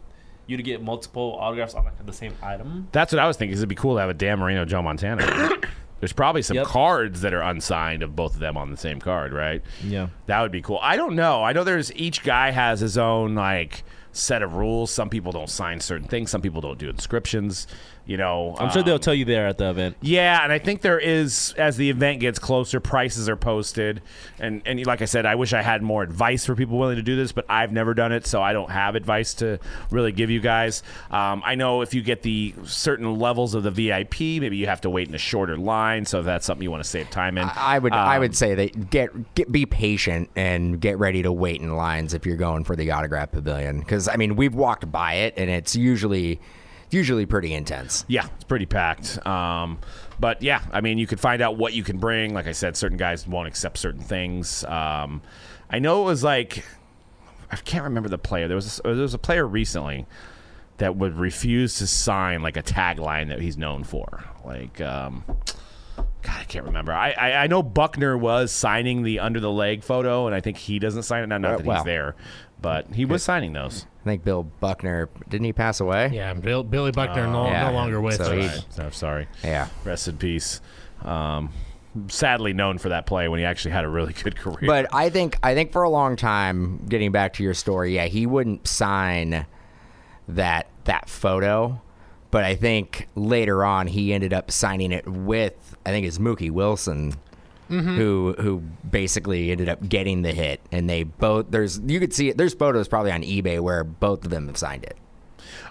you 0.51 0.57
to 0.57 0.63
get 0.63 0.83
multiple 0.83 1.37
autographs 1.41 1.75
on 1.75 1.85
like 1.85 2.05
the 2.05 2.13
same 2.13 2.35
item? 2.43 2.89
That's 2.93 3.13
what 3.13 3.19
I 3.21 3.27
was 3.27 3.37
thinking. 3.37 3.55
'cause 3.55 3.61
It'd 3.61 3.69
be 3.69 3.75
cool 3.75 3.95
to 3.95 4.01
have 4.01 4.11
a 4.11 4.15
Dan 4.15 4.39
Marino, 4.39 4.65
Joe 4.65 4.83
Montana. 4.83 5.51
There's 6.01 6.13
probably 6.15 6.41
some 6.43 6.57
Yep. 6.57 6.67
cards 6.67 7.21
that 7.21 7.35
are 7.35 7.43
unsigned 7.43 8.03
of 8.03 8.17
both 8.17 8.35
of 8.35 8.41
them 8.41 8.57
on 8.57 8.71
the 8.71 8.77
same 8.79 9.01
card, 9.01 9.33
right? 9.35 9.63
Yeah. 9.85 10.09
That 10.27 10.41
would 10.41 10.51
be 10.53 10.63
cool. 10.63 10.79
I 10.83 10.97
don't 10.97 11.15
know. 11.15 11.45
I 11.45 11.53
know 11.53 11.63
there's 11.63 11.95
each 11.95 12.23
guy 12.25 12.51
has 12.53 12.81
his 12.81 12.97
own 12.97 13.35
like 13.35 13.85
set 14.13 14.43
of 14.43 14.55
rules. 14.55 14.91
Some 14.91 15.11
people 15.11 15.31
don't 15.31 15.51
sign 15.51 15.79
certain 15.79 16.09
things. 16.09 16.31
Some 16.31 16.41
people 16.41 16.61
don't 16.63 16.79
do 16.79 16.89
inscriptions. 16.89 17.67
You 18.11 18.17
know, 18.17 18.57
I'm 18.59 18.71
sure 18.71 18.81
um, 18.81 18.87
they'll 18.87 18.99
tell 18.99 19.15
you 19.15 19.25
there 19.25 19.47
at 19.47 19.57
the 19.57 19.71
event. 19.71 19.97
Yeah, 20.01 20.43
and 20.43 20.53
I 20.53 20.59
think 20.59 20.81
there 20.81 20.99
is 20.99 21.55
as 21.57 21.77
the 21.77 21.91
event 21.91 22.19
gets 22.19 22.41
closer, 22.41 22.81
prices 22.81 23.29
are 23.29 23.37
posted, 23.37 24.03
and 24.41 24.63
and 24.67 24.85
like 24.85 25.01
I 25.01 25.05
said, 25.05 25.27
I 25.27 25.37
wish 25.37 25.53
I 25.53 25.63
had 25.63 25.81
more 25.81 26.03
advice 26.03 26.45
for 26.45 26.57
people 26.57 26.77
willing 26.77 26.97
to 26.97 27.03
do 27.03 27.15
this, 27.15 27.31
but 27.31 27.45
I've 27.49 27.71
never 27.71 27.95
done 27.95 28.11
it, 28.11 28.27
so 28.27 28.43
I 28.43 28.53
don't 28.53 28.73
have 28.73 28.97
advice 28.97 29.35
to 29.35 29.61
really 29.93 30.11
give 30.11 30.29
you 30.29 30.41
guys. 30.41 30.83
Um, 31.13 31.41
I 31.47 31.55
know 31.55 31.83
if 31.83 31.95
you 31.95 32.03
get 32.03 32.23
the 32.23 32.53
certain 32.65 33.17
levels 33.17 33.55
of 33.55 33.63
the 33.63 33.71
VIP, 33.71 34.19
maybe 34.19 34.57
you 34.57 34.67
have 34.67 34.81
to 34.81 34.91
wait 34.91 35.07
in 35.07 35.15
a 35.15 35.19
shorter 35.19 35.57
line, 35.57 36.05
so 36.05 36.19
if 36.19 36.25
that's 36.25 36.45
something 36.45 36.65
you 36.65 36.71
want 36.73 36.83
to 36.83 36.91
save 36.91 37.11
time 37.11 37.39
in. 37.39 37.49
I 37.55 37.79
would 37.79 37.93
I 37.93 38.17
Um, 38.17 38.23
would 38.23 38.37
say 38.37 38.57
that 38.57 38.91
get 38.91 39.37
get 39.37 39.53
be 39.53 39.67
patient 39.67 40.31
and 40.35 40.81
get 40.81 40.99
ready 40.99 41.23
to 41.23 41.31
wait 41.31 41.61
in 41.61 41.77
lines 41.77 42.13
if 42.13 42.27
you're 42.27 42.35
going 42.35 42.65
for 42.65 42.75
the 42.75 42.91
autograph 42.91 43.31
pavilion 43.31 43.79
because 43.79 44.09
I 44.09 44.17
mean 44.17 44.35
we've 44.35 44.57
walked 44.57 44.91
by 44.91 45.15
it 45.15 45.35
and 45.37 45.49
it's 45.49 45.77
usually 45.77 46.41
usually 46.95 47.27
pretty 47.27 47.55
intense. 47.55 48.05
Yeah, 48.09 48.27
it's 48.35 48.45
pretty 48.45 48.67
packed. 48.67 49.25
Um, 49.27 49.79
but 50.19 50.43
yeah, 50.43 50.63
I 50.73 50.81
mean, 50.81 50.99
you 50.99 51.07
could 51.07 51.21
find 51.21 51.41
out 51.43 51.57
what 51.57 51.73
you 51.73 51.83
can 51.83 51.99
bring. 51.99 52.35
Like 52.35 52.47
I 52.47 52.53
said, 52.53 52.77
certain 52.77 52.99
guys 52.99 53.27
won't 53.27 53.49
accept 53.49 53.79
certain 53.79 54.03
things. 54.03 54.65
Um, 54.65 55.23
I 55.71 55.79
know 55.79 56.03
it 56.03 56.05
was 56.07 56.23
like 56.25 56.65
I 57.51 57.57
can't 57.57 57.85
remember 57.85 58.09
the 58.09 58.19
player. 58.19 58.49
There 58.49 58.55
was 58.57 58.79
a, 58.81 58.83
there 58.83 58.95
was 58.95 59.15
a 59.15 59.19
player 59.19 59.47
recently 59.47 60.07
that 60.79 60.97
would 60.97 61.17
refuse 61.17 61.77
to 61.79 61.87
sign 61.87 62.43
like 62.43 62.57
a 62.57 62.63
tagline 62.63 63.29
that 63.29 63.41
he's 63.41 63.57
known 63.59 63.85
for. 63.85 64.25
Like, 64.45 64.81
um, 64.81 65.25
God, 66.23 66.37
I 66.41 66.45
can't 66.45 66.65
remember. 66.65 66.93
I, 66.93 67.11
I 67.13 67.33
I 67.45 67.47
know 67.49 67.63
Buckner 67.63 68.17
was 68.17 68.51
signing 68.53 69.03
the 69.03 69.21
under 69.21 69.41
the 69.41 69.51
leg 69.51 69.83
photo, 69.83 70.27
and 70.27 70.35
I 70.35 70.41
think 70.41 70.57
he 70.59 70.79
doesn't 70.79 71.03
sign 71.03 71.23
it 71.23 71.27
now. 71.29 71.39
Not 71.39 71.55
Uh, 71.55 71.57
that 71.59 71.65
he's 71.77 71.85
there, 71.85 72.15
but 72.61 72.87
he 72.95 73.05
was 73.05 73.23
signing 73.23 73.53
those. 73.53 73.87
I 74.03 74.05
think 74.05 74.25
Bill 74.25 74.45
Buckner 74.45 75.09
didn't 75.29 75.45
he 75.45 75.53
pass 75.53 75.81
away? 75.81 76.11
Yeah, 76.13 76.33
Bill, 76.35 76.63
Billy 76.63 76.91
Buckner 76.93 77.27
no, 77.27 77.47
yeah. 77.47 77.69
no 77.69 77.73
longer 77.75 78.01
with 78.01 78.17
So 78.17 78.25
us. 78.25 78.31
he- 78.31 78.47
Right. 78.49 78.65
So 78.71 78.91
sorry. 78.91 79.29
Yeah. 79.45 79.69
Rest 79.85 80.09
in 80.09 80.17
peace. 80.17 80.61
Um, 81.05 81.51
sadly 82.09 82.53
known 82.53 82.79
for 82.79 82.91
that 82.91 83.05
play 83.07 83.29
when 83.29 83.39
he 83.39 83.45
actually 83.45 83.73
had 83.73 83.85
a 83.85 83.89
really 83.89 84.13
good 84.23 84.37
career. 84.37 84.67
But 84.67 84.87
I 84.95 85.11
think 85.11 85.37
I 85.43 85.55
think 85.55 85.73
for 85.73 85.83
a 85.83 85.91
long 85.91 86.17
time, 86.17 86.87
getting 86.89 87.13
back 87.13 87.35
to 87.35 87.43
your 87.43 87.55
story, 87.55 87.95
yeah, 87.95 88.07
he 88.07 88.27
wouldn't 88.27 88.67
sign 88.67 89.47
that 90.29 90.67
that 90.85 91.09
photo. 91.09 91.81
But 92.31 92.45
I 92.45 92.55
think 92.55 93.09
later 93.17 93.65
on 93.65 93.89
he 93.89 94.13
ended 94.15 94.33
up 94.33 94.51
signing 94.51 94.93
it 94.93 95.07
with 95.07 95.77
I 95.85 95.91
think 95.91 96.07
it's 96.07 96.19
Mookie 96.19 96.51
Wilson, 96.51 97.15
who 97.71 98.35
who 98.39 98.63
basically 98.91 99.51
ended 99.51 99.69
up 99.69 99.89
getting 99.89 100.23
the 100.23 100.33
hit, 100.33 100.61
and 100.73 100.91
they 100.91 101.05
both 101.05 101.47
there's 101.51 101.79
you 101.87 102.01
could 102.01 102.13
see 102.13 102.29
it. 102.29 102.37
There's 102.37 102.55
photos 102.55 102.89
probably 102.89 103.13
on 103.13 103.23
eBay 103.23 103.61
where 103.61 103.85
both 103.85 104.25
of 104.25 104.31
them 104.31 104.47
have 104.49 104.57
signed 104.59 104.85
it. 104.85 104.97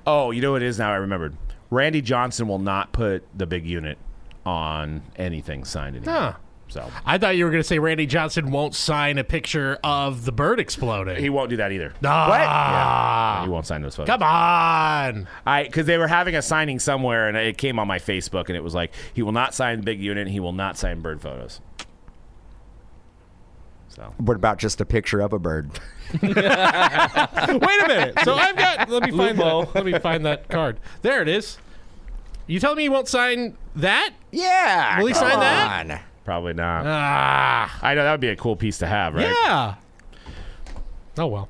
oh, 0.08 0.32
you 0.32 0.42
know 0.42 0.54
what 0.54 0.62
it 0.62 0.68
is 0.68 0.80
now? 0.80 0.92
I 0.92 0.96
remembered. 0.96 1.36
Randy 1.70 2.02
Johnson 2.02 2.48
will 2.48 2.58
not 2.60 2.92
put 2.94 3.24
the 3.38 3.46
big 3.46 3.66
unit 3.68 3.98
on 4.46 5.04
anything 5.18 5.66
signed 5.66 5.96
anymore. 5.98 6.16
Huh. 6.16 6.34
So 6.70 6.88
I 7.04 7.18
thought 7.18 7.36
you 7.36 7.46
were 7.46 7.50
going 7.52 7.62
to 7.64 7.68
say 7.68 7.80
Randy 7.80 8.06
Johnson 8.06 8.52
won't 8.52 8.76
sign 8.76 9.18
a 9.18 9.24
picture 9.24 9.80
of 9.84 10.26
the 10.26 10.32
bird 10.32 10.60
exploding. 10.60 11.18
he 11.20 11.30
won't 11.30 11.50
do 11.50 11.58
that 11.58 11.72
either. 11.72 11.94
ah, 12.04 13.42
He 13.44 13.50
won't 13.50 13.66
sign 13.66 13.82
those 13.82 13.96
photos. 13.96 14.08
come 14.14 14.22
on. 14.22 15.28
I 15.48 15.64
because 15.64 15.88
they 15.88 15.98
were 15.98 16.08
having 16.08 16.36
a 16.36 16.42
signing 16.44 16.78
somewhere, 16.80 17.28
and 17.28 17.36
it 17.36 17.58
came 17.58 17.80
on 17.80 17.88
my 17.88 17.98
Facebook, 17.98 18.48
and 18.50 18.56
it 18.56 18.64
was 18.64 18.76
like 18.76 18.94
he 19.14 19.24
will 19.24 19.32
not 19.32 19.54
sign 19.56 19.78
the 19.78 19.84
big 19.84 20.00
unit. 20.00 20.28
He 20.28 20.40
will 20.40 20.54
not 20.54 20.78
sign 20.78 21.02
bird 21.02 21.22
photos. 21.22 21.60
So 24.00 24.14
What 24.18 24.38
about 24.38 24.60
just 24.60 24.80
a 24.80 24.86
picture 24.86 25.20
of 25.20 25.34
a 25.34 25.40
bird? 25.40 25.72
Wait 26.24 26.38
a 26.38 27.86
minute. 27.88 28.18
So 28.24 28.34
I've 28.34 28.56
got. 28.56 28.90
Let 28.90 29.04
me 29.04 29.12
find. 29.12 29.38
Lupo. 29.38 29.66
That, 29.66 29.76
let 29.76 29.86
me 29.86 30.00
find 30.00 30.26
that 30.26 30.48
card. 30.48 30.80
There 31.02 31.22
it 31.22 31.28
is. 31.28 31.58
You 32.48 32.62
telling 32.62 32.78
me 32.78 32.84
he 32.84 32.90
won't 32.90 33.10
sign 33.10 33.58
that? 33.76 34.12
Yeah, 34.32 35.00
Will 35.00 35.08
he 35.08 35.14
sign 35.14 35.32
come 35.32 35.40
that? 35.42 35.92
on. 35.92 36.00
probably 36.24 36.54
not. 36.54 36.86
Ah, 36.88 37.78
I 37.82 37.94
know 37.94 38.04
that 38.06 38.12
would 38.12 38.22
be 38.22 38.30
a 38.30 38.36
cool 38.38 38.56
piece 38.56 38.78
to 38.78 38.88
have, 38.88 39.14
right? 39.16 39.36
yeah. 39.44 39.76
Oh 41.18 41.28
well. 41.28 41.50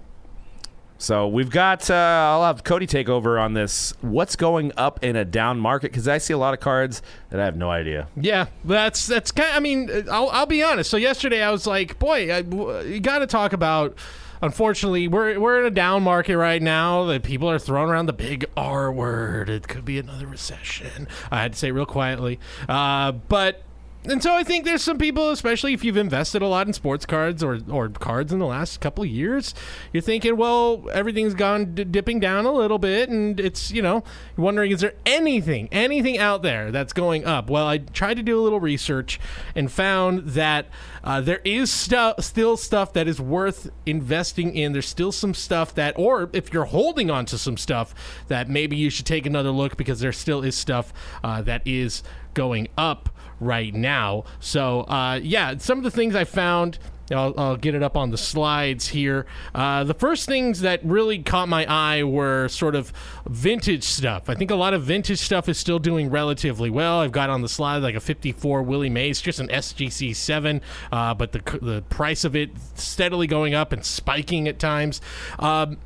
So 1.02 1.30
we've 1.30 1.50
got. 1.50 1.89
Uh, 1.89 1.93
I'll 1.93 2.43
have 2.43 2.66
Cody 2.66 2.86
take 2.86 3.08
over 3.08 3.39
on 3.39 3.54
this. 3.54 3.93
What's 4.02 4.36
going 4.36 4.74
up 4.76 5.02
in 5.02 5.16
a 5.16 5.24
down 5.24 5.58
market? 5.58 5.91
Because 5.91 6.10
I 6.10 6.18
see 6.18 6.34
a 6.34 6.38
lot 6.38 6.54
of 6.54 6.60
cards 6.60 7.02
that 7.30 7.39
I 7.39 7.45
have 7.45 7.56
no 7.56 7.72
idea. 7.72 8.10
Yeah, 8.18 8.47
that's 8.66 9.08
that's 9.08 9.32
kind. 9.32 9.56
I 9.56 9.62
mean, 9.62 9.89
I'll 10.12 10.28
I'll 10.28 10.45
be 10.45 10.62
honest. 10.62 10.89
So 10.89 10.97
yesterday 10.97 11.41
I 11.41 11.52
was 11.52 11.66
like, 11.66 12.00
boy, 12.00 12.32
I, 12.32 12.39
you 12.82 13.00
got 13.00 13.20
to 13.20 13.28
talk 13.28 13.54
about. 13.54 13.97
Unfortunately, 14.41 15.08
we're 15.08 15.39
we're 15.39 15.60
in 15.62 15.66
a 15.66 15.72
down 15.72 16.04
market 16.04 16.38
right 16.38 16.62
now. 16.62 17.06
That 17.06 17.24
people 17.24 17.50
are 17.50 17.60
throwing 17.60 17.89
around 17.89 18.08
the 18.08 18.14
big 18.14 18.45
R 18.58 18.91
word. 18.91 19.50
It 19.50 19.70
could 19.70 19.86
be 19.86 20.00
another 20.00 20.28
recession. 20.28 21.08
I 21.32 21.41
had 21.41 21.54
to 21.54 21.60
say 21.60 21.72
real 21.72 21.86
quietly, 21.86 22.39
uh, 22.68 23.14
but 23.14 23.64
and 24.06 24.24
so 24.24 24.34
I 24.34 24.43
think 24.43 24.64
there's 24.64 24.82
some 24.82 24.97
people, 24.97 25.30
especially 25.30 25.74
if 25.74 25.84
you've 25.84 25.97
invested 25.97 26.41
a 26.41 26.47
lot 26.47 26.68
in 26.68 26.74
sports 26.74 27.06
cards 27.06 27.43
or, 27.43 27.60
or 27.70 27.89
cards 27.89 28.32
in 28.32 28.39
the 28.39 28.45
last 28.45 28.80
couple 28.80 29.04
of 29.04 29.10
years, 29.10 29.54
you're 29.91 30.02
thinking, 30.02 30.38
well, 30.38 30.86
everything's 30.93 31.34
gone 31.34 31.76
d- 31.76 31.84
dipping 31.84 32.22
down 32.22 32.45
a 32.45 32.52
little 32.52 32.80
bit, 32.80 33.10
and 33.10 33.41
it's 33.41 33.72
you 33.72 33.82
know, 33.82 34.06
wondering, 34.38 34.72
is 34.72 34.80
there 34.80 34.93
anything, 35.06 35.68
anything 35.74 36.18
out 36.18 36.43
there 36.43 36.72
that's 36.72 36.93
going 36.93 37.26
up? 37.26 37.50
Well, 37.50 37.68
I 37.68 37.80
tried 37.80 38.16
to 38.16 38.24
do 38.24 38.39
a 38.39 38.41
little 38.41 38.62
research 38.62 39.20
and 39.54 39.70
found 39.70 40.30
that 40.30 40.68
uh, 41.04 41.20
there 41.20 41.41
is 41.43 41.70
still 41.70 42.56
stuff 42.56 42.93
that 42.93 43.08
is 43.08 43.20
worth 43.20 43.70
investing 43.86 44.56
in. 44.56 44.72
There's 44.72 44.88
still 44.88 45.12
some 45.12 45.34
stuff 45.34 45.76
that, 45.76 45.97
or 45.97 46.30
if 46.32 46.54
you're 46.54 46.66
holding 46.66 47.12
on 47.12 47.26
to 47.26 47.38
some 47.38 47.58
stuff, 47.58 47.93
that 48.30 48.50
maybe 48.50 48.78
you 48.78 48.89
should 48.89 49.06
take 49.06 49.26
another 49.26 49.52
look 49.52 49.76
because 49.76 50.00
there 50.00 50.14
still 50.14 50.41
is 50.41 50.56
stuff 50.56 50.93
uh, 51.22 51.41
that 51.41 51.62
is 51.66 52.02
going 52.34 52.70
up 52.78 53.10
right 53.40 53.74
now. 53.74 54.24
So, 54.40 54.82
uh, 54.82 55.20
yeah, 55.22 55.58
some 55.58 55.78
of 55.78 55.84
the 55.84 55.92
things 55.92 56.16
I 56.16 56.24
found. 56.24 56.80
I'll, 57.12 57.34
I'll 57.38 57.58
get 57.58 57.74
it 57.74 57.82
up 57.82 57.98
on 57.98 58.12
the 58.12 58.18
slides 58.18 58.90
here. 58.90 59.26
Uh, 59.56 59.84
the 59.84 59.96
first 59.96 60.28
things 60.28 60.62
that 60.62 60.84
really 60.86 61.20
caught 61.20 61.50
my 61.50 61.66
eye 61.66 62.04
were 62.04 62.48
sort 62.50 62.76
of 62.76 62.94
vintage 63.28 63.84
stuff. 63.84 64.30
I 64.30 64.36
think 64.36 64.52
a 64.52 64.56
lot 64.56 64.76
of 64.76 64.84
vintage 64.84 65.20
stuff 65.20 65.50
is 65.50 65.58
still 65.58 65.80
doing 65.80 66.10
relatively 66.10 66.70
well. 66.70 67.00
I've 67.00 67.12
got 67.12 67.32
on 67.32 67.42
the 67.42 67.50
slide 67.50 67.78
like 67.78 67.96
a 67.96 68.00
54 68.00 68.62
Willie 68.62 68.90
Mays, 68.90 69.22
just 69.22 69.40
an 69.40 69.48
SGC 69.48 70.16
7, 70.16 70.62
uh, 70.92 71.14
but 71.16 71.32
the, 71.32 71.60
the 71.62 71.82
price 71.90 72.24
of 72.24 72.36
it 72.36 72.52
steadily 72.76 73.26
going 73.26 73.54
up 73.54 73.72
and 73.72 73.84
spiking 73.84 74.48
at 74.48 74.60
times. 74.60 75.02
Um, 75.40 75.78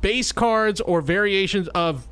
base 0.00 0.32
cards 0.32 0.80
or 0.80 1.00
variations 1.00 1.68
of 1.68 2.06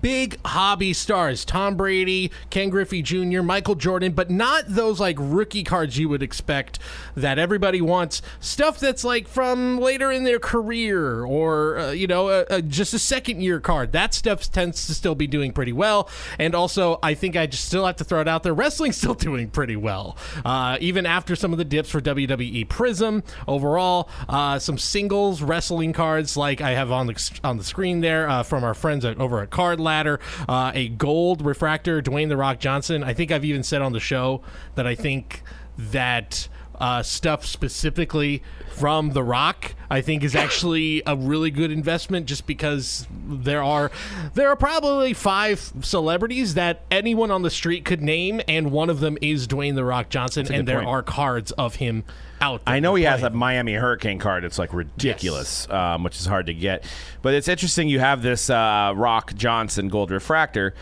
big 0.00 0.38
hobby 0.44 0.92
stars 0.92 1.44
Tom 1.44 1.76
Brady, 1.76 2.30
Ken 2.50 2.70
Griffey 2.70 3.02
Jr., 3.02 3.42
Michael 3.42 3.74
Jordan, 3.74 4.12
but 4.12 4.30
not 4.30 4.64
those 4.68 5.00
like 5.00 5.16
rookie 5.18 5.64
cards 5.64 5.98
you 5.98 6.08
would 6.08 6.22
expect 6.22 6.78
that 7.16 7.38
everybody 7.38 7.80
wants. 7.80 8.22
Stuff 8.40 8.78
that's 8.78 9.04
like 9.04 9.28
from 9.28 9.78
later 9.78 10.10
in 10.10 10.24
their 10.24 10.38
career 10.38 11.24
or, 11.24 11.78
uh, 11.78 11.90
you 11.90 12.06
know, 12.06 12.28
uh, 12.28 12.44
uh, 12.50 12.60
just 12.60 12.94
a 12.94 12.98
second 12.98 13.40
year 13.40 13.60
card. 13.60 13.92
That 13.92 14.14
stuff 14.14 14.50
tends 14.50 14.86
to 14.86 14.94
still 14.94 15.14
be 15.14 15.26
doing 15.26 15.52
pretty 15.52 15.72
well. 15.72 16.08
And 16.38 16.54
also, 16.54 16.98
I 17.02 17.14
think 17.14 17.36
I 17.36 17.46
just 17.46 17.64
still 17.64 17.86
have 17.86 17.96
to 17.96 18.04
throw 18.04 18.20
it 18.20 18.28
out 18.28 18.42
there. 18.42 18.54
Wrestling's 18.54 18.96
still 18.96 19.14
doing 19.22 19.50
pretty 19.50 19.76
well. 19.76 20.16
Uh, 20.44 20.78
even 20.80 21.06
after 21.06 21.36
some 21.36 21.52
of 21.52 21.58
the 21.58 21.64
dips 21.64 21.90
for 21.90 22.00
WWE 22.00 22.66
Prizm 22.68 23.24
overall, 23.46 24.08
uh, 24.28 24.58
some 24.58 24.78
singles 24.78 25.42
wrestling 25.42 25.92
cards 25.92 26.36
like 26.36 26.60
I 26.60 26.70
have 26.70 26.90
on 26.90 27.06
the, 27.06 27.40
on 27.44 27.58
the 27.58 27.64
screen 27.64 28.00
there 28.00 28.28
uh, 28.28 28.42
from 28.42 28.64
our 28.64 28.74
friends 28.74 29.04
at, 29.04 29.18
over 29.18 29.42
at 29.42 29.50
Card 29.50 29.80
Ladder, 29.82 30.20
uh, 30.48 30.72
a 30.74 30.88
gold 30.88 31.44
refractor, 31.44 32.00
Dwayne 32.00 32.28
the 32.28 32.36
Rock 32.36 32.58
Johnson. 32.58 33.02
I 33.04 33.14
think 33.14 33.30
I've 33.30 33.44
even 33.44 33.62
said 33.62 33.82
on 33.82 33.92
the 33.92 34.00
show 34.00 34.42
that 34.74 34.86
I 34.86 34.94
think 34.94 35.42
that 35.76 36.48
uh, 36.82 37.00
stuff 37.00 37.46
specifically 37.46 38.42
from 38.72 39.10
The 39.10 39.22
Rock, 39.22 39.76
I 39.88 40.00
think 40.00 40.24
is 40.24 40.34
actually 40.34 41.00
a 41.06 41.14
really 41.14 41.52
good 41.52 41.70
investment 41.70 42.26
just 42.26 42.44
because 42.44 43.06
there 43.24 43.62
are 43.62 43.92
there 44.34 44.48
are 44.48 44.56
probably 44.56 45.14
five 45.14 45.72
celebrities 45.82 46.54
that 46.54 46.82
anyone 46.90 47.30
on 47.30 47.42
the 47.42 47.50
street 47.50 47.84
could 47.84 48.02
name, 48.02 48.40
and 48.48 48.72
one 48.72 48.90
of 48.90 48.98
them 48.98 49.16
is 49.22 49.46
Dwayne 49.46 49.76
The 49.76 49.84
Rock 49.84 50.08
Johnson, 50.08 50.52
and 50.52 50.66
there 50.66 50.78
point. 50.78 50.88
are 50.88 51.02
cards 51.04 51.52
of 51.52 51.76
him 51.76 52.02
out 52.40 52.64
there. 52.64 52.74
I 52.74 52.80
know 52.80 52.96
he 52.96 53.04
has 53.04 53.22
a. 53.22 53.30
Miami 53.30 53.74
Hurricane 53.74 54.18
card. 54.18 54.44
It's 54.44 54.58
like 54.58 54.74
ridiculous, 54.74 55.68
um, 55.70 56.02
which 56.02 56.18
is 56.18 56.26
hard 56.26 56.46
to 56.46 56.54
get. 56.54 56.84
But 57.22 57.34
it's 57.34 57.46
interesting. 57.46 57.88
You 57.88 58.00
have 58.00 58.22
this 58.22 58.50
uh, 58.50 58.92
Rock 58.96 59.34
Johnson 59.34 59.88
Gold 59.88 60.10
Refractor, 60.10 60.74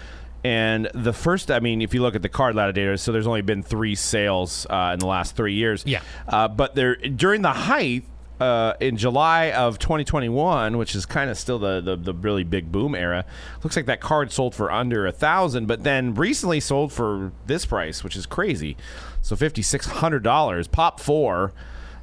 and 0.45 0.89
the 0.95 1.13
first. 1.13 1.51
I 1.51 1.61
mean, 1.61 1.83
if 1.83 1.95
you 1.95 2.03
look 2.03 2.15
at 2.15 2.23
the 2.23 2.29
card 2.29 2.55
ladder 2.55 2.73
data, 2.73 2.97
so 2.99 3.13
there's 3.13 3.27
only 3.27 3.43
been 3.43 3.63
three 3.63 3.95
sales 3.95 4.67
uh, 4.71 4.91
in 4.95 4.99
the 4.99 5.07
last 5.07 5.37
three 5.37 5.55
years. 5.55 5.85
Yeah. 5.87 6.03
Uh, 6.29 6.49
but 6.49 6.75
there 6.75 6.97
during 6.97 7.43
the 7.43 7.53
height. 7.53 8.05
Uh, 8.41 8.75
in 8.81 8.97
July 8.97 9.51
of 9.53 9.79
2021, 9.79 10.79
which 10.79 10.95
is 10.95 11.05
kind 11.05 11.29
of 11.29 11.37
still 11.37 11.59
the, 11.59 11.83
the 11.83 11.95
the 11.95 12.15
really 12.15 12.43
big 12.43 12.73
boom 12.73 12.95
era, 12.95 13.27
looks 13.63 13.77
like 13.77 13.85
that 13.85 14.01
card 14.01 14.33
sold 14.33 14.55
for 14.55 14.73
under 14.73 15.07
a 15.07 15.13
thousand, 15.13 15.67
but 15.67 15.85
then 15.85 16.15
recently 16.15 16.59
sold 16.59 16.91
for 16.91 17.33
this 17.45 17.67
price, 17.67 18.03
which 18.03 18.17
is 18.17 18.25
crazy. 18.25 18.79
So 19.21 19.37
fifty 19.37 19.61
six 19.61 19.85
hundred 19.85 20.23
dollars, 20.23 20.69
pop 20.69 21.01
four. 21.01 21.53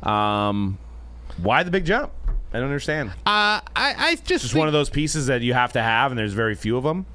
Um, 0.04 0.78
why 1.42 1.64
the 1.64 1.72
big 1.72 1.86
jump? 1.86 2.12
I 2.54 2.58
don't 2.60 2.66
understand. 2.66 3.10
Uh, 3.10 3.14
I, 3.26 3.62
I 3.76 4.16
just 4.24 4.44
Just 4.44 4.54
one 4.54 4.68
of 4.68 4.74
those 4.74 4.92
pieces 4.92 5.26
that 5.26 5.42
you 5.42 5.54
have 5.56 5.74
to 5.74 5.82
have, 5.82 6.12
and 6.12 6.20
there's 6.20 6.34
very 6.34 6.54
few 6.54 6.78
of 6.78 6.84
them. 6.84 7.08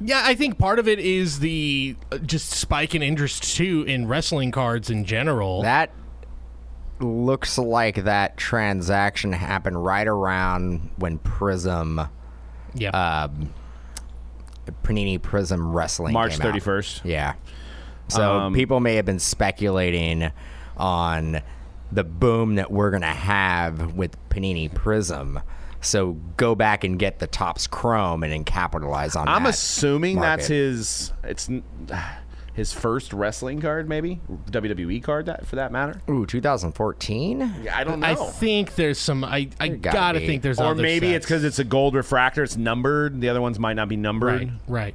Yeah, 0.00 0.22
I 0.24 0.34
think 0.34 0.58
part 0.58 0.78
of 0.78 0.88
it 0.88 0.98
is 0.98 1.38
the 1.38 1.96
uh, 2.10 2.18
just 2.18 2.50
spike 2.50 2.94
in 2.94 3.02
interest 3.02 3.56
too 3.56 3.84
in 3.86 4.08
wrestling 4.08 4.50
cards 4.50 4.90
in 4.90 5.04
general. 5.04 5.62
That 5.62 5.90
looks 7.00 7.58
like 7.58 8.04
that 8.04 8.36
transaction 8.36 9.32
happened 9.32 9.84
right 9.84 10.06
around 10.06 10.90
when 10.96 11.18
Prizm, 11.18 12.08
yeah. 12.74 12.90
um, 12.90 13.52
Panini 14.82 15.18
Prizm 15.18 15.74
Wrestling, 15.74 16.12
March 16.12 16.36
thirty 16.36 16.60
first. 16.60 17.04
Yeah. 17.04 17.34
So 18.08 18.38
Um, 18.40 18.54
people 18.54 18.80
may 18.80 18.96
have 18.96 19.04
been 19.04 19.18
speculating 19.18 20.30
on 20.76 21.40
the 21.90 22.04
boom 22.04 22.56
that 22.56 22.70
we're 22.70 22.90
going 22.90 23.02
to 23.02 23.06
have 23.06 23.94
with 23.94 24.16
Panini 24.28 24.70
Prizm. 24.70 25.42
So 25.84 26.12
go 26.36 26.54
back 26.54 26.84
and 26.84 26.98
get 26.98 27.18
the 27.18 27.26
Topps 27.26 27.66
Chrome 27.66 28.22
and 28.22 28.32
then 28.32 28.44
capitalize 28.44 29.16
on 29.16 29.28
I'm 29.28 29.44
that. 29.44 29.50
assuming 29.50 30.20
that's 30.20 30.46
his. 30.46 31.12
It's 31.22 31.48
his 32.54 32.72
first 32.72 33.12
wrestling 33.12 33.60
card, 33.60 33.88
maybe 33.88 34.20
WWE 34.50 35.02
card 35.02 35.26
that 35.26 35.44
for 35.44 35.56
that 35.56 35.72
matter. 35.72 36.00
Ooh, 36.08 36.24
2014? 36.24 37.54
Yeah, 37.64 37.76
I 37.76 37.82
don't 37.82 37.98
know. 37.98 38.06
I 38.06 38.14
think 38.14 38.76
there's 38.76 38.98
some. 38.98 39.24
I, 39.24 39.48
I 39.58 39.68
There 39.68 39.76
gotta 39.78 39.96
gotta 39.96 40.20
think 40.20 40.42
there's 40.42 40.60
or 40.60 40.66
other 40.66 40.82
maybe 40.82 41.12
it's 41.12 41.26
because 41.26 41.42
it's 41.44 41.58
a 41.58 41.64
gold 41.64 41.94
refractor. 41.94 42.42
It's 42.42 42.56
numbered. 42.56 43.20
The 43.20 43.28
other 43.28 43.40
ones 43.40 43.58
might 43.58 43.74
not 43.74 43.88
be 43.88 43.96
numbered. 43.96 44.40
right, 44.40 44.50
right. 44.68 44.94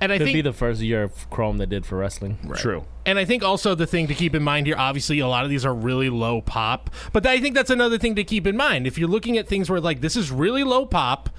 And 0.00 0.12
I 0.12 0.18
Could 0.18 0.26
think 0.26 0.36
be 0.36 0.40
the 0.42 0.52
first 0.52 0.80
year 0.80 1.02
of 1.02 1.28
Chrome 1.30 1.58
they 1.58 1.66
did 1.66 1.84
for 1.84 1.98
wrestling. 1.98 2.38
Right. 2.44 2.60
True. 2.60 2.84
And 3.04 3.18
I 3.18 3.24
think 3.24 3.42
also 3.42 3.74
the 3.74 3.86
thing 3.86 4.06
to 4.08 4.14
keep 4.14 4.34
in 4.34 4.42
mind 4.42 4.66
here, 4.66 4.76
obviously, 4.76 5.18
a 5.18 5.26
lot 5.28 5.44
of 5.44 5.50
these 5.50 5.64
are 5.64 5.74
really 5.74 6.10
low 6.10 6.40
pop. 6.40 6.90
But 7.12 7.26
I 7.26 7.40
think 7.40 7.54
that's 7.54 7.70
another 7.70 7.98
thing 7.98 8.14
to 8.16 8.24
keep 8.24 8.46
in 8.46 8.56
mind. 8.56 8.86
If 8.86 8.98
you're 8.98 9.08
looking 9.08 9.38
at 9.38 9.48
things 9.48 9.68
where, 9.70 9.80
like, 9.80 10.00
this 10.00 10.14
is 10.14 10.30
really 10.30 10.62
low 10.62 10.86
pop 10.86 11.30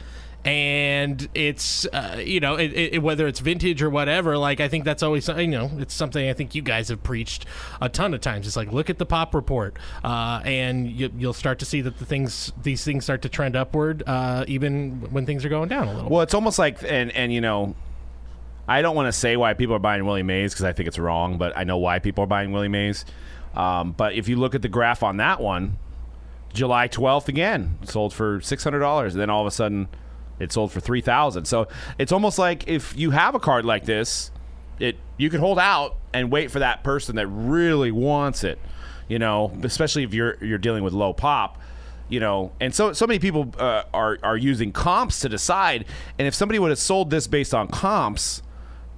and 0.45 1.27
it's, 1.33 1.85
uh, 1.87 2.21
you 2.25 2.39
know, 2.39 2.55
it, 2.55 2.71
it, 2.73 3.03
whether 3.03 3.27
it's 3.27 3.39
vintage 3.41 3.81
or 3.81 3.89
whatever, 3.89 4.37
like, 4.37 4.61
I 4.61 4.69
think 4.69 4.85
that's 4.85 5.03
always, 5.03 5.27
you 5.27 5.47
know, 5.47 5.69
it's 5.77 5.93
something 5.93 6.29
I 6.29 6.33
think 6.33 6.55
you 6.55 6.61
guys 6.61 6.87
have 6.87 7.03
preached 7.03 7.45
a 7.81 7.89
ton 7.89 8.13
of 8.13 8.21
times. 8.21 8.47
It's 8.47 8.55
like, 8.55 8.71
look 8.71 8.89
at 8.89 8.97
the 8.97 9.05
pop 9.05 9.35
report 9.35 9.77
uh, 10.03 10.41
and 10.45 10.89
you, 10.89 11.11
you'll 11.17 11.33
start 11.33 11.59
to 11.59 11.65
see 11.65 11.81
that 11.81 11.97
the 11.97 12.05
things, 12.05 12.53
these 12.63 12.85
things 12.85 13.03
start 13.03 13.21
to 13.23 13.29
trend 13.29 13.57
upward 13.57 14.03
uh, 14.07 14.45
even 14.47 15.01
when 15.11 15.25
things 15.25 15.43
are 15.43 15.49
going 15.49 15.67
down 15.67 15.89
a 15.89 15.93
little 15.93 16.09
Well, 16.09 16.21
it's 16.21 16.33
almost 16.33 16.57
like, 16.57 16.83
and 16.83 17.11
and 17.11 17.33
you 17.33 17.41
know, 17.41 17.75
I 18.69 18.83
don't 18.83 18.95
want 18.95 19.07
to 19.07 19.11
say 19.11 19.35
why 19.35 19.55
people 19.55 19.75
are 19.75 19.79
buying 19.79 20.05
Willie 20.05 20.21
Mays 20.21 20.53
because 20.53 20.63
I 20.63 20.73
think 20.73 20.87
it's 20.87 20.99
wrong, 20.99 21.39
but 21.39 21.57
I 21.57 21.63
know 21.63 21.77
why 21.77 21.97
people 21.97 22.23
are 22.23 22.27
buying 22.27 22.51
Willie 22.51 22.67
Mays. 22.67 23.03
Um, 23.55 23.93
but 23.93 24.13
if 24.13 24.29
you 24.29 24.35
look 24.35 24.53
at 24.53 24.61
the 24.61 24.69
graph 24.69 25.01
on 25.01 25.17
that 25.17 25.41
one, 25.41 25.77
July 26.53 26.87
12th 26.87 27.27
again 27.27 27.79
sold 27.83 28.13
for 28.13 28.39
six 28.41 28.63
hundred 28.63 28.79
dollars, 28.79 29.15
and 29.15 29.21
then 29.21 29.29
all 29.31 29.41
of 29.41 29.47
a 29.47 29.51
sudden 29.51 29.87
it 30.39 30.51
sold 30.51 30.71
for 30.71 30.79
three 30.79 31.01
thousand. 31.01 31.45
So 31.45 31.67
it's 31.97 32.11
almost 32.11 32.37
like 32.37 32.67
if 32.67 32.95
you 32.95 33.09
have 33.09 33.33
a 33.33 33.39
card 33.39 33.65
like 33.65 33.85
this, 33.85 34.29
it 34.79 34.97
you 35.17 35.31
could 35.31 35.39
hold 35.39 35.57
out 35.57 35.97
and 36.13 36.31
wait 36.31 36.51
for 36.51 36.59
that 36.59 36.83
person 36.83 37.15
that 37.15 37.27
really 37.27 37.91
wants 37.91 38.43
it. 38.43 38.59
You 39.07 39.17
know, 39.17 39.51
especially 39.63 40.03
if 40.03 40.13
you're 40.13 40.37
you're 40.43 40.59
dealing 40.59 40.83
with 40.83 40.93
low 40.93 41.13
pop. 41.13 41.57
You 42.07 42.19
know, 42.19 42.51
and 42.59 42.73
so 42.73 42.93
so 42.93 43.05
many 43.07 43.19
people 43.19 43.53
uh, 43.57 43.83
are 43.93 44.19
are 44.21 44.37
using 44.37 44.71
comps 44.71 45.19
to 45.21 45.29
decide. 45.29 45.85
And 46.19 46.27
if 46.27 46.35
somebody 46.35 46.59
would 46.59 46.69
have 46.69 46.79
sold 46.79 47.09
this 47.11 47.27
based 47.27 47.53
on 47.53 47.67
comps, 47.67 48.41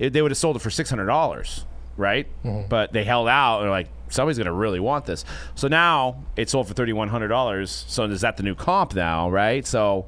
it, 0.02 0.14
they 0.14 0.22
would 0.22 0.32
have 0.32 0.38
sold 0.38 0.56
it 0.56 0.60
for 0.60 0.70
six 0.70 0.90
hundred 0.90 1.06
dollars, 1.08 1.66
right? 1.98 2.28
But 2.70 2.92
they 2.92 3.04
held 3.04 3.28
out. 3.28 3.58
and 3.60 3.64
They're 3.66 3.72
like, 3.72 3.90
somebody's 4.10 4.38
going 4.38 4.46
to 4.48 4.52
really 4.54 4.80
want 4.80 5.06
this. 5.06 5.24
So 5.56 5.68
now 5.68 6.24
it 6.36 6.50
sold 6.50 6.68
for 6.68 6.74
thirty 6.74 6.94
one 6.94 7.10
hundred 7.10 7.30
dollars. 7.30 7.86
So 7.88 8.04
is 8.06 8.22
that 8.22 8.38
the 8.38 8.44
new 8.44 8.56
comp 8.56 8.94
now, 8.96 9.30
right? 9.30 9.66
So 9.66 10.08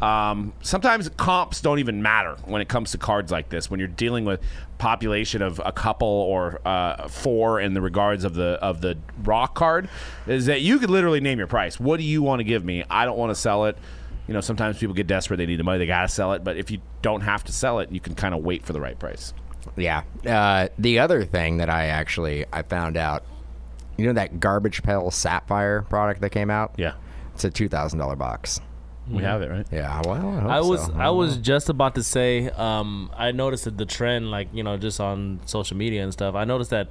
um, 0.00 0.52
sometimes 0.62 1.08
comps 1.10 1.60
don't 1.60 1.78
even 1.78 2.02
matter 2.02 2.36
when 2.44 2.60
it 2.62 2.68
comes 2.68 2.90
to 2.92 2.98
cards 2.98 3.30
like 3.30 3.50
this. 3.50 3.70
When 3.70 3.78
you're 3.78 3.88
dealing 3.88 4.24
with 4.24 4.40
population 4.78 5.42
of 5.42 5.60
a 5.64 5.70
couple 5.70 6.08
or 6.08 6.60
uh, 6.66 7.06
four 7.06 7.60
in 7.60 7.72
the 7.74 7.80
regards 7.80 8.24
of 8.24 8.34
the 8.34 8.58
of 8.60 8.80
the 8.80 8.98
rock 9.22 9.54
card, 9.54 9.88
is 10.26 10.46
that 10.46 10.60
you 10.60 10.78
could 10.80 10.90
literally 10.90 11.20
name 11.20 11.38
your 11.38 11.46
price. 11.46 11.78
What 11.78 11.98
do 11.98 12.04
you 12.04 12.20
want 12.22 12.40
to 12.40 12.44
give 12.44 12.64
me? 12.64 12.82
I 12.90 13.04
don't 13.04 13.16
want 13.18 13.30
to 13.30 13.36
sell 13.36 13.66
it. 13.66 13.76
You 14.28 14.34
know, 14.34 14.40
sometimes 14.40 14.78
people 14.78 14.94
get 14.94 15.06
desperate; 15.06 15.36
they 15.38 15.46
need 15.46 15.56
the 15.56 15.64
money, 15.64 15.78
they 15.78 15.86
gotta 15.86 16.08
sell 16.08 16.32
it. 16.32 16.44
But 16.44 16.56
if 16.56 16.70
you 16.70 16.80
don't 17.02 17.22
have 17.22 17.42
to 17.44 17.52
sell 17.52 17.80
it, 17.80 17.90
you 17.90 18.00
can 18.00 18.14
kind 18.14 18.34
of 18.34 18.42
wait 18.42 18.64
for 18.64 18.72
the 18.72 18.80
right 18.80 18.98
price. 18.98 19.34
Yeah. 19.76 20.02
Uh, 20.26 20.68
the 20.78 20.98
other 20.98 21.24
thing 21.24 21.58
that 21.58 21.68
I 21.70 21.86
actually 21.86 22.44
I 22.52 22.62
found 22.62 22.96
out, 22.96 23.24
you 23.96 24.06
know 24.06 24.12
that 24.14 24.40
garbage 24.40 24.82
pail 24.82 25.10
sapphire 25.10 25.82
product 25.82 26.20
that 26.20 26.30
came 26.30 26.50
out? 26.50 26.74
Yeah, 26.76 26.94
It's 27.34 27.44
a 27.44 27.50
two 27.50 27.68
thousand 27.68 27.98
dollar 27.98 28.16
box. 28.16 28.60
we 29.10 29.22
have 29.24 29.42
it 29.42 29.50
right. 29.50 29.66
Yeah. 29.72 30.00
Well, 30.04 30.14
I, 30.14 30.40
hope 30.40 30.50
I 30.50 30.60
was 30.60 30.86
so. 30.86 30.94
I 30.94 31.10
was 31.10 31.36
just 31.36 31.68
about 31.68 31.96
to 31.96 32.02
say 32.02 32.48
um, 32.50 33.10
I 33.16 33.32
noticed 33.32 33.64
that 33.64 33.76
the 33.76 33.86
trend 33.86 34.30
like 34.30 34.48
you 34.52 34.62
know 34.62 34.76
just 34.76 35.00
on 35.00 35.40
social 35.46 35.76
media 35.76 36.02
and 36.02 36.12
stuff 36.12 36.34
I 36.36 36.44
noticed 36.44 36.70
that 36.70 36.88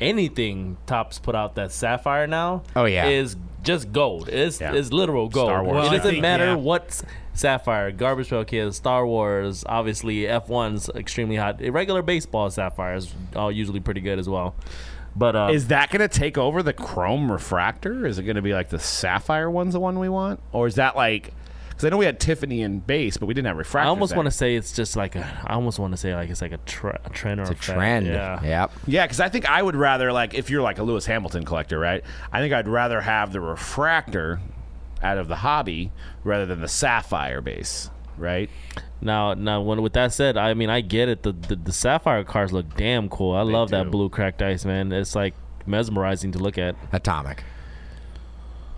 anything 0.00 0.76
Topps 0.86 1.18
put 1.18 1.34
out 1.34 1.54
that 1.56 1.72
sapphire 1.72 2.26
now. 2.26 2.62
Oh, 2.76 2.84
yeah. 2.84 3.06
is 3.06 3.36
just 3.68 3.92
gold. 3.92 4.28
It's 4.28 4.60
Yeah. 4.60 4.72
it's 4.74 4.92
literal 4.92 5.28
gold. 5.28 5.48
Star 5.48 5.62
Wars, 5.62 5.76
it 5.76 5.78
Well, 5.80 5.88
I 5.90 5.96
doesn't 5.98 6.10
think, 6.12 6.22
matter 6.22 6.46
yeah. 6.46 6.54
what 6.54 7.02
sapphire. 7.34 7.92
Garbage 7.92 8.28
Pail 8.30 8.44
Kids, 8.44 8.76
Star 8.76 9.06
Wars, 9.06 9.62
obviously 9.68 10.22
F1's 10.22 10.88
extremely 10.96 11.36
hot. 11.36 11.60
Regular 11.62 12.02
baseball 12.02 12.50
sapphire 12.50 12.94
is 12.96 13.14
all 13.36 13.52
usually 13.52 13.80
pretty 13.80 14.00
good 14.00 14.18
as 14.18 14.28
well. 14.28 14.54
But 15.14 15.34
uh, 15.36 15.48
Is 15.52 15.66
that 15.68 15.90
going 15.90 16.06
to 16.06 16.18
take 16.18 16.38
over 16.38 16.62
the 16.62 16.72
chrome 16.72 17.30
refractor? 17.32 18.06
Is 18.06 18.18
it 18.18 18.22
going 18.24 18.36
to 18.36 18.42
be 18.42 18.52
like 18.54 18.68
the 18.68 18.78
sapphire 18.78 19.50
one's 19.50 19.72
the 19.74 19.80
one 19.80 19.98
we 19.98 20.08
want, 20.08 20.40
or 20.52 20.66
is 20.66 20.76
that 20.76 20.96
like? 20.96 21.32
Because 21.78 21.86
I 21.86 21.90
know 21.90 21.98
we 21.98 22.06
had 22.06 22.18
Tiffany 22.18 22.62
in 22.62 22.80
base, 22.80 23.18
but 23.18 23.26
we 23.26 23.34
didn't 23.34 23.46
have 23.46 23.56
refractor. 23.56 23.86
I 23.86 23.88
almost 23.88 24.16
want 24.16 24.26
to 24.26 24.32
say 24.32 24.56
it's 24.56 24.72
just 24.72 24.96
like 24.96 25.14
a. 25.14 25.24
I 25.46 25.54
almost 25.54 25.78
want 25.78 25.92
to 25.92 25.96
say 25.96 26.12
like 26.12 26.28
it's 26.28 26.42
like 26.42 26.50
a, 26.50 26.58
tre- 26.66 26.98
a 27.04 27.10
trend 27.10 27.38
or 27.38 27.44
a, 27.44 27.50
It's 27.52 27.68
a 27.68 27.72
trend. 27.72 28.08
Yeah. 28.08 28.42
Yep. 28.42 28.72
Yeah, 28.88 29.06
because 29.06 29.20
I 29.20 29.28
think 29.28 29.48
I 29.48 29.62
would 29.62 29.76
rather 29.76 30.10
like 30.10 30.34
if 30.34 30.50
you're 30.50 30.60
like 30.60 30.80
a 30.80 30.82
Lewis 30.82 31.06
Hamilton 31.06 31.44
collector, 31.44 31.78
right? 31.78 32.02
I 32.32 32.40
think 32.40 32.52
I'd 32.52 32.66
rather 32.66 33.00
have 33.00 33.32
the 33.32 33.40
refractor 33.40 34.40
out 35.04 35.18
of 35.18 35.28
the 35.28 35.36
hobby 35.36 35.92
rather 36.24 36.46
than 36.46 36.60
the 36.60 36.66
sapphire 36.66 37.40
base, 37.40 37.90
right? 38.16 38.50
Now, 39.00 39.34
now, 39.34 39.62
when 39.62 39.80
with 39.80 39.92
that 39.92 40.12
said, 40.12 40.36
I 40.36 40.54
mean 40.54 40.70
I 40.70 40.80
get 40.80 41.08
it. 41.08 41.22
The 41.22 41.30
the, 41.30 41.54
the 41.54 41.72
sapphire 41.72 42.24
cars 42.24 42.52
look 42.52 42.76
damn 42.76 43.08
cool. 43.08 43.36
I 43.36 43.42
love 43.42 43.68
do. 43.68 43.76
that 43.76 43.92
blue 43.92 44.08
cracked 44.08 44.42
ice, 44.42 44.64
man. 44.64 44.90
It's 44.90 45.14
like 45.14 45.34
mesmerizing 45.64 46.32
to 46.32 46.40
look 46.40 46.58
at. 46.58 46.74
Atomic. 46.90 47.44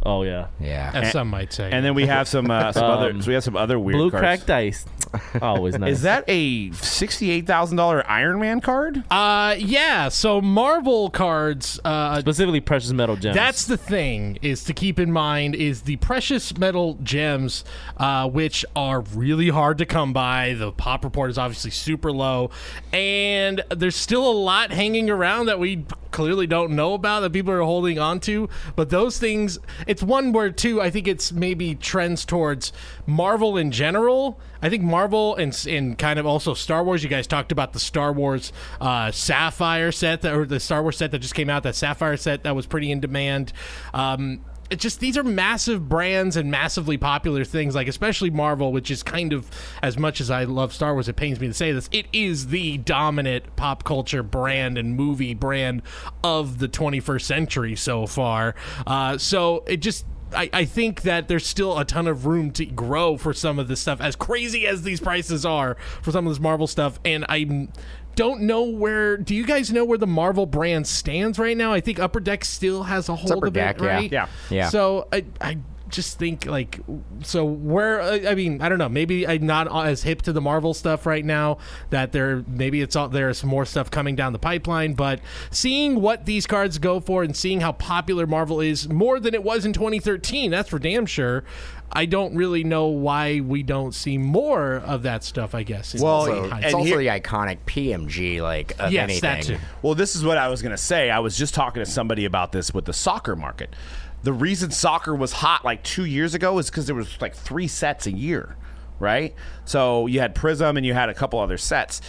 Oh 0.03 0.23
yeah, 0.23 0.47
Yeah. 0.59 0.91
as 0.95 1.13
some 1.13 1.29
might 1.29 1.53
say. 1.53 1.71
And 1.71 1.85
then 1.85 1.95
we 1.95 2.07
have 2.07 2.27
some 2.27 2.51
uh, 2.51 2.73
some 2.73 2.85
other. 2.85 3.11
Um, 3.11 3.21
So 3.23 3.29
we 3.29 3.35
have 3.35 3.45
some 3.45 3.57
other 3.57 3.79
weird 3.79 3.97
blue 3.99 4.11
cards. 4.11 4.21
cracked 4.23 4.47
dice. 4.47 4.87
Always 5.43 5.77
nice. 5.77 5.95
Is 5.95 6.03
that 6.03 6.25
a 6.29 6.71
sixty-eight 6.73 7.47
thousand 7.47 7.77
dollar 7.77 8.09
Iron 8.09 8.39
Man 8.41 8.61
card? 8.61 9.03
uh, 9.11 9.57
yeah. 9.59 10.09
So 10.09 10.41
Marvel 10.41 11.11
cards. 11.11 11.79
Uh, 11.85 12.21
specifically 12.21 12.61
precious 12.61 12.93
metal 12.93 13.17
gems? 13.17 13.35
That's 13.37 13.67
the 13.67 13.77
thing 13.77 14.39
is 14.41 14.65
to 14.65 14.73
keep 14.73 14.99
in 15.01 15.11
mind 15.13 15.55
is 15.55 15.83
the 15.83 15.97
precious 15.97 16.57
metal 16.57 16.97
gems, 17.03 17.65
uh, 17.97 18.29
which 18.29 18.65
are 18.77 19.01
really 19.01 19.49
hard 19.51 19.79
to 19.79 19.87
come 19.87 20.13
by. 20.13 20.55
The 20.55 20.73
pop 20.73 21.05
report 21.05 21.31
is 21.31 21.39
obviously 21.39 21.73
super 21.73 22.13
low, 22.13 22.51
and 22.93 23.63
there's 23.71 23.97
still 23.97 24.29
a 24.29 24.33
lot 24.33 24.71
hanging 24.73 25.11
around 25.11 25.47
that 25.47 25.59
we 25.59 25.85
clearly 26.11 26.47
don't 26.47 26.73
know 26.73 26.95
about 26.95 27.21
that 27.21 27.33
people 27.33 27.53
are 27.53 27.63
holding 27.63 27.99
on 27.99 28.19
to. 28.21 28.49
But 28.77 28.91
those 28.91 29.19
things, 29.19 29.59
it's 29.91 30.05
one 30.05 30.33
where 30.33 30.51
too. 30.51 30.81
I 30.81 30.89
think 30.89 31.09
it's 31.09 31.33
maybe 31.33 31.75
trends 31.75 32.25
towards 32.25 32.73
Marvel 33.07 33.57
in 33.57 33.73
general. 33.73 34.39
I 34.63 34.69
think 34.69 34.85
Marvel 34.85 35.35
and 35.35 35.53
and 35.69 35.99
kind 35.99 36.21
of 36.21 36.27
also 36.27 36.55
Star 36.55 36.85
Wars. 36.85 37.03
You 37.03 37.09
guys 37.09 37.27
talked 37.27 37.51
about 37.51 37.73
the 37.73 37.81
Star 37.81 38.13
Wars 38.13 38.53
uh, 38.81 39.11
Sapphire 39.11 39.91
set 39.91 40.23
that, 40.23 40.33
or 40.33 40.47
the 40.47 40.61
Star 40.61 40.83
Wars 40.83 40.97
set 40.97 41.11
that 41.11 41.19
just 41.19 41.35
came 41.35 41.51
out. 41.51 41.65
That 41.65 41.75
Sapphire 41.75 42.17
set 42.17 42.45
that 42.45 42.55
was 42.55 42.67
pretty 42.67 42.93
in 42.93 43.01
demand. 43.01 43.53
Um, 43.93 44.45
it 44.71 44.79
just 44.79 45.01
these 45.01 45.19
are 45.19 45.25
massive 45.25 45.89
brands 45.89 46.37
and 46.37 46.51
massively 46.51 46.97
popular 46.97 47.45
things. 47.45 47.75
Like 47.75 47.89
especially 47.89 48.31
Marvel, 48.31 48.73
which 48.73 48.91
is 48.91 49.03
kind 49.03 49.33
of 49.33 49.51
as 49.83 49.99
much 49.99 50.21
as 50.21 50.31
I 50.31 50.45
love 50.45 50.73
Star 50.73 50.95
Wars, 50.95 51.09
it 51.09 51.17
pains 51.17 51.41
me 51.41 51.49
to 51.49 51.55
say 51.55 51.73
this. 51.73 51.89
It 51.93 52.07
is 52.13 52.49
the 52.49 52.79
dominant 52.79 53.57
pop 53.57 53.85
culture 53.85 54.23
brand 54.23 54.79
and 54.79 54.97
movie 54.97 55.35
brand 55.35 55.83
of 56.23 56.59
the 56.59 56.69
21st 56.69 57.23
century 57.23 57.77
so 57.77 58.07
far. 58.07 58.55
Uh, 58.87 59.19
so 59.19 59.65
it 59.67 59.79
just 59.79 60.07
I, 60.35 60.51
I 60.53 60.65
think 60.65 61.03
that 61.03 61.29
there's 61.29 61.47
still 61.47 61.79
a 61.79 61.85
ton 61.85 62.07
of 62.07 62.27
room 62.27 62.51
to 62.53 62.65
grow 62.65 63.17
for 63.17 63.33
some 63.33 63.59
of 63.59 63.69
this 63.69 63.81
stuff, 63.81 64.01
as 64.01 64.17
crazy 64.17 64.67
as 64.67 64.83
these 64.83 65.01
prices 65.01 65.45
are 65.45 65.77
for 66.03 66.13
some 66.13 66.27
of 66.27 66.33
this 66.33 66.41
Marvel 66.41 66.67
stuff. 66.67 67.01
And 67.05 67.25
I 67.29 67.69
don't 68.15 68.43
know 68.43 68.63
where. 68.63 69.17
Do 69.17 69.35
you 69.35 69.45
guys 69.47 69.73
know 69.73 69.85
where 69.85 69.99
the 69.99 70.07
Marvel 70.07 70.47
brand 70.47 70.87
stands 70.87 71.39
right 71.39 71.57
now? 71.57 71.73
I 71.73 71.81
think 71.81 71.99
Upper 71.99 72.21
Deck 72.21 72.45
still 72.45 72.85
has 72.85 73.09
a 73.09 73.17
hold 73.17 73.47
of 73.47 73.53
Deck, 73.53 73.81
it, 73.81 73.85
right? 73.85 74.11
Yeah. 74.11 74.29
Yeah. 74.51 74.69
So 74.69 75.09
I, 75.13 75.25
I 75.41 75.59
just 75.91 76.19
think 76.19 76.47
like, 76.47 76.81
so 77.23 77.45
where? 77.45 78.01
I 78.01 78.31
I 78.31 78.35
mean, 78.35 78.61
I 78.63 78.69
don't 78.69 78.79
know. 78.79 78.89
Maybe 78.89 79.27
I'm 79.27 79.47
not 79.47 79.69
as 79.87 80.03
hip 80.03 80.23
to 80.23 80.33
the 80.33 80.41
Marvel 80.41 80.75
stuff 80.75 81.07
right 81.07 81.25
now. 81.25 81.59
That 81.91 82.13
there, 82.13 82.45
maybe 82.47 82.81
it's 82.81 82.97
all 82.97 83.09
there's 83.09 83.45
more 83.45 83.65
stuff 83.65 83.91
coming 83.91 84.17
down 84.17 84.33
the 84.33 84.39
pipeline. 84.39 84.95
But 84.95 85.21
seeing 85.51 86.01
what 86.01 86.27
these 86.27 86.47
cards 86.47 86.79
go 86.79 87.01
for 87.01 87.23
and 87.23 87.37
seeing 87.37 87.61
how 87.61 87.73
popular 87.73 88.27
Marvel 88.27 88.61
is 88.61 88.89
more 88.89 89.21
than 89.21 89.35
it 89.35 89.43
was 89.43 89.65
in 89.65 89.73
2013, 89.73 90.51
that's 90.51 90.71
for 90.71 90.79
damn 90.79 91.07
sure. 91.07 91.45
I 91.93 92.07
don't 92.07 92.37
really 92.37 92.63
know 92.65 92.87
why 92.87 93.41
we 93.41 93.63
don't 93.63 93.93
see 93.95 94.17
more 94.17 94.75
of 94.77 95.03
that 95.03 95.25
stuff. 95.25 95.55
I 95.55 95.63
guess. 95.65 95.95
in 95.95 96.03
Well, 96.03 96.27
hindsight. 96.27 96.53
and 96.53 96.65
It's 96.65 96.75
also 96.75 96.85
here- 96.87 96.99
the 96.99 97.07
iconic 97.21 97.59
PMG, 97.67 98.41
like 98.41 98.75
of 98.79 98.93
yes, 98.93 99.03
anything. 99.05 99.21
that 99.21 99.43
too. 99.43 99.59
Well, 99.83 99.95
this 99.95 100.15
is 100.15 100.25
what 100.25 100.39
I 100.39 100.49
was 100.49 100.63
going 100.63 100.71
to 100.71 100.79
say. 100.79 101.11
I 101.11 101.19
was 101.19 101.37
just 101.37 101.55
talking 101.55 101.85
to 101.85 101.91
somebody 101.91 102.25
about 102.25 102.53
this 102.53 102.73
with 102.73 102.85
the 102.85 102.93
soccer 102.93 103.35
market. 103.35 103.75
The 104.23 104.33
reason 104.33 104.71
soccer 104.71 105.15
was 105.15 105.33
hot 105.33 105.65
like 105.65 105.83
two 105.83 106.05
years 106.05 106.35
ago 106.35 106.59
is 106.59 106.71
because 106.71 106.87
there 106.87 106.95
was 106.95 107.21
like 107.21 107.35
three 107.35 107.67
sets 107.67 108.07
a 108.07 108.13
year, 108.13 108.57
right? 108.99 109.35
So 109.65 110.07
you 110.07 110.21
had 110.21 110.35
Prizm 110.35 110.77
and 110.77 110.85
you 110.85 110.93
had 110.95 111.09
a 111.09 111.15
couple 111.15 111.39
other 111.41 111.57
sets. 111.59 112.01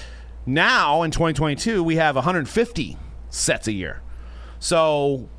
Now 0.45 1.03
in 1.03 1.11
2022, 1.11 1.81
we 1.83 1.95
have 1.95 2.15
150 2.15 2.97
sets 3.29 3.67
a 3.67 3.71
year. 3.71 4.01
So 4.59 5.29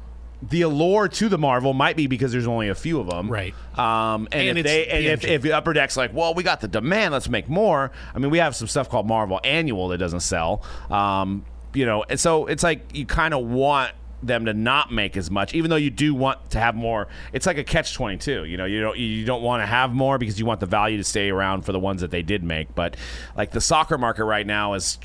the 0.43 0.62
allure 0.62 1.09
to 1.09 1.28
the 1.28 1.38
Marvel 1.38 1.72
might 1.72 1.97
be 1.97 2.07
because 2.07 2.32
there's 2.32 2.47
only 2.47 2.68
a 2.68 2.74
few 2.74 3.01
of 3.01 3.07
them, 3.09 3.28
Right. 3.30 3.55
Um, 3.78 4.28
and, 4.32 4.49
And 4.49 4.59
if 4.59 4.64
they 4.64 4.86
and 4.86 5.05
if, 5.07 5.24
if 5.24 5.51
upper 5.53 5.72
deck's 5.72 5.97
like, 5.97 6.12
well, 6.12 6.34
we 6.34 6.43
got 6.43 6.61
the 6.61 6.68
demand, 6.68 7.12
let's 7.12 7.28
make 7.28 7.49
more. 7.49 7.93
I 8.14 8.18
mean, 8.18 8.30
we 8.30 8.38
have 8.38 8.57
some 8.57 8.68
stuff 8.68 8.88
called 8.88 9.07
Marvel 9.07 9.40
Annual 9.45 9.88
that 9.88 9.99
doesn't 9.99 10.20
sell. 10.20 10.62
Um, 10.90 11.45
you 11.74 11.86
know, 11.86 12.05
and 12.09 12.18
so 12.18 12.47
it's 12.47 12.62
like 12.62 12.95
you 12.95 13.07
kind 13.07 13.32
of 13.34 13.47
want 13.47 13.93
them 14.22 14.45
to 14.45 14.55
not 14.55 14.93
make 14.93 15.16
as 15.16 15.30
much, 15.30 15.55
even 15.55 15.70
though 15.70 15.76
you 15.76 15.90
do 15.90 16.14
want 16.14 16.51
to 16.51 16.59
have 16.59 16.74
more. 16.74 17.09
It's 17.32 17.47
like 17.47 17.59
a 17.59 17.64
catch 17.64 17.95
twenty 17.95 18.18
two. 18.18 18.45
You 18.45 18.57
know, 18.57 18.64
you 18.64 18.80
don't 18.80 18.99
you 18.99 19.24
don't 19.24 19.43
want 19.43 19.62
to 19.62 19.66
have 19.66 19.93
more 19.93 20.18
because 20.18 20.38
you 20.38 20.47
want 20.47 20.61
the 20.61 20.66
value 20.66 20.97
to 20.99 21.05
stay 21.05 21.30
around 21.30 21.62
for 21.62 21.72
the 21.72 21.80
ones 21.80 22.01
that 22.03 22.11
they 22.11 22.22
did 22.22 22.43
make. 22.43 22.74
But 22.74 22.97
like 23.36 23.51
the 23.51 23.61
soccer 23.61 23.99
market 23.99 24.24
right 24.24 24.47
now 24.47 24.74
is 24.74 24.99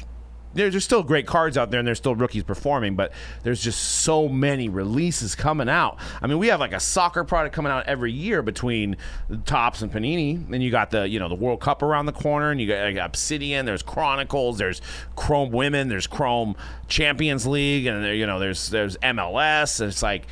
there's, 0.58 0.84
still 0.84 1.04
great 1.04 1.28
cards 1.28 1.58
out 1.58 1.72
there 1.72 1.80
and 1.80 1.88
there's 1.88 1.98
still 1.98 2.16
rookies 2.16 2.44
performing, 2.44 2.96
but 2.96 3.12
there's 3.44 3.62
just 3.62 3.80
so 3.80 4.28
many 4.28 4.70
releases 4.70 5.36
coming 5.36 5.70
out. 5.70 5.98
I 6.22 6.28
mean, 6.28 6.38
we 6.38 6.48
have 6.48 6.60
like 6.60 6.74
a 6.74 6.80
soccer 6.80 7.24
product 7.24 7.56
coming 7.56 7.72
out 7.72 7.86
every 7.86 8.12
year 8.12 8.42
between 8.42 8.98
Topps 9.46 9.82
and 9.82 9.92
Panini. 9.92 10.50
Then 10.50 10.62
you 10.62 10.72
got 10.72 10.92
the 10.92 11.08
you 11.08 11.20
know 11.20 11.30
the 11.30 11.36
World 11.36 11.62
Cup 11.62 11.82
around 11.82 12.06
the 12.06 12.12
corner, 12.12 12.52
and 12.52 12.60
you 12.60 12.68
got 12.68 12.84
like, 12.84 12.98
Obsidian. 12.98 13.66
There's 13.66 13.84
Chronicles. 13.84 14.58
There's 14.58 14.82
Chrome 15.16 15.52
Women. 15.52 15.88
There's 15.88 16.08
Chrome 16.08 16.56
Champions 16.88 17.46
League, 17.46 17.86
and 17.86 18.04
there, 18.04 18.14
you 18.14 18.26
know 18.26 18.40
there's 18.40 18.70
there's 18.70 18.98
MLS. 18.98 19.80
And 19.80 19.90
it's 19.90 20.04
like 20.04 20.28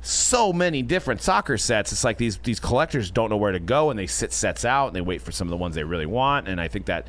so 0.00 0.52
many 0.52 0.82
different 0.82 1.22
soccer 1.22 1.56
sets. 1.56 1.90
It's 1.92 2.04
like 2.04 2.18
these 2.18 2.38
these 2.38 2.60
collectors 2.60 3.10
don't 3.10 3.30
know 3.30 3.36
where 3.36 3.52
to 3.52 3.60
go, 3.60 3.90
and 3.90 3.98
they 3.98 4.06
sit 4.06 4.32
sets 4.32 4.64
out 4.64 4.88
and 4.88 4.96
they 4.96 5.00
wait 5.00 5.22
for 5.22 5.32
some 5.32 5.46
of 5.46 5.50
the 5.50 5.56
ones 5.56 5.74
they 5.74 5.84
really 5.84 6.06
want. 6.06 6.48
And 6.48 6.60
I 6.60 6.68
think 6.68 6.86
that 6.86 7.06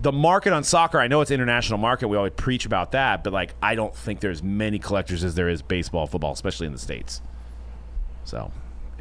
the 0.00 0.12
market 0.12 0.52
on 0.52 0.64
soccer, 0.64 0.98
I 0.98 1.08
know 1.08 1.20
it's 1.20 1.30
international 1.30 1.78
market. 1.78 2.08
We 2.08 2.16
always 2.16 2.32
preach 2.34 2.64
about 2.64 2.92
that, 2.92 3.22
but 3.22 3.32
like 3.32 3.54
I 3.62 3.74
don't 3.74 3.94
think 3.94 4.20
there's 4.20 4.42
many 4.42 4.78
collectors 4.78 5.24
as 5.24 5.34
there 5.34 5.48
is 5.48 5.62
baseball, 5.62 6.06
football, 6.06 6.32
especially 6.32 6.66
in 6.66 6.72
the 6.72 6.78
states. 6.78 7.20
So 8.24 8.50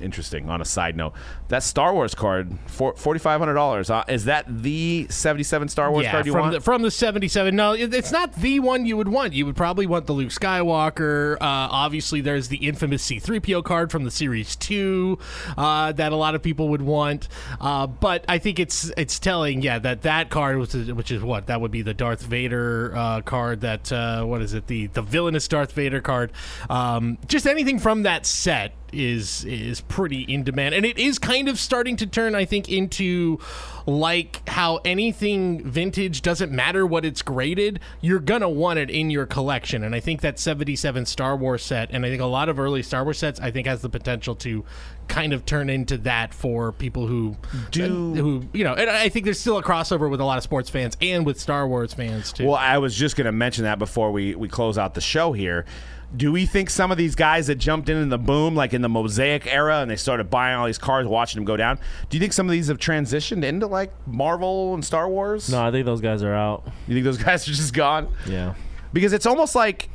interesting. 0.02 0.50
On 0.50 0.62
a 0.62 0.66
side 0.66 0.96
note, 0.96 1.14
that 1.50 1.64
Star 1.64 1.94
Wars 1.94 2.16
card, 2.16 2.58
forty 2.68 3.20
five 3.20 3.40
hundred 3.40 3.54
dollars. 3.56 3.90
Uh, 3.90 4.04
is 4.08 4.26
that 4.26 4.46
the 4.48 5.08
seventy 5.10 5.44
seven 5.44 5.68
Star 5.68 5.92
Wars 5.92 6.04
yeah, 6.06 6.12
card 6.12 6.26
you 6.26 6.32
from 6.32 6.42
want? 6.42 6.54
the 6.54 6.62
from 6.62 6.82
the 6.82 6.92
'77. 6.92 7.56
No, 7.56 7.74
it- 7.74 7.94
it's 7.94 8.12
not 8.12 8.34
the 8.36 8.60
one 8.60 8.86
you 8.86 8.98
would 8.98 9.08
want. 9.08 9.34
You 9.34 9.46
would 9.46 9.56
probably 9.56 9.86
want 9.86 10.06
the 10.06 10.14
Luke 10.14 10.30
Skywalker. 10.30 11.34
Uh, 11.36 11.38
obviously, 11.42 12.22
there's 12.22 12.48
the 12.50 12.58
infamous 12.68 13.04
C-3PO 13.04 13.64
card 13.64 13.92
from 13.92 14.04
the 14.04 14.12
Series 14.12 14.56
Two 14.56 15.18
uh, 15.58 15.92
that 15.94 16.12
a 16.12 16.16
lot 16.16 16.36
of 16.36 16.42
people 16.44 16.70
would 16.70 16.82
want. 16.82 17.28
Uh, 17.60 17.88
but 17.88 18.26
I 18.28 18.38
think 18.38 18.60
it's 18.60 18.92
it's 18.98 19.20
telling, 19.20 19.62
yeah, 19.62 19.80
that 19.80 20.04
that 20.04 20.30
card, 20.30 20.58
which 20.58 20.76
is, 20.76 20.92
which 20.94 21.12
is 21.12 21.22
what 21.22 21.48
that 21.48 21.62
would 21.62 21.72
be 21.72 21.82
the 21.82 21.94
Darth 21.94 22.22
Vader 22.22 22.94
uh, 22.96 23.22
card. 23.22 23.62
That 23.62 23.92
uh, 23.92 24.24
what 24.26 24.42
is 24.42 24.54
it? 24.54 24.68
The 24.68 24.88
the 24.88 25.02
villainous 25.02 25.48
Darth 25.48 25.72
Vader 25.74 26.02
card. 26.02 26.32
Um, 26.70 27.18
just 27.28 27.46
anything 27.48 27.80
from 27.80 28.04
that 28.04 28.26
set 28.26 28.74
is 28.92 29.46
is 29.46 29.82
pretty 29.90 30.22
in 30.22 30.44
demand. 30.44 30.74
And 30.76 30.86
it 30.86 30.98
is 30.98 31.20
kind 31.20 31.50
of 31.50 31.60
starting 31.60 31.98
to 31.98 32.08
turn 32.08 32.36
i 32.36 32.46
think 32.46 32.70
into 32.70 33.40
like 33.86 34.48
how 34.48 34.80
anything 34.86 35.64
vintage 35.64 36.22
doesn't 36.22 36.52
matter 36.52 36.86
what 36.86 37.04
it's 37.04 37.22
graded 37.22 37.80
you're 38.02 38.20
gonna 38.20 38.48
want 38.50 38.78
it 38.80 38.90
in 38.90 39.10
your 39.10 39.26
collection. 39.26 39.84
And 39.84 39.94
i 39.96 40.00
think 40.00 40.22
that 40.22 40.40
77 40.40 41.06
star 41.06 41.36
wars 41.36 41.64
set 41.64 41.90
and 41.92 42.06
i 42.06 42.10
think 42.10 42.22
a 42.22 42.26
lot 42.26 42.48
of 42.50 42.60
early 42.60 42.84
star 42.84 43.04
wars 43.04 43.18
sets 43.18 43.40
i 43.42 43.52
think 43.52 43.68
has 43.68 43.82
the 43.82 43.90
potential 43.90 44.36
to 44.36 44.64
kind 45.08 45.34
of 45.34 45.44
turn 45.46 45.70
into 45.72 45.98
that 45.98 46.34
for 46.36 46.72
people 46.72 47.08
who 47.08 47.36
Do- 47.72 48.14
who 48.14 48.46
you 48.54 48.64
know 48.64 48.76
and 48.76 48.90
i 48.90 49.10
think 49.10 49.26
there's 49.26 49.40
still 49.40 49.58
a 49.58 49.64
crossover 49.64 50.10
with 50.10 50.22
a 50.22 50.26
lot 50.26 50.38
of 50.38 50.44
sports 50.44 50.70
fans 50.70 50.96
and 51.02 51.26
with 51.26 51.40
star 51.40 51.68
wars 51.68 51.94
fans 51.94 52.32
too. 52.32 52.46
Well, 52.46 52.56
I 52.56 52.78
was 52.78 52.96
just 52.96 53.16
going 53.16 53.26
to 53.26 53.32
mention 53.32 53.64
that 53.64 53.80
before 53.80 54.12
we, 54.12 54.36
we 54.36 54.48
close 54.48 54.78
out 54.78 54.94
the 54.94 55.02
show 55.02 55.34
here. 55.34 55.66
Do 56.16 56.32
we 56.32 56.46
think 56.46 56.70
some 56.70 56.92
of 56.92 56.98
these 56.98 57.14
guys 57.14 57.48
that 57.48 57.56
jumped 57.56 57.88
in 57.88 57.98
in 57.98 58.10
the 58.10 58.18
boom, 58.18 58.56
like 58.56 58.74
in 58.74 58.82
the 58.82 58.90
Mosaic 58.90 59.46
era, 59.46 59.82
and 59.82 59.92
they 59.92 59.96
started 59.96 60.30
buying 60.30 60.58
all 60.58 60.66
these 60.66 60.80
cars, 60.80 61.06
watching 61.06 61.38
them 61.38 61.46
go 61.46 61.56
down? 61.56 61.78
Do 62.10 62.18
you 62.18 62.20
think 62.22 62.34
some 62.34 62.48
of 62.48 62.52
these 62.52 62.68
have 62.68 62.80
transitioned 62.80 63.44
into 63.44 63.68
like 63.68 63.92
Marvel 64.08 64.74
and 64.74 64.84
Star 64.84 65.08
Wars? 65.08 65.52
No, 65.52 65.64
I 65.64 65.72
think 65.72 65.86
those 65.86 66.02
guys 66.02 66.24
are 66.24 66.34
out. 66.34 66.64
You 66.88 66.96
think 66.96 67.04
those 67.04 67.18
guys 67.24 67.48
are 67.48 67.52
just 67.52 67.74
gone? 67.74 68.14
Yeah. 68.28 68.56
Because 68.92 69.14
it's 69.14 69.28
almost 69.28 69.54
like 69.54 69.90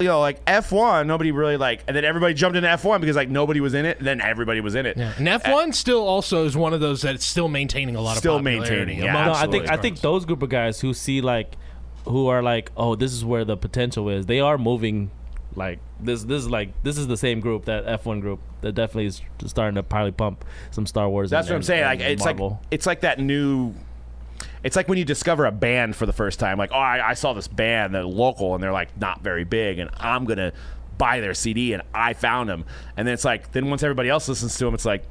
you 0.00 0.06
know, 0.06 0.20
like 0.20 0.44
F1, 0.44 1.06
nobody 1.06 1.30
really 1.30 1.56
like, 1.56 1.84
and 1.86 1.96
then 1.96 2.04
everybody 2.04 2.34
jumped 2.34 2.56
into 2.56 2.68
F1 2.68 3.00
because 3.00 3.14
like 3.16 3.28
nobody 3.28 3.60
was 3.60 3.74
in 3.74 3.86
it, 3.86 3.98
and 3.98 4.06
then 4.06 4.20
everybody 4.20 4.60
was 4.60 4.74
in 4.74 4.86
it. 4.86 4.96
Yeah. 4.96 5.12
And 5.16 5.28
uh, 5.28 5.38
F1 5.38 5.74
still 5.74 6.06
also 6.06 6.44
is 6.44 6.56
one 6.56 6.74
of 6.74 6.80
those 6.80 7.02
that's 7.02 7.24
still 7.24 7.48
maintaining 7.48 7.94
a 7.94 8.00
lot 8.00 8.16
Still 8.16 8.36
of 8.36 8.40
popularity 8.40 8.66
Still 8.66 8.76
maintaining, 8.78 9.04
yeah. 9.04 9.10
amongst 9.10 9.40
No, 9.40 9.48
I 9.48 9.50
think 9.50 9.70
I 9.70 9.76
think 9.76 10.00
those 10.00 10.24
group 10.24 10.42
of 10.42 10.48
guys 10.48 10.80
who 10.80 10.94
see 10.94 11.20
like 11.20 11.56
who 12.04 12.26
are 12.28 12.42
like, 12.42 12.70
oh, 12.76 12.94
this 12.94 13.12
is 13.12 13.24
where 13.24 13.44
the 13.44 13.56
potential 13.56 14.08
is. 14.08 14.26
They 14.26 14.40
are 14.40 14.58
moving 14.58 15.10
like 15.56 15.78
this. 16.00 16.24
This 16.24 16.42
is 16.42 16.50
like 16.50 16.70
this 16.82 16.98
is 16.98 17.06
the 17.06 17.16
same 17.16 17.40
group 17.40 17.64
that 17.66 17.86
F1 17.86 18.20
group 18.20 18.40
that 18.60 18.72
definitely 18.72 19.06
is 19.06 19.22
starting 19.46 19.76
to 19.76 19.82
probably 19.82 20.12
pump 20.12 20.44
some 20.70 20.86
Star 20.86 21.08
Wars. 21.08 21.30
That's 21.30 21.46
and- 21.48 21.54
what 21.54 21.56
I'm 21.56 21.62
saying. 21.62 21.82
and- 21.82 21.88
Like 21.88 22.00
and 22.00 22.12
it's 22.12 22.24
like 22.24 22.38
it's 22.70 22.86
like 22.86 23.00
that 23.00 23.18
new. 23.20 23.74
It's 24.62 24.76
like 24.76 24.88
when 24.88 24.98
you 24.98 25.04
discover 25.04 25.44
a 25.46 25.52
band 25.52 25.94
for 25.94 26.06
the 26.06 26.12
first 26.12 26.40
time. 26.40 26.56
Like, 26.58 26.70
oh, 26.72 26.78
I, 26.78 27.10
I 27.10 27.14
saw 27.14 27.34
this 27.34 27.48
band, 27.48 27.94
they're 27.94 28.02
local, 28.04 28.54
and 28.54 28.62
they're 28.62 28.72
like 28.72 28.98
not 28.98 29.20
very 29.22 29.44
big, 29.44 29.78
and 29.78 29.90
I'm 29.98 30.24
gonna 30.24 30.52
buy 30.96 31.20
their 31.20 31.34
CD, 31.34 31.72
and 31.74 31.82
I 31.92 32.14
found 32.14 32.48
them. 32.48 32.64
And 32.96 33.06
then 33.06 33.12
it's 33.14 33.24
like, 33.24 33.52
then 33.52 33.68
once 33.68 33.82
everybody 33.82 34.08
else 34.08 34.28
listens 34.28 34.56
to 34.58 34.64
them, 34.64 34.74
it's 34.74 34.84
like. 34.86 35.04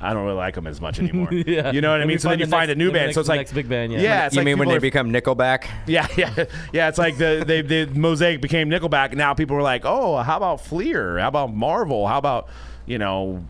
I 0.00 0.12
don't 0.12 0.24
really 0.24 0.36
like 0.36 0.54
them 0.54 0.66
as 0.66 0.80
much 0.80 0.98
anymore. 0.98 1.28
Yeah. 1.32 1.72
You 1.72 1.80
know 1.80 1.90
what 1.90 2.00
I 2.02 2.04
mean? 2.04 2.18
So 2.18 2.28
then 2.28 2.38
you 2.38 2.44
the 2.46 2.50
find 2.50 2.68
next- 2.68 2.76
a 2.76 2.78
new 2.78 2.92
band. 2.92 3.06
next- 3.06 3.14
So 3.14 3.20
it's 3.20 3.28
like 3.28 3.40
next 3.40 3.52
big 3.52 3.68
band, 3.68 3.92
yeah. 3.92 4.00
Yeah, 4.00 4.26
it's 4.26 4.34
you 4.34 4.40
like 4.40 4.44
mean 4.46 4.58
when 4.58 4.68
they 4.68 4.76
are- 4.76 4.80
become 4.80 5.10
Nickelback? 5.12 5.68
Yeah, 5.86 6.06
yeah, 6.16 6.44
yeah. 6.72 6.88
It's 6.88 6.98
like 6.98 7.16
the 7.18 7.44
they, 7.46 7.62
the 7.62 7.86
Mosaic 7.86 8.40
became 8.40 8.68
Nickelback. 8.68 9.08
and 9.10 9.18
Now 9.18 9.32
people 9.34 9.56
are 9.56 9.62
like, 9.62 9.82
oh, 9.84 10.18
how 10.18 10.36
about 10.36 10.60
Fleer? 10.60 11.18
How 11.18 11.28
about 11.28 11.54
Marvel? 11.54 12.06
How 12.06 12.18
about 12.18 12.48
you 12.86 12.98
know, 12.98 13.44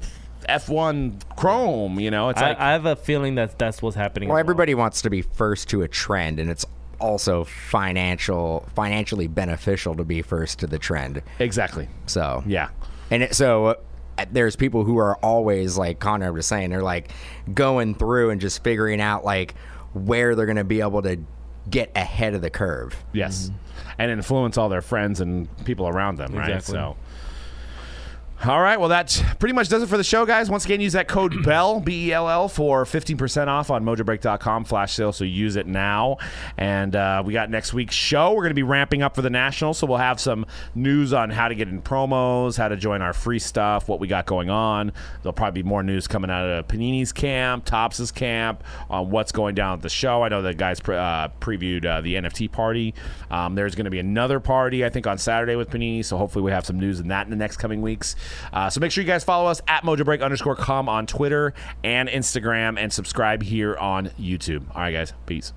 F1 0.48 1.20
Chrome? 1.36 1.98
You 2.00 2.10
know, 2.10 2.28
it's 2.28 2.40
I, 2.40 2.48
like 2.50 2.60
I 2.60 2.72
have 2.72 2.86
a 2.86 2.96
feeling 2.96 3.34
that 3.36 3.58
that's 3.58 3.82
what's 3.82 3.96
happening. 3.96 4.28
Well, 4.28 4.38
as 4.38 4.40
everybody 4.40 4.74
wants 4.74 5.02
to 5.02 5.10
be 5.10 5.22
first 5.22 5.68
to 5.70 5.82
a 5.82 5.88
trend, 5.88 6.38
and 6.38 6.48
it's 6.50 6.64
also 7.00 7.44
financial, 7.44 8.66
financially 8.74 9.26
beneficial 9.26 9.94
to 9.96 10.04
be 10.04 10.22
first 10.22 10.58
to 10.60 10.66
the 10.66 10.78
trend. 10.78 11.22
exactly. 11.38 11.88
So 12.06 12.42
Yeah, 12.46 12.68
and 13.10 13.22
it, 13.24 13.34
so 13.34 13.66
uh, 13.66 13.74
there's 14.30 14.56
people 14.56 14.84
who 14.84 14.98
are 14.98 15.16
always 15.16 15.76
like 15.76 15.98
Connor 15.98 16.32
was 16.32 16.46
saying, 16.46 16.70
they're 16.70 16.82
like 16.82 17.10
going 17.52 17.94
through 17.94 18.30
and 18.30 18.40
just 18.40 18.62
figuring 18.64 19.00
out 19.00 19.24
like 19.24 19.54
where 19.94 20.34
they're 20.34 20.46
going 20.46 20.56
to 20.56 20.64
be 20.64 20.80
able 20.80 21.02
to 21.02 21.18
get 21.68 21.90
ahead 21.96 22.34
of 22.34 22.42
the 22.42 22.50
curve. 22.50 23.04
yes, 23.12 23.50
and 23.98 24.10
influence 24.10 24.58
all 24.58 24.68
their 24.68 24.82
friends 24.82 25.20
and 25.20 25.48
people 25.64 25.88
around 25.88 26.16
them. 26.18 26.32
Right. 26.34 26.50
Exactly. 26.50 26.72
So. 26.74 26.96
All 28.44 28.60
right, 28.60 28.78
well, 28.78 28.90
that 28.90 29.24
pretty 29.38 29.54
much 29.54 29.70
does 29.70 29.82
it 29.82 29.88
for 29.88 29.96
the 29.96 30.04
show, 30.04 30.26
guys. 30.26 30.50
Once 30.50 30.66
again, 30.66 30.78
use 30.80 30.92
that 30.92 31.08
code 31.08 31.42
BELL, 31.44 31.80
B 31.80 32.08
E 32.08 32.12
L 32.12 32.28
L, 32.28 32.48
for 32.48 32.84
15% 32.84 33.48
off 33.48 33.70
on 33.70 33.82
mojobreak.com 33.82 34.64
flash 34.64 34.92
sale, 34.92 35.10
so 35.10 35.24
use 35.24 35.56
it 35.56 35.66
now. 35.66 36.18
And 36.58 36.94
uh, 36.94 37.22
we 37.24 37.32
got 37.32 37.48
next 37.48 37.72
week's 37.72 37.94
show. 37.94 38.32
We're 38.32 38.42
going 38.42 38.50
to 38.50 38.54
be 38.54 38.62
ramping 38.62 39.02
up 39.02 39.14
for 39.14 39.22
the 39.22 39.30
National, 39.30 39.72
so 39.72 39.86
we'll 39.86 39.96
have 39.96 40.20
some 40.20 40.44
news 40.74 41.14
on 41.14 41.30
how 41.30 41.48
to 41.48 41.54
get 41.54 41.68
in 41.68 41.80
promos, 41.80 42.58
how 42.58 42.68
to 42.68 42.76
join 42.76 43.00
our 43.00 43.14
free 43.14 43.38
stuff, 43.38 43.88
what 43.88 44.00
we 44.00 44.06
got 44.06 44.26
going 44.26 44.50
on. 44.50 44.92
There'll 45.22 45.32
probably 45.32 45.62
be 45.62 45.68
more 45.68 45.82
news 45.82 46.06
coming 46.06 46.30
out 46.30 46.46
of 46.46 46.68
Panini's 46.68 47.12
camp, 47.12 47.64
Topps's 47.64 48.12
camp, 48.12 48.62
on 48.90 49.10
what's 49.10 49.32
going 49.32 49.54
down 49.54 49.78
at 49.78 49.82
the 49.82 49.88
show. 49.88 50.22
I 50.22 50.28
know 50.28 50.42
the 50.42 50.52
guys 50.52 50.78
pre- 50.78 50.96
uh, 50.98 51.28
previewed 51.40 51.86
uh, 51.86 52.02
the 52.02 52.16
NFT 52.16 52.52
party. 52.52 52.94
Um, 53.30 53.54
there's 53.54 53.74
going 53.74 53.86
to 53.86 53.90
be 53.90 53.98
another 53.98 54.40
party, 54.40 54.84
I 54.84 54.90
think, 54.90 55.06
on 55.06 55.16
Saturday 55.16 55.56
with 55.56 55.70
Panini, 55.70 56.04
so 56.04 56.18
hopefully 56.18 56.42
we 56.42 56.50
have 56.50 56.66
some 56.66 56.78
news 56.78 57.00
in 57.00 57.08
that 57.08 57.26
in 57.26 57.30
the 57.30 57.36
next 57.36 57.56
coming 57.56 57.80
weeks. 57.80 58.14
Uh, 58.52 58.70
so 58.70 58.80
make 58.80 58.92
sure 58.92 59.02
you 59.02 59.08
guys 59.08 59.24
follow 59.24 59.48
us 59.48 59.60
at 59.68 59.82
mojobreak 59.82 60.22
underscore 60.22 60.56
com 60.56 60.88
on 60.88 61.06
Twitter 61.06 61.54
and 61.84 62.08
Instagram 62.08 62.78
and 62.78 62.92
subscribe 62.92 63.42
here 63.42 63.76
on 63.76 64.08
YouTube. 64.18 64.64
All 64.74 64.82
right, 64.82 64.92
guys. 64.92 65.12
Peace. 65.26 65.52